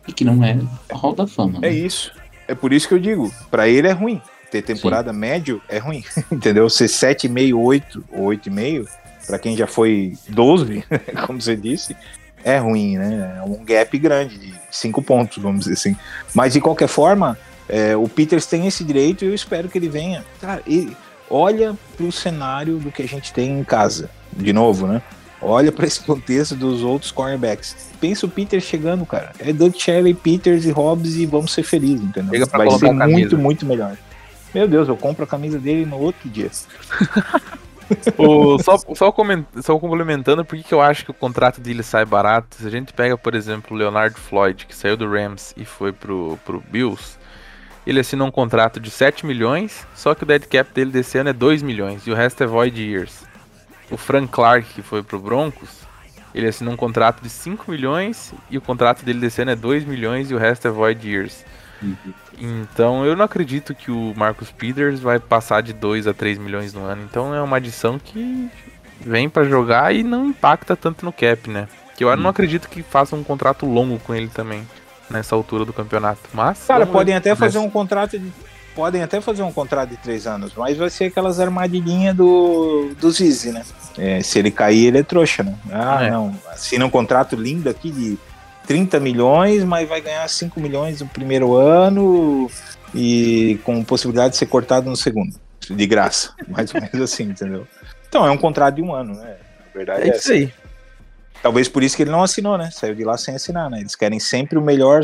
e 0.09 0.13
que 0.13 0.25
não 0.25 0.43
é 0.45 0.59
Hall 0.93 1.15
da 1.15 1.27
Fama. 1.27 1.59
É 1.59 1.71
né? 1.71 1.73
isso. 1.73 2.13
É 2.49 2.55
por 2.55 2.73
isso 2.73 2.89
que 2.89 2.95
eu 2.95 2.99
digo, 2.99 3.33
pra 3.51 3.69
ele 3.69 3.89
é 3.89 3.93
ruim. 3.93 4.21
Ter 4.51 4.63
temporada 4.63 5.13
médio 5.13 5.61
é 5.69 5.79
ruim, 5.79 6.05
entendeu? 6.31 6.69
Ser 6.71 6.87
7,5, 6.87 7.57
8 7.59 8.05
ou 8.13 8.27
8,5, 8.29 8.87
pra 9.27 9.39
quem 9.39 9.57
já 9.57 9.67
foi 9.67 10.15
12, 10.29 10.85
como 11.27 11.41
você 11.41 11.57
disse, 11.57 11.97
é 12.45 12.59
ruim, 12.59 12.97
né? 12.97 13.37
É 13.39 13.43
um 13.43 13.65
gap 13.65 13.99
grande 13.99 14.39
de 14.39 14.55
5 14.71 15.03
pontos, 15.03 15.43
vamos 15.43 15.61
dizer 15.61 15.73
assim. 15.75 15.97
Mas 16.35 16.53
de 16.53 16.61
qualquer 16.61 16.89
forma, 16.89 17.37
é, 17.69 17.97
o 17.97 18.09
Peters 18.09 18.47
tem 18.47 18.67
esse 18.67 18.85
direito 18.85 19.25
e 19.25 19.29
eu 19.29 19.35
espero 19.35 19.69
que 19.69 19.77
ele 19.79 19.89
venha. 19.89 20.25
Cara, 20.41 20.63
ele, 20.67 20.95
olha 21.29 21.75
pro 21.97 22.13
cenário 22.13 22.77
do 22.79 22.93
que 22.93 23.03
a 23.03 23.09
gente 23.09 23.33
tem 23.33 23.59
em 23.59 23.65
casa, 23.65 24.09
de 24.33 24.53
novo, 24.53 24.87
né? 24.87 25.03
Olha 25.45 25.71
pra 25.71 25.87
esse 25.87 26.01
contexto 26.01 26.55
dos 26.55 26.83
outros 26.83 27.11
cornerbacks. 27.11 27.77
Pensa 28.01 28.27
o 28.27 28.29
Peters 28.29 28.65
chegando, 28.65 29.05
cara. 29.05 29.33
É 29.39 29.53
Doug 29.53 29.75
Shelley, 29.77 30.15
Peters 30.15 30.65
e 30.65 30.71
Hobbs 30.71 31.17
e 31.17 31.27
vamos 31.27 31.53
ser 31.53 31.63
felizes, 31.63 32.05
entendeu? 32.05 32.31
Chega 32.33 32.47
pra 32.47 32.59
Vai 32.59 32.67
colocar 32.67 32.87
ser 32.87 32.93
a 32.95 32.99
camisa. 32.99 33.19
muito, 33.19 33.39
muito 33.39 33.67
melhor. 33.67 33.97
Meu 34.55 34.67
Deus, 34.69 34.89
eu 34.89 34.97
compro 34.97 35.25
a 35.25 35.27
camisa 35.27 35.59
dele 35.59 35.85
no 35.85 35.99
outro 35.99 36.29
dia. 36.29 36.51
O- 38.17 38.59
só, 38.63 38.79
só, 38.95 39.13
coment- 39.13 39.45
só 39.63 39.79
complementando, 39.79 40.43
por 40.45 40.57
que 40.57 40.63
que 40.65 40.73
eu 40.73 40.81
acho 40.81 41.05
que 41.05 41.11
o 41.11 41.15
contrato 41.15 41.61
dele 41.61 41.83
sai 41.83 42.05
barato? 42.05 42.57
Se 42.59 42.67
a 42.67 42.71
gente 42.71 42.93
pega, 42.95 43.17
por 43.17 43.35
exemplo, 43.35 43.77
o 43.77 43.79
Leonard 43.79 44.19
Floyd, 44.19 44.65
que 44.67 44.75
saiu 44.75 44.97
do 44.97 45.07
Rams 45.11 45.53
e 45.57 45.67
foi 45.67 45.93
pro, 45.93 46.39
pro 46.47 46.63
Bills, 46.71 47.19
ele 47.87 48.01
assinou 48.01 48.27
um 48.27 48.31
contrato 48.31 48.81
de 48.81 48.91
7 48.91 49.27
milhões, 49.27 49.87
só 49.95 50.15
que 50.15 50.23
o 50.23 50.27
dead 50.27 50.47
cap 50.47 50.73
dele 50.73 50.91
desse 50.91 51.19
ano 51.19 51.29
é 51.29 51.33
2 51.35 51.61
milhões, 51.63 52.07
e 52.07 52.11
o 52.11 52.15
resto 52.15 52.43
é 52.43 52.47
void 52.47 52.81
years. 52.83 53.23
O 53.95 53.97
Frank 53.97 54.27
Clark, 54.27 54.75
que 54.75 54.83
foi 54.83 55.05
pro 55.05 55.21
Broncos, 55.21 55.71
ele 56.35 56.49
assinou 56.49 56.75
um 56.75 56.77
contrato 56.77 57.23
de 57.23 57.31
5 57.31 57.71
milhões, 57.71 58.35
e 58.51 58.59
o 58.59 58.61
contrato 58.61 59.05
dele 59.05 59.21
desse 59.21 59.41
ano 59.41 59.53
é 59.53 59.57
2 59.57 59.85
milhões, 59.85 60.33
e 60.33 60.35
o 60.35 60.39
resto 60.39 60.67
é 60.67 60.71
void 60.71 61.09
years. 61.09 61.45
Uhum. 61.81 61.97
Então 62.37 63.07
eu 63.07 63.15
não 63.15 63.25
acredito 63.25 63.73
que 63.73 63.93
o 63.93 64.13
Marcus 64.17 64.51
Peters 64.51 64.99
vai 64.99 65.21
passar 65.21 65.63
de 65.63 65.73
2 65.73 66.09
a 66.09 66.13
3 66.13 66.39
milhões 66.39 66.75
no 66.75 66.83
ano. 66.83 67.05
Então 67.09 67.33
é 67.33 67.41
uma 67.41 67.59
adição 67.59 67.97
que 67.97 68.51
vem 69.01 69.29
pra 69.29 69.45
jogar 69.45 69.95
e 69.95 70.03
não 70.03 70.27
impacta 70.27 70.75
tanto 70.75 71.05
no 71.05 71.13
cap, 71.13 71.49
né? 71.49 71.69
Que 71.97 72.03
eu 72.03 72.17
não 72.17 72.31
acredito 72.31 72.69
que 72.69 72.83
faça 72.83 73.15
um 73.15 73.23
contrato 73.23 73.65
longo 73.65 74.01
com 74.01 74.13
ele 74.13 74.27
também 74.27 74.67
nessa 75.09 75.37
altura 75.37 75.65
do 75.65 75.73
campeonato. 75.73 76.23
Mas 76.33 76.67
Cara, 76.67 76.85
podem 76.85 77.15
até 77.15 77.37
fazer 77.37 77.59
um 77.59 77.71
contrato 77.71 78.19
de. 78.19 78.33
Podem 78.75 79.03
até 79.03 79.21
fazer 79.21 79.43
um 79.43 79.53
contrato 79.53 79.91
de 79.91 79.97
três 79.97 80.27
anos, 80.27 80.53
mas 80.57 80.77
vai 80.77 80.91
ser 80.91 81.05
aquelas 81.05 81.39
armadilhinhas 81.39 82.17
do, 82.17 82.93
do 83.01 83.11
Zizi, 83.11 83.53
né? 83.53 83.63
É, 83.97 84.21
se 84.23 84.39
ele 84.39 84.51
cair, 84.51 84.87
ele 84.87 84.99
é 84.99 85.03
trouxa, 85.03 85.43
né? 85.45 85.55
Ah, 85.71 86.05
É. 86.05 86.11
não. 86.11 86.35
Assina 86.51 86.85
um 86.85 86.91
contrato 86.91 87.37
lindo 87.37 87.69
aqui 87.71 87.91
de 87.93 88.19
30 88.67 88.99
milhões, 88.99 89.63
mas 89.63 89.89
vai 89.89 90.01
ganhar 90.01 90.29
5 90.29 90.59
milhões 90.59 91.01
no 91.01 91.07
primeiro 91.07 91.55
ano 91.55 92.51
e 92.93 93.61
com 93.65 93.85
possibilidade 93.85 94.33
de 94.33 94.39
ser 94.39 94.47
cortado 94.47 94.91
no 94.91 94.97
segundo. 94.97 95.39
De 95.71 95.87
graça. 95.87 96.33
Mais 96.49 96.75
ou 96.75 96.81
menos 96.81 97.01
assim, 97.01 97.25
entendeu? 97.25 97.67
Então, 98.09 98.27
é 98.27 98.31
um 98.31 98.37
contrato 98.37 98.75
de 98.75 98.83
um 98.83 98.93
ano, 98.93 99.15
né? 99.15 99.37
Na 99.61 99.73
verdade, 99.73 100.03
É 100.03 100.13
é 100.13 100.17
isso 100.17 100.33
aí. 100.33 100.53
Talvez 101.43 101.69
por 101.69 101.83
isso 101.83 101.95
que 101.97 102.03
ele 102.03 102.11
não 102.11 102.23
assinou, 102.23 102.57
né? 102.59 102.71
Saiu 102.73 102.95
de 102.95 103.05
lá 103.05 103.17
sem 103.19 103.35
assinar, 103.35 103.69
né? 103.71 103.79
Eles 103.81 103.95
querem 103.95 104.19
sempre 104.19 104.59
o 104.59 104.63
melhor. 104.63 105.03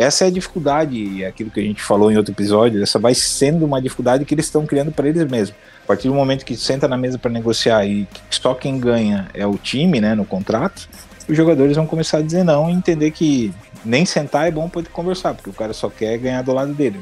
Essa 0.00 0.24
é 0.24 0.28
a 0.28 0.30
dificuldade, 0.30 0.96
e 0.96 1.22
é 1.24 1.26
aquilo 1.26 1.50
que 1.50 1.60
a 1.60 1.62
gente 1.62 1.82
falou 1.82 2.10
em 2.10 2.16
outro 2.16 2.32
episódio. 2.32 2.82
Essa 2.82 2.98
vai 2.98 3.14
sendo 3.14 3.64
uma 3.66 3.82
dificuldade 3.82 4.24
que 4.24 4.34
eles 4.34 4.46
estão 4.46 4.64
criando 4.64 4.90
para 4.90 5.06
eles 5.08 5.22
mesmos. 5.30 5.54
A 5.84 5.86
partir 5.86 6.08
do 6.08 6.14
momento 6.14 6.44
que 6.44 6.56
senta 6.56 6.88
na 6.88 6.96
mesa 6.96 7.18
para 7.18 7.30
negociar 7.30 7.84
e 7.84 8.08
só 8.30 8.54
quem 8.54 8.78
ganha 8.80 9.28
é 9.34 9.46
o 9.46 9.58
time, 9.58 10.00
né, 10.00 10.14
no 10.14 10.24
contrato, 10.24 10.88
os 11.28 11.36
jogadores 11.36 11.76
vão 11.76 11.86
começar 11.86 12.18
a 12.18 12.22
dizer 12.22 12.44
não 12.44 12.70
e 12.70 12.72
entender 12.72 13.10
que 13.10 13.52
nem 13.84 14.06
sentar 14.06 14.48
é 14.48 14.50
bom 14.50 14.68
para 14.68 14.82
conversar, 14.84 15.34
porque 15.34 15.50
o 15.50 15.52
cara 15.52 15.72
só 15.74 15.90
quer 15.90 16.16
ganhar 16.18 16.42
do 16.42 16.52
lado 16.54 16.72
dele. 16.72 17.00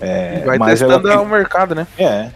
É, 0.00 0.42
vai 0.44 0.58
mas 0.58 0.82
eu- 0.82 0.88
testando 0.88 1.22
o 1.22 1.26
mercado, 1.28 1.74
né? 1.74 1.86
é. 1.98 2.30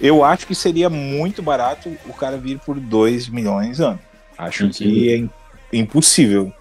Eu 0.00 0.24
acho 0.24 0.46
que 0.46 0.54
seria 0.54 0.88
muito 0.90 1.42
barato 1.42 1.90
o 2.06 2.12
cara 2.12 2.36
vir 2.36 2.58
por 2.60 2.78
2 2.78 3.28
milhões 3.28 3.80
ano. 3.80 3.98
Acho 4.38 4.64
Sim, 4.66 4.70
que 4.70 5.12
é 5.12 5.16
im- 5.16 5.30
impossível. 5.72 6.52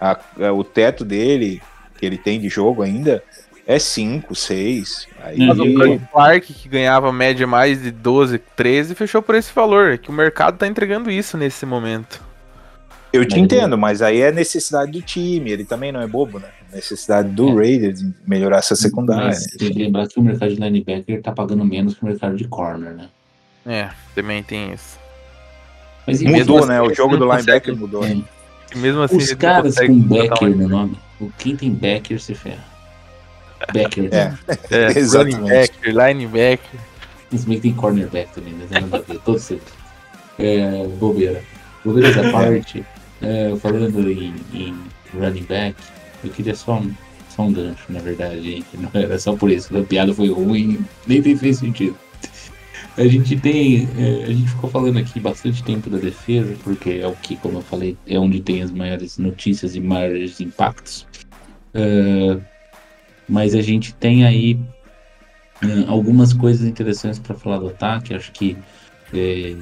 A- 0.00 0.18
a- 0.40 0.52
o 0.52 0.62
teto 0.64 1.04
dele, 1.04 1.62
que 2.02 2.06
ele 2.06 2.18
tem 2.18 2.40
de 2.40 2.48
jogo 2.48 2.82
ainda 2.82 3.22
é 3.64 3.78
5, 3.78 4.34
6. 4.34 5.06
Aí 5.22 5.38
Mas 5.38 5.56
Mas 5.56 5.58
o 5.60 5.72
Frank 5.74 6.02
Clark, 6.10 6.52
que 6.52 6.68
ganhava 6.68 7.12
média 7.12 7.46
mais 7.46 7.80
de 7.80 7.92
12, 7.92 8.38
13, 8.56 8.96
fechou 8.96 9.22
por 9.22 9.36
esse 9.36 9.52
valor. 9.54 9.92
É 9.92 9.96
que 9.98 10.10
o 10.10 10.12
mercado 10.12 10.58
tá 10.58 10.66
entregando 10.66 11.08
isso 11.08 11.38
nesse 11.38 11.64
momento. 11.64 12.20
eu 13.12 13.24
te 13.24 13.32
Mas 13.36 13.44
entendo, 13.44 13.78
mas 13.78 14.02
aí 14.02 14.20
é 14.20 14.32
necessidade 14.32 14.90
do 14.90 15.00
time, 15.02 15.50
ele 15.52 15.64
também 15.66 15.92
não 15.92 16.00
é 16.00 16.06
bobo, 16.08 16.38
né? 16.40 16.48
Necessidade 16.74 17.28
do 17.28 17.50
É. 17.50 17.66
Raiders 17.66 18.00
de 18.00 18.12
melhorar 18.26 18.56
essa 18.56 18.74
secundária. 18.74 19.26
Mas 19.26 19.44
tem 19.46 19.70
que 19.70 19.78
lembrar 19.78 20.08
que 20.08 20.18
o 20.18 20.22
mercado 20.22 20.48
de 20.54 20.60
linebacker 20.60 21.20
tá 21.22 21.30
pagando 21.30 21.62
menos 21.64 21.94
que 21.94 22.02
o 22.02 22.06
mercado 22.06 22.34
de 22.36 22.48
corner, 22.48 22.94
né? 22.94 23.08
É, 23.64 23.90
também 24.14 24.42
tem 24.42 24.72
isso. 24.72 24.98
Mas 26.06 26.20
e 26.20 26.24
mesmo 26.24 26.38
Mudou, 26.38 26.58
assim, 26.60 26.68
né? 26.68 26.80
O 26.82 26.92
jogo 26.94 27.16
do 27.16 27.26
linebacker 27.26 27.74
consegue- 27.74 27.78
mudou. 27.78 28.04
é, 28.04 28.14
né? 28.14 28.22
E 28.74 28.78
mesmo 28.78 29.02
assim, 29.02 29.18
Os 29.18 29.28
ele 29.28 29.36
caras 29.36 29.74
consegue 29.74 29.88
com 30.38 30.44
um- 30.46 30.48
no 30.56 30.68
nome, 30.68 30.98
o 31.22 31.32
quem 31.38 31.56
tem 31.56 31.70
backer 31.72 32.20
se 32.20 32.34
ferra. 32.34 32.64
Backer, 33.72 34.08
É. 34.12 34.34
É, 34.70 34.86
Exatamente. 34.98 35.36
running 35.36 35.48
backer, 35.48 35.94
linebacker. 35.94 36.80
Que 37.30 37.60
tem 37.60 37.72
cornerback 37.72 38.34
também, 38.34 38.54
mas 38.58 38.70
nada 38.70 38.98
a 38.98 39.00
ver, 39.00 39.18
todo 39.20 39.38
sempre. 39.38 39.72
É, 40.38 40.86
bobeira. 40.98 41.42
Bobeira 41.84 42.12
da 42.12 42.30
parte, 42.32 42.84
é, 43.22 43.54
falando 43.56 44.10
em, 44.10 44.34
em 44.52 44.74
running 45.18 45.44
back, 45.44 45.76
eu 46.22 46.30
queria 46.30 46.54
só 46.54 46.74
um, 46.78 46.92
só 47.34 47.42
um 47.42 47.52
gancho, 47.52 47.84
na 47.88 48.00
verdade. 48.00 48.62
Não 48.74 48.90
era 48.92 49.18
só 49.18 49.34
por 49.34 49.50
isso. 49.50 49.74
A 49.76 49.82
piada 49.82 50.12
foi 50.12 50.28
ruim, 50.30 50.84
nem 51.06 51.22
tem- 51.22 51.36
fez 51.36 51.58
sentido. 51.58 51.96
A 52.96 53.06
gente 53.06 53.36
tem. 53.36 53.88
é, 53.98 54.24
a 54.24 54.32
gente 54.32 54.50
ficou 54.50 54.68
falando 54.68 54.98
aqui 54.98 55.18
bastante 55.18 55.62
tempo 55.62 55.88
da 55.88 55.98
defesa, 55.98 56.54
porque 56.62 56.90
é 57.02 57.06
o 57.06 57.14
que, 57.16 57.36
como 57.36 57.58
eu 57.58 57.62
falei, 57.62 57.96
é 58.06 58.18
onde 58.18 58.40
tem 58.40 58.62
as 58.62 58.70
maiores 58.70 59.16
notícias 59.18 59.74
e 59.74 59.80
maiores 59.80 60.40
impactos. 60.40 61.06
É, 61.72 62.38
mas 63.28 63.54
a 63.54 63.62
gente 63.62 63.94
tem 63.94 64.26
aí 64.26 64.60
é, 65.62 65.88
algumas 65.88 66.32
coisas 66.34 66.66
interessantes 66.66 67.18
para 67.18 67.34
falar 67.34 67.58
do 67.58 67.68
ataque. 67.68 68.14
Acho 68.14 68.30
que 68.32 68.58
é, 69.14 69.56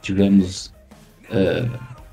tivemos 0.00 0.72
é, 1.30 1.68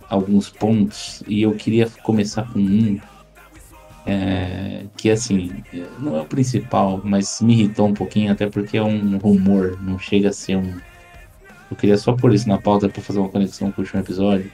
alguns 0.10 0.50
pontos 0.50 1.24
e 1.28 1.42
eu 1.42 1.54
queria 1.54 1.90
começar 2.04 2.44
com 2.52 2.60
um 2.60 3.00
é, 4.06 4.84
que 4.98 5.10
assim 5.10 5.52
não 6.00 6.18
é 6.18 6.22
o 6.22 6.26
principal, 6.26 7.02
mas 7.04 7.42
me 7.42 7.54
irritou 7.54 7.88
um 7.88 7.94
pouquinho 7.94 8.32
até 8.32 8.48
porque 8.50 8.78
é 8.78 8.84
um 8.84 9.18
rumor, 9.18 9.78
não 9.82 9.98
chega 10.00 10.30
a 10.30 10.34
ser 10.34 10.58
um. 10.58 10.74
Eu 11.70 11.78
queria 11.78 11.98
só 11.98 12.14
pôr 12.14 12.34
isso 12.34 12.50
na 12.50 12.58
pauta 12.58 12.90
para 12.90 13.02
fazer 13.02 13.20
uma 13.20 13.30
conexão 13.30 13.72
com 13.72 13.82
o 13.82 13.84
último 13.84 14.02
episódio. 14.02 14.52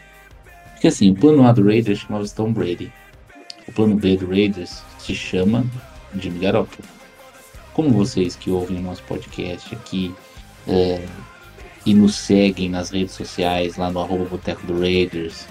Porque 0.74 0.88
assim, 0.88 1.10
o 1.10 1.16
plano 1.16 1.48
A 1.48 1.52
do 1.52 1.66
Raiders 1.66 2.00
chamava 2.00 2.28
Tom 2.30 2.54
Brady. 2.54 2.92
O 3.68 3.72
plano 3.72 3.96
B 3.96 4.16
do 4.18 4.28
Raiders 4.28 4.84
se 5.00 5.16
chama 5.16 5.66
Jimmy 6.16 6.40
Garoppolo 6.40 6.98
como 7.78 7.92
vocês 7.92 8.36
que 8.36 8.50
ouvem 8.50 8.80
o 8.80 8.82
nosso 8.82 9.04
podcast 9.04 9.76
aqui 9.76 10.12
é, 10.68 11.00
e 11.86 11.94
nos 11.94 12.16
seguem 12.16 12.68
nas 12.68 12.90
redes 12.90 13.14
sociais, 13.14 13.78
lá 13.78 13.92
no 13.92 14.00
arroba 14.00 14.26
Boteco 14.26 14.66
do 14.66 14.80
Raiders 14.80 15.46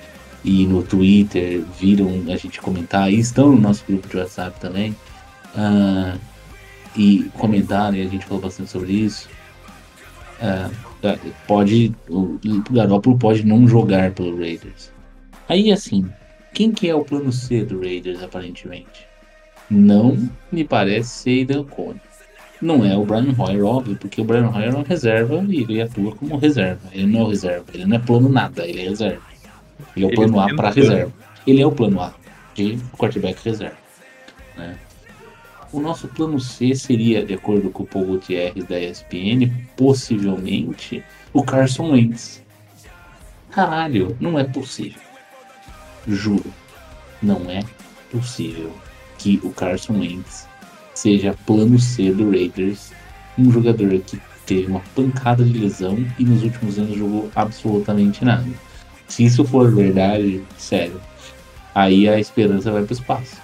e 0.45 0.67
no 0.67 0.83
Twitter, 0.83 1.65
viram 1.79 2.09
a 2.33 2.37
gente 2.37 2.61
comentar 2.61 3.13
e 3.13 3.19
estão 3.19 3.53
no 3.53 3.61
nosso 3.61 3.85
grupo 3.87 4.09
de 4.09 4.17
WhatsApp 4.17 4.59
também. 4.61 4.95
ah, 5.57 6.17
e 6.97 7.31
comentaram, 7.35 7.97
e 7.97 8.03
a 8.03 8.09
gente 8.09 8.25
falou 8.25 8.43
bastante 8.43 8.71
sobre 8.71 8.93
isso. 8.93 9.29
ah, 10.41 10.71
pode, 11.47 11.95
o 12.09 12.39
Garoppolo 12.71 13.19
pode 13.19 13.45
não 13.45 13.69
jogar 13.69 14.13
pelo 14.13 14.39
Raiders. 14.39 14.91
Aí 15.49 15.71
assim, 15.71 16.07
quem 16.55 16.73
que 16.73 16.89
é 16.89 16.95
o 16.95 17.05
plano 17.05 17.33
C 17.33 17.65
do 17.65 17.81
Raiders 17.81 18.23
aparentemente? 18.23 19.07
Não 19.69 20.17
me 20.51 20.65
parece 20.65 21.11
ser 21.11 21.31
Aidan 21.31 21.65
Cone. 21.65 22.01
Não 22.61 22.85
é 22.85 22.97
o 22.97 23.05
Brian 23.05 23.35
Hoyer, 23.37 23.65
óbvio, 23.65 23.97
porque 23.97 24.21
o 24.21 24.25
Brian 24.25 24.49
Hoyer 24.49 24.71
é 24.71 24.75
uma 24.75 24.85
reserva 24.85 25.45
e 25.49 25.61
ele 25.63 25.83
atua 25.83 26.15
como 26.17 26.39
reserva. 26.39 26.89
Ele 26.93 27.07
não 27.07 27.21
é 27.21 27.25
o 27.25 27.29
reserva, 27.29 27.67
ele 27.75 27.85
não 27.85 27.97
é 27.97 28.01
plano 28.01 28.29
nada, 28.29 28.67
ele 28.67 28.81
é 28.81 28.89
reserva. 28.89 29.23
Ele 29.97 30.05
é 30.05 30.09
o 30.09 30.11
Ele 30.11 30.17
plano 30.17 30.41
A 30.41 30.55
para 30.55 30.71
reserva. 30.71 31.13
Ele 31.47 31.63
é 31.63 31.67
o 31.67 31.73
plano 31.73 32.01
A 32.01 32.15
de 32.55 32.79
quarterback 32.99 33.45
reserva. 33.45 33.77
né? 34.57 34.77
O 35.73 35.81
nosso 35.81 36.09
plano 36.09 36.41
C 36.41 36.75
seria, 36.75 37.25
de 37.25 37.35
acordo 37.35 37.71
com 37.71 37.83
o 37.83 37.87
Paul 37.87 38.07
Gutierrez 38.07 38.65
da 38.65 38.81
ESPN, 38.81 39.53
possivelmente 39.77 41.03
o 41.33 41.43
Carson 41.43 41.91
Wentz. 41.91 42.43
Caralho, 43.51 44.17
não 44.21 44.39
é 44.39 44.45
possível. 44.45 45.01
Juro, 46.07 46.53
não 47.21 47.51
é 47.51 47.63
possível 48.11 48.73
que 49.19 49.41
o 49.43 49.51
Carson 49.51 49.99
Wentz 49.99 50.47
seja 50.95 51.35
plano 51.45 51.79
C 51.79 52.13
do 52.13 52.31
Raiders, 52.31 52.93
um 53.37 53.51
jogador 53.51 53.99
que 54.01 54.21
teve 54.47 54.67
uma 54.71 54.81
pancada 54.95 55.45
de 55.45 55.59
lesão 55.59 55.99
e 56.19 56.25
nos 56.25 56.43
últimos 56.43 56.79
anos 56.79 56.97
jogou 56.97 57.31
absolutamente 57.35 58.25
nada. 58.25 58.47
Se 59.09 59.25
isso 59.25 59.45
for 59.45 59.73
verdade, 59.75 60.43
sério, 60.59 61.01
aí 61.75 62.09
a 62.09 62.19
esperança 62.19 62.71
vai 62.73 62.83
para 62.83 62.93
o 62.93 62.97
espaço. 62.97 63.37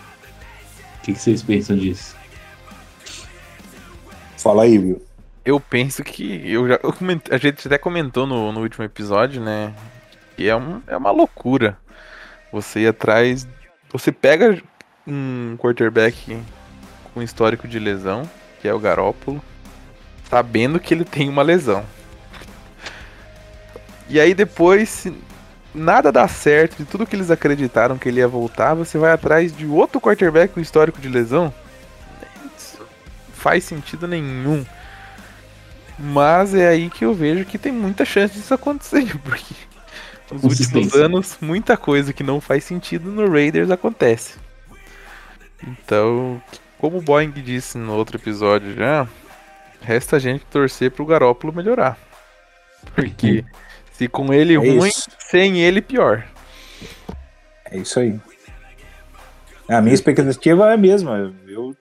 O 0.98 1.02
que, 1.02 1.12
que 1.12 1.18
vocês 1.18 1.42
pensam 1.42 1.76
disso? 1.76 2.16
Fala 4.38 4.64
aí, 4.64 4.78
viu? 4.78 5.02
Eu 5.44 5.58
penso 5.58 6.02
que. 6.04 6.40
Eu 6.48 6.68
já, 6.68 6.78
eu 6.82 6.92
coment- 6.92 7.30
a 7.30 7.36
gente 7.36 7.66
até 7.66 7.78
comentou 7.78 8.26
no, 8.26 8.52
no 8.52 8.60
último 8.60 8.84
episódio, 8.84 9.40
né? 9.40 9.72
Que 10.36 10.48
é, 10.48 10.56
um, 10.56 10.80
é 10.86 10.96
uma 10.96 11.10
loucura. 11.10 11.76
Você 12.52 12.80
ir 12.80 12.88
atrás. 12.88 13.46
Você 13.92 14.10
pega 14.12 14.62
um 15.06 15.56
quarterback 15.58 16.38
com 17.12 17.22
histórico 17.22 17.66
de 17.66 17.78
lesão, 17.78 18.28
que 18.60 18.68
é 18.68 18.74
o 18.74 18.78
Garópolo, 18.78 19.42
sabendo 20.30 20.78
que 20.80 20.94
ele 20.94 21.04
tem 21.04 21.28
uma 21.28 21.42
lesão. 21.42 21.84
E 24.08 24.20
aí 24.20 24.34
depois, 24.34 25.06
nada 25.74 26.12
dá 26.12 26.26
certo, 26.28 26.76
de 26.76 26.84
tudo 26.84 27.06
que 27.06 27.16
eles 27.16 27.30
acreditaram 27.30 27.98
que 27.98 28.08
ele 28.08 28.20
ia 28.20 28.28
voltar, 28.28 28.74
você 28.74 28.98
vai 28.98 29.12
atrás 29.12 29.54
de 29.56 29.66
outro 29.66 30.00
quarterback 30.00 30.54
com 30.54 30.60
histórico 30.60 31.00
de 31.00 31.08
lesão? 31.08 31.52
Isso 32.56 32.84
faz 33.32 33.64
sentido 33.64 34.06
nenhum. 34.06 34.64
Mas 35.98 36.54
é 36.54 36.68
aí 36.68 36.90
que 36.90 37.04
eu 37.04 37.14
vejo 37.14 37.44
que 37.44 37.58
tem 37.58 37.72
muita 37.72 38.04
chance 38.04 38.34
disso 38.34 38.54
acontecer, 38.54 39.16
porque 39.22 39.54
nos 40.30 40.42
últimos 40.42 40.94
anos 40.94 41.36
muita 41.40 41.76
coisa 41.76 42.12
que 42.12 42.22
não 42.22 42.40
faz 42.40 42.64
sentido 42.64 43.10
no 43.10 43.30
Raiders 43.30 43.70
acontece. 43.70 44.34
Então, 45.66 46.42
como 46.78 46.98
o 46.98 47.02
Boeing 47.02 47.30
disse 47.30 47.78
no 47.78 47.94
outro 47.94 48.16
episódio 48.16 48.74
já, 48.74 49.06
resta 49.80 50.16
a 50.16 50.18
gente 50.18 50.44
torcer 50.46 50.90
pro 50.90 51.06
Garópolo 51.06 51.52
melhorar. 51.52 51.96
Porque 52.94 53.44
se 53.92 54.08
com 54.08 54.32
ele 54.32 54.54
É 54.54 54.58
ruim, 54.58 54.88
isso. 54.88 55.08
sem 55.30 55.60
ele 55.60 55.80
pior. 55.80 56.26
É 57.70 57.78
isso 57.78 58.00
aí. 58.00 58.18
A 59.68 59.80
minha 59.80 59.94
expectativa 59.94 60.70
é 60.70 60.74
a 60.74 60.76
mesma. 60.76 61.34
Eu, 61.46 61.74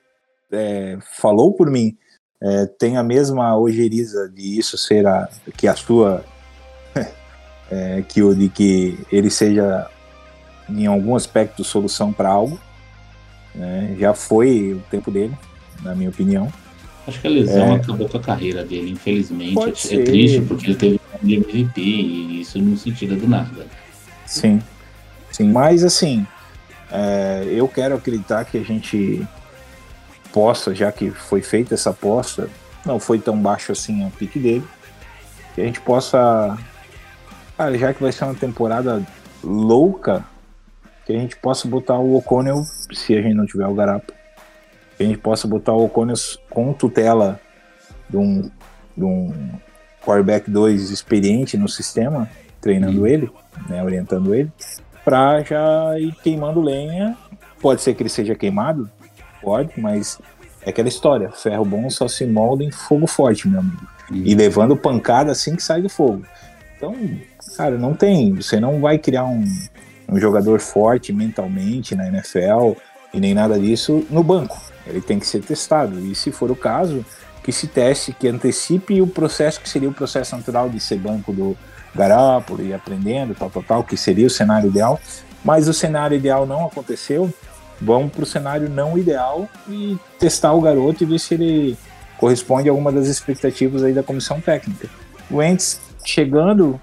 é, 0.52 0.98
falou 1.18 1.54
por 1.54 1.70
mim. 1.70 1.98
É, 2.42 2.66
tem 2.66 2.98
a 2.98 3.04
mesma 3.04 3.58
ojeriza 3.58 4.30
de 4.30 4.58
isso 4.58 4.78
ser 4.78 5.06
a, 5.06 5.30
que 5.58 5.68
a 5.68 5.76
sua. 5.76 6.24
é, 7.70 8.02
que 8.08 8.24
o 8.24 8.34
de 8.34 8.50
que 8.50 8.98
ele 9.12 9.30
seja, 9.30 9.88
em 10.70 10.86
algum 10.86 11.16
aspecto, 11.16 11.64
solução 11.64 12.12
para 12.12 12.30
algo. 12.30 12.60
né? 13.54 13.96
Já 14.00 14.14
foi 14.14 14.74
o 14.74 14.80
tempo 14.90 15.12
dele, 15.12 15.38
na 15.84 15.94
minha 15.94 16.10
opinião. 16.10 16.52
Acho 17.08 17.20
que 17.20 17.28
a 17.28 17.30
lesão 17.30 17.74
É. 17.74 17.76
acabou 17.76 18.08
com 18.08 18.18
a 18.18 18.22
carreira 18.22 18.64
dele, 18.64 18.92
infelizmente. 18.92 19.54
Pode 19.56 19.72
é 19.72 19.76
ser. 19.76 20.04
triste 20.04 20.42
porque 20.42 20.68
ele 20.68 20.76
teve 20.76 21.00
um 21.24 21.28
MVP 21.30 21.82
e 21.82 22.42
isso 22.42 22.60
não 22.60 22.78
se 22.78 22.92
tira 22.92 23.16
do 23.16 23.28
nada. 23.28 23.66
Sim, 24.26 24.62
sim. 25.32 25.52
Mas 25.52 25.84
assim, 25.84 26.26
é, 26.92 27.46
eu 27.50 27.68
quero 27.68 27.96
acreditar 27.96 28.46
que 28.46 28.58
a 28.58 28.64
gente 28.64 29.26
possa, 30.32 30.74
já 30.76 30.92
que 30.92 31.10
foi 31.10 31.42
feita 31.42 31.74
essa 31.74 31.90
aposta, 31.90 32.50
não 32.86 33.00
foi 33.00 33.20
tão 33.20 33.38
baixo 33.38 33.72
assim 33.72 34.06
o 34.06 34.12
pique 34.12 34.40
dele, 34.40 34.64
que 35.56 35.62
a 35.62 35.66
gente 35.66 35.82
possa, 35.82 36.58
cara, 37.58 37.78
já 37.78 37.94
que 37.94 38.02
vai 38.02 38.12
ser 38.12 38.24
uma 38.26 38.36
temporada 38.36 39.06
louca, 39.44 40.24
que 41.06 41.14
a 41.14 41.20
gente 41.20 41.36
possa 41.36 41.68
botar 41.68 41.98
o 41.98 42.16
O'Connell, 42.16 42.64
se 42.94 43.16
a 43.18 43.22
gente 43.22 43.34
não 43.34 43.46
tiver 43.46 43.68
o 43.68 43.74
Garapa, 43.74 44.14
que 45.02 45.06
a 45.06 45.08
gente 45.08 45.18
possa 45.18 45.48
botar 45.48 45.74
o 45.74 45.86
O'Connell 45.86 46.16
com 46.50 46.72
tutela 46.74 47.40
de 48.08 48.18
um, 48.18 48.52
de 48.96 49.04
um 49.04 49.34
quarterback 50.06 50.50
2 50.50 50.92
experiente 50.92 51.58
no 51.58 51.68
sistema, 51.68 52.30
treinando 52.60 53.08
ele, 53.08 53.32
né, 53.68 53.84
orientando 53.84 54.36
ele, 54.36 54.52
pra 55.04 55.42
já 55.42 56.00
ir 56.00 56.14
queimando 56.24 56.62
lenha. 56.62 57.18
Pode 57.60 57.82
ser 57.82 57.96
que 57.96 58.04
ele 58.04 58.10
seja 58.10 58.36
queimado, 58.36 58.90
pode, 59.42 59.72
mas 59.80 60.20
é 60.64 60.70
aquela 60.70 60.88
história: 60.88 61.32
ferro 61.32 61.66
bom 61.66 61.90
só 61.90 62.08
se 62.08 62.26
molda 62.26 62.64
em 62.64 62.72
fogo 62.72 63.08
forte, 63.08 63.48
meu 63.48 63.60
amigo. 63.60 63.88
Uhum. 64.12 64.22
E 64.24 64.36
levando 64.36 64.78
pancada 64.78 65.32
assim 65.32 65.56
que 65.56 65.64
sai 65.64 65.82
do 65.82 65.90
fogo. 65.90 66.24
Então, 66.78 66.96
cara, 67.58 67.78
não 67.78 67.96
tem. 67.96 68.34
Você 68.36 68.60
não 68.60 68.82
vai 68.82 68.98
criar 68.98 69.26
um, 69.26 69.44
um 70.10 70.20
jogador 70.20 70.60
forte 70.60 71.12
mentalmente 71.12 71.96
na 71.96 72.08
NFL 72.08 72.74
e 73.14 73.20
nem 73.20 73.34
nada 73.34 73.60
disso 73.60 74.06
no 74.10 74.24
banco. 74.24 74.60
Ele 74.86 75.02
tem 75.02 75.20
que 75.20 75.28
ser 75.28 75.42
testado. 75.42 76.00
E 76.00 76.16
se 76.16 76.32
for 76.32 76.52
o 76.52 76.56
caso, 76.56 77.06
que 77.44 77.52
se 77.52 77.68
teste, 77.68 78.14
que 78.14 78.28
antecipe 78.28 79.02
o 79.02 79.08
processo 79.08 79.60
que 79.60 79.70
seria 79.70 79.90
o 79.90 79.94
processo 79.94 80.36
natural 80.36 80.70
de 80.70 80.80
ser 80.80 80.98
banco 80.98 81.32
do 81.32 81.58
Garápolo 81.94 82.64
e 82.64 82.74
aprendendo, 82.74 83.36
tal, 83.36 83.50
tal, 83.50 83.64
tal, 83.64 83.84
que 83.84 83.98
seria 83.98 84.28
o 84.28 84.30
cenário 84.30 84.70
ideal. 84.70 85.00
Mas 85.44 85.68
o 85.68 85.74
cenário 85.74 86.16
ideal 86.16 86.46
não 86.46 86.66
aconteceu. 86.66 87.34
Vamos 87.80 88.12
para 88.12 88.24
o 88.24 88.26
cenário 88.26 88.70
não 88.70 88.98
ideal 88.98 89.50
e 89.68 89.98
testar 90.20 90.54
o 90.54 90.62
garoto 90.62 91.04
e 91.04 91.06
ver 91.06 91.20
se 91.20 91.34
ele 91.34 91.78
corresponde 92.18 92.70
a 92.70 92.72
alguma 92.72 92.92
das 92.92 93.08
expectativas 93.08 93.84
aí 93.84 93.92
da 93.92 94.04
comissão 94.04 94.40
técnica. 94.40 94.88
O 95.30 95.42
Ents 95.42 95.82
chegando 96.06 96.80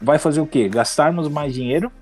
vai 0.00 0.18
fazer 0.18 0.40
o 0.40 0.46
quê? 0.46 0.68
Gastarmos 0.68 1.28
mais 1.28 1.54
dinheiro 1.54 1.92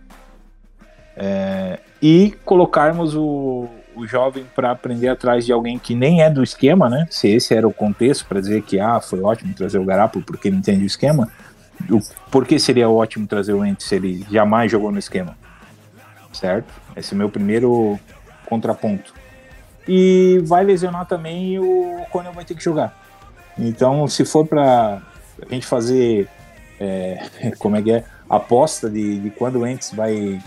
é, 1.15 1.81
e 2.01 2.37
colocarmos 2.45 3.15
o, 3.15 3.67
o 3.95 4.07
jovem 4.07 4.45
para 4.55 4.71
aprender 4.71 5.09
atrás 5.09 5.45
de 5.45 5.53
alguém 5.53 5.79
que 5.79 5.95
nem 5.95 6.23
é 6.23 6.31
do 6.31 6.43
esquema, 6.43 6.89
né? 6.89 7.07
Se 7.11 7.29
esse 7.29 7.55
era 7.55 7.67
o 7.67 7.73
contexto 7.73 8.27
para 8.27 8.41
dizer 8.41 8.63
que 8.63 8.79
ah, 8.79 9.01
foi 9.01 9.21
ótimo 9.21 9.55
trazer 9.55 9.79
o 9.79 9.85
Garapo 9.85 10.23
porque 10.23 10.49
ele 10.49 10.57
entende 10.57 10.85
o 10.85 10.87
esquema, 10.87 11.29
o, 11.91 12.01
por 12.31 12.47
que 12.47 12.59
seria 12.59 12.89
ótimo 12.89 13.27
trazer 13.27 13.53
o 13.53 13.65
Ents 13.65 13.87
se 13.87 13.95
ele 13.95 14.27
jamais 14.31 14.71
jogou 14.71 14.91
no 14.91 14.99
esquema? 14.99 15.37
Certo? 16.33 16.73
Esse 16.97 17.15
é 17.15 17.17
meu 17.17 17.29
primeiro 17.29 17.99
contraponto. 18.47 19.13
E 19.87 20.41
vai 20.45 20.65
lesionar 20.65 21.07
também 21.07 21.59
o 21.59 22.05
Conel 22.11 22.33
vai 22.33 22.45
ter 22.45 22.55
que 22.55 22.63
jogar. 22.63 22.95
Então, 23.59 24.07
se 24.07 24.25
for 24.25 24.47
para 24.47 25.03
a 25.43 25.55
gente 25.55 25.67
fazer, 25.67 26.29
é, 26.79 27.27
como 27.59 27.77
é 27.77 27.83
que 27.83 27.93
é, 27.93 28.05
aposta 28.29 28.89
de, 28.91 29.19
de 29.19 29.31
quando 29.31 29.61
o 29.61 29.67
Ents 29.67 29.93
vai, 29.95 30.39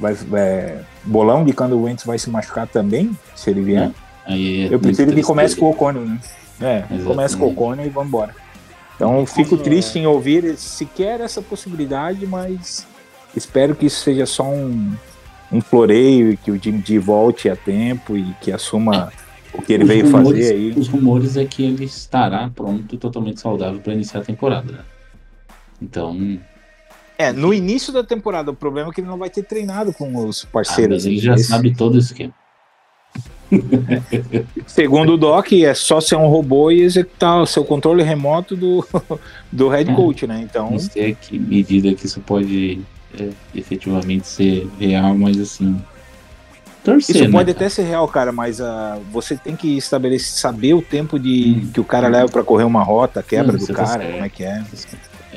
vai 0.00 0.16
é, 0.34 0.80
bolão 1.04 1.44
de 1.44 1.52
quando 1.52 1.78
o 1.78 1.88
Ents 1.88 2.04
vai 2.04 2.18
se 2.18 2.28
machucar 2.30 2.66
também, 2.66 3.16
se 3.36 3.50
ele 3.50 3.60
vier. 3.62 3.90
Aí 4.26 4.66
é 4.66 4.74
Eu 4.74 4.80
prefiro 4.80 5.12
que 5.12 5.22
comece 5.22 5.54
com 5.54 5.66
o 5.66 5.70
Ocônio, 5.70 6.00
né? 6.02 6.18
É, 6.60 6.84
comece 7.04 7.36
com 7.36 7.44
o 7.46 7.50
Ocônio 7.52 7.86
e 7.86 7.88
vamos 7.88 8.08
embora. 8.08 8.34
Então 8.96 9.24
fico 9.26 9.56
triste 9.56 9.98
em 9.98 10.06
ouvir 10.06 10.56
sequer 10.58 11.20
essa 11.20 11.40
possibilidade, 11.40 12.26
mas 12.26 12.86
espero 13.34 13.74
que 13.74 13.86
isso 13.86 14.02
seja 14.02 14.26
só 14.26 14.44
um, 14.44 14.92
um 15.50 15.60
floreio 15.60 16.32
e 16.32 16.36
que 16.36 16.50
o 16.50 16.62
Jimmy 16.62 16.78
D 16.82 16.98
volte 16.98 17.48
a 17.48 17.56
tempo 17.56 18.16
e 18.16 18.34
que 18.42 18.52
assuma 18.52 19.10
o 19.54 19.62
que 19.62 19.72
ele 19.72 19.84
Os 19.84 19.88
veio 19.88 20.04
rumores- 20.04 20.40
fazer 20.46 20.54
aí. 20.54 20.70
Os 20.76 20.86
rumores 20.88 21.36
é 21.38 21.44
que 21.46 21.62
ele 21.64 21.84
estará 21.84 22.50
pronto 22.54 22.94
e 22.94 22.98
totalmente 22.98 23.40
saudável 23.40 23.80
para 23.80 23.94
iniciar 23.94 24.20
a 24.20 24.24
temporada. 24.24 24.70
né? 24.70 24.78
Então, 25.80 26.38
É, 27.20 27.32
no 27.32 27.52
início 27.52 27.92
da 27.92 28.02
temporada, 28.02 28.50
o 28.50 28.54
problema 28.54 28.88
é 28.90 28.92
que 28.94 29.00
ele 29.02 29.08
não 29.08 29.18
vai 29.18 29.28
ter 29.28 29.42
treinado 29.42 29.92
com 29.92 30.14
os 30.26 30.44
ah, 30.44 30.48
parceiros. 30.50 31.04
mas 31.04 31.06
ele 31.06 31.18
já 31.18 31.34
Esse- 31.34 31.44
sabe 31.44 31.74
todo 31.74 31.96
o 31.96 31.98
esquema. 31.98 32.32
Segundo 34.66 35.14
o 35.14 35.16
Doc, 35.18 35.52
é 35.52 35.74
só 35.74 36.00
ser 36.00 36.16
um 36.16 36.28
robô 36.28 36.70
e 36.70 36.80
executar 36.80 37.42
o 37.42 37.46
seu 37.46 37.62
controle 37.64 38.02
remoto 38.02 38.56
do, 38.56 38.86
do 39.52 39.68
head 39.68 39.90
É. 39.90 39.94
coach, 39.94 40.26
né? 40.26 40.40
Então, 40.48 40.70
Não 40.70 40.78
sei 40.78 41.12
a 41.12 41.14
que 41.14 41.38
medida 41.38 41.92
que 41.94 42.06
isso 42.06 42.20
pode 42.20 42.80
é, 43.18 43.28
efetivamente 43.54 44.26
ser 44.26 44.66
real, 44.78 45.14
mas 45.14 45.38
assim. 45.38 45.78
Torcer, 46.82 47.16
Isso 47.16 47.24
né, 47.26 47.30
pode 47.30 47.52
cara? 47.52 47.66
até 47.66 47.68
ser 47.68 47.82
real, 47.82 48.08
cara, 48.08 48.32
mas 48.32 48.58
ah, 48.62 48.98
você 49.12 49.36
tem 49.36 49.54
que 49.54 49.76
estabelecer, 49.76 50.38
saber 50.40 50.72
o 50.72 50.80
tempo 50.80 51.18
de 51.18 51.64
Hum. 51.66 51.70
que 51.74 51.80
o 51.80 51.84
cara 51.84 52.08
leva 52.08 52.28
pra 52.30 52.42
correr 52.42 52.64
uma 52.64 52.82
rota, 52.82 53.22
quebra 53.22 53.54
Hum, 53.56 53.58
do 53.58 53.66
tá 53.66 53.74
cara, 53.74 54.06
como 54.06 54.24
é 54.24 54.28
que 54.30 54.42
é. 54.44 54.64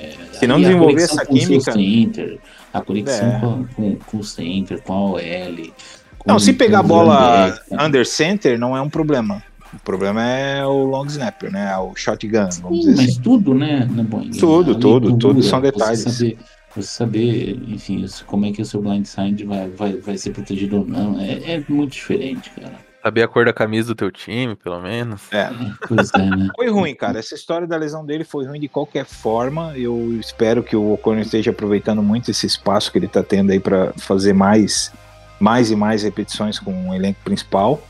É, 0.03 0.37
Se 0.39 0.47
não 0.47 0.59
desenvolver 0.59 1.01
essa 1.03 1.25
química- 1.25 1.71
Center, 1.71 2.39
a 2.73 2.81
conexão 2.81 3.27
É. 3.27 3.39
com, 3.39 3.65
com, 3.75 3.95
com 3.95 4.17
o 4.17 4.23
center, 4.23 4.81
com 4.81 4.93
a 4.93 4.99
OL. 5.11 5.73
com- 6.19 6.31
Não, 6.31 6.39
se 6.39 6.53
pegar 6.53 6.79
a 6.79 6.83
bola 6.83 7.49
back, 7.69 7.85
under 7.85 8.05
center 8.05 8.57
não 8.59 8.75
é 8.75 8.81
um 8.81 8.89
problema. 8.89 9.41
O 9.73 9.79
problema 9.79 10.23
é 10.23 10.63
o 10.65 10.83
long 10.85 11.05
snapper, 11.07 11.51
né? 11.51 11.71
É 11.73 11.77
o 11.77 11.95
shotgun, 11.95 12.47
vamos 12.61 12.83
Sim, 12.83 12.89
dizer 12.91 12.95
mas 13.01 13.09
assim. 13.11 13.21
tudo, 13.21 13.55
né, 13.55 13.87
Boing? 13.89 14.29
Tudo, 14.31 14.75
tudo, 14.75 15.17
tudo 15.17 15.41
são 15.41 15.59
você 15.59 15.71
detalhes. 15.71 15.99
saber- 16.01 16.37
Você 16.75 16.81
saber, 16.87 17.59
enfim, 17.67 18.03
como 18.25 18.45
é 18.47 18.51
que 18.51 18.61
o 18.61 18.65
seu 18.65 18.81
blindside 18.81 19.43
vai, 19.45 19.67
vai, 19.69 19.93
vai 19.93 20.17
ser 20.17 20.31
protegido 20.31 20.77
ou 20.79 20.85
não, 20.87 21.19
é, 21.19 21.53
é 21.53 21.63
muito 21.69 21.91
diferente, 21.93 22.49
cara. 22.59 22.73
Saber 23.03 23.23
a 23.23 23.27
cor 23.27 23.43
da 23.43 23.51
camisa 23.51 23.89
do 23.89 23.95
teu 23.95 24.09
time, 24.09 24.55
pelo 24.55 24.79
menos. 24.79 25.21
É. 25.33 25.49
Pois 25.89 26.09
é, 26.13 26.19
né? 26.19 26.47
Foi 26.55 26.69
ruim, 26.69 26.95
cara. 26.95 27.19
Essa 27.19 27.35
história 27.35 27.67
da 27.67 27.75
lesão 27.75 28.05
dele 28.05 28.23
foi 28.23 28.45
ruim 28.45 28.61
de 28.61 28.69
qualquer 28.69 29.03
forma. 29.03 29.77
Eu 29.77 30.17
espero 30.21 30.63
que 30.63 30.73
o 30.73 30.93
O'Connor 30.93 31.19
esteja 31.19 31.51
aproveitando 31.51 32.01
muito 32.01 32.31
esse 32.31 32.47
espaço 32.47 32.89
que 32.89 32.97
ele 32.97 33.09
tá 33.09 33.21
tendo 33.21 33.51
aí 33.51 33.59
para 33.59 33.91
fazer 33.97 34.31
mais, 34.31 34.89
mais 35.37 35.69
e 35.69 35.75
mais 35.75 36.03
repetições 36.03 36.57
com 36.57 36.89
o 36.89 36.95
elenco 36.95 37.19
principal. 37.25 37.81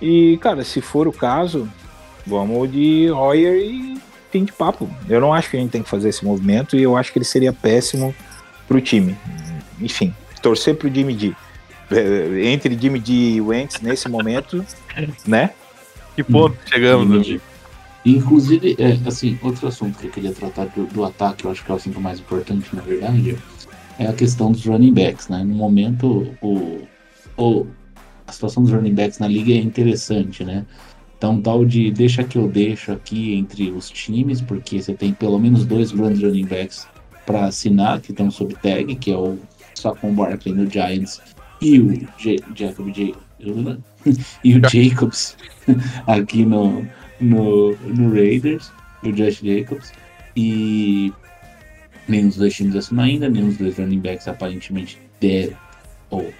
E, 0.00 0.38
cara, 0.40 0.62
se 0.62 0.80
for 0.80 1.08
o 1.08 1.12
caso, 1.12 1.68
vamos 2.24 2.70
de 2.70 3.08
Royer 3.08 3.56
e 3.56 4.00
fim 4.30 4.44
de 4.44 4.52
papo. 4.52 4.88
Eu 5.08 5.20
não 5.20 5.34
acho 5.34 5.50
que 5.50 5.56
a 5.56 5.60
gente 5.60 5.70
tem 5.70 5.82
que 5.82 5.88
fazer 5.88 6.10
esse 6.10 6.24
movimento 6.24 6.76
e 6.76 6.82
eu 6.84 6.96
acho 6.96 7.12
que 7.12 7.18
ele 7.18 7.24
seria 7.24 7.52
péssimo 7.52 8.14
pro 8.68 8.80
time. 8.80 9.16
Enfim, 9.80 10.14
torcer 10.40 10.76
pro 10.76 10.88
Jimmy 10.88 11.14
D. 11.14 11.34
Eh, 11.90 12.50
Entre 12.52 12.76
Jimmy 12.78 12.98
D 12.98 13.12
e 13.12 13.40
Wentz 13.40 13.80
nesse 13.80 14.08
momento, 14.08 14.64
né? 15.26 15.50
Que 16.14 16.22
ponto 16.24 16.56
chegamos? 16.66 17.08
né? 17.08 17.16
Entendi. 17.16 17.40
Inclusive, 18.04 18.76
é, 18.78 19.08
assim, 19.08 19.38
outro 19.42 19.66
assunto 19.66 19.98
que 19.98 20.06
eu 20.06 20.10
queria 20.10 20.32
tratar 20.32 20.66
do, 20.66 20.86
do 20.86 21.04
ataque, 21.04 21.44
eu 21.44 21.50
acho 21.50 21.64
que 21.64 21.70
é 21.70 21.74
o 21.74 21.76
assunto 21.76 22.00
mais 22.00 22.20
importante, 22.20 22.74
na 22.74 22.80
verdade, 22.80 23.36
é 23.98 24.06
a 24.06 24.12
questão 24.12 24.52
dos 24.52 24.64
running 24.64 24.92
backs, 24.92 25.28
né? 25.28 25.42
No 25.42 25.54
momento, 25.54 26.32
o, 26.40 26.86
o, 27.36 27.66
a 28.26 28.32
situação 28.32 28.62
dos 28.62 28.72
running 28.72 28.94
backs 28.94 29.18
na 29.18 29.26
liga 29.26 29.52
é 29.52 29.56
interessante, 29.56 30.44
né? 30.44 30.64
Então, 31.18 31.40
tal 31.40 31.64
de 31.64 31.90
deixa 31.90 32.22
que 32.22 32.38
eu 32.38 32.46
deixo 32.46 32.92
aqui 32.92 33.34
entre 33.34 33.70
os 33.70 33.90
times, 33.90 34.40
porque 34.40 34.80
você 34.80 34.94
tem 34.94 35.12
pelo 35.12 35.38
menos 35.38 35.64
dois 35.64 35.90
grandes 35.90 36.22
running 36.22 36.46
backs 36.46 36.86
para 37.24 37.46
assinar, 37.46 38.00
que 38.00 38.12
estão 38.12 38.30
sob 38.30 38.54
tag, 38.54 38.94
que 38.96 39.10
é 39.10 39.16
o 39.16 39.36
Saquon 39.74 40.14
Barkley 40.14 40.54
no 40.54 40.70
Giants 40.70 41.20
e 41.60 41.80
o 41.80 42.08
J 42.18 42.42
Jacob 42.54 42.90
J 42.90 43.14
e 44.44 44.56
o 44.56 44.60
Jacobs 44.68 45.36
aqui 46.06 46.44
no, 46.44 46.86
no, 47.20 47.76
no 47.76 48.12
Raiders, 48.12 48.72
o 49.02 49.12
Josh 49.12 49.40
Jacobs, 49.42 49.92
e 50.36 51.12
nenhum 52.08 52.28
dos 52.28 52.36
dois 52.36 52.54
times 52.54 52.76
assinou 52.76 53.04
ainda, 53.04 53.28
nenhum 53.28 53.48
dos 53.48 53.58
dois 53.58 53.78
running 53.78 54.00
backs 54.00 54.28
aparentemente 54.28 54.98
deve 55.20 55.56
ou 56.10 56.32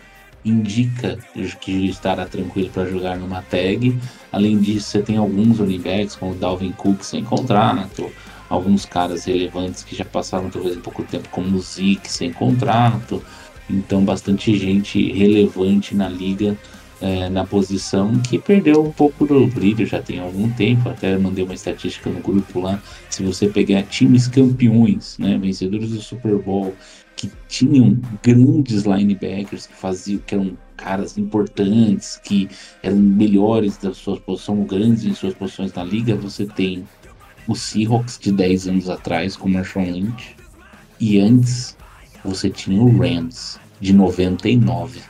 indica 0.44 1.18
que 1.60 1.88
estará 1.88 2.24
tranquilo 2.24 2.70
para 2.70 2.88
jogar 2.88 3.18
numa 3.18 3.42
tag. 3.42 3.98
Além 4.30 4.58
disso, 4.58 4.90
você 4.90 5.02
tem 5.02 5.16
alguns 5.16 5.58
running 5.58 5.80
backs, 5.80 6.14
como 6.14 6.32
o 6.32 6.34
Dalvin 6.36 6.70
Cook 6.72 7.02
sem 7.02 7.24
contrato, 7.24 8.12
alguns 8.48 8.84
caras 8.84 9.24
relevantes 9.24 9.82
que 9.82 9.96
já 9.96 10.04
passaram 10.04 10.48
talvez 10.48 10.76
um 10.76 10.80
pouco 10.80 11.02
tempo, 11.02 11.28
como 11.30 11.56
o 11.56 11.60
Zeke 11.60 12.10
sem 12.10 12.32
contrato. 12.32 13.22
Então, 13.68 14.04
bastante 14.04 14.56
gente 14.56 15.12
relevante 15.12 15.94
na 15.94 16.08
liga 16.08 16.56
é, 17.00 17.28
na 17.28 17.44
posição 17.44 18.18
que 18.20 18.38
perdeu 18.38 18.82
um 18.82 18.92
pouco 18.92 19.26
do 19.26 19.46
brilho 19.46 19.84
já 19.86 20.00
tem 20.00 20.18
algum 20.18 20.50
tempo. 20.50 20.88
Até 20.88 21.16
mandei 21.18 21.44
uma 21.44 21.54
estatística 21.54 22.08
no 22.10 22.20
grupo 22.20 22.60
lá. 22.60 22.82
Se 23.10 23.22
você 23.22 23.48
pegar 23.48 23.82
times 23.82 24.28
campeões, 24.28 25.18
né, 25.18 25.36
vencedores 25.38 25.90
do 25.90 26.00
Super 26.00 26.36
Bowl, 26.38 26.74
que 27.14 27.30
tinham 27.48 27.98
grandes 28.22 28.84
linebackers 28.84 29.66
que 29.66 29.74
faziam, 29.74 30.20
que 30.26 30.34
eram 30.34 30.56
caras 30.76 31.16
importantes, 31.16 32.20
que 32.22 32.48
eram 32.82 32.96
melhores 32.96 33.78
das 33.78 33.96
suas 33.96 34.18
posições, 34.20 34.66
grandes 34.66 35.04
em 35.04 35.14
suas 35.14 35.34
posições 35.34 35.72
na 35.72 35.82
liga, 35.82 36.14
você 36.14 36.44
tem 36.44 36.84
o 37.48 37.54
Seahawks 37.54 38.18
de 38.18 38.32
10 38.32 38.68
anos 38.68 38.90
atrás 38.90 39.36
com 39.36 39.48
o 39.48 39.52
Marshawn 39.52 39.90
Lynch. 39.90 40.36
E 41.00 41.18
antes 41.20 41.75
você 42.26 42.50
tinha 42.50 42.80
o 42.82 42.98
Rams 42.98 43.58
de 43.80 43.92
99. 43.92 45.00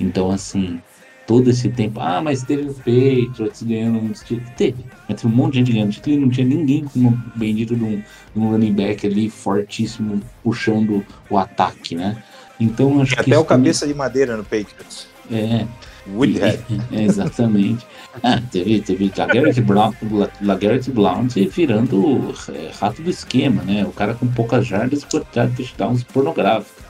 Então, 0.00 0.30
assim, 0.30 0.80
todo 1.26 1.50
esse 1.50 1.68
tempo, 1.68 2.00
ah, 2.00 2.20
mas 2.22 2.42
teve 2.42 2.68
o 2.68 2.74
Patriots 2.74 3.62
ganhando 3.62 4.00
muitos 4.00 4.22
títulos. 4.22 4.50
Teve, 4.56 4.84
mas 5.08 5.20
teve 5.20 5.32
um 5.32 5.36
monte 5.36 5.52
de 5.54 5.58
gente 5.58 5.72
ganhando 5.72 5.92
título 5.92 6.16
e 6.16 6.20
não 6.20 6.28
tinha 6.28 6.46
ninguém 6.46 6.84
com 6.84 7.00
um 7.00 7.18
bendito 7.34 7.74
de 7.74 7.84
um, 7.84 7.96
de 7.96 8.04
um 8.38 8.50
running 8.50 8.72
back 8.72 9.06
ali 9.06 9.28
fortíssimo 9.30 10.20
puxando 10.42 11.04
o 11.28 11.38
ataque, 11.38 11.94
né? 11.94 12.22
Então, 12.58 13.00
acho 13.00 13.14
que. 13.14 13.20
Até 13.20 13.30
o 13.30 13.40
isso 13.40 13.44
também- 13.44 13.64
cabeça 13.64 13.86
de 13.86 13.94
madeira 13.94 14.36
no 14.36 14.44
Patriots. 14.44 15.08
É, 15.30 15.66
Woodhead. 16.14 16.62
é, 16.92 17.02
exatamente. 17.02 17.86
Ah, 18.22 18.40
teve, 18.50 18.80
teve 18.80 19.12
LaGarrett 19.16 19.60
Brown, 19.60 19.92
La- 20.10 20.58
Blount 20.92 21.34
virando 21.50 22.34
é, 22.52 22.70
rato 22.78 23.02
do 23.02 23.10
esquema, 23.10 23.62
né? 23.62 23.84
O 23.84 23.92
cara 23.92 24.14
com 24.14 24.26
poucas 24.26 24.66
jardas 24.66 25.02
e 25.02 25.06
quantidade 25.06 25.50
de 25.52 25.56
touchdowns 25.58 26.02
pornográfica. 26.04 26.82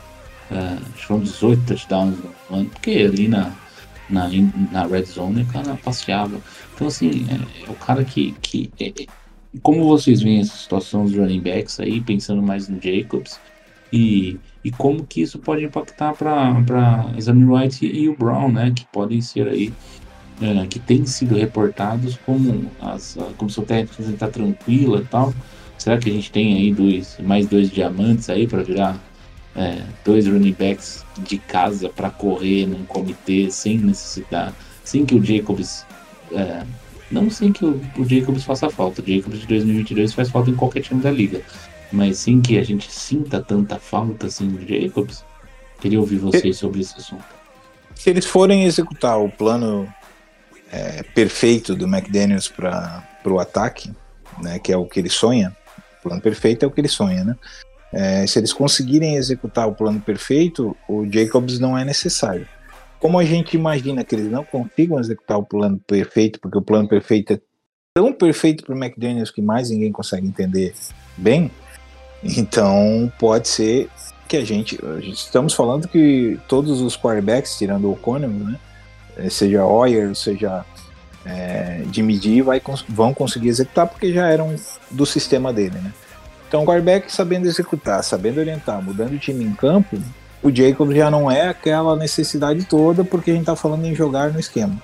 Ah, 0.51 0.79
foram 0.97 1.21
18 1.21 1.63
touchdowns 1.67 2.17
no 2.51 2.57
ano, 2.57 2.71
porque 2.71 2.91
ali 2.91 3.27
na, 3.29 3.51
na, 4.09 4.29
na 4.71 4.87
red 4.87 5.05
zone 5.05 5.43
o 5.43 5.47
cara 5.47 5.77
passeava. 5.83 6.41
Então, 6.75 6.87
assim, 6.87 7.27
é, 7.31 7.67
é 7.67 7.71
o 7.71 7.75
cara 7.75 8.05
que. 8.05 8.35
que 8.41 8.71
é- 8.79 8.89
é- 9.03 9.07
como 9.63 9.85
vocês 9.89 10.21
veem 10.21 10.41
essa 10.41 10.55
situação 10.55 11.05
dos 11.05 11.17
running 11.17 11.41
backs 11.41 11.81
aí, 11.81 12.01
pensando 12.03 12.43
mais 12.43 12.69
no 12.69 12.79
Jacobs, 12.81 13.41
E, 13.93 14.39
e 14.67 14.71
como 14.73 15.07
que 15.07 15.23
isso 15.23 15.39
pode 15.39 15.63
impactar 15.63 16.13
para 16.13 17.13
Examine 17.17 17.49
Wright 17.49 17.87
e 17.87 18.09
o 18.09 18.17
Brown, 18.17 18.51
né? 18.51 18.73
Que 18.75 18.85
podem 18.87 19.21
ser 19.21 19.47
aí, 19.47 19.73
é, 20.43 20.67
que 20.67 20.81
têm 20.81 21.07
sido 21.07 21.37
reportados 21.37 22.19
como 22.27 22.69
as, 22.81 23.17
comissão 23.37 23.65
técnica 23.65 24.03
está 24.11 24.27
tranquila 24.27 24.99
e 24.99 25.05
tal. 25.05 25.33
Será 25.79 25.97
que 25.99 26.11
a 26.11 26.13
gente 26.13 26.33
tem 26.33 26.57
aí 26.57 26.75
dois, 26.75 27.17
mais 27.23 27.47
dois 27.47 27.71
diamantes 27.71 28.29
aí 28.29 28.45
para 28.49 28.65
virar 28.65 29.01
é, 29.55 29.85
dois 30.05 30.27
running 30.27 30.57
backs 30.59 31.07
de 31.21 31.39
casa 31.39 31.89
para 31.89 32.11
correr 32.11 32.67
num 32.67 32.85
comitê 32.87 33.49
sem 33.53 33.79
necessitar, 33.79 34.53
sem 34.83 35.07
que 35.07 35.15
o 35.15 35.25
Jacobs. 35.25 35.87
É, 36.33 36.65
não 37.09 37.31
sem 37.31 37.53
que 37.53 37.65
o, 37.65 37.81
o 37.97 38.05
Jacobs 38.05 38.43
faça 38.43 38.69
falta. 38.69 39.01
O 39.01 39.07
Jacobs 39.07 39.39
de 39.39 39.47
2022 39.47 40.13
faz 40.13 40.29
falta 40.29 40.51
em 40.51 40.57
qualquer 40.57 40.81
time 40.81 41.01
da 41.01 41.13
liga. 41.13 41.41
Mas 41.93 42.19
sem 42.19 42.41
que 42.41 42.59
a 42.59 42.63
gente 42.63 42.91
sinta 42.91 43.41
tanta 43.41 43.79
falta 43.79 44.27
assim 44.27 44.49
do 44.49 44.61
Jacobs. 44.67 45.25
Queria 45.81 46.01
ouvir 46.01 46.17
vocês 46.17 46.57
sobre 46.57 46.81
esse 46.81 46.97
assunto. 46.97 47.25
Se 47.95 48.11
eles 48.11 48.27
forem 48.27 48.65
executar 48.65 49.19
o 49.19 49.31
plano 49.31 49.89
é, 50.71 51.03
perfeito 51.03 51.75
do 51.75 51.87
McDaniels 51.87 52.49
para 52.49 53.03
o 53.25 53.39
ataque, 53.39 53.93
né, 54.43 54.59
que 54.59 54.73
é 54.73 54.77
o 54.77 54.87
que 54.87 55.01
ele 55.01 55.09
sonha, 55.09 55.57
o 56.01 56.03
plano 56.03 56.21
perfeito 56.21 56.65
é 56.65 56.69
o 56.69 56.71
que 56.71 56.81
ele 56.81 56.89
sonha, 56.89 57.25
né? 57.25 57.37
É, 57.93 58.27
se 58.27 58.39
eles 58.39 58.53
conseguirem 58.53 59.17
executar 59.17 59.67
o 59.69 59.75
plano 59.75 60.01
perfeito, 60.01 60.77
o 60.89 61.07
Jacobs 61.11 61.59
não 61.59 61.79
é 61.79 61.85
necessário. 61.85 62.47
Como 62.99 63.19
a 63.19 63.25
gente 63.25 63.57
imagina 63.57 64.05
que 64.05 64.15
eles 64.15 64.31
não 64.31 64.45
consigam 64.45 64.99
executar 64.99 65.39
o 65.39 65.45
plano 65.45 65.79
perfeito, 65.87 66.41
porque 66.41 66.59
o 66.59 66.63
plano 66.63 66.89
perfeito 66.89 67.35
é 67.35 67.41
tão 67.95 68.13
perfeito 68.13 68.65
para 68.65 68.75
o 68.75 68.79
McDaniels 68.79 69.31
que 69.31 69.41
mais 69.41 69.71
ninguém 69.71 69.93
consegue 69.93 70.27
entender 70.27 70.75
bem, 71.17 71.51
então 72.23 73.13
pode 73.19 73.49
ser 73.49 73.89
que 74.29 74.37
a 74.37 74.45
gente, 74.45 74.79
a 74.85 75.01
gente 75.01 75.17
estamos 75.17 75.55
falando 75.55 75.87
que 75.87 76.39
todos 76.49 76.81
os 76.81 76.97
quarterbacks, 76.97 77.57
tirando 77.57 77.91
o 77.91 77.97
Conner, 77.97 78.29
né, 78.29 78.59
é, 79.17 79.31
seja 79.31 79.65
Hoyer, 79.65 80.15
seja 80.15 80.65
é, 81.25 81.83
Jimmy 81.93 82.43
vai, 82.43 82.61
vão 82.89 83.13
conseguir 83.13 83.49
executar 83.49 83.87
porque 83.87 84.13
já 84.13 84.29
eram 84.29 84.55
do 84.91 85.05
sistema 85.05 85.53
dele, 85.53 85.79
né? 85.79 85.93
Então, 86.49 86.63
o 86.63 86.67
quarterback 86.67 87.13
sabendo 87.13 87.47
executar, 87.47 88.03
sabendo 88.05 88.39
orientar, 88.39 88.81
mudando 88.81 89.15
o 89.15 89.19
time 89.19 89.45
em 89.45 89.53
campo, 89.53 89.99
o 90.43 90.55
Jacob 90.55 90.93
já 90.93 91.11
não 91.11 91.29
é 91.29 91.49
aquela 91.49 91.97
necessidade 91.97 92.65
toda, 92.65 93.05
porque 93.05 93.33
a 93.33 93.35
gente 93.35 93.43
está 93.43 93.57
falando 93.57 93.85
em 93.85 93.95
jogar 93.95 94.33
no 94.33 94.39
esquema. 94.39 94.81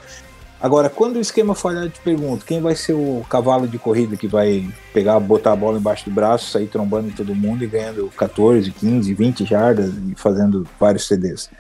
Agora, 0.63 0.89
quando 0.89 1.17
o 1.17 1.21
esquema 1.21 1.57
falhar, 1.57 1.83
eu 1.83 1.91
te 1.91 1.99
pergunto, 1.99 2.47
quem 2.47 2.61
vai 2.61 2.77
ser 2.77 2.93
o 2.93 3.27
cavalo 3.29 3.67
de 3.67 3.81
corrida 3.81 4.17
que 4.17 4.29
vai 4.29 4.73
pegar, 4.95 5.19
botar 5.19 5.55
a 5.55 5.57
bola 5.57 5.77
embaixo 5.77 6.05
do 6.05 6.13
braço, 6.13 6.53
sair 6.53 6.69
trombando 6.69 7.09
em 7.09 7.13
todo 7.13 7.35
mundo 7.35 7.65
e 7.65 7.67
ganhando 7.67 8.09
14, 8.17 8.71
15, 8.71 9.13
20 9.13 9.45
jardas 9.45 9.93
e 10.09 10.15
fazendo 10.15 10.65
vários 10.79 11.09
CDs? 11.09 11.51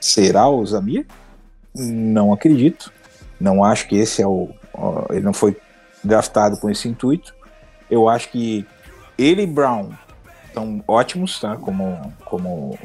Será 0.00 0.48
o 0.48 0.64
Zamir? 0.64 1.06
Não 1.74 2.32
acredito. 2.32 2.90
Não 3.38 3.62
acho 3.62 3.86
que 3.86 3.96
esse 3.96 4.22
é 4.22 4.26
o. 4.26 4.48
Ele 5.10 5.20
não 5.20 5.34
foi 5.34 5.54
draftado 6.02 6.56
com 6.56 6.70
esse 6.70 6.88
intuito. 6.88 7.34
Eu 7.90 8.08
acho 8.08 8.30
que 8.30 8.66
ele 9.18 9.42
e 9.42 9.46
Brown 9.46 9.90
são 10.54 10.82
ótimos, 10.88 11.38
tá? 11.40 11.56
Como, 11.56 12.10
como 12.24 12.78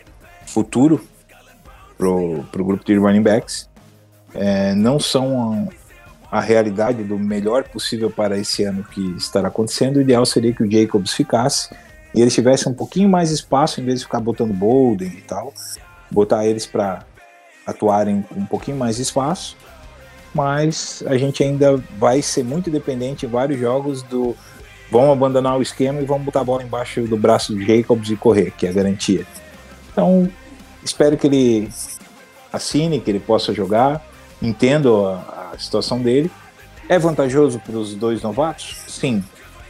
futuro 0.46 1.02
pro, 1.98 2.44
pro 2.52 2.66
grupo 2.66 2.84
de 2.84 2.98
running 2.98 3.22
backs. 3.22 3.69
É, 4.34 4.76
não 4.76 5.00
são 5.00 5.70
a, 6.32 6.38
a, 6.38 6.42
realidade 6.42 7.04
do 7.04 7.18
melhor 7.18 7.64
possível 7.64 8.10
para 8.10 8.38
esse 8.38 8.64
ano 8.64 8.84
que 8.84 9.02
estará 9.18 9.48
acontecendo. 9.48 9.98
O 9.98 10.02
ideal 10.02 10.26
seria 10.26 10.54
que 10.54 10.64
o 10.64 10.72
Jacobs 10.72 11.14
ficasse 11.14 11.70
e 12.14 12.22
eles 12.22 12.34
tivessem 12.34 12.72
um 12.72 12.76
pouquinho 12.76 13.10
mais 13.10 13.32
espaço 13.32 13.82
em 13.82 13.86
vez 13.86 14.00
de 14.00 14.06
ficar 14.06 14.20
botando 14.20 14.54
Bolden 14.54 15.10
e 15.10 15.22
tal, 15.22 15.54
botar 16.10 16.46
eles 16.46 16.66
para 16.66 17.06
atuarem 17.66 18.22
com 18.24 18.40
um 18.40 18.46
pouquinho 18.46 18.78
mais 18.78 18.98
de 18.98 19.04
espaço. 19.04 19.56
Mas 20.34 21.04
a 21.08 21.18
gente 21.18 21.44
ainda 21.44 21.78
vai 21.98 22.22
ser 22.22 22.44
muito 22.44 22.70
dependente 22.70 23.26
em 23.26 23.30
vários 23.30 23.60
jogos 23.60 24.04
do 24.04 24.36
vamos 24.92 25.12
abandonar 25.12 25.58
o 25.58 25.62
esquema 25.62 26.02
e 26.02 26.06
vamos 26.06 26.26
botar 26.26 26.42
a 26.42 26.44
bola 26.44 26.64
embaixo 26.64 27.02
do 27.04 27.18
braço 27.18 27.54
do 27.54 27.62
Jacobs 27.62 28.10
e 28.10 28.16
correr, 28.16 28.52
que 28.52 28.66
é 28.66 28.70
a 28.70 28.74
garantia. 28.74 29.26
Então, 29.92 30.30
espero 30.84 31.18
que 31.18 31.28
ele 31.28 31.70
assine, 32.52 33.00
que 33.00 33.10
ele 33.10 33.20
possa 33.20 33.54
jogar, 33.54 34.04
entendo 34.42 35.06
a, 35.06 35.52
a 35.54 35.58
situação 35.58 36.02
dele. 36.02 36.32
É 36.88 36.98
vantajoso 36.98 37.60
para 37.60 37.78
os 37.78 37.94
dois 37.94 38.22
novatos? 38.22 38.78
Sim. 38.88 39.24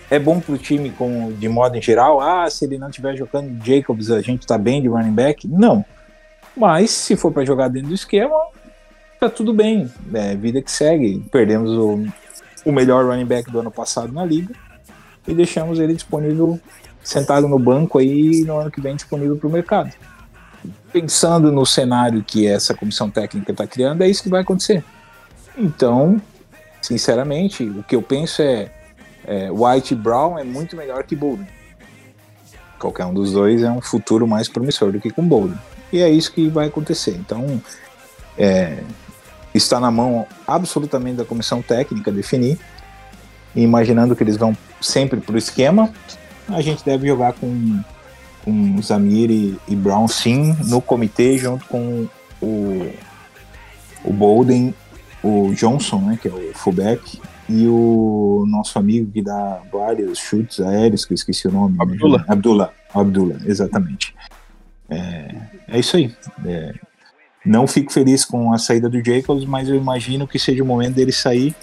É 0.09 0.17
bom 0.17 0.39
para 0.39 0.55
o 0.55 0.57
time 0.57 0.89
com, 0.89 1.31
de 1.33 1.47
modo 1.47 1.75
em 1.75 1.81
geral? 1.81 2.19
Ah, 2.19 2.49
se 2.49 2.65
ele 2.65 2.77
não 2.77 2.89
estiver 2.89 3.15
jogando 3.15 3.63
Jacobs, 3.63 4.09
a 4.09 4.21
gente 4.21 4.41
está 4.41 4.57
bem 4.57 4.81
de 4.81 4.87
running 4.87 5.13
back? 5.13 5.47
Não. 5.47 5.85
Mas 6.55 6.91
se 6.91 7.15
for 7.15 7.31
para 7.31 7.45
jogar 7.45 7.67
dentro 7.67 7.89
do 7.89 7.95
esquema, 7.95 8.35
tá 9.19 9.29
tudo 9.29 9.53
bem. 9.53 9.91
É 10.13 10.35
vida 10.35 10.61
que 10.61 10.71
segue. 10.71 11.23
Perdemos 11.31 11.71
o, 11.71 12.05
o 12.65 12.71
melhor 12.71 13.05
running 13.05 13.25
back 13.25 13.51
do 13.51 13.59
ano 13.59 13.69
passado 13.69 14.11
na 14.11 14.25
liga 14.25 14.53
e 15.27 15.33
deixamos 15.33 15.79
ele 15.79 15.93
disponível, 15.93 16.59
sentado 17.03 17.47
no 17.47 17.59
banco 17.59 17.99
aí 17.99 18.43
no 18.45 18.57
ano 18.57 18.71
que 18.71 18.81
vem 18.81 18.95
disponível 18.95 19.37
para 19.37 19.47
o 19.47 19.51
mercado. 19.51 19.91
Pensando 20.91 21.51
no 21.51 21.65
cenário 21.65 22.23
que 22.23 22.47
essa 22.47 22.73
comissão 22.73 23.09
técnica 23.09 23.51
está 23.51 23.67
criando, 23.67 24.01
é 24.01 24.09
isso 24.09 24.23
que 24.23 24.29
vai 24.29 24.41
acontecer. 24.41 24.83
Então, 25.57 26.21
sinceramente, 26.81 27.63
o 27.63 27.83
que 27.83 27.95
eu 27.95 28.01
penso 28.01 28.41
é, 28.41 28.71
é 29.25 29.49
White 29.51 29.93
e 29.93 29.97
Brown 29.97 30.37
é 30.37 30.43
muito 30.43 30.75
melhor 30.75 31.03
que 31.03 31.15
Bolden. 31.15 31.47
Qualquer 32.79 33.05
um 33.05 33.13
dos 33.13 33.33
dois 33.33 33.61
é 33.61 33.69
um 33.69 33.81
futuro 33.81 34.27
mais 34.27 34.47
promissor 34.47 34.91
do 34.91 34.99
que 34.99 35.11
com 35.11 35.27
Bolden. 35.27 35.57
E 35.91 35.99
é 35.99 36.09
isso 36.09 36.31
que 36.31 36.47
vai 36.47 36.67
acontecer. 36.67 37.11
Então, 37.11 37.61
é, 38.37 38.79
está 39.53 39.79
na 39.79 39.91
mão 39.91 40.25
absolutamente 40.47 41.17
da 41.17 41.25
comissão 41.25 41.61
técnica 41.61 42.11
definir 42.11 42.57
imaginando 43.55 44.15
que 44.15 44.23
eles 44.23 44.37
vão 44.37 44.55
sempre 44.81 45.19
pro 45.19 45.37
esquema, 45.37 45.91
a 46.47 46.61
gente 46.61 46.83
deve 46.83 47.07
jogar 47.07 47.33
com, 47.33 47.79
com 48.43 48.81
Zamir 48.81 49.29
e, 49.29 49.57
e 49.67 49.75
Brown 49.75 50.07
sim 50.07 50.55
no 50.65 50.81
comitê 50.81 51.37
junto 51.37 51.65
com 51.65 52.07
o, 52.41 52.91
o 54.03 54.13
Bolden, 54.13 54.73
o 55.23 55.53
Johnson, 55.53 55.99
né, 56.01 56.19
que 56.21 56.27
é 56.27 56.31
o 56.31 56.53
fullback, 56.53 57.19
e 57.47 57.67
o 57.67 58.45
nosso 58.47 58.77
amigo 58.77 59.11
que 59.11 59.21
dá 59.21 59.61
vários 59.71 60.19
chutes 60.19 60.59
aéreos, 60.59 61.03
que 61.03 61.13
eu 61.13 61.15
esqueci 61.15 61.47
o 61.47 61.51
nome. 61.51 61.75
Abdullah. 61.79 62.19
Né? 62.19 62.25
Abdullah, 62.27 62.73
Abdullah, 62.93 63.37
exatamente. 63.45 64.13
É, 64.89 65.35
é 65.67 65.79
isso 65.79 65.97
aí. 65.97 66.13
É, 66.45 66.73
não 67.45 67.65
fico 67.65 67.91
feliz 67.91 68.23
com 68.23 68.53
a 68.53 68.57
saída 68.57 68.87
do 68.87 69.03
Jacobs, 69.03 69.45
mas 69.45 69.67
eu 69.67 69.75
imagino 69.75 70.27
que 70.27 70.37
seja 70.37 70.63
o 70.63 70.65
momento 70.65 70.95
dele 70.95 71.11
sair 71.11 71.55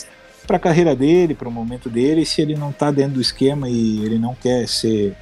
para 0.46 0.56
a 0.56 0.60
carreira 0.60 0.94
dele, 0.94 1.34
para 1.34 1.48
o 1.48 1.52
momento 1.52 1.90
dele, 1.90 2.24
se 2.24 2.40
ele 2.40 2.54
não 2.54 2.70
está 2.70 2.90
dentro 2.90 3.14
do 3.14 3.20
esquema 3.20 3.68
e 3.68 4.04
ele 4.04 4.18
não 4.18 4.34
quer 4.34 4.66
ser, 4.68 5.14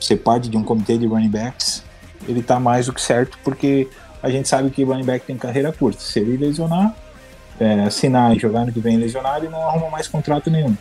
ser 0.00 0.16
parte 0.16 0.48
de 0.48 0.56
um 0.56 0.62
comitê 0.62 0.98
de 0.98 1.06
running 1.06 1.30
backs, 1.30 1.82
ele 2.28 2.40
está 2.40 2.58
mais 2.58 2.86
do 2.86 2.92
que 2.92 3.00
certo, 3.00 3.38
porque 3.44 3.88
a 4.22 4.30
gente 4.30 4.48
sabe 4.48 4.70
que 4.70 4.82
running 4.82 5.04
back 5.04 5.26
tem 5.26 5.36
carreira 5.36 5.72
curta. 5.72 6.00
Se 6.00 6.20
ele 6.20 6.36
lesionar, 6.36 6.94
é, 7.58 7.82
assinar 7.82 8.34
e 8.34 8.38
jogar 8.38 8.66
no 8.66 8.72
que 8.72 8.80
vem 8.80 8.96
lesionar, 8.96 9.38
ele 9.38 9.48
não 9.48 9.68
arruma 9.68 9.90
mais 9.90 10.08
contrato 10.08 10.50
nenhum. 10.50 10.76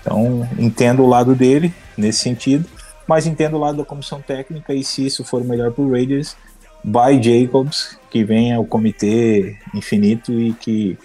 Então, 0.00 0.48
entendo 0.58 1.02
o 1.02 1.06
lado 1.06 1.34
dele 1.34 1.72
nesse 1.96 2.20
sentido, 2.20 2.68
mas 3.06 3.26
entendo 3.26 3.56
o 3.56 3.60
lado 3.60 3.78
da 3.78 3.84
comissão 3.84 4.20
técnica 4.20 4.72
e 4.72 4.84
se 4.84 5.04
isso 5.04 5.24
for 5.24 5.42
melhor 5.42 5.72
para 5.72 5.82
o 5.82 5.90
Raiders, 5.90 6.36
by 6.84 7.20
Jacobs, 7.22 7.98
que 8.10 8.24
venha 8.24 8.60
o 8.60 8.66
comitê 8.66 9.56
infinito 9.74 10.32
e 10.32 10.52
que 10.52 10.96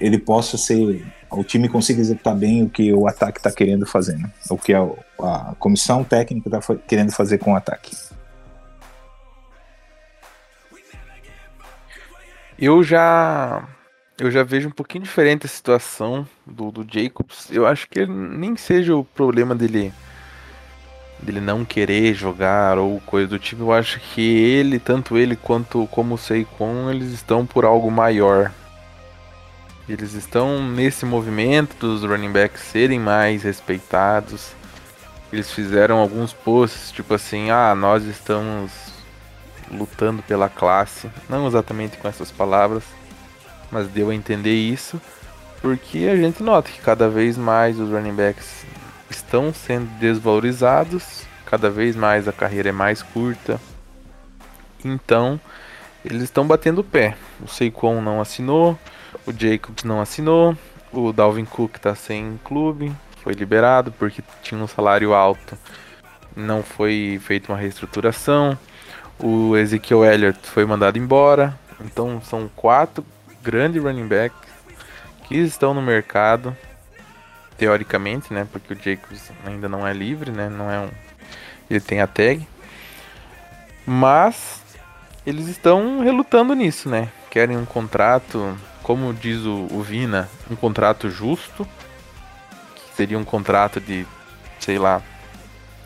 ele 0.00 0.18
possa 0.18 0.58
ser 0.58 1.04
o 1.32 1.44
time 1.44 1.68
consiga 1.68 2.00
executar 2.00 2.36
bem 2.36 2.62
o 2.62 2.68
que 2.68 2.92
o 2.92 3.08
ataque 3.08 3.38
está 3.38 3.50
querendo 3.50 3.86
fazer, 3.86 4.16
né? 4.18 4.30
o 4.50 4.58
que 4.58 4.74
a, 4.74 4.82
a 5.20 5.54
comissão 5.58 6.04
técnica 6.04 6.48
está 6.48 6.74
querendo 6.86 7.12
fazer 7.12 7.38
com 7.38 7.52
o 7.52 7.56
ataque. 7.56 7.96
Eu 12.58 12.82
já 12.82 13.66
eu 14.18 14.30
já 14.30 14.44
vejo 14.44 14.68
um 14.68 14.72
pouquinho 14.72 15.02
diferente 15.02 15.46
a 15.46 15.48
situação 15.48 16.26
do, 16.46 16.70
do 16.70 16.86
Jacobs. 16.88 17.50
Eu 17.50 17.66
acho 17.66 17.88
que 17.88 18.06
nem 18.06 18.56
seja 18.56 18.94
o 18.94 19.02
problema 19.02 19.54
dele 19.54 19.92
dele 21.20 21.40
não 21.40 21.64
querer 21.64 22.14
jogar 22.14 22.78
ou 22.78 23.00
coisa 23.00 23.28
do 23.28 23.38
tipo. 23.38 23.62
Eu 23.62 23.72
acho 23.72 24.00
que 24.00 24.20
ele, 24.20 24.78
tanto 24.78 25.16
ele 25.16 25.36
quanto 25.36 25.86
como 25.88 26.14
o 26.14 26.18
Seikon, 26.18 26.90
eles 26.90 27.12
estão 27.12 27.46
por 27.46 27.64
algo 27.64 27.90
maior 27.90 28.52
eles 29.88 30.14
estão 30.14 30.62
nesse 30.62 31.04
movimento 31.04 31.76
dos 31.76 32.02
running 32.02 32.32
backs 32.32 32.62
serem 32.62 32.98
mais 32.98 33.42
respeitados. 33.42 34.52
Eles 35.32 35.50
fizeram 35.50 35.98
alguns 35.98 36.32
posts 36.32 36.92
tipo 36.92 37.14
assim: 37.14 37.50
ah, 37.50 37.74
nós 37.74 38.04
estamos 38.04 38.70
lutando 39.70 40.22
pela 40.22 40.48
classe. 40.48 41.10
Não 41.28 41.46
exatamente 41.46 41.96
com 41.96 42.06
essas 42.06 42.30
palavras, 42.30 42.84
mas 43.70 43.88
deu 43.88 44.10
a 44.10 44.14
entender 44.14 44.54
isso. 44.54 45.00
Porque 45.60 46.08
a 46.10 46.16
gente 46.16 46.42
nota 46.42 46.70
que 46.70 46.80
cada 46.80 47.08
vez 47.08 47.36
mais 47.36 47.78
os 47.78 47.90
running 47.90 48.14
backs 48.14 48.64
estão 49.08 49.52
sendo 49.54 49.86
desvalorizados, 49.98 51.24
cada 51.46 51.70
vez 51.70 51.94
mais 51.94 52.26
a 52.26 52.32
carreira 52.32 52.70
é 52.70 52.72
mais 52.72 53.02
curta. 53.02 53.60
Então, 54.84 55.40
eles 56.04 56.22
estão 56.22 56.46
batendo 56.46 56.80
o 56.80 56.84
pé. 56.84 57.16
O 57.40 57.46
Saquon 57.46 58.00
não 58.00 58.20
assinou, 58.20 58.76
o 59.26 59.32
Jacobs 59.32 59.84
não 59.84 60.00
assinou, 60.00 60.56
o 60.92 61.12
Dalvin 61.12 61.44
Cook 61.44 61.78
tá 61.78 61.94
sem 61.94 62.38
clube, 62.44 62.92
foi 63.22 63.34
liberado 63.34 63.92
porque 63.92 64.22
tinha 64.42 64.60
um 64.60 64.66
salário 64.66 65.14
alto. 65.14 65.56
Não 66.34 66.62
foi 66.62 67.20
feita 67.22 67.52
uma 67.52 67.58
reestruturação. 67.58 68.58
O 69.18 69.56
Ezekiel 69.56 70.04
Elliott 70.04 70.38
foi 70.42 70.64
mandado 70.64 70.98
embora. 70.98 71.56
Então 71.80 72.20
são 72.22 72.50
quatro 72.54 73.04
grandes 73.42 73.82
running 73.82 74.06
backs 74.06 74.50
que 75.24 75.36
estão 75.36 75.72
no 75.72 75.82
mercado 75.82 76.56
teoricamente, 77.56 78.32
né? 78.32 78.46
Porque 78.50 78.72
o 78.72 78.76
Jacobs 78.76 79.30
ainda 79.46 79.68
não 79.68 79.86
é 79.86 79.92
livre, 79.92 80.32
né? 80.32 80.48
Não 80.48 80.70
é 80.70 80.80
um. 80.80 80.90
Ele 81.70 81.80
tem 81.80 82.00
a 82.00 82.06
tag. 82.06 82.46
Mas 83.86 84.62
eles 85.24 85.46
estão 85.46 86.00
relutando 86.00 86.54
nisso, 86.54 86.88
né? 86.88 87.08
Querem 87.30 87.56
um 87.56 87.64
contrato, 87.64 88.56
como 88.82 89.12
diz 89.12 89.40
o, 89.44 89.68
o 89.70 89.82
Vina, 89.82 90.28
um 90.50 90.56
contrato 90.56 91.10
justo. 91.10 91.66
Que 92.74 92.96
seria 92.96 93.18
um 93.18 93.24
contrato 93.24 93.80
de, 93.80 94.06
sei 94.58 94.78
lá, 94.78 95.02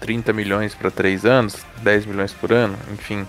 30 0.01 0.33
milhões 0.33 0.75
para 0.75 0.91
3 0.91 1.25
anos, 1.25 1.65
10 1.83 2.07
milhões 2.07 2.33
por 2.33 2.53
ano, 2.53 2.77
enfim. 2.93 3.27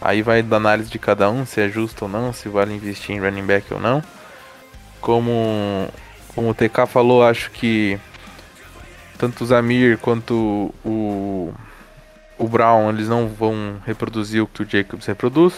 Aí 0.00 0.22
vai 0.22 0.42
da 0.42 0.56
análise 0.56 0.90
de 0.90 0.98
cada 0.98 1.30
um, 1.30 1.46
se 1.46 1.60
é 1.60 1.68
justo 1.68 2.04
ou 2.04 2.10
não, 2.10 2.32
se 2.32 2.48
vale 2.48 2.74
investir 2.74 3.16
em 3.16 3.20
running 3.20 3.46
back 3.46 3.72
ou 3.72 3.80
não. 3.80 4.02
Como 5.00 5.88
como 6.34 6.50
o 6.50 6.54
TK 6.54 6.86
falou, 6.88 7.24
acho 7.24 7.50
que 7.52 7.98
tanto 9.16 9.44
o 9.44 9.46
Zamir 9.46 9.98
quanto 9.98 10.74
o, 10.84 11.54
o 12.36 12.48
Brown, 12.48 12.90
eles 12.90 13.08
não 13.08 13.28
vão 13.28 13.80
reproduzir 13.86 14.42
o 14.42 14.46
que 14.46 14.62
o 14.62 14.68
Jacobs 14.68 15.06
reproduz. 15.06 15.54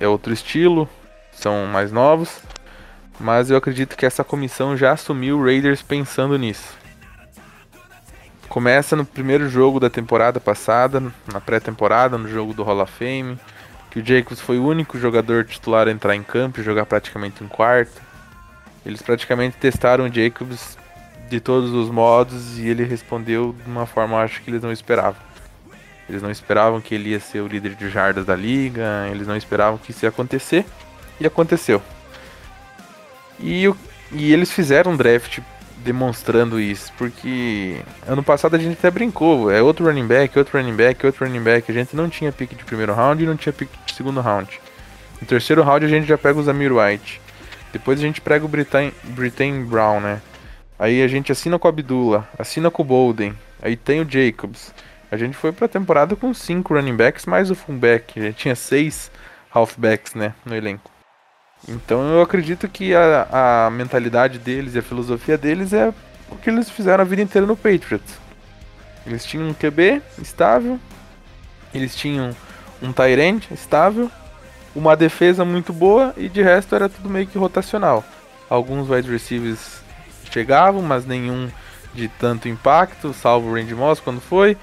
É 0.00 0.08
outro 0.08 0.32
estilo, 0.32 0.88
são 1.30 1.66
mais 1.66 1.92
novos. 1.92 2.40
Mas 3.20 3.50
eu 3.50 3.56
acredito 3.56 3.96
que 3.96 4.06
essa 4.06 4.24
comissão 4.24 4.76
já 4.76 4.92
assumiu 4.92 5.38
o 5.38 5.44
Raiders 5.44 5.82
pensando 5.82 6.36
nisso. 6.36 6.76
Começa 8.48 8.94
no 8.94 9.04
primeiro 9.04 9.48
jogo 9.48 9.80
da 9.80 9.88
temporada 9.88 10.38
passada, 10.38 11.02
na 11.32 11.40
pré-temporada, 11.40 12.18
no 12.18 12.28
jogo 12.28 12.52
do 12.52 12.62
Hall 12.62 12.80
of 12.80 12.92
Fame, 12.92 13.38
que 13.90 14.00
o 14.00 14.04
Jacobs 14.04 14.40
foi 14.40 14.58
o 14.58 14.66
único 14.66 14.98
jogador 14.98 15.44
titular 15.44 15.88
a 15.88 15.90
entrar 15.90 16.14
em 16.14 16.22
campo 16.22 16.60
e 16.60 16.62
jogar 16.62 16.84
praticamente 16.84 17.42
um 17.42 17.48
quarto. 17.48 18.00
Eles 18.84 19.00
praticamente 19.00 19.56
testaram 19.56 20.04
o 20.04 20.12
Jacobs 20.12 20.76
de 21.30 21.40
todos 21.40 21.72
os 21.72 21.88
modos 21.88 22.58
e 22.58 22.68
ele 22.68 22.84
respondeu 22.84 23.54
de 23.64 23.70
uma 23.70 23.86
forma 23.86 24.20
acho 24.20 24.42
que 24.42 24.50
eles 24.50 24.62
não 24.62 24.72
esperavam. 24.72 25.20
Eles 26.08 26.20
não 26.20 26.30
esperavam 26.30 26.80
que 26.80 26.94
ele 26.94 27.10
ia 27.10 27.20
ser 27.20 27.40
o 27.40 27.46
líder 27.46 27.74
de 27.74 27.88
jardas 27.88 28.26
da 28.26 28.36
liga, 28.36 29.08
eles 29.10 29.26
não 29.26 29.36
esperavam 29.36 29.78
que 29.78 29.92
isso 29.92 30.04
ia 30.04 30.10
acontecer 30.10 30.66
e 31.18 31.26
aconteceu. 31.26 31.80
E, 33.42 33.68
e 34.12 34.32
eles 34.32 34.52
fizeram 34.52 34.92
um 34.92 34.96
draft 34.96 35.40
demonstrando 35.82 36.60
isso, 36.60 36.92
porque 36.96 37.76
ano 38.06 38.22
passado 38.22 38.54
a 38.54 38.58
gente 38.58 38.74
até 38.74 38.90
brincou, 38.90 39.50
é 39.50 39.60
outro 39.60 39.84
running 39.86 40.06
back, 40.06 40.38
outro 40.38 40.56
running 40.56 40.76
back, 40.76 41.04
outro 41.04 41.26
running 41.26 41.42
back, 41.42 41.70
a 41.70 41.74
gente 41.74 41.96
não 41.96 42.08
tinha 42.08 42.30
pick 42.30 42.54
de 42.54 42.64
primeiro 42.64 42.94
round 42.94 43.22
e 43.22 43.26
não 43.26 43.36
tinha 43.36 43.52
pick 43.52 43.68
de 43.84 43.92
segundo 43.92 44.20
round. 44.20 44.60
No 45.20 45.26
terceiro 45.26 45.62
round 45.62 45.84
a 45.84 45.88
gente 45.88 46.06
já 46.06 46.16
pega 46.16 46.38
o 46.38 46.42
Zamir 46.42 46.72
White. 46.72 47.20
Depois 47.72 47.98
a 47.98 48.02
gente 48.02 48.20
prega 48.20 48.44
o 48.44 48.48
Britain, 48.48 48.92
Britain 49.02 49.64
Brown, 49.64 50.00
né? 50.00 50.20
Aí 50.78 51.02
a 51.02 51.08
gente 51.08 51.32
assina 51.32 51.58
com 51.58 51.66
o 51.66 51.70
Abdullah, 51.70 52.28
assina 52.38 52.70
com 52.70 52.82
o 52.82 52.84
Bolden, 52.84 53.34
aí 53.60 53.76
tem 53.76 54.00
o 54.00 54.08
Jacobs. 54.08 54.72
A 55.10 55.16
gente 55.16 55.36
foi 55.36 55.52
pra 55.52 55.66
temporada 55.66 56.14
com 56.14 56.32
cinco 56.32 56.74
running 56.74 56.96
backs 56.96 57.26
mais 57.26 57.50
o 57.50 57.54
fullback. 57.54 58.20
Gente 58.20 58.36
tinha 58.36 58.54
seis 58.54 59.10
halfbacks, 59.52 60.14
né, 60.14 60.32
no 60.46 60.54
elenco. 60.54 60.91
Então 61.68 62.02
eu 62.12 62.20
acredito 62.20 62.68
que 62.68 62.94
a, 62.94 63.66
a 63.66 63.70
mentalidade 63.70 64.38
deles 64.38 64.74
e 64.74 64.78
a 64.78 64.82
filosofia 64.82 65.38
deles 65.38 65.72
é 65.72 65.92
o 66.30 66.36
que 66.36 66.50
eles 66.50 66.68
fizeram 66.68 67.02
a 67.02 67.06
vida 67.06 67.22
inteira 67.22 67.46
no 67.46 67.56
Patriots. 67.56 68.18
Eles 69.06 69.24
tinham 69.24 69.48
um 69.48 69.54
QB 69.54 70.02
estável, 70.18 70.78
eles 71.74 71.94
tinham 71.94 72.34
um 72.80 72.92
Tyrant 72.92 73.50
estável, 73.50 74.10
uma 74.74 74.96
defesa 74.96 75.44
muito 75.44 75.72
boa 75.72 76.14
e 76.16 76.28
de 76.28 76.42
resto 76.42 76.74
era 76.74 76.88
tudo 76.88 77.08
meio 77.08 77.26
que 77.26 77.38
rotacional. 77.38 78.04
Alguns 78.48 78.88
wide 78.88 79.10
receivers 79.10 79.82
chegavam, 80.30 80.82
mas 80.82 81.04
nenhum 81.04 81.48
de 81.94 82.08
tanto 82.08 82.48
impacto, 82.48 83.12
salvo 83.12 83.48
o 83.48 83.54
Randy 83.54 83.74
Moss 83.74 84.00
quando 84.00 84.20
foi. 84.20 84.56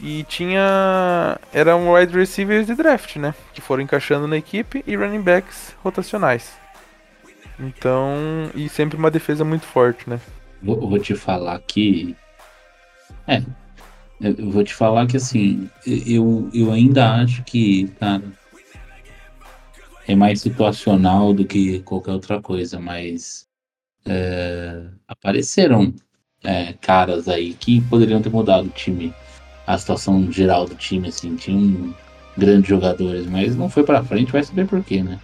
E 0.00 0.24
tinha. 0.24 1.38
Eram 1.52 1.92
wide 1.92 2.16
receivers 2.16 2.66
de 2.66 2.74
draft, 2.74 3.16
né? 3.16 3.34
Que 3.52 3.60
foram 3.60 3.82
encaixando 3.82 4.26
na 4.26 4.36
equipe 4.36 4.84
e 4.86 4.96
running 4.96 5.20
backs 5.20 5.74
rotacionais. 5.82 6.52
Então. 7.58 8.16
E 8.54 8.68
sempre 8.68 8.96
uma 8.96 9.10
defesa 9.10 9.44
muito 9.44 9.66
forte, 9.66 10.08
né? 10.08 10.20
Vou, 10.62 10.88
vou 10.88 10.98
te 10.98 11.14
falar 11.14 11.58
que. 11.60 12.16
É. 13.26 13.42
Eu 14.20 14.50
vou 14.50 14.64
te 14.64 14.74
falar 14.74 15.06
que 15.06 15.16
assim. 15.16 15.68
Eu, 15.86 16.48
eu 16.54 16.72
ainda 16.72 17.14
acho 17.16 17.42
que, 17.44 17.88
cara. 17.98 18.22
É 20.06 20.14
mais 20.14 20.40
situacional 20.40 21.34
do 21.34 21.44
que 21.44 21.80
qualquer 21.80 22.12
outra 22.12 22.40
coisa, 22.40 22.78
mas. 22.78 23.46
É, 24.06 24.86
apareceram 25.06 25.92
é, 26.42 26.72
caras 26.74 27.28
aí 27.28 27.52
que 27.52 27.80
poderiam 27.82 28.22
ter 28.22 28.30
mudado 28.30 28.66
o 28.66 28.70
time 28.70 29.12
a 29.68 29.76
situação 29.76 30.32
geral 30.32 30.64
do 30.64 30.74
time, 30.74 31.08
assim, 31.08 31.36
tinha 31.36 31.92
grandes 32.38 32.70
jogadores, 32.70 33.26
mas 33.26 33.54
não 33.54 33.68
foi 33.68 33.82
pra 33.82 34.02
frente, 34.02 34.32
vai 34.32 34.42
saber 34.42 34.66
por 34.66 34.82
quê, 34.82 35.02
né? 35.02 35.20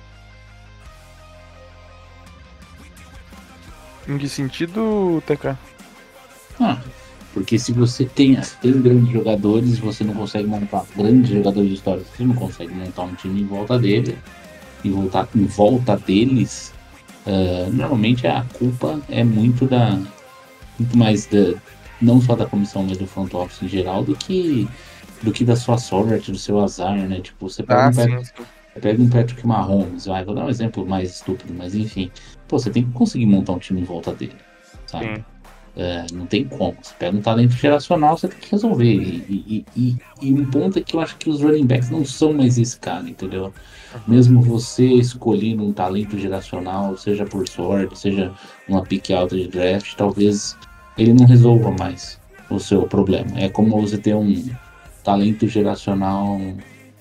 Em 4.06 4.18
que 4.18 4.28
sentido, 4.28 5.22
TK? 5.24 5.56
Ah, 6.60 6.78
porque 7.32 7.58
se 7.58 7.72
você 7.72 8.04
tem 8.04 8.38
três 8.60 8.76
grandes 8.82 9.10
jogadores, 9.10 9.78
você 9.78 10.04
não 10.04 10.12
consegue 10.12 10.46
montar 10.46 10.84
grandes 10.94 11.30
jogadores 11.30 11.70
de 11.70 11.76
história, 11.76 12.04
você 12.04 12.22
não 12.22 12.34
consegue 12.34 12.74
montar 12.74 13.04
um 13.04 13.14
time 13.14 13.40
em 13.40 13.46
volta 13.46 13.78
dele, 13.78 14.18
e 14.84 14.90
voltar 14.90 15.26
em 15.34 15.46
volta 15.46 15.96
deles, 15.96 16.70
uh, 17.26 17.72
normalmente 17.72 18.26
a 18.26 18.44
culpa 18.58 19.00
é 19.08 19.24
muito 19.24 19.64
da 19.64 19.98
muito 20.78 20.98
mais 20.98 21.24
da, 21.24 21.54
não 22.04 22.20
só 22.20 22.36
da 22.36 22.46
comissão, 22.46 22.84
mas 22.84 22.98
do 22.98 23.06
front 23.06 23.32
office 23.34 23.62
em 23.62 23.68
geral, 23.68 24.04
do 24.04 24.14
que 24.14 24.68
do 25.22 25.32
que 25.32 25.44
da 25.44 25.56
sua 25.56 25.78
sorte, 25.78 26.30
do 26.30 26.38
seu 26.38 26.60
azar, 26.60 26.96
né? 26.96 27.20
Tipo, 27.20 27.48
você 27.48 27.62
pega, 27.62 27.86
Ah, 27.86 27.88
um, 27.88 27.92
sim. 27.92 28.00
Patrick, 28.00 28.32
você 28.74 28.80
pega 28.80 29.02
um 29.02 29.08
Patrick 29.08 29.46
Mahomes, 29.46 30.06
vai, 30.06 30.24
vou 30.24 30.34
dar 30.34 30.44
um 30.44 30.50
exemplo 30.50 30.86
mais 30.86 31.14
estúpido, 31.14 31.54
mas 31.54 31.74
enfim. 31.74 32.10
Pô, 32.46 32.58
você 32.58 32.70
tem 32.70 32.84
que 32.84 32.92
conseguir 32.92 33.26
montar 33.26 33.52
um 33.52 33.58
time 33.58 33.80
em 33.80 33.84
volta 33.84 34.12
dele, 34.12 34.36
sabe? 34.86 35.16
Sim. 35.16 35.24
É, 35.76 36.06
não 36.12 36.24
tem 36.26 36.44
como. 36.44 36.76
Você 36.80 36.94
pega 36.98 37.16
um 37.16 37.20
talento 37.20 37.52
geracional, 37.52 38.16
você 38.16 38.28
tem 38.28 38.38
que 38.38 38.50
resolver. 38.50 38.94
E, 38.94 39.24
e, 39.28 39.66
e, 39.76 39.96
e 40.22 40.32
um 40.32 40.44
ponto 40.44 40.78
é 40.78 40.82
que 40.82 40.94
eu 40.94 41.00
acho 41.00 41.16
que 41.16 41.28
os 41.28 41.40
running 41.40 41.66
backs 41.66 41.90
não 41.90 42.04
são 42.04 42.32
mais 42.32 42.58
esse 42.58 42.78
cara, 42.78 43.08
entendeu? 43.08 43.52
Mesmo 44.06 44.40
você 44.40 44.86
escolhendo 44.86 45.64
um 45.64 45.72
talento 45.72 46.16
geracional, 46.18 46.96
seja 46.96 47.24
por 47.24 47.48
sorte, 47.48 47.98
seja 47.98 48.32
uma 48.68 48.82
pique 48.82 49.12
alta 49.12 49.36
de 49.36 49.48
draft, 49.48 49.94
talvez 49.96 50.56
ele 50.96 51.12
não 51.12 51.26
resolva 51.26 51.70
mais 51.78 52.18
o 52.50 52.58
seu 52.58 52.82
problema. 52.82 53.38
É 53.38 53.48
como 53.48 53.80
você 53.80 53.98
ter 53.98 54.14
um 54.14 54.44
talento 55.02 55.46
geracional 55.46 56.40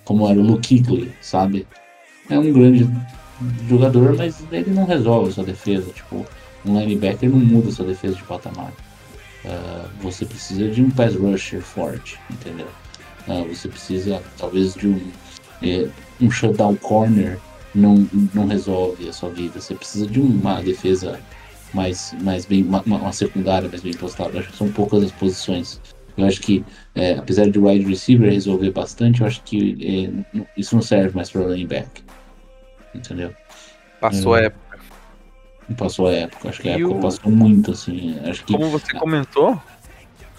como 0.06 0.28
era 0.28 0.40
o 0.40 0.44
Luke 0.44 0.84
Kuechly, 0.84 1.14
sabe? 1.22 1.66
É 2.30 2.38
um 2.38 2.52
grande 2.52 2.90
jogador, 3.70 4.16
mas 4.18 4.44
ele 4.52 4.72
não 4.72 4.86
resolve 4.86 5.30
a 5.30 5.34
sua 5.34 5.44
defesa. 5.44 5.92
Tipo, 5.92 6.26
um 6.66 6.80
linebacker 6.80 7.30
não 7.30 7.40
muda 7.40 7.70
a 7.70 7.72
sua 7.72 7.86
defesa 7.86 8.16
de 8.16 8.24
patamar. 8.24 8.72
Ah, 9.46 9.86
você 10.02 10.26
precisa 10.26 10.70
de 10.70 10.82
um 10.82 10.90
pass 10.90 11.16
rusher 11.16 11.62
forte, 11.62 12.20
entendeu? 12.30 12.68
Ah, 13.28 13.44
você 13.48 13.68
precisa, 13.68 14.22
talvez, 14.38 14.74
de 14.74 14.88
um, 14.88 15.02
eh, 15.62 15.88
um 16.22 16.30
shutdown 16.30 16.76
corner 16.76 17.40
não, 17.74 18.08
não 18.34 18.48
resolve 18.48 19.08
a 19.08 19.14
sua 19.14 19.30
vida. 19.30 19.60
Você 19.60 19.76
precisa 19.76 20.06
de 20.06 20.20
uma 20.20 20.62
defesa 20.62 21.20
mais, 21.74 22.14
mais 22.22 22.46
bem, 22.46 22.64
uma, 22.64 22.82
uma 22.84 23.12
secundária 23.14 23.68
mais 23.70 23.82
bem 23.82 23.94
postada. 23.94 24.40
Acho 24.40 24.50
que 24.50 24.58
são 24.58 24.72
poucas 24.72 25.04
as 25.04 25.12
posições. 25.12 25.82
Eu 26.16 26.26
acho 26.26 26.40
que, 26.42 26.64
eh, 26.96 27.16
apesar 27.18 27.50
de 27.50 27.58
wide 27.58 27.86
receiver 27.86 28.32
resolver 28.32 28.72
bastante, 28.72 29.22
eu 29.22 29.28
acho 29.28 29.42
que 29.44 29.58
n- 30.34 30.48
isso 30.56 30.76
não 30.76 30.82
serve 30.82 31.16
mais 31.16 31.32
para 31.32 31.42
running 31.42 31.66
back. 31.68 32.04
Entendeu? 32.94 33.34
Passou 34.00 34.36
a 34.36 34.40
Hum. 34.40 34.44
época. 34.44 34.80
Passou 35.78 36.08
a 36.08 36.12
época. 36.14 36.50
Acho 36.50 36.62
que 36.62 36.70
a 36.70 36.78
E 36.78 36.84
época 36.84 36.96
o- 36.96 37.02
passou 37.02 37.32
muito, 37.32 37.72
assim. 37.72 38.20
Acho 38.26 38.46
que 38.46 38.54
Como 38.54 38.70
você 38.70 38.94
comentou, 39.00 39.60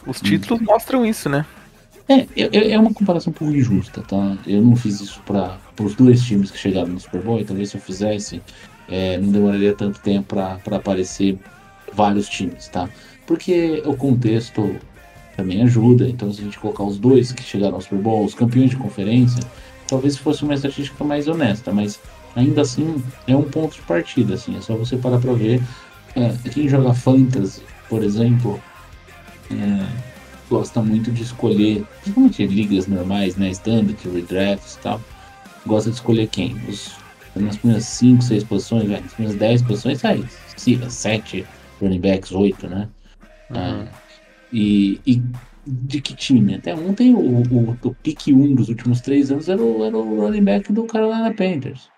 os 0.07 0.21
títulos 0.21 0.63
mostram 0.63 1.05
isso, 1.05 1.29
né? 1.29 1.45
É, 2.09 2.27
é, 2.37 2.71
é 2.73 2.79
uma 2.79 2.93
comparação 2.93 3.31
um 3.31 3.35
pouco 3.35 3.53
injusta, 3.55 4.03
tá? 4.03 4.37
Eu 4.47 4.61
não 4.63 4.77
fiz 4.77 5.01
isso 5.01 5.23
para 5.25 5.59
os 5.81 5.95
dois 5.95 6.23
times 6.23 6.51
que 6.51 6.59
chegaram 6.59 6.89
no 6.89 7.01
Super 7.01 7.23
Bowl, 7.23 7.41
e 7.41 7.45
talvez 7.45 7.71
se 7.71 7.77
eu 7.79 7.81
fizesse, 7.81 8.43
é, 8.89 9.19
não 9.19 9.31
demoraria 9.31 9.75
tanto 9.75 10.01
tempo 10.01 10.35
para 10.35 10.77
aparecer 10.77 11.39
vários 11.93 12.29
times, 12.29 12.69
tá? 12.69 12.89
Porque 13.27 13.83
o 13.87 13.97
contexto 13.97 14.77
também 15.37 15.63
ajuda. 15.63 16.09
Então, 16.09 16.33
se 16.33 16.41
a 16.41 16.45
gente 16.45 16.59
colocar 16.59 16.85
os 16.85 16.99
dois 16.99 17.33
que 17.33 17.43
chegaram 17.43 17.75
ao 17.75 17.81
Super 17.81 17.99
Bowl, 17.99 18.25
os 18.25 18.35
campeões 18.35 18.71
de 18.71 18.77
conferência, 18.77 19.43
talvez 19.89 20.17
fosse 20.17 20.43
uma 20.43 20.55
estatística 20.55 21.03
mais 21.05 21.29
honesta, 21.29 21.73
mas 21.73 22.01
ainda 22.35 22.63
assim 22.63 23.03
é 23.27 23.37
um 23.37 23.45
ponto 23.45 23.77
de 23.77 23.83
partida, 23.83 24.35
assim, 24.35 24.57
é 24.57 24.61
só 24.61 24.77
você 24.77 24.97
parar 24.97 25.19
para 25.19 25.33
ver. 25.33 25.63
É, 26.17 26.33
quem 26.51 26.69
joga 26.69 26.95
fantasy, 26.95 27.63
por 27.89 28.03
exemplo, 28.03 28.61
é, 29.51 29.87
gosta 30.49 30.81
muito 30.81 31.11
de 31.11 31.23
escolher, 31.23 31.85
principalmente 32.03 32.47
ligas 32.47 32.87
normais, 32.87 33.37
né, 33.37 33.51
standard, 33.51 33.99
redrafts 34.05 34.75
e 34.75 34.79
tal, 34.79 35.01
gosta 35.67 35.91
de 35.91 35.97
escolher 35.97 36.29
quem? 36.29 36.57
Os, 36.69 36.93
nas 37.37 37.57
primeiras 37.57 37.85
5, 37.85 38.23
6 38.23 38.45
posições, 38.45 38.89
vai, 38.89 39.01
nas 39.01 39.13
primeiras 39.13 39.39
10 39.39 39.63
posições, 39.63 40.01
sai 40.01 40.25
7 40.57 41.47
running 41.81 42.01
backs, 42.01 42.33
8, 42.33 42.69
né? 42.69 42.89
Ah, 43.51 43.87
e, 44.53 45.01
e 45.07 45.23
de 45.67 46.01
que 46.01 46.15
time? 46.15 46.55
Até 46.55 46.75
ontem 46.75 47.15
o, 47.15 47.19
o, 47.19 47.79
o 47.83 47.95
pique 47.95 48.33
1 48.33 48.55
dos 48.55 48.69
últimos 48.69 49.01
3 49.01 49.33
anos 49.33 49.49
era 49.49 49.61
o, 49.63 49.85
era 49.85 49.97
o 49.97 50.21
running 50.21 50.45
back 50.45 50.73
do 50.73 50.85
Carolina 50.85 51.33
Panthers 51.35 51.89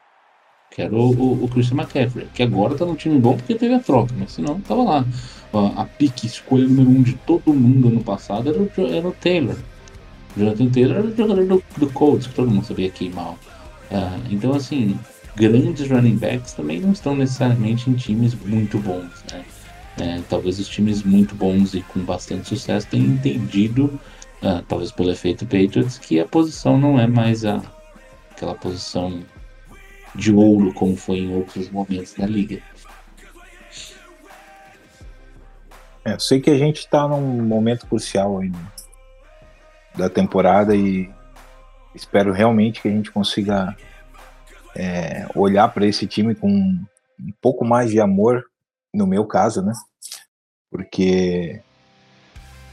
que 0.76 0.82
era 0.82 0.94
o, 0.94 1.10
o, 1.10 1.44
o, 1.44 1.48
Christian 1.48 1.78
McCaffrey, 1.78 2.26
que 2.34 2.42
agora 2.42 2.74
tá 2.74 2.84
num 2.84 2.94
time 2.94 3.18
bom 3.18 3.34
porque 3.34 3.54
teve 3.54 3.72
a 3.72 3.80
troca, 3.80 4.12
mas 4.18 4.32
senão 4.32 4.60
tava 4.60 4.82
lá. 4.82 5.06
A, 5.54 5.82
a 5.82 5.84
pique 5.86 6.26
escolha 6.26 6.66
número 6.66 6.90
um 6.90 7.02
de 7.02 7.14
todo 7.14 7.54
mundo 7.54 7.88
ano 7.88 8.04
passado 8.04 8.50
era 8.50 8.60
o, 8.60 8.94
era 8.94 9.08
o 9.08 9.12
Taylor. 9.12 9.56
O 10.36 10.40
Jonathan 10.40 10.68
Taylor 10.68 10.96
era 10.98 11.06
o 11.06 11.16
jogador 11.16 11.46
do, 11.46 11.62
do 11.78 11.90
Colts, 11.92 12.26
que 12.26 12.34
todo 12.34 12.50
mundo 12.50 12.66
sabia 12.66 12.90
queimar. 12.90 13.32
Uh, 13.32 14.20
então, 14.30 14.52
assim, 14.52 14.98
grandes 15.36 15.88
running 15.88 16.16
backs 16.16 16.54
também 16.54 16.80
não 16.80 16.92
estão 16.92 17.14
necessariamente 17.14 17.90
em 17.90 17.94
times 17.94 18.34
muito 18.34 18.78
bons, 18.78 19.24
né? 19.30 19.44
É, 19.98 20.20
talvez 20.28 20.58
os 20.58 20.68
times 20.68 21.02
muito 21.02 21.34
bons 21.34 21.74
e 21.74 21.82
com 21.82 22.00
bastante 22.00 22.48
sucesso 22.48 22.86
tenham 22.88 23.06
entendido, 23.06 23.98
uh, 24.42 24.62
talvez 24.68 24.92
pelo 24.92 25.10
efeito 25.10 25.46
Patriots, 25.46 25.98
que 25.98 26.20
a 26.20 26.26
posição 26.26 26.78
não 26.78 26.98
é 26.98 27.06
mais 27.06 27.44
a, 27.46 27.62
aquela 28.30 28.54
posição 28.54 29.22
de 30.14 30.34
ouro 30.34 30.72
como 30.74 30.96
foi 30.96 31.18
em 31.18 31.34
outros 31.34 31.70
momentos 31.70 32.14
da 32.14 32.26
liga. 32.26 32.60
É, 36.04 36.12
eu 36.12 36.20
sei 36.20 36.40
que 36.40 36.50
a 36.50 36.58
gente 36.58 36.80
está 36.80 37.08
num 37.08 37.42
momento 37.42 37.86
crucial 37.86 38.38
aí 38.38 38.50
né, 38.50 38.66
da 39.94 40.08
temporada 40.10 40.76
e 40.76 41.10
espero 41.94 42.32
realmente 42.32 42.82
que 42.82 42.88
a 42.88 42.90
gente 42.90 43.10
consiga 43.10 43.74
é, 44.76 45.26
olhar 45.34 45.68
para 45.68 45.86
esse 45.86 46.06
time 46.06 46.34
com 46.34 46.48
um 46.48 47.32
pouco 47.40 47.64
mais 47.64 47.90
de 47.90 48.00
amor, 48.00 48.44
no 48.94 49.06
meu 49.06 49.24
caso, 49.24 49.62
né? 49.62 49.72
Porque 50.70 51.60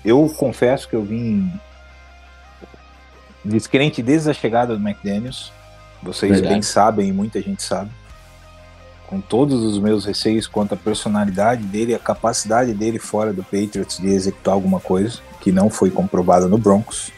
eu 0.04 0.28
confesso 0.38 0.88
que 0.88 0.96
eu 0.96 1.04
vim 1.04 1.52
descrente 3.44 4.02
desde 4.02 4.30
a 4.30 4.34
chegada 4.34 4.76
do 4.76 4.88
McDaniels 4.88 5.52
vocês 6.04 6.34
Verdade. 6.34 6.54
bem 6.54 6.62
sabem, 6.62 7.08
e 7.08 7.14
muita 7.14 7.42
gente 7.42 7.64
sabe. 7.64 7.90
Com 9.08 9.22
todos 9.22 9.64
os 9.64 9.80
meus 9.80 10.06
receios 10.06 10.48
quanto 10.48 10.74
à 10.74 10.78
personalidade 10.78 11.64
dele, 11.64 11.96
a 11.96 12.00
capacidade 12.00 12.74
dele 12.74 13.00
fora 13.00 13.32
do 13.32 13.44
Patriots 13.44 13.98
de 13.98 14.08
executar 14.08 14.54
alguma 14.54 14.80
coisa, 14.80 15.20
que 15.40 15.52
não 15.52 15.70
foi 15.70 15.90
comprovada 15.90 16.48
no 16.48 16.58
Broncos. 16.58 17.12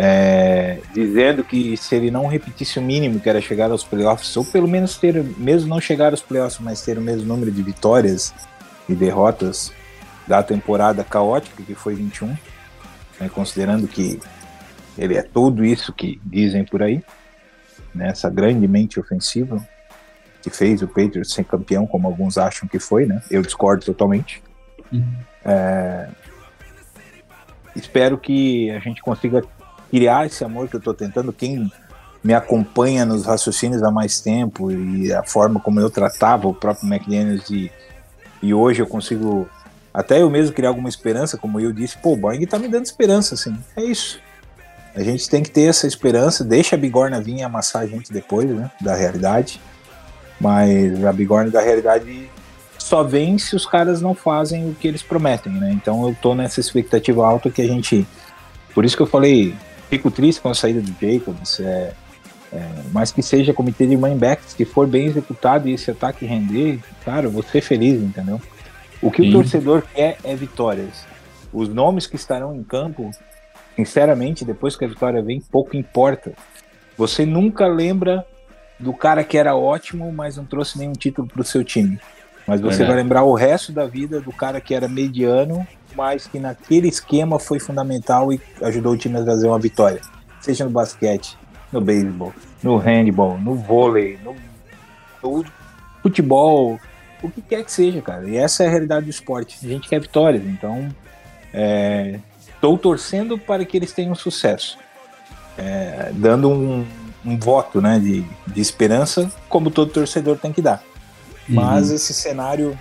É, 0.00 0.78
dizendo 0.94 1.42
que 1.42 1.76
se 1.76 1.96
ele 1.96 2.08
não 2.08 2.28
repetisse 2.28 2.78
o 2.78 2.82
mínimo 2.82 3.18
que 3.18 3.28
era 3.28 3.40
chegar 3.40 3.72
aos 3.72 3.82
playoffs, 3.82 4.36
ou 4.36 4.44
pelo 4.44 4.68
menos 4.68 4.96
ter, 4.96 5.24
mesmo 5.36 5.68
não 5.68 5.80
chegar 5.80 6.12
aos 6.12 6.22
playoffs, 6.22 6.60
mas 6.60 6.82
ter 6.82 6.96
o 6.96 7.00
mesmo 7.00 7.26
número 7.26 7.50
de 7.50 7.60
vitórias 7.64 8.32
e 8.88 8.94
derrotas 8.94 9.72
da 10.24 10.40
temporada 10.40 11.02
caótica 11.02 11.64
que 11.64 11.74
foi 11.74 11.96
21, 11.96 12.28
né, 13.18 13.28
considerando 13.28 13.88
que 13.88 14.20
ele 14.96 15.16
é 15.16 15.22
tudo 15.22 15.64
isso 15.64 15.92
que 15.92 16.20
dizem 16.24 16.64
por 16.64 16.80
aí, 16.80 17.02
nessa 17.92 18.30
grande 18.30 18.68
mente 18.68 19.00
ofensiva 19.00 19.66
que 20.42 20.50
fez 20.50 20.80
o 20.80 20.86
Patriots 20.86 21.32
ser 21.32 21.44
campeão, 21.44 21.86
como 21.88 22.06
alguns 22.06 22.38
acham 22.38 22.68
que 22.68 22.78
foi, 22.78 23.04
né? 23.04 23.20
Eu 23.28 23.42
discordo 23.42 23.84
totalmente. 23.84 24.40
Uhum. 24.92 25.14
É... 25.44 26.08
Espero 27.74 28.16
que 28.16 28.70
a 28.70 28.78
gente 28.78 29.02
consiga 29.02 29.42
criar 29.90 30.26
esse 30.26 30.44
amor 30.44 30.68
que 30.68 30.76
eu 30.76 30.78
estou 30.78 30.94
tentando. 30.94 31.32
Quem 31.32 31.70
me 32.22 32.34
acompanha 32.34 33.04
nos 33.04 33.24
raciocínios 33.24 33.82
há 33.82 33.90
mais 33.90 34.20
tempo 34.20 34.70
e 34.70 35.12
a 35.12 35.22
forma 35.22 35.60
como 35.60 35.80
eu 35.80 35.88
tratava 35.88 36.48
o 36.48 36.54
próprio 36.54 36.88
McDaniels 36.92 37.48
e, 37.50 37.70
e 38.42 38.52
hoje 38.52 38.82
eu 38.82 38.86
consigo 38.86 39.48
até 39.92 40.22
eu 40.22 40.30
mesmo 40.30 40.54
criar 40.54 40.68
alguma 40.68 40.88
esperança, 40.88 41.36
como 41.36 41.58
eu 41.58 41.72
disse, 41.72 41.96
pô, 41.98 42.12
o 42.12 42.16
Boeing 42.16 42.46
tá 42.46 42.58
me 42.58 42.68
dando 42.68 42.84
esperança, 42.84 43.34
assim. 43.34 43.56
É 43.76 43.82
isso. 43.82 44.20
A 44.94 45.02
gente 45.02 45.28
tem 45.28 45.42
que 45.42 45.50
ter 45.50 45.62
essa 45.62 45.86
esperança, 45.86 46.44
deixa 46.44 46.76
a 46.76 46.78
bigorna 46.78 47.20
vir 47.20 47.36
e 47.36 47.42
amassar 47.42 47.82
a 47.82 47.86
gente 47.86 48.12
depois, 48.12 48.48
né, 48.48 48.70
da 48.80 48.94
realidade. 48.94 49.60
Mas 50.40 51.04
a 51.04 51.12
bigorna 51.12 51.50
da 51.50 51.60
realidade 51.60 52.30
só 52.78 53.02
vem 53.02 53.38
se 53.38 53.56
os 53.56 53.66
caras 53.66 54.00
não 54.00 54.14
fazem 54.14 54.70
o 54.70 54.74
que 54.74 54.86
eles 54.86 55.02
prometem, 55.02 55.52
né? 55.52 55.72
Então 55.72 56.06
eu 56.08 56.16
tô 56.20 56.34
nessa 56.34 56.60
expectativa 56.60 57.26
alta 57.26 57.50
que 57.50 57.60
a 57.60 57.66
gente. 57.66 58.06
Por 58.74 58.84
isso 58.84 58.96
que 58.96 59.02
eu 59.02 59.06
falei, 59.06 59.54
fico 59.88 60.10
triste 60.10 60.40
com 60.40 60.48
a 60.48 60.54
saída 60.54 60.80
do 60.80 60.94
Jacobs, 61.00 61.60
é, 61.60 61.94
é, 62.52 62.68
mas 62.92 63.10
que 63.10 63.22
seja 63.22 63.52
comitê 63.52 63.86
de 63.86 63.94
running 63.94 64.18
backs, 64.18 64.54
que 64.54 64.64
for 64.64 64.86
bem 64.86 65.06
executado 65.06 65.68
e 65.68 65.72
esse 65.72 65.90
ataque 65.90 66.24
render, 66.24 66.80
cara, 67.04 67.26
eu 67.26 67.30
vou 67.30 67.42
ser 67.42 67.60
feliz, 67.60 68.00
entendeu? 68.00 68.40
O 69.00 69.10
que 69.10 69.22
Sim. 69.22 69.30
o 69.30 69.32
torcedor 69.32 69.82
quer 69.94 70.18
é 70.24 70.34
vitórias. 70.34 71.06
Os 71.52 71.68
nomes 71.68 72.06
que 72.06 72.16
estarão 72.16 72.54
em 72.54 72.62
campo 72.62 73.10
sinceramente, 73.78 74.44
depois 74.44 74.74
que 74.74 74.84
a 74.84 74.88
vitória 74.88 75.22
vem, 75.22 75.40
pouco 75.40 75.76
importa. 75.76 76.32
Você 76.96 77.24
nunca 77.24 77.68
lembra 77.68 78.26
do 78.76 78.92
cara 78.92 79.22
que 79.22 79.38
era 79.38 79.54
ótimo, 79.54 80.10
mas 80.12 80.36
não 80.36 80.44
trouxe 80.44 80.76
nenhum 80.78 80.94
título 80.94 81.28
para 81.28 81.40
o 81.40 81.44
seu 81.44 81.62
time. 81.62 82.00
Mas 82.48 82.60
você 82.60 82.84
vai 82.84 82.96
lembrar 82.96 83.22
o 83.22 83.34
resto 83.34 83.70
da 83.70 83.86
vida 83.86 84.20
do 84.20 84.32
cara 84.32 84.60
que 84.60 84.74
era 84.74 84.88
mediano, 84.88 85.66
mas 85.94 86.26
que 86.26 86.40
naquele 86.40 86.88
esquema 86.88 87.38
foi 87.38 87.60
fundamental 87.60 88.32
e 88.32 88.40
ajudou 88.62 88.94
o 88.94 88.96
time 88.96 89.18
a 89.18 89.22
trazer 89.22 89.46
uma 89.46 89.58
vitória. 89.58 90.00
Seja 90.40 90.64
no 90.64 90.70
basquete, 90.70 91.36
no 91.70 91.80
beisebol, 91.80 92.32
no 92.62 92.76
handball, 92.78 93.38
no 93.38 93.54
vôlei, 93.54 94.18
no, 94.24 94.34
no 95.22 95.44
futebol, 96.02 96.80
o 97.22 97.30
que 97.30 97.42
quer 97.42 97.62
que 97.62 97.70
seja, 97.70 98.00
cara. 98.00 98.28
E 98.28 98.36
essa 98.36 98.64
é 98.64 98.66
a 98.66 98.70
realidade 98.70 99.04
do 99.04 99.10
esporte. 99.10 99.58
A 99.62 99.68
gente 99.68 99.88
quer 99.88 100.00
vitórias, 100.00 100.42
então 100.44 100.88
é, 101.52 102.18
Estou 102.58 102.76
torcendo 102.76 103.38
para 103.38 103.64
que 103.64 103.76
eles 103.76 103.92
tenham 103.92 104.16
sucesso, 104.16 104.76
é, 105.56 106.10
dando 106.12 106.50
um, 106.50 106.84
um, 107.24 107.38
voto 107.38 107.80
né, 107.80 108.00
de, 108.00 108.24
de 108.48 108.60
esperança, 108.60 109.30
como 109.48 109.70
todo 109.70 109.92
torcedor 109.92 110.36
tem 110.38 110.52
que 110.52 110.60
dar. 110.60 110.82
Uhum. 111.48 111.54
Mas 111.54 111.90
esse 111.90 112.12
cenário 112.12 112.78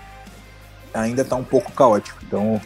ainda 0.93 1.21
está 1.21 1.35
um 1.35 1.43
pouco 1.43 1.71
caótico. 1.71 2.19
Então, 2.25 2.59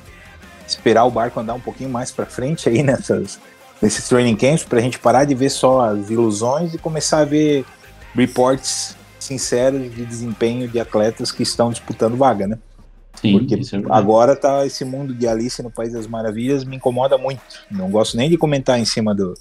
esperar 0.68 1.06
o 1.06 1.12
barco 1.12 1.40
andar 1.40 1.54
um 1.54 1.60
pouquinho 1.60 1.90
mais 1.90 2.12
para 2.12 2.26
frente 2.26 2.68
aí 2.70 2.82
nessas, 2.84 3.40
nesses 3.82 4.08
training 4.08 4.36
camps, 4.36 4.64
para 4.64 4.80
a 4.80 4.82
gente 4.82 5.00
parar 5.00 5.26
de 5.26 5.36
ver 5.36 5.50
só 5.50 5.82
as 5.90 6.10
ilusões 6.10 6.74
e 6.74 6.78
começar 6.78 7.20
a 7.20 7.26
ver 7.26 7.66
reports 8.16 8.96
sinceros 9.20 9.94
de 9.94 10.06
desempenho 10.06 10.68
de 10.68 10.80
atletas 10.80 11.32
que 11.32 11.44
estão 11.44 11.70
disputando 11.70 12.18
vaga, 12.18 12.48
né? 12.48 12.58
Sim, 13.16 13.38
Porque 13.38 13.56
é 13.56 13.60
agora 13.90 14.36
tá 14.36 14.66
esse 14.66 14.84
mundo 14.84 15.14
de 15.14 15.28
Alice 15.28 15.62
no 15.62 15.70
País 15.70 15.94
das 15.94 16.08
Maravilhas 16.08 16.64
me 16.64 16.78
incomoda 16.78 17.18
muito. 17.18 17.42
Não 17.70 17.90
gosto 17.92 18.18
nem 18.18 18.30
de 18.30 18.38
comentar 18.38 18.80
em 18.80 18.86
cima 18.86 19.14
do, 19.14 19.36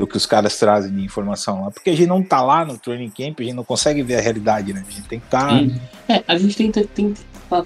do 0.00 0.06
que 0.06 0.16
os 0.16 0.24
caras 0.24 0.58
trazem 0.58 0.90
de 0.90 1.04
informação 1.04 1.64
lá, 1.64 1.70
porque 1.70 1.90
a 1.90 1.94
gente 1.94 2.08
não 2.08 2.22
tá 2.22 2.42
lá 2.42 2.64
no 2.64 2.78
training 2.78 3.10
camp, 3.10 3.38
a 3.38 3.42
gente 3.42 3.54
não 3.54 3.64
consegue 3.64 4.02
ver 4.02 4.16
a 4.16 4.20
realidade, 4.20 4.72
né? 4.72 4.82
A 4.86 4.90
gente 4.90 5.06
tem 5.06 5.20
que 5.20 5.26
estar. 5.26 5.46
Tá... 5.46 5.60
É, 6.08 6.24
a 6.26 6.38
gente 6.38 6.56
tem 6.56 6.70
que 6.72 7.14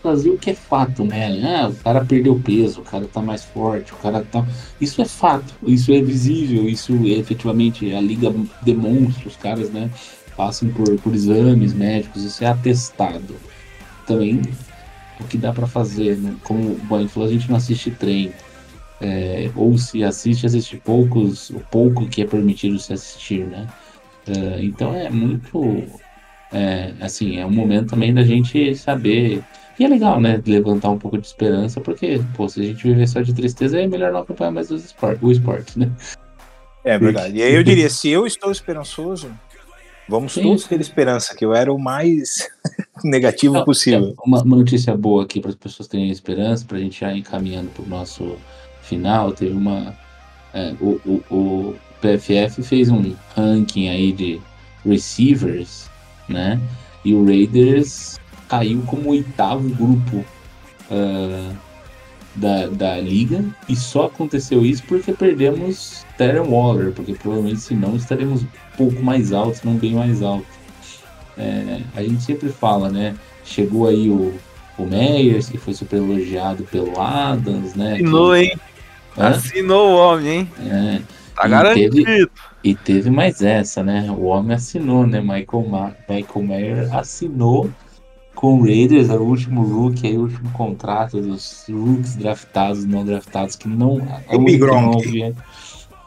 trazer 0.02 0.31
o 0.31 0.36
que 0.36 0.51
é 0.51 0.55
fato, 0.55 1.05
né? 1.05 1.40
Ah, 1.44 1.69
o 1.69 1.74
cara 1.77 2.05
perdeu 2.05 2.39
peso, 2.44 2.81
o 2.81 2.85
cara 2.85 3.06
tá 3.06 3.23
mais 3.23 3.44
forte, 3.44 3.93
o 3.93 3.97
cara 3.97 4.27
tá. 4.31 4.44
Isso 4.81 5.01
é 5.01 5.05
fato, 5.05 5.55
isso 5.65 5.93
é 5.93 6.02
visível, 6.02 6.69
isso 6.69 6.93
é, 7.05 7.11
efetivamente 7.11 7.94
a 7.94 8.01
liga 8.01 8.35
demonstra, 8.62 9.28
os 9.28 9.36
caras, 9.36 9.70
né? 9.70 9.89
Passam 10.36 10.69
por, 10.70 10.98
por 10.98 11.15
exames 11.15 11.73
médicos, 11.73 12.24
isso 12.24 12.43
é 12.43 12.48
atestado. 12.48 13.36
Também 14.06 14.43
o 15.20 15.24
que 15.24 15.39
dá 15.39 15.52
para 15.52 15.69
fazer, 15.69 16.16
né? 16.16 16.35
como 16.43 16.73
o 16.73 16.74
Boeing 16.74 17.06
falou, 17.06 17.28
a 17.28 17.32
gente 17.32 17.48
não 17.48 17.56
assiste 17.56 17.93
treino. 17.93 18.32
É, 19.05 19.51
ou 19.55 19.76
se 19.76 20.02
assiste, 20.02 20.47
assiste 20.47 20.78
poucos, 20.78 21.51
o 21.51 21.60
pouco 21.70 22.09
que 22.09 22.22
é 22.22 22.26
permitido 22.26 22.78
se 22.78 22.90
assistir, 22.94 23.44
né? 23.44 23.66
É, 24.26 24.64
então 24.64 24.94
é 24.94 25.10
muito, 25.10 25.85
é, 26.51 26.94
assim, 27.02 27.39
é 27.39 27.44
um 27.44 27.51
momento 27.51 27.90
também 27.90 28.14
da 28.14 28.22
gente 28.22 28.74
saber, 28.74 29.43
e 29.78 29.85
é 29.85 29.89
legal, 29.89 30.18
né, 30.18 30.40
levantar 30.47 30.89
um 30.89 30.98
pouco 30.98 31.18
de 31.18 31.26
esperança, 31.26 31.82
porque, 31.82 32.18
pô, 32.35 32.48
se 32.48 32.60
a 32.60 32.64
gente 32.64 32.82
viver 32.82 33.06
só 33.06 33.20
de 33.20 33.35
tristeza, 33.35 33.78
é 33.78 33.86
melhor 33.86 34.10
não 34.10 34.20
acompanhar 34.20 34.52
mais 34.52 34.70
os 34.70 34.86
esport, 34.86 35.18
o 35.22 35.31
esporte, 35.31 35.78
né? 35.78 35.93
É 36.82 36.98
verdade. 36.98 37.36
E 37.36 37.43
aí 37.43 37.55
eu 37.55 37.62
diria, 37.62 37.90
se 37.90 38.09
eu 38.09 38.26
estou 38.26 38.51
esperançoso, 38.51 39.31
Vamos 40.09 40.35
Sim. 40.35 40.43
todos 40.43 40.64
ter 40.64 40.81
esperança, 40.81 41.35
que 41.35 41.44
eu 41.44 41.55
era 41.55 41.72
o 41.72 41.78
mais 41.78 42.47
negativo 43.02 43.55
Não, 43.55 43.64
possível. 43.64 44.14
Uma, 44.24 44.43
uma, 44.43 44.56
notícia 44.56 44.94
boa 44.94 45.24
aqui 45.24 45.40
para 45.40 45.51
as 45.51 45.56
pessoas 45.56 45.89
terem 45.89 46.10
esperança, 46.10 46.64
para 46.66 46.76
a 46.76 46.81
gente 46.81 47.01
já 47.01 47.12
ir 47.12 47.20
encaminhando 47.20 47.70
para 47.70 47.82
o 47.82 47.89
nosso 47.89 48.36
final, 48.85 49.32
teve 49.32 49.55
uma. 49.55 49.94
é, 50.52 50.74
o, 50.81 51.01
o, 51.05 51.35
o 51.35 51.77
PFF 52.01 52.62
fez 52.62 52.90
um 52.90 53.15
ranking 53.35 53.89
aí 53.89 54.12
de 54.12 54.40
receivers, 54.85 55.90
né? 56.28 56.61
E 57.05 57.15
o 57.15 57.24
Raiders 57.24 58.19
caiu 58.48 58.82
como 58.86 59.11
oitavo 59.11 59.69
grupo 59.70 60.24
ah, 60.90 61.52
da, 62.35 62.66
da 62.66 63.01
liga. 63.01 63.44
E 63.69 63.77
só 63.77 64.06
aconteceu 64.06 64.65
isso 64.65 64.82
porque 64.85 65.12
perdemos 65.12 66.05
Terran 66.19 66.44
Waller, 66.44 66.93
porque 66.93 67.15
provavelmente 67.15 67.61
senão 67.61 67.97
estaremos 67.97 68.43
um 68.43 68.48
pouco 68.77 69.02
mais 69.02 69.32
altos, 69.32 69.62
não 69.62 69.74
bem 69.74 69.94
mais 69.94 70.23
alto. 70.23 70.47
É, 71.36 71.81
a 71.94 72.02
gente 72.02 72.23
sempre 72.23 72.48
fala, 72.48 72.90
né? 72.90 73.16
Chegou 73.44 73.89
aí 73.89 74.09
o, 74.09 74.35
o 74.78 74.85
Meyers, 74.85 75.48
que 75.48 75.59
foi 75.59 75.74
super 75.74 75.97
elogiado 75.97 76.65
pelo 76.65 77.01
Adams, 77.01 77.74
né? 77.74 77.94
Assinou, 77.94 78.36
hein? 78.36 78.52
Hã? 79.16 79.28
Assinou 79.28 79.91
o 79.93 79.97
homem, 79.97 80.41
hein? 80.41 80.49
É, 80.61 81.01
Tá 81.36 81.47
E 81.47 81.51
garantido. 81.51 82.31
e 82.62 82.74
teve 82.77 83.11
mais 83.11 83.43
essa, 83.43 83.82
né? 83.82 84.07
O 84.11 84.24
homem 84.27 84.55
assinou, 84.57 85.05
né? 85.07 85.20
Michael, 85.20 85.69
Ma 85.69 85.93
Michael 86.09 86.45
Mayer 86.47 86.95
assinou 86.97 87.69
com 88.36 88.55
o 88.59 88.62
Raiders, 88.62 89.11
é 89.11 89.15
o 89.15 89.23
último 89.23 89.62
rookie, 89.62 90.07
aí, 90.09 90.16
o 90.19 90.23
último 90.23 90.51
contrato 90.51 91.20
dos 91.20 91.65
rookies 91.69 92.15
draftados, 92.16 92.85
não 92.85 93.05
draftados, 93.05 93.57
que 93.57 93.66
não. 93.69 94.01
que 94.28 94.36
não 94.36 94.59
Gronk. 94.59 95.09
havia- 95.09 95.35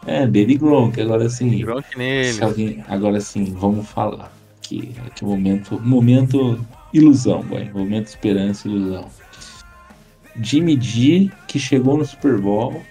É, 0.06 0.22
Baby 0.26 0.56
Gronk, 0.58 1.02
agora 1.02 1.28
sim. 1.30 1.60
Gronk 1.60 1.86
nele. 1.98 2.42
Alguém, 2.44 2.84
agora 2.88 3.20
sim, 3.20 3.54
vamos 3.58 3.88
falar. 3.90 4.32
Que, 4.62 4.94
que 5.16 5.26
momento, 5.26 5.80
momento 5.84 6.60
ilusão, 6.94 7.42
boy. 7.44 7.70
Momento 7.74 8.08
esperança 8.08 8.68
e 8.68 8.72
ilusão. 8.72 9.06
Jimmy 10.42 10.80
G, 10.80 11.30
que 11.48 11.60
chegou 11.60 11.98
no 11.98 12.06
Super 12.06 12.38
Bowl. 12.38 12.82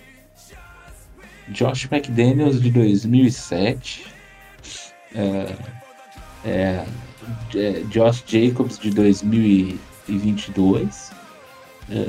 Josh 1.49 1.89
McDaniels 1.91 2.61
de 2.61 2.71
2007. 2.71 4.07
É, 5.15 5.55
é, 6.45 6.85
é, 7.55 7.83
Josh 7.91 8.23
Jacobs 8.27 8.79
de 8.79 8.91
2022. 8.91 11.11
É, 11.91 12.09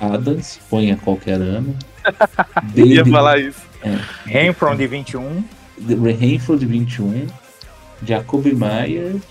Adams, 0.00 0.58
põe 0.70 0.90
a 0.92 0.96
qualquer 0.96 1.40
ano. 1.40 1.76
Eu 2.74 2.86
ia 2.86 2.96
David- 2.96 3.12
falar 3.12 3.38
isso. 3.40 3.60
Renfro 4.26 4.74
de 4.76 4.86
21 4.86 5.42
Rainfield 6.20 6.66
21, 6.66 7.26
Jacoby 8.06 8.54
Myers 8.54 9.22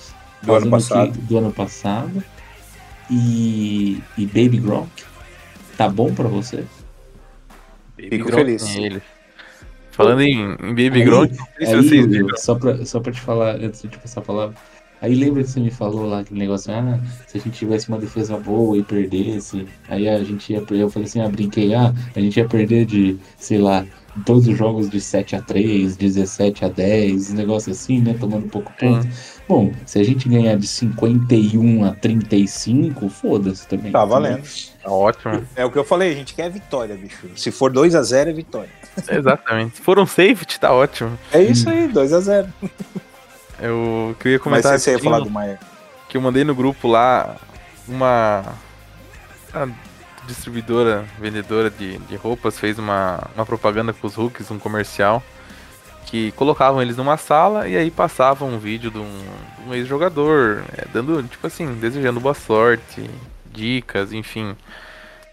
do 0.41 0.55
ano 0.55 0.69
passado. 0.71 1.11
que- 1.11 1.17
do 1.19 1.37
ano 1.37 1.51
passado 1.51 2.23
e, 3.09 4.01
e 4.17 4.25
Baby 4.25 4.57
Gronk. 4.59 4.89
Tá 5.77 5.87
bom 5.87 6.11
pra 6.13 6.27
você? 6.27 6.65
Fico 7.97 8.25
Gronk 8.25 8.35
feliz. 8.43 8.75
nele. 8.75 9.01
Falando 9.99 10.21
em, 10.21 10.39
em 10.39 10.69
Baby 10.69 11.03
não 11.03 11.27
sei 11.27 11.65
se 11.65 11.75
vocês 11.75 12.05
viram. 12.05 12.37
só, 12.37 12.55
pra, 12.55 12.85
só 12.85 13.01
pra 13.01 13.11
te 13.11 13.19
falar, 13.19 13.55
antes 13.55 13.81
de 13.81 13.89
te 13.89 13.97
passar 13.97 14.21
a 14.21 14.23
palavra, 14.23 14.55
aí 15.01 15.13
lembra 15.13 15.43
que 15.43 15.49
você 15.49 15.59
me 15.59 15.69
falou 15.69 16.07
lá 16.07 16.21
aquele 16.21 16.39
negócio, 16.39 16.73
ah, 16.73 16.97
se 17.27 17.37
a 17.37 17.41
gente 17.41 17.57
tivesse 17.57 17.89
uma 17.89 17.97
defesa 17.97 18.37
boa 18.37 18.77
e 18.77 18.81
perdesse, 18.81 19.67
aí 19.89 20.07
a 20.07 20.23
gente 20.23 20.53
ia 20.53 20.61
perder, 20.61 20.83
eu 20.83 20.89
falei 20.89 21.05
assim, 21.05 21.19
ah, 21.19 21.27
brinquei, 21.27 21.73
ah, 21.73 21.93
a 22.15 22.19
gente 22.21 22.37
ia 22.37 22.47
perder 22.47 22.85
de, 22.85 23.17
sei 23.37 23.57
lá, 23.57 23.85
todos 24.25 24.47
os 24.47 24.57
jogos 24.57 24.89
de 24.89 24.99
7 24.99 25.35
a 25.35 25.41
3 25.41 25.97
17 25.97 26.65
a 26.65 26.67
10 26.67 27.31
um 27.31 27.33
negócio 27.35 27.71
assim, 27.71 27.99
né, 27.99 28.15
tomando 28.19 28.47
pouco 28.47 28.71
ponto. 28.79 29.07
Bom, 29.47 29.71
se 29.85 29.99
a 29.99 30.03
gente 30.03 30.29
ganhar 30.29 30.55
de 30.57 30.67
51 30.67 31.85
a 31.85 31.95
35, 31.95 33.09
foda-se 33.09 33.67
também. 33.67 33.91
Tá 33.91 34.05
valendo. 34.05 34.43
Tá 34.83 34.91
ótimo. 34.91 35.43
É 35.55 35.65
o 35.65 35.71
que 35.71 35.77
eu 35.77 35.83
falei, 35.83 36.11
a 36.11 36.15
gente 36.15 36.35
quer 36.35 36.49
vitória, 36.51 36.95
bicho. 36.95 37.27
Se 37.35 37.49
for 37.51 37.71
2 37.71 37.95
a 37.95 38.03
0 38.03 38.29
é 38.29 38.33
vitória. 38.33 38.69
Exatamente. 39.09 39.77
Se 39.77 39.81
for 39.81 39.97
um 39.99 40.05
safety, 40.05 40.59
tá 40.59 40.71
ótimo. 40.71 41.17
É 41.31 41.41
isso 41.41 41.69
aí, 41.69 41.87
2 41.87 42.13
a 42.13 42.19
0 42.19 42.47
Eu 43.59 44.15
queria 44.19 44.37
Mas 44.37 44.43
comentar 44.43 44.79
você 44.79 44.91
ia 44.91 44.99
falar 44.99 45.19
do 45.19 45.29
Maier. 45.29 45.59
que 46.07 46.15
eu 46.17 46.21
mandei 46.21 46.43
no 46.43 46.53
grupo 46.53 46.87
lá 46.87 47.37
uma, 47.87 48.53
uma 49.53 49.75
distribuidora, 50.29 51.05
vendedora 51.19 51.69
de, 51.69 51.97
de 51.97 52.15
roupas 52.15 52.57
fez 52.57 52.79
uma, 52.79 53.27
uma 53.35 53.45
propaganda 53.45 53.91
com 53.91 54.07
os 54.07 54.15
rookies, 54.15 54.49
um 54.49 54.59
comercial, 54.59 55.21
que 56.05 56.31
colocavam 56.31 56.81
eles 56.81 56.97
numa 56.97 57.17
sala 57.17 57.67
e 57.67 57.75
aí 57.75 57.91
passavam 57.91 58.49
um 58.49 58.57
vídeo 58.57 58.89
de 58.89 58.97
um, 58.97 59.23
um 59.67 59.73
ex-jogador, 59.73 60.63
é, 60.77 60.85
dando, 60.91 61.21
tipo 61.23 61.45
assim, 61.45 61.73
desejando 61.75 62.19
boa 62.19 62.33
sorte, 62.33 63.09
dicas, 63.51 64.13
enfim, 64.13 64.55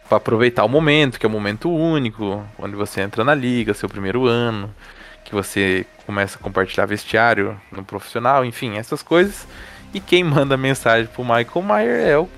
para 0.09 0.18
aproveitar 0.18 0.64
o 0.64 0.68
momento, 0.68 1.18
que 1.18 1.27
é 1.27 1.28
um 1.28 1.32
momento 1.32 1.70
único, 1.70 2.44
onde 2.59 2.74
você 2.74 3.01
entra 3.01 3.24
na 3.24 3.35
liga, 3.35 3.74
seu 3.74 3.89
primeiro 3.89 4.27
ano, 4.27 4.74
que 5.24 5.35
você 5.35 5.86
começa 6.05 6.39
a 6.39 6.43
compartilhar 6.43 6.86
vestiário 6.86 7.60
no 7.70 7.85
profissional, 7.85 8.44
enfim, 8.44 8.77
essas 8.77 9.02
coisas. 9.02 9.47
E 9.94 10.01
quem 10.01 10.23
manda 10.23 10.56
mensagem 10.56 11.06
pro 11.06 11.24
Michael 11.24 11.62
Mayer 11.62 12.06
é 12.06 12.18
o 12.18 12.28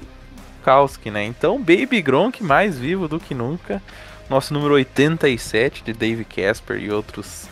Kowski, 0.68 1.10
né? 1.10 1.24
Então, 1.24 1.58
Baby 1.58 2.02
Gronk 2.02 2.42
mais 2.42 2.78
vivo 2.78 3.08
do 3.08 3.18
que 3.18 3.34
nunca. 3.34 3.82
Nosso 4.28 4.52
número 4.52 4.74
87 4.74 5.82
de 5.82 5.94
Dave 5.94 6.24
Casper 6.24 6.76
e 6.78 6.90
outros 6.90 7.48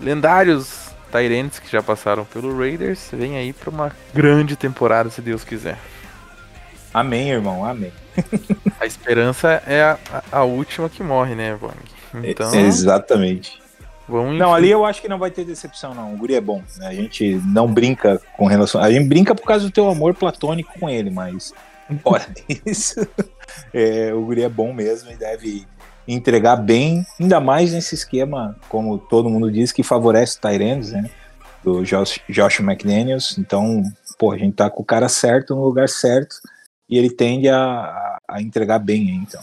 lendários 0.00 0.90
Tyrants 1.10 1.58
que 1.58 1.70
já 1.70 1.82
passaram 1.82 2.24
pelo 2.24 2.56
Raiders. 2.56 3.08
Vem 3.12 3.36
aí 3.36 3.52
pra 3.52 3.70
uma 3.70 3.92
grande 4.14 4.54
temporada, 4.54 5.10
se 5.10 5.20
Deus 5.20 5.42
quiser. 5.42 5.76
Amém, 6.94 7.30
irmão, 7.30 7.64
amém. 7.64 7.92
A 8.78 8.86
esperança 8.86 9.62
é 9.66 9.82
a, 9.82 9.98
a- 10.30 10.44
última 10.44 10.88
que 10.88 11.02
morre, 11.02 11.34
né, 11.34 11.56
Bong? 11.56 11.74
Então, 12.22 12.54
Exatamente. 12.54 13.60
vamos 14.08 14.38
Não, 14.38 14.52
ali 14.52 14.70
eu 14.70 14.84
acho 14.84 15.00
que 15.00 15.08
não 15.08 15.18
vai 15.18 15.30
ter 15.30 15.44
decepção, 15.44 15.94
não. 15.94 16.12
O 16.12 16.16
Guri 16.18 16.34
é 16.34 16.40
bom. 16.40 16.62
Né? 16.76 16.88
A 16.88 16.94
gente 16.94 17.40
não 17.46 17.72
brinca 17.72 18.20
com 18.36 18.46
relação. 18.46 18.80
A 18.82 18.90
gente 18.90 19.08
brinca 19.08 19.34
por 19.34 19.46
causa 19.46 19.64
do 19.64 19.70
teu 19.70 19.88
amor 19.88 20.14
platônico 20.14 20.78
com 20.78 20.88
ele, 20.90 21.10
mas. 21.10 21.54
Fora 21.98 22.26
isso, 22.66 23.06
é, 23.72 24.12
o 24.14 24.22
Guri 24.24 24.42
é 24.42 24.48
bom 24.48 24.72
mesmo 24.72 25.10
e 25.10 25.16
deve 25.16 25.66
entregar 26.06 26.56
bem, 26.56 27.06
ainda 27.20 27.40
mais 27.40 27.72
nesse 27.72 27.94
esquema, 27.94 28.56
como 28.68 28.98
todo 28.98 29.30
mundo 29.30 29.50
diz, 29.50 29.70
que 29.72 29.82
favorece 29.82 30.36
o 30.36 30.40
Tyrands, 30.40 30.90
né? 30.92 31.08
Do 31.62 31.84
Josh, 31.84 32.18
Josh 32.28 32.58
McDaniels. 32.60 33.38
Então, 33.38 33.82
pô, 34.18 34.32
a 34.32 34.38
gente 34.38 34.54
tá 34.54 34.68
com 34.68 34.82
o 34.82 34.84
cara 34.84 35.08
certo 35.08 35.54
no 35.54 35.62
lugar 35.64 35.88
certo 35.88 36.36
e 36.90 36.98
ele 36.98 37.08
tende 37.08 37.48
a, 37.48 38.18
a- 38.28 38.42
entregar 38.42 38.80
bem, 38.80 39.10
então. 39.22 39.40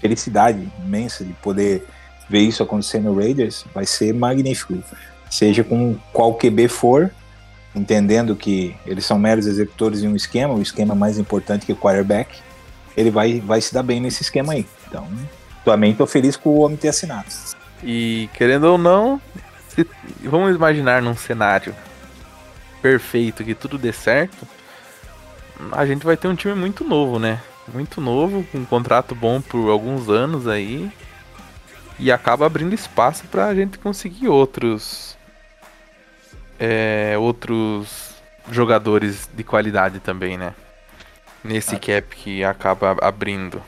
Felicidade 0.00 0.68
imensa 0.84 1.24
de 1.24 1.32
poder 1.34 1.86
ver 2.28 2.40
isso 2.40 2.62
acontecer 2.64 2.98
no 2.98 3.14
Raiders 3.14 3.64
vai 3.72 3.86
ser 3.86 4.12
magnífico. 4.12 4.82
Seja 5.30 5.62
com 5.62 5.96
qual 6.12 6.34
QB 6.34 6.66
for, 6.66 7.10
entendendo 7.74 8.36
que 8.36 8.74
eles 8.86 9.04
são 9.04 9.18
meros 9.18 9.46
executores 9.46 10.00
de 10.00 10.08
um 10.08 10.14
esquema, 10.16 10.54
o 10.54 10.62
esquema 10.62 10.94
mais 10.94 11.18
importante 11.18 11.64
que 11.66 11.72
o 11.72 11.76
quarterback, 11.76 12.38
ele 12.96 13.10
vai, 13.10 13.40
vai 13.40 13.60
se 13.60 13.72
dar 13.72 13.82
bem 13.82 14.00
nesse 14.00 14.22
esquema 14.22 14.52
aí. 14.52 14.66
Então, 14.88 15.06
também 15.64 15.94
tô 15.94 16.06
feliz 16.06 16.36
com 16.36 16.50
o 16.50 16.60
homem 16.60 16.76
ter 16.76 16.88
assinado. 16.88 17.26
E 17.82 18.28
querendo 18.34 18.64
ou 18.64 18.76
não, 18.78 19.20
se- 19.68 19.86
vamos 20.22 20.54
imaginar 20.54 21.00
num 21.02 21.16
cenário 21.16 21.74
perfeito 22.82 23.44
que 23.44 23.54
tudo 23.54 23.78
dê 23.78 23.92
certo, 23.92 24.46
a 25.70 25.86
gente 25.86 26.04
vai 26.04 26.16
ter 26.16 26.28
um 26.28 26.34
time 26.34 26.54
muito 26.54 26.84
novo, 26.84 27.18
né? 27.18 27.40
Muito 27.72 28.00
novo, 28.00 28.44
com 28.50 28.58
um 28.58 28.64
contrato 28.64 29.14
bom 29.14 29.40
por 29.40 29.70
alguns 29.70 30.08
anos 30.08 30.48
aí. 30.48 30.90
E 31.98 32.10
acaba 32.10 32.44
abrindo 32.46 32.74
espaço 32.74 33.22
pra 33.30 33.54
gente 33.54 33.78
conseguir 33.78 34.26
outros. 34.28 35.16
É, 36.64 37.18
outros 37.18 38.14
jogadores 38.48 39.28
de 39.34 39.42
qualidade 39.42 39.98
também, 39.98 40.38
né? 40.38 40.54
Nesse 41.42 41.76
cap 41.76 42.14
que 42.14 42.44
acaba 42.44 42.96
abrindo. 43.02 43.60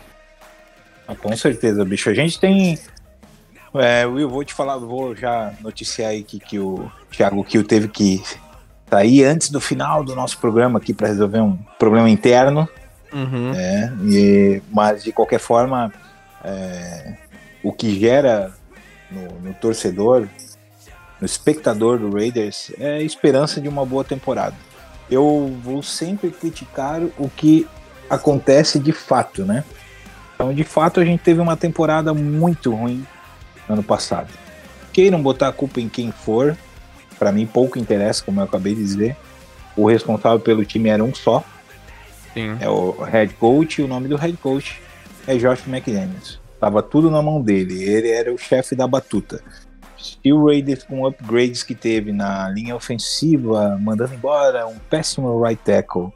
Ah, 1.09 1.17
com 1.17 1.37
certeza, 1.37 1.85
bicho. 1.85 2.09
A 2.09 2.15
gente 2.15 2.39
tem. 2.39 2.79
É, 3.75 4.07
Will, 4.07 4.31
vou 4.31 4.45
te 4.45 4.55
falar, 4.55 4.77
vou 4.77 5.17
já 5.17 5.53
noticiar 5.61 6.11
aí 6.11 6.23
que, 6.23 6.39
que 6.39 6.61
o 6.61 6.89
Thiago 7.11 7.43
Kiel 7.43 7.65
teve 7.65 7.89
que 7.89 8.23
sair 8.89 9.25
antes 9.25 9.51
do 9.51 9.61
final 9.61 10.05
do 10.05 10.15
nosso 10.15 10.39
programa 10.39 10.79
aqui 10.79 10.95
para 10.95 11.09
resolver 11.09 11.41
um 11.41 11.57
problema 11.77 12.09
interno. 12.09 12.69
Uhum. 13.13 13.51
né? 13.53 13.93
E- 14.05 14.63
mas 14.71 15.03
de 15.03 15.11
qualquer 15.11 15.41
forma, 15.41 15.93
é, 16.45 17.17
o 17.61 17.73
que 17.73 17.99
gera 17.99 18.53
no, 19.11 19.41
no 19.41 19.55
torcedor, 19.55 20.29
no 21.25 21.27
espectador 21.27 21.99
do 21.99 22.11
Raiders, 22.11 22.71
é 22.79 22.97
a 22.97 23.01
esperança 23.03 23.59
de 23.59 23.67
uma 23.67 23.87
boa 23.87 24.05
temporada. 24.05 24.55
Eu 25.11 25.59
vou 25.63 25.83
sempre 25.83 26.31
criticar 26.31 27.01
o 27.17 27.31
que 27.31 27.67
acontece 28.11 28.79
de 28.79 28.93
fato, 28.93 29.43
né? 29.43 29.65
Então, 30.35 30.53
de 30.53 30.65
fato, 30.65 31.01
a 31.01 31.05
gente 31.05 31.23
teve 31.23 31.41
uma 31.41 31.57
temporada 31.57 32.13
muito 32.13 32.75
ruim 32.75 33.07
ano 33.67 33.83
passado. 33.83 34.29
Queiram 34.93 35.23
botar 35.23 35.49
a 35.49 35.53
culpa 35.53 35.81
em 35.81 35.89
quem 35.89 36.13
for, 36.13 36.55
para 37.19 37.33
mim 37.33 37.47
pouco 37.47 37.79
interessa, 37.79 38.23
como 38.23 38.41
eu 38.41 38.45
acabei 38.45 38.75
de 38.75 38.83
dizer. 38.83 39.17
O 39.75 39.89
responsável 39.89 40.41
pelo 40.41 40.63
time 40.63 40.91
era 40.91 41.03
um 41.03 41.15
só, 41.15 41.43
Sim. 42.35 42.59
é 42.61 42.69
o 42.69 43.03
head 43.03 43.33
coach, 43.35 43.81
e 43.81 43.85
o 43.85 43.89
nome 43.89 44.09
do 44.09 44.17
head 44.17 44.37
coach 44.37 44.79
é 45.27 45.37
Josh 45.37 45.67
McDaniels. 45.67 46.39
Tava 46.61 46.83
tudo 46.83 47.11
na 47.11 47.23
mão 47.23 47.41
dele. 47.41 47.83
Ele 47.83 48.11
era 48.11 48.33
o 48.33 48.37
chefe 48.37 48.77
da 48.77 48.87
batuta. 48.87 49.43
Se 50.05 50.33
o 50.33 50.47
Raiders 50.47 50.85
com 50.85 51.07
upgrades 51.07 51.63
que 51.63 51.75
teve 51.75 52.13
na 52.13 52.49
linha 52.51 52.77
ofensiva, 52.77 53.79
mandando 53.81 54.13
embora 54.13 54.67
um 54.67 54.77
péssimo 54.91 55.43
right 55.43 55.61
tackle 55.65 56.13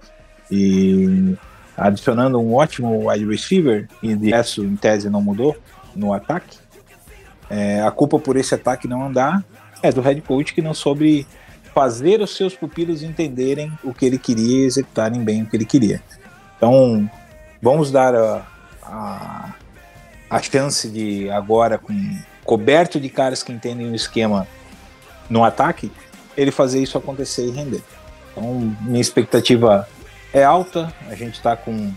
e 0.51 1.35
adicionando 1.75 2.39
um 2.39 2.55
ótimo 2.55 3.09
wide 3.09 3.25
receiver, 3.25 3.89
e 4.03 4.15
de 4.15 4.31
resto, 4.31 4.63
em 4.63 4.77
tese, 4.77 5.09
não 5.09 5.23
mudou 5.23 5.57
no 5.97 6.13
ataque. 6.13 6.59
É, 7.49 7.81
a 7.81 7.91
culpa 7.91 8.19
por 8.19 8.37
esse 8.37 8.55
ataque 8.55 8.87
não 8.87 9.07
andar 9.07 9.43
é 9.83 9.91
do 9.91 10.03
head 10.03 10.21
coach 10.21 10.53
que 10.53 10.61
não 10.61 10.75
soube 10.75 11.27
fazer 11.73 12.21
os 12.21 12.37
seus 12.37 12.55
pupilos 12.55 13.03
entenderem 13.03 13.73
o 13.83 13.95
que 13.95 14.05
ele 14.05 14.19
queria 14.19 14.65
e 14.65 14.67
executarem 14.67 15.23
bem 15.23 15.43
o 15.43 15.47
que 15.47 15.57
ele 15.57 15.65
queria. 15.65 16.03
Então, 16.57 17.09
vamos 17.63 17.91
dar 17.91 18.15
a, 18.15 18.47
a, 18.83 19.55
a 20.29 20.43
chance 20.43 20.91
de 20.91 21.31
agora, 21.31 21.79
com 21.79 21.93
coberto 22.49 22.99
de 22.99 23.11
caras 23.11 23.43
que 23.43 23.53
entendem 23.53 23.91
o 23.91 23.95
esquema 23.95 24.49
no 25.29 25.45
ataque, 25.45 25.93
ele 26.35 26.51
fazer 26.51 26.83
isso 26.83 26.97
acontecer 26.97 27.47
e 27.47 27.51
render. 27.51 27.83
Então, 28.33 28.75
minha 28.81 29.03
expectativa 29.03 29.87
é 30.33 30.43
alta. 30.43 30.91
A 31.11 31.15
gente 31.15 31.35
está 31.35 31.55
com 31.55 31.93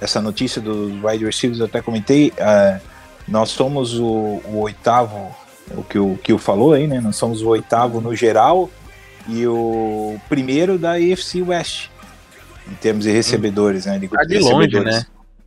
essa 0.00 0.20
notícia 0.20 0.60
dos 0.60 0.92
wide 1.04 1.24
receivers, 1.24 1.60
eu 1.60 1.66
até 1.66 1.80
comentei. 1.80 2.32
é, 2.36 2.80
nós 3.28 3.50
somos 3.50 3.96
o, 4.00 4.42
o 4.44 4.62
oitavo, 4.62 5.32
o 5.70 5.84
que 5.84 6.00
o 6.00 6.18
que 6.20 6.32
o 6.32 6.38
falou 6.38 6.72
aí, 6.72 6.88
né? 6.88 7.00
Nós 7.00 7.14
somos 7.14 7.40
o 7.40 7.48
oitavo 7.50 8.00
no 8.00 8.16
geral 8.16 8.68
e 9.28 9.46
o 9.46 10.18
primeiro 10.28 10.78
da 10.78 10.94
AFC 10.94 11.42
West 11.42 11.90
em 12.68 12.74
termos 12.74 13.04
de 13.04 13.12
recebedores, 13.12 13.86
né? 13.86 14.00
Tá 14.10 14.24
de 14.24 14.38
longe, 14.40 14.80
né? 14.80 15.06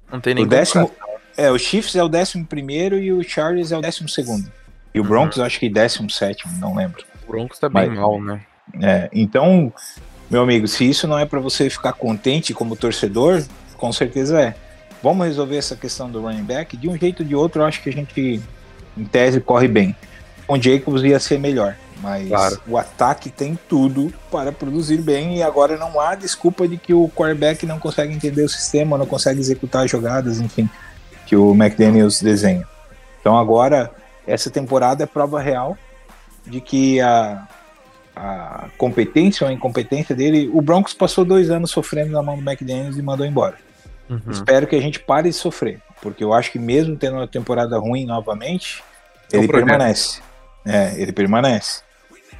Não 0.09 0.21
tem 0.21 0.33
nem 0.33 0.45
O 0.45 0.47
décimo. 0.47 0.89
É, 1.37 1.51
o 1.51 1.57
Chiefs 1.57 1.95
é 1.95 2.03
o 2.03 2.07
décimo 2.07 2.45
primeiro 2.45 2.97
e 2.99 3.11
o 3.11 3.23
Chargers 3.23 3.71
é 3.71 3.77
o 3.77 3.81
décimo 3.81 4.07
segundo. 4.09 4.51
E 4.93 4.99
o 4.99 5.03
Broncos, 5.03 5.37
eu 5.37 5.43
acho 5.43 5.59
que 5.59 5.69
décimo 5.69 6.09
sétimo, 6.09 6.53
não 6.57 6.73
lembro. 6.75 7.03
O 7.27 7.31
Broncos 7.31 7.59
tá 7.59 7.67
bem 7.67 7.87
Mas- 7.89 7.99
mal, 7.99 8.21
né? 8.21 8.41
É, 8.81 9.09
então, 9.13 9.71
meu 10.29 10.41
amigo, 10.41 10.67
se 10.67 10.89
isso 10.89 11.07
não 11.07 11.19
é 11.19 11.25
para 11.25 11.39
você 11.39 11.69
ficar 11.69 11.93
contente 11.93 12.53
como 12.53 12.75
torcedor, 12.75 13.43
com 13.77 13.91
certeza 13.91 14.39
é. 14.41 14.55
Vamos 15.03 15.27
resolver 15.27 15.57
essa 15.57 15.75
questão 15.75 16.09
do 16.09 16.21
running 16.21 16.43
back. 16.43 16.75
De 16.75 16.89
um 16.89 16.97
jeito 16.97 17.21
ou 17.21 17.27
de 17.29 17.35
outro, 17.35 17.61
eu 17.61 17.65
acho 17.65 17.81
que 17.83 17.89
a 17.89 17.93
gente, 17.93 18.41
em 18.97 19.03
tese, 19.05 19.39
corre 19.39 19.67
bem. 19.67 19.95
Com 20.47 20.53
o 20.57 20.61
Jacobs 20.61 21.03
ia 21.03 21.19
ser 21.19 21.39
melhor, 21.39 21.75
mas 22.01 22.27
Claro. 22.27 22.61
o 22.67 22.77
ataque 22.77 23.29
tem 23.29 23.57
tudo 23.67 24.11
para 24.31 24.51
produzir 24.51 24.97
bem 25.01 25.37
e 25.37 25.43
agora 25.43 25.75
não 25.77 25.99
há 25.99 26.15
desculpa 26.15 26.67
de 26.67 26.77
que 26.77 26.93
o 26.93 27.09
quarterback 27.09 27.65
não 27.65 27.77
consegue 27.79 28.13
entender 28.13 28.43
o 28.43 28.49
sistema, 28.49 28.97
não 28.97 29.05
consegue 29.05 29.39
executar 29.39 29.87
jogadas, 29.87 30.39
enfim, 30.39 30.69
que 31.25 31.35
o 31.35 31.51
McDaniels 31.53 32.21
desenha. 32.21 32.67
Então 33.19 33.37
agora, 33.37 33.91
essa 34.27 34.49
temporada 34.49 35.03
é 35.03 35.07
prova 35.07 35.41
real 35.41 35.77
de 36.45 36.61
que 36.61 37.01
a, 37.01 37.47
a 38.15 38.67
competência 38.77 39.43
ou 39.45 39.49
a 39.49 39.53
incompetência 39.53 40.15
dele. 40.15 40.49
O 40.53 40.61
Broncos 40.61 40.93
passou 40.93 41.25
dois 41.25 41.49
anos 41.49 41.71
sofrendo 41.71 42.11
na 42.11 42.21
mão 42.21 42.37
do 42.37 42.47
McDaniels 42.49 42.97
e 42.97 43.01
mandou 43.01 43.25
embora. 43.25 43.55
Uhum. 44.09 44.21
Espero 44.29 44.67
que 44.67 44.75
a 44.75 44.81
gente 44.81 44.99
pare 44.99 45.29
de 45.29 45.35
sofrer, 45.35 45.81
porque 46.01 46.23
eu 46.23 46.31
acho 46.33 46.51
que 46.51 46.59
mesmo 46.59 46.95
tendo 46.95 47.17
uma 47.17 47.27
temporada 47.27 47.77
ruim 47.79 48.05
novamente, 48.05 48.83
É 49.33 49.37
ele 49.37 49.47
projeto. 49.47 49.67
permanece. 49.67 50.21
É, 50.63 50.93
ele 51.01 51.11
permanece. 51.11 51.81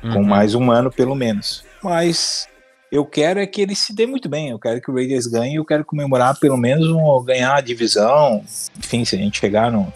Com 0.02 0.20
Uhum. 0.20 0.24
mais 0.24 0.53
um 0.53 0.70
ano, 0.70 0.91
pelo 0.91 1.16
menos. 1.16 1.64
Mas 1.82 2.48
eu 2.91 3.06
quero 3.06 3.40
é 3.40 3.48
que 3.48 3.62
ele 3.62 3.76
se 3.76 3.94
dê 3.94 4.06
muito 4.06 4.30
bem. 4.30 4.49
Eu 4.49 4.60
quero 4.60 4.80
que 4.82 4.90
o 4.90 4.94
Raiders 4.94 5.28
ganhe. 5.28 5.56
Eu 5.56 5.66
quero 5.66 5.84
comemorar 5.84 6.40
pelo 6.40 6.57
menos 6.57 6.88
um, 6.90 7.24
ganhar 7.24 7.56
a 7.56 7.62
divisão. 7.62 8.44
Enfim, 8.78 9.03
se 9.03 9.16
a 9.16 9.20
gente 9.20 9.40
chegar 9.40 9.72
no, 9.72 9.91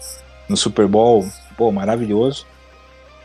no 0.48 0.56
Super 0.56 0.86
Bowl, 0.86 1.26
pô, 1.56 1.70
maravilhoso. 1.70 2.46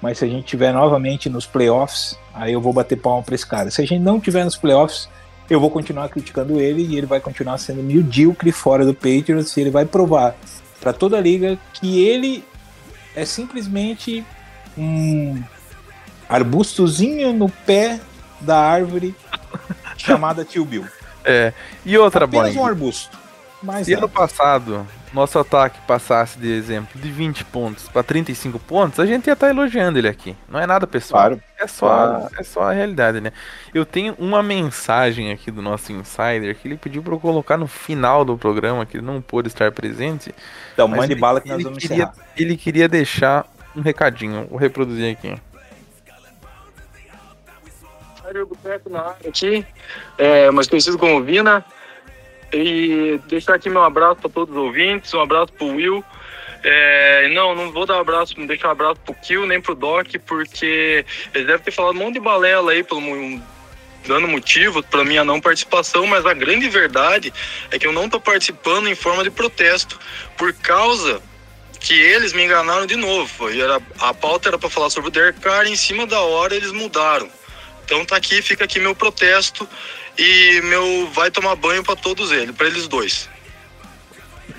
Mas 0.02 0.20
se 0.20 0.26
a 0.26 0.28
gente 0.28 0.46
tiver 0.46 0.72
novamente 0.72 1.30
nos 1.30 1.46
playoffs, 1.46 2.18
aí 2.34 2.54
eu 2.54 2.62
vou 2.62 2.72
bater 2.72 2.96
palma 2.96 3.24
pra 3.24 3.36
esse 3.36 3.46
cara. 3.46 3.72
Se 3.72 3.82
a 3.82 3.86
gente 3.86 4.02
não 4.02 4.20
tiver 4.20 4.44
nos 4.44 4.56
playoffs, 4.56 5.10
eu 5.50 5.60
vou 5.60 5.70
continuar 5.70 6.10
criticando 6.10 6.60
ele 6.60 6.84
e 6.84 6.98
ele 6.98 7.06
vai 7.06 7.20
continuar 7.20 7.58
sendo 7.58 7.82
medíocre 7.82 8.52
fora 8.52 8.86
do 8.86 8.94
Patriots 8.94 9.56
e 9.56 9.62
ele 9.62 9.72
vai 9.72 9.86
provar 9.86 10.36
para 10.80 10.94
toda 10.94 11.18
a 11.18 11.22
liga 11.22 11.58
que 11.74 12.04
ele 12.04 12.44
é 13.16 13.26
simplesmente 13.26 14.24
um 14.78 15.42
arbustozinho 16.28 17.32
no 17.34 17.50
pé 17.50 18.00
da 18.42 18.60
árvore 18.60 19.16
chamada 19.98 20.44
Tio 20.46 20.66
Bill. 20.66 20.86
É. 21.24 21.54
E 21.86 21.98
outra, 21.98 22.26
Apenas 22.26 22.50
Boing. 22.54 22.60
um 22.64 22.66
arbusto. 22.66 23.18
Mas 23.64 23.88
Se 23.88 23.94
ano 23.94 24.08
passado 24.08 24.86
nosso 25.12 25.40
ataque 25.40 25.80
passasse 25.88 26.38
de 26.38 26.52
exemplo 26.52 27.02
de 27.02 27.10
20 27.10 27.46
pontos 27.46 27.88
para 27.88 28.04
35 28.04 28.60
pontos, 28.60 29.00
a 29.00 29.06
gente 29.08 29.26
ia 29.28 29.34
estar 29.34 29.50
elogiando 29.50 29.98
ele 29.98 30.10
aqui. 30.10 30.36
Não 30.48 30.60
é 30.60 30.68
nada 30.68 30.86
pessoal. 30.86 31.22
claro, 31.30 31.42
É 31.58 31.66
só, 31.66 31.88
Claro. 31.88 32.28
é 32.38 32.44
só 32.44 32.62
a 32.64 32.74
realidade, 32.74 33.22
né? 33.22 33.32
Eu 33.74 33.86
tenho 33.86 34.14
uma 34.20 34.44
mensagem 34.44 35.32
aqui 35.32 35.50
do 35.50 35.62
nosso 35.64 35.92
insider 35.94 36.54
que 36.56 36.68
ele 36.68 36.76
pediu 36.78 37.02
para 37.02 37.14
eu 37.14 37.20
colocar 37.20 37.58
no 37.58 37.66
final 37.66 38.24
do 38.26 38.38
programa, 38.38 38.86
que 38.86 38.98
ele 38.98 39.06
não 39.06 39.20
pôde 39.22 39.48
estar 39.48 39.72
presente. 39.72 40.36
então 40.74 40.88
mande 40.88 41.14
ele- 41.14 41.20
bala 41.22 41.40
que 41.42 41.48
nós 41.50 41.64
vamos 41.64 41.80
queria, 41.80 41.96
encerrar. 41.96 42.14
ele 42.38 42.58
queria 42.58 42.88
deixar 42.90 43.48
um 43.76 43.82
recadinho. 43.82 44.46
Vou 44.50 44.60
reproduzir 44.60 45.12
aqui. 45.12 45.36
Mário 48.26 48.48
Boteco 48.48 48.90
na 48.90 49.02
área 49.02 49.30
aqui, 49.30 49.64
é, 50.18 50.50
mais 50.50 50.68
conhecido 50.68 50.98
como 50.98 51.24
Vina. 51.24 51.64
E 52.52 53.20
deixar 53.28 53.54
aqui 53.54 53.70
meu 53.70 53.84
abraço 53.84 54.22
para 54.22 54.30
todos 54.30 54.56
os 54.56 54.62
ouvintes, 54.62 55.14
um 55.14 55.22
abraço 55.22 55.54
pro 55.54 55.68
Will. 55.68 56.04
É, 56.64 57.30
não, 57.30 57.54
não 57.54 57.72
vou 57.72 57.86
dar 57.86 57.98
um 57.98 58.00
abraço, 58.00 58.34
não 58.38 58.48
deixar 58.48 58.70
um 58.70 58.72
abraço 58.72 59.00
pro 59.06 59.14
Kill 59.14 59.46
nem 59.46 59.62
pro 59.62 59.76
Doc, 59.76 60.08
porque 60.26 61.06
eles 61.34 61.46
devem 61.46 61.62
ter 61.62 61.72
falado 61.72 61.96
um 61.96 62.00
monte 62.00 62.16
de 62.16 62.20
balela 62.20 62.72
aí, 62.72 62.84
pelo, 62.84 63.02
dando 64.08 64.28
motivo 64.28 64.82
para 64.82 65.04
minha 65.04 65.24
não 65.24 65.40
participação, 65.40 66.08
mas 66.08 66.26
a 66.26 66.34
grande 66.34 66.68
verdade 66.68 67.32
é 67.70 67.78
que 67.78 67.86
eu 67.86 67.94
não 67.94 68.10
tô 68.10 68.20
participando 68.20 68.88
em 68.88 68.96
forma 68.96 69.24
de 69.24 69.30
protesto, 69.30 70.00
por 70.36 70.52
causa 70.54 71.22
que 71.80 71.94
eles 71.94 72.34
me 72.34 72.44
enganaram 72.44 72.88
de 72.88 72.96
novo. 72.96 73.52
E 73.52 73.62
era, 73.62 73.80
a 74.00 74.14
pauta 74.14 74.50
era 74.50 74.58
para 74.58 74.70
falar 74.70 74.90
sobre 74.90 75.12
o 75.12 75.64
e 75.66 75.70
em 75.70 75.76
cima 75.76 76.08
da 76.08 76.22
hora 76.22 76.56
eles 76.56 76.72
mudaram. 76.72 77.30
Então 77.86 78.04
tá 78.04 78.18
aqui, 78.18 78.42
fica 78.42 78.66
aqui 78.66 78.80
meu 78.80 78.96
protesto 78.96 79.70
e 80.18 80.60
meu 80.64 81.08
vai 81.12 81.30
tomar 81.30 81.56
banho 81.56 81.84
pra 81.84 81.96
todos 81.96 82.32
eles, 82.32 82.56
pra 82.56 82.66
eles 82.66 82.88
dois. 82.88 83.30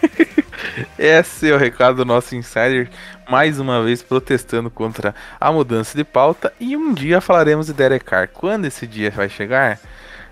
Esse 0.97 1.51
é 1.51 1.55
o 1.55 1.59
recado 1.59 1.97
do 1.97 2.05
nosso 2.05 2.37
insider, 2.37 2.89
mais 3.29 3.59
uma 3.59 3.83
vez 3.83 4.01
protestando 4.01 4.71
contra 4.71 5.13
a 5.41 5.51
mudança 5.51 5.97
de 5.97 6.05
pauta. 6.05 6.53
E 6.61 6.77
um 6.77 6.95
dia 6.95 7.21
falaremos 7.21 7.67
de 7.67 7.73
Derek 7.73 8.05
Carr. 8.05 8.29
Quando 8.29 8.67
esse 8.67 8.87
dia 8.87 9.11
vai 9.11 9.29
chegar? 9.29 9.81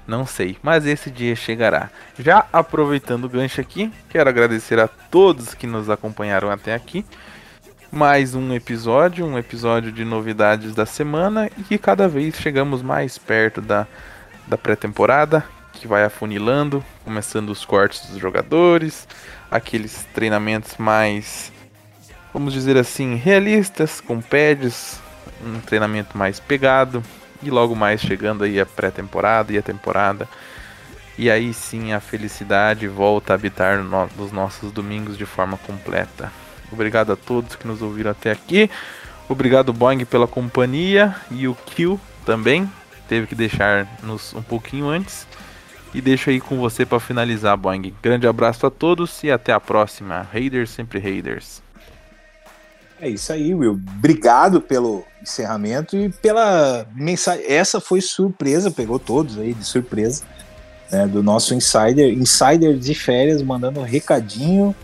Não 0.06 0.26
sei, 0.26 0.56
mas 0.62 0.86
esse 0.86 1.10
dia 1.10 1.34
chegará. 1.34 1.90
Já 2.18 2.46
aproveitando 2.52 3.24
o 3.24 3.28
gancho 3.28 3.60
aqui, 3.60 3.90
quero 4.08 4.28
agradecer 4.28 4.78
a 4.78 4.86
todos 4.86 5.54
que 5.54 5.66
nos 5.66 5.90
acompanharam 5.90 6.50
até 6.50 6.74
aqui. 6.74 7.04
Mais 7.94 8.34
um 8.34 8.52
episódio, 8.52 9.24
um 9.24 9.38
episódio 9.38 9.92
de 9.92 10.04
novidades 10.04 10.74
da 10.74 10.84
semana 10.84 11.48
e 11.56 11.62
que 11.62 11.78
cada 11.78 12.08
vez 12.08 12.34
chegamos 12.34 12.82
mais 12.82 13.18
perto 13.18 13.60
da, 13.60 13.86
da 14.48 14.58
pré-temporada, 14.58 15.44
que 15.72 15.86
vai 15.86 16.02
afunilando, 16.02 16.84
começando 17.04 17.50
os 17.50 17.64
cortes 17.64 18.04
dos 18.10 18.18
jogadores, 18.18 19.06
aqueles 19.48 20.04
treinamentos 20.12 20.76
mais, 20.76 21.52
vamos 22.32 22.52
dizer 22.52 22.76
assim, 22.76 23.14
realistas, 23.14 24.00
com 24.00 24.20
pads, 24.20 25.00
um 25.46 25.60
treinamento 25.60 26.18
mais 26.18 26.40
pegado, 26.40 27.00
e 27.40 27.48
logo 27.48 27.76
mais 27.76 28.00
chegando 28.00 28.42
aí 28.42 28.58
a 28.58 28.66
pré-temporada 28.66 29.52
e 29.52 29.58
a 29.58 29.62
temporada. 29.62 30.28
E 31.16 31.30
aí 31.30 31.54
sim 31.54 31.92
a 31.92 32.00
felicidade 32.00 32.88
volta 32.88 33.32
a 33.32 33.36
habitar 33.36 33.78
no, 33.78 33.84
no- 33.84 34.10
nos 34.16 34.32
nossos 34.32 34.72
domingos 34.72 35.16
de 35.16 35.24
forma 35.24 35.56
completa. 35.58 36.32
Obrigado 36.74 37.12
a 37.12 37.16
todos 37.16 37.56
que 37.56 37.66
nos 37.66 37.80
ouviram 37.80 38.10
até 38.10 38.30
aqui. 38.30 38.70
Obrigado 39.28 39.72
Boeing 39.72 40.04
pela 40.04 40.26
companhia 40.26 41.16
e 41.30 41.48
o 41.48 41.54
Kill 41.54 41.98
também 42.26 42.70
teve 43.08 43.26
que 43.26 43.34
deixar-nos 43.34 44.34
um 44.34 44.42
pouquinho 44.42 44.88
antes. 44.88 45.26
E 45.94 46.00
deixo 46.00 46.28
aí 46.28 46.40
com 46.40 46.58
você 46.58 46.84
para 46.84 46.98
finalizar, 46.98 47.56
Boeing. 47.56 47.94
Grande 48.02 48.26
abraço 48.26 48.66
a 48.66 48.70
todos 48.70 49.22
e 49.22 49.30
até 49.30 49.52
a 49.52 49.60
próxima. 49.60 50.28
Raiders 50.32 50.70
sempre 50.70 50.98
Raiders. 50.98 51.62
É 53.00 53.08
isso 53.08 53.32
aí, 53.32 53.54
Will. 53.54 53.80
Obrigado 53.96 54.60
pelo 54.60 55.04
encerramento 55.22 55.96
e 55.96 56.08
pela 56.08 56.86
mensagem. 56.94 57.44
Essa 57.46 57.80
foi 57.80 58.00
surpresa, 58.00 58.70
pegou 58.70 58.98
todos 58.98 59.38
aí 59.38 59.54
de 59.54 59.64
surpresa, 59.64 60.24
né, 60.90 61.06
do 61.06 61.22
nosso 61.22 61.54
insider, 61.54 62.12
insider 62.12 62.76
de 62.76 62.94
férias, 62.94 63.42
mandando 63.42 63.80
um 63.80 63.84
recadinho 63.84 64.74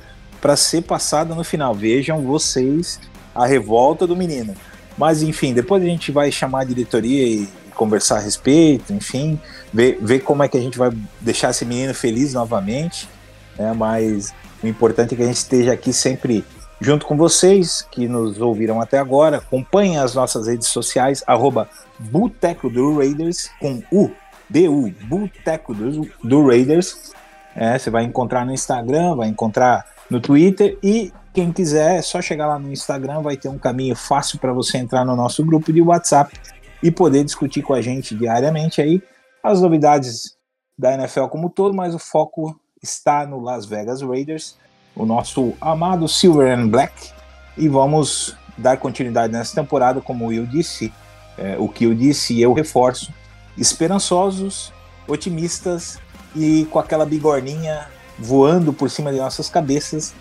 para 0.40 0.56
ser 0.56 0.82
passado 0.82 1.34
no 1.34 1.44
final. 1.44 1.74
Vejam 1.74 2.22
vocês 2.22 3.00
a 3.34 3.46
revolta 3.46 4.06
do 4.06 4.16
menino. 4.16 4.54
Mas 4.96 5.22
enfim, 5.22 5.54
depois 5.54 5.82
a 5.82 5.86
gente 5.86 6.10
vai 6.10 6.30
chamar 6.30 6.62
a 6.62 6.64
diretoria 6.64 7.26
e 7.26 7.48
conversar 7.74 8.16
a 8.16 8.20
respeito, 8.20 8.92
enfim, 8.92 9.40
ver, 9.72 9.98
ver 10.02 10.20
como 10.20 10.42
é 10.42 10.48
que 10.48 10.58
a 10.58 10.60
gente 10.60 10.76
vai 10.76 10.90
deixar 11.20 11.50
esse 11.50 11.64
menino 11.64 11.94
feliz 11.94 12.34
novamente. 12.34 13.08
Né, 13.56 13.72
mas 13.72 14.34
o 14.62 14.66
importante 14.66 15.14
é 15.14 15.16
que 15.16 15.22
a 15.22 15.26
gente 15.26 15.36
esteja 15.36 15.72
aqui 15.72 15.92
sempre 15.92 16.44
junto 16.80 17.06
com 17.06 17.16
vocês 17.16 17.86
que 17.90 18.08
nos 18.08 18.40
ouviram 18.40 18.80
até 18.80 18.98
agora. 18.98 19.38
Acompanhem 19.38 19.98
as 19.98 20.14
nossas 20.14 20.46
redes 20.46 20.68
sociais, 20.68 21.22
arroba 21.26 21.68
Boteco 21.98 22.68
do 22.68 22.98
Raiders, 22.98 23.50
com 23.60 23.82
U, 23.92 24.10
B-U, 24.48 24.92
Boteco 25.04 25.74
do, 25.74 26.08
do 26.22 26.46
Raiders. 26.46 27.12
É, 27.54 27.78
você 27.78 27.90
vai 27.90 28.04
encontrar 28.04 28.46
no 28.46 28.52
Instagram, 28.52 29.16
vai 29.16 29.28
encontrar 29.28 29.84
no 30.10 30.20
Twitter. 30.20 30.76
E 30.82 31.12
quem 31.32 31.52
quiser 31.52 31.96
é 31.96 32.02
só 32.02 32.20
chegar 32.20 32.48
lá 32.48 32.58
no 32.58 32.72
Instagram, 32.72 33.22
vai 33.22 33.36
ter 33.36 33.48
um 33.48 33.58
caminho 33.58 33.94
fácil 33.94 34.38
para 34.38 34.52
você 34.52 34.78
entrar 34.78 35.04
no 35.04 35.14
nosso 35.14 35.44
grupo 35.44 35.72
de 35.72 35.80
WhatsApp 35.80 36.36
e 36.82 36.90
poder 36.90 37.24
discutir 37.24 37.62
com 37.62 37.72
a 37.72 37.80
gente 37.80 38.14
diariamente 38.14 38.80
aí 38.80 39.02
as 39.42 39.60
novidades 39.60 40.36
da 40.76 40.94
NFL 40.94 41.26
como 41.26 41.46
um 41.46 41.50
todo, 41.50 41.74
mas 41.74 41.94
o 41.94 41.98
foco 41.98 42.58
está 42.82 43.26
no 43.26 43.40
Las 43.40 43.66
Vegas 43.66 44.02
Raiders, 44.02 44.56
o 44.96 45.04
nosso 45.04 45.54
amado 45.60 46.08
Silver 46.08 46.58
and 46.58 46.68
Black, 46.68 47.12
e 47.56 47.68
vamos 47.68 48.34
dar 48.56 48.78
continuidade 48.78 49.32
nessa 49.32 49.54
temporada, 49.54 50.00
como 50.00 50.26
Will 50.26 50.46
disse, 50.46 50.92
é, 51.36 51.56
o 51.58 51.68
que 51.68 51.84
eu 51.84 51.94
disse 51.94 52.34
e 52.34 52.42
eu 52.42 52.52
reforço, 52.52 53.12
esperançosos, 53.56 54.72
otimistas 55.06 55.98
e 56.34 56.66
com 56.70 56.78
aquela 56.78 57.04
bigorninha 57.04 57.88
voando 58.20 58.72
por 58.72 58.90
cima 58.90 59.12
de 59.12 59.18
nossas 59.18 59.48
cabeças, 59.48 60.14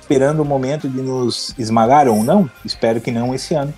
esperando 0.00 0.40
o 0.40 0.44
momento 0.44 0.88
de 0.88 1.00
nos 1.00 1.54
esmagar 1.58 2.06
ou 2.06 2.22
não. 2.22 2.48
Espero 2.64 3.00
que 3.00 3.10
não 3.10 3.34
esse 3.34 3.54
ano, 3.54 3.72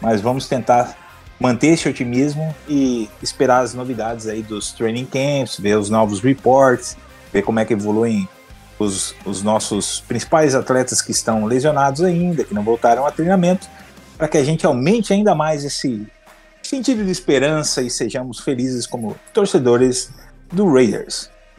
mas 0.00 0.20
vamos 0.20 0.48
tentar 0.48 0.96
manter 1.38 1.68
esse 1.68 1.88
otimismo 1.88 2.54
e 2.68 3.10
esperar 3.22 3.62
as 3.62 3.74
novidades 3.74 4.26
aí 4.26 4.42
dos 4.42 4.72
training 4.72 5.04
camps, 5.04 5.58
ver 5.58 5.76
os 5.76 5.90
novos 5.90 6.20
reports, 6.20 6.96
ver 7.32 7.42
como 7.42 7.60
é 7.60 7.64
que 7.64 7.74
evoluem 7.74 8.26
os, 8.78 9.14
os 9.24 9.42
nossos 9.42 10.00
principais 10.06 10.54
atletas 10.54 11.02
que 11.02 11.10
estão 11.10 11.44
lesionados 11.44 12.02
ainda, 12.02 12.44
que 12.44 12.54
não 12.54 12.62
voltaram 12.62 13.06
a 13.06 13.10
treinamento, 13.10 13.68
para 14.16 14.28
que 14.28 14.38
a 14.38 14.44
gente 14.44 14.64
aumente 14.64 15.12
ainda 15.12 15.34
mais 15.34 15.64
esse 15.64 16.06
sentido 16.62 17.04
de 17.04 17.10
esperança 17.10 17.82
e 17.82 17.90
sejamos 17.90 18.40
felizes 18.40 18.86
como 18.86 19.16
torcedores 19.32 20.10
do 20.52 20.72
Raiders. 20.72 21.30